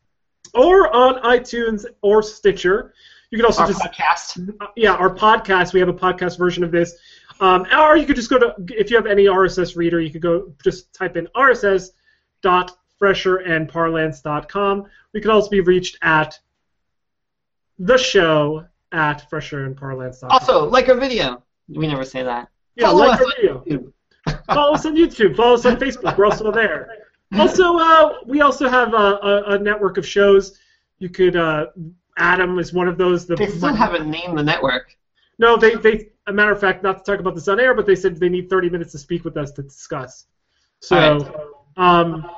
or 0.53 0.93
on 0.93 1.21
iTunes 1.23 1.85
or 2.03 2.21
Stitcher. 2.21 2.93
You 3.31 3.39
can 3.39 3.45
also 3.45 3.61
Our 3.63 3.67
just 3.69 3.81
podcast. 3.81 4.55
uh, 4.61 4.67
yeah, 4.75 4.93
our 4.93 5.15
podcast. 5.15 5.73
We 5.73 5.79
have 5.79 5.89
a 5.89 5.93
podcast 5.93 6.37
version 6.37 6.63
of 6.63 6.71
this. 6.71 6.93
Um, 7.39 7.65
or 7.75 7.97
you 7.97 8.05
could 8.05 8.15
just 8.15 8.29
go 8.29 8.37
to 8.37 8.53
if 8.69 8.91
you 8.91 8.95
have 8.97 9.07
any 9.07 9.25
RSS 9.25 9.75
reader, 9.75 9.99
you 9.99 10.11
could 10.11 10.21
go 10.21 10.53
just 10.63 10.93
type 10.93 11.17
in 11.17 11.27
RSS 11.35 11.89
dot 12.43 12.77
rss.fresherandparlance.com. 13.03 14.85
We 15.13 15.21
can 15.21 15.31
also 15.31 15.49
be 15.49 15.61
reached 15.61 15.97
at 16.01 16.39
the 17.79 17.97
show 17.97 18.65
at 18.91 19.29
fresherandparlance.com. 19.29 20.31
Also, 20.31 20.65
like 20.69 20.89
our 20.89 20.95
video. 20.95 21.43
We 21.67 21.87
never 21.87 22.05
say 22.05 22.23
that. 22.23 22.49
yeah, 22.75 22.87
follow 22.87 22.99
like 22.99 23.19
us 23.19 23.25
our 23.25 23.33
video. 23.35 23.63
Follow 24.47 24.73
us 24.73 24.85
on 24.85 24.95
YouTube. 24.95 25.35
Follow 25.35 25.55
us 25.55 25.65
on 25.65 25.77
Facebook. 25.77 26.17
We're 26.17 26.25
also 26.25 26.51
there. 26.51 26.89
Also, 27.33 27.77
uh, 27.77 28.19
we 28.25 28.41
also 28.41 28.69
have 28.69 28.93
a, 28.93 28.97
a, 28.97 29.43
a 29.55 29.59
network 29.59 29.97
of 29.97 30.07
shows. 30.07 30.59
You 30.99 31.09
could. 31.09 31.35
Uh, 31.35 31.67
Adam 32.17 32.59
is 32.59 32.73
one 32.73 32.87
of 32.87 32.97
those. 32.97 33.25
The 33.25 33.35
They 33.35 33.47
still 33.47 33.73
haven't 33.73 34.09
named 34.09 34.37
the 34.37 34.43
network. 34.43 34.95
No, 35.39 35.57
they, 35.57 35.75
they, 35.75 36.09
a 36.27 36.33
matter 36.33 36.51
of 36.51 36.59
fact, 36.59 36.83
not 36.83 37.03
to 37.03 37.11
talk 37.11 37.19
about 37.19 37.33
this 37.35 37.47
on 37.47 37.59
air, 37.59 37.73
but 37.73 37.85
they 37.85 37.95
said 37.95 38.17
they 38.17 38.29
need 38.29 38.49
30 38.49 38.69
minutes 38.69 38.91
to 38.91 38.99
speak 38.99 39.25
with 39.25 39.35
us 39.35 39.51
to 39.53 39.63
discuss. 39.63 40.25
So, 40.79 41.51
um, 41.75 42.29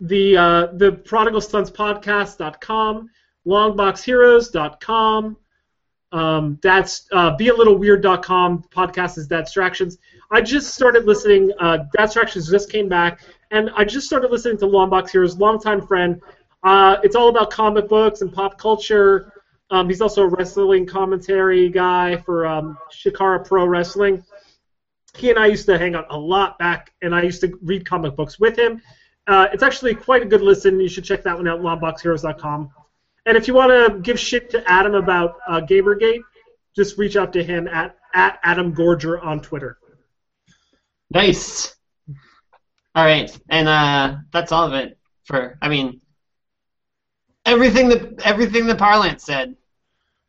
the 0.00 0.36
uh, 0.36 0.66
the 0.72 0.92
Prodigal 0.92 1.40
Sons 1.40 1.70
Podcast.com, 1.70 3.10
longboxheroes.com, 3.46 5.36
um, 6.12 6.58
that's 6.62 7.06
uh, 7.12 7.36
bealittle.weird.com. 7.36 8.64
Podcast 8.74 9.18
is 9.18 9.28
Dadstractions. 9.28 9.98
I 10.32 10.40
just 10.40 10.74
started 10.74 11.04
listening. 11.04 11.52
Uh, 11.60 11.84
Dadstractions 11.96 12.50
just 12.50 12.72
came 12.72 12.88
back, 12.88 13.20
and 13.50 13.68
I 13.76 13.84
just 13.84 14.06
started 14.06 14.30
listening 14.30 14.56
to 14.58 14.66
Longbox 14.66 15.10
Heroes, 15.10 15.36
longtime 15.36 15.86
friend. 15.86 16.22
Uh, 16.62 16.96
it's 17.02 17.14
all 17.14 17.28
about 17.28 17.50
comic 17.50 17.86
books 17.86 18.22
and 18.22 18.32
pop 18.32 18.56
culture. 18.56 19.30
Um, 19.70 19.88
he's 19.88 20.00
also 20.00 20.22
a 20.22 20.28
wrestling 20.28 20.86
commentary 20.86 21.68
guy 21.68 22.16
for 22.16 22.46
um, 22.46 22.78
Chikara 22.90 23.46
Pro 23.46 23.66
Wrestling. 23.66 24.24
He 25.14 25.28
and 25.28 25.38
I 25.38 25.48
used 25.48 25.66
to 25.66 25.76
hang 25.76 25.94
out 25.94 26.06
a 26.08 26.16
lot 26.16 26.58
back, 26.58 26.94
and 27.02 27.14
I 27.14 27.22
used 27.22 27.42
to 27.42 27.58
read 27.60 27.84
comic 27.84 28.16
books 28.16 28.40
with 28.40 28.58
him. 28.58 28.80
Uh, 29.26 29.48
it's 29.52 29.62
actually 29.62 29.94
quite 29.94 30.22
a 30.22 30.26
good 30.26 30.40
listen. 30.40 30.80
You 30.80 30.88
should 30.88 31.04
check 31.04 31.22
that 31.24 31.36
one 31.36 31.46
out, 31.46 31.60
longboxheroes.com. 31.60 32.70
And 33.26 33.36
if 33.36 33.46
you 33.46 33.52
want 33.52 33.70
to 33.70 34.00
give 34.00 34.18
shit 34.18 34.48
to 34.50 34.68
Adam 34.70 34.94
about 34.94 35.36
uh, 35.46 35.60
Gamergate, 35.60 36.22
just 36.74 36.96
reach 36.96 37.16
out 37.16 37.34
to 37.34 37.44
him 37.44 37.68
at, 37.68 37.98
at 38.14 38.40
Adam 38.42 38.74
Gorger 38.74 39.22
on 39.22 39.40
Twitter. 39.40 39.76
Nice. 41.14 41.74
All 42.94 43.04
right, 43.04 43.30
and 43.48 43.68
uh, 43.68 44.16
that's 44.32 44.52
all 44.52 44.66
of 44.66 44.74
it 44.74 44.98
for. 45.24 45.58
I 45.62 45.68
mean, 45.68 46.00
everything 47.46 47.88
that 47.88 48.20
everything 48.22 48.66
the 48.66 48.74
parlance 48.74 49.24
said. 49.24 49.56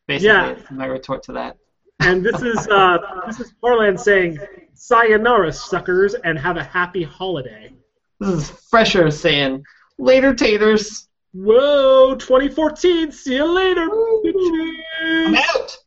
Basically, 0.06 0.28
Yeah. 0.28 0.56
my 0.70 0.86
retort 0.86 1.22
to 1.24 1.32
that. 1.32 1.56
And 2.00 2.24
this 2.24 2.42
is 2.42 2.68
uh, 2.68 2.98
this 3.26 3.40
is 3.40 3.52
Parlance 3.60 4.02
saying, 4.02 4.38
"Sayonara, 4.74 5.52
suckers, 5.52 6.14
and 6.14 6.38
have 6.38 6.56
a 6.56 6.64
happy 6.64 7.02
holiday." 7.02 7.72
This 8.20 8.30
is 8.30 8.50
fresher 8.70 9.10
saying 9.10 9.64
later 9.98 10.34
taters. 10.34 11.08
Whoa, 11.32 12.14
2014. 12.16 13.12
See 13.12 13.34
you 13.36 13.44
later. 13.44 13.88
bitches. 13.88 15.26
I'm 15.26 15.34
out. 15.36 15.78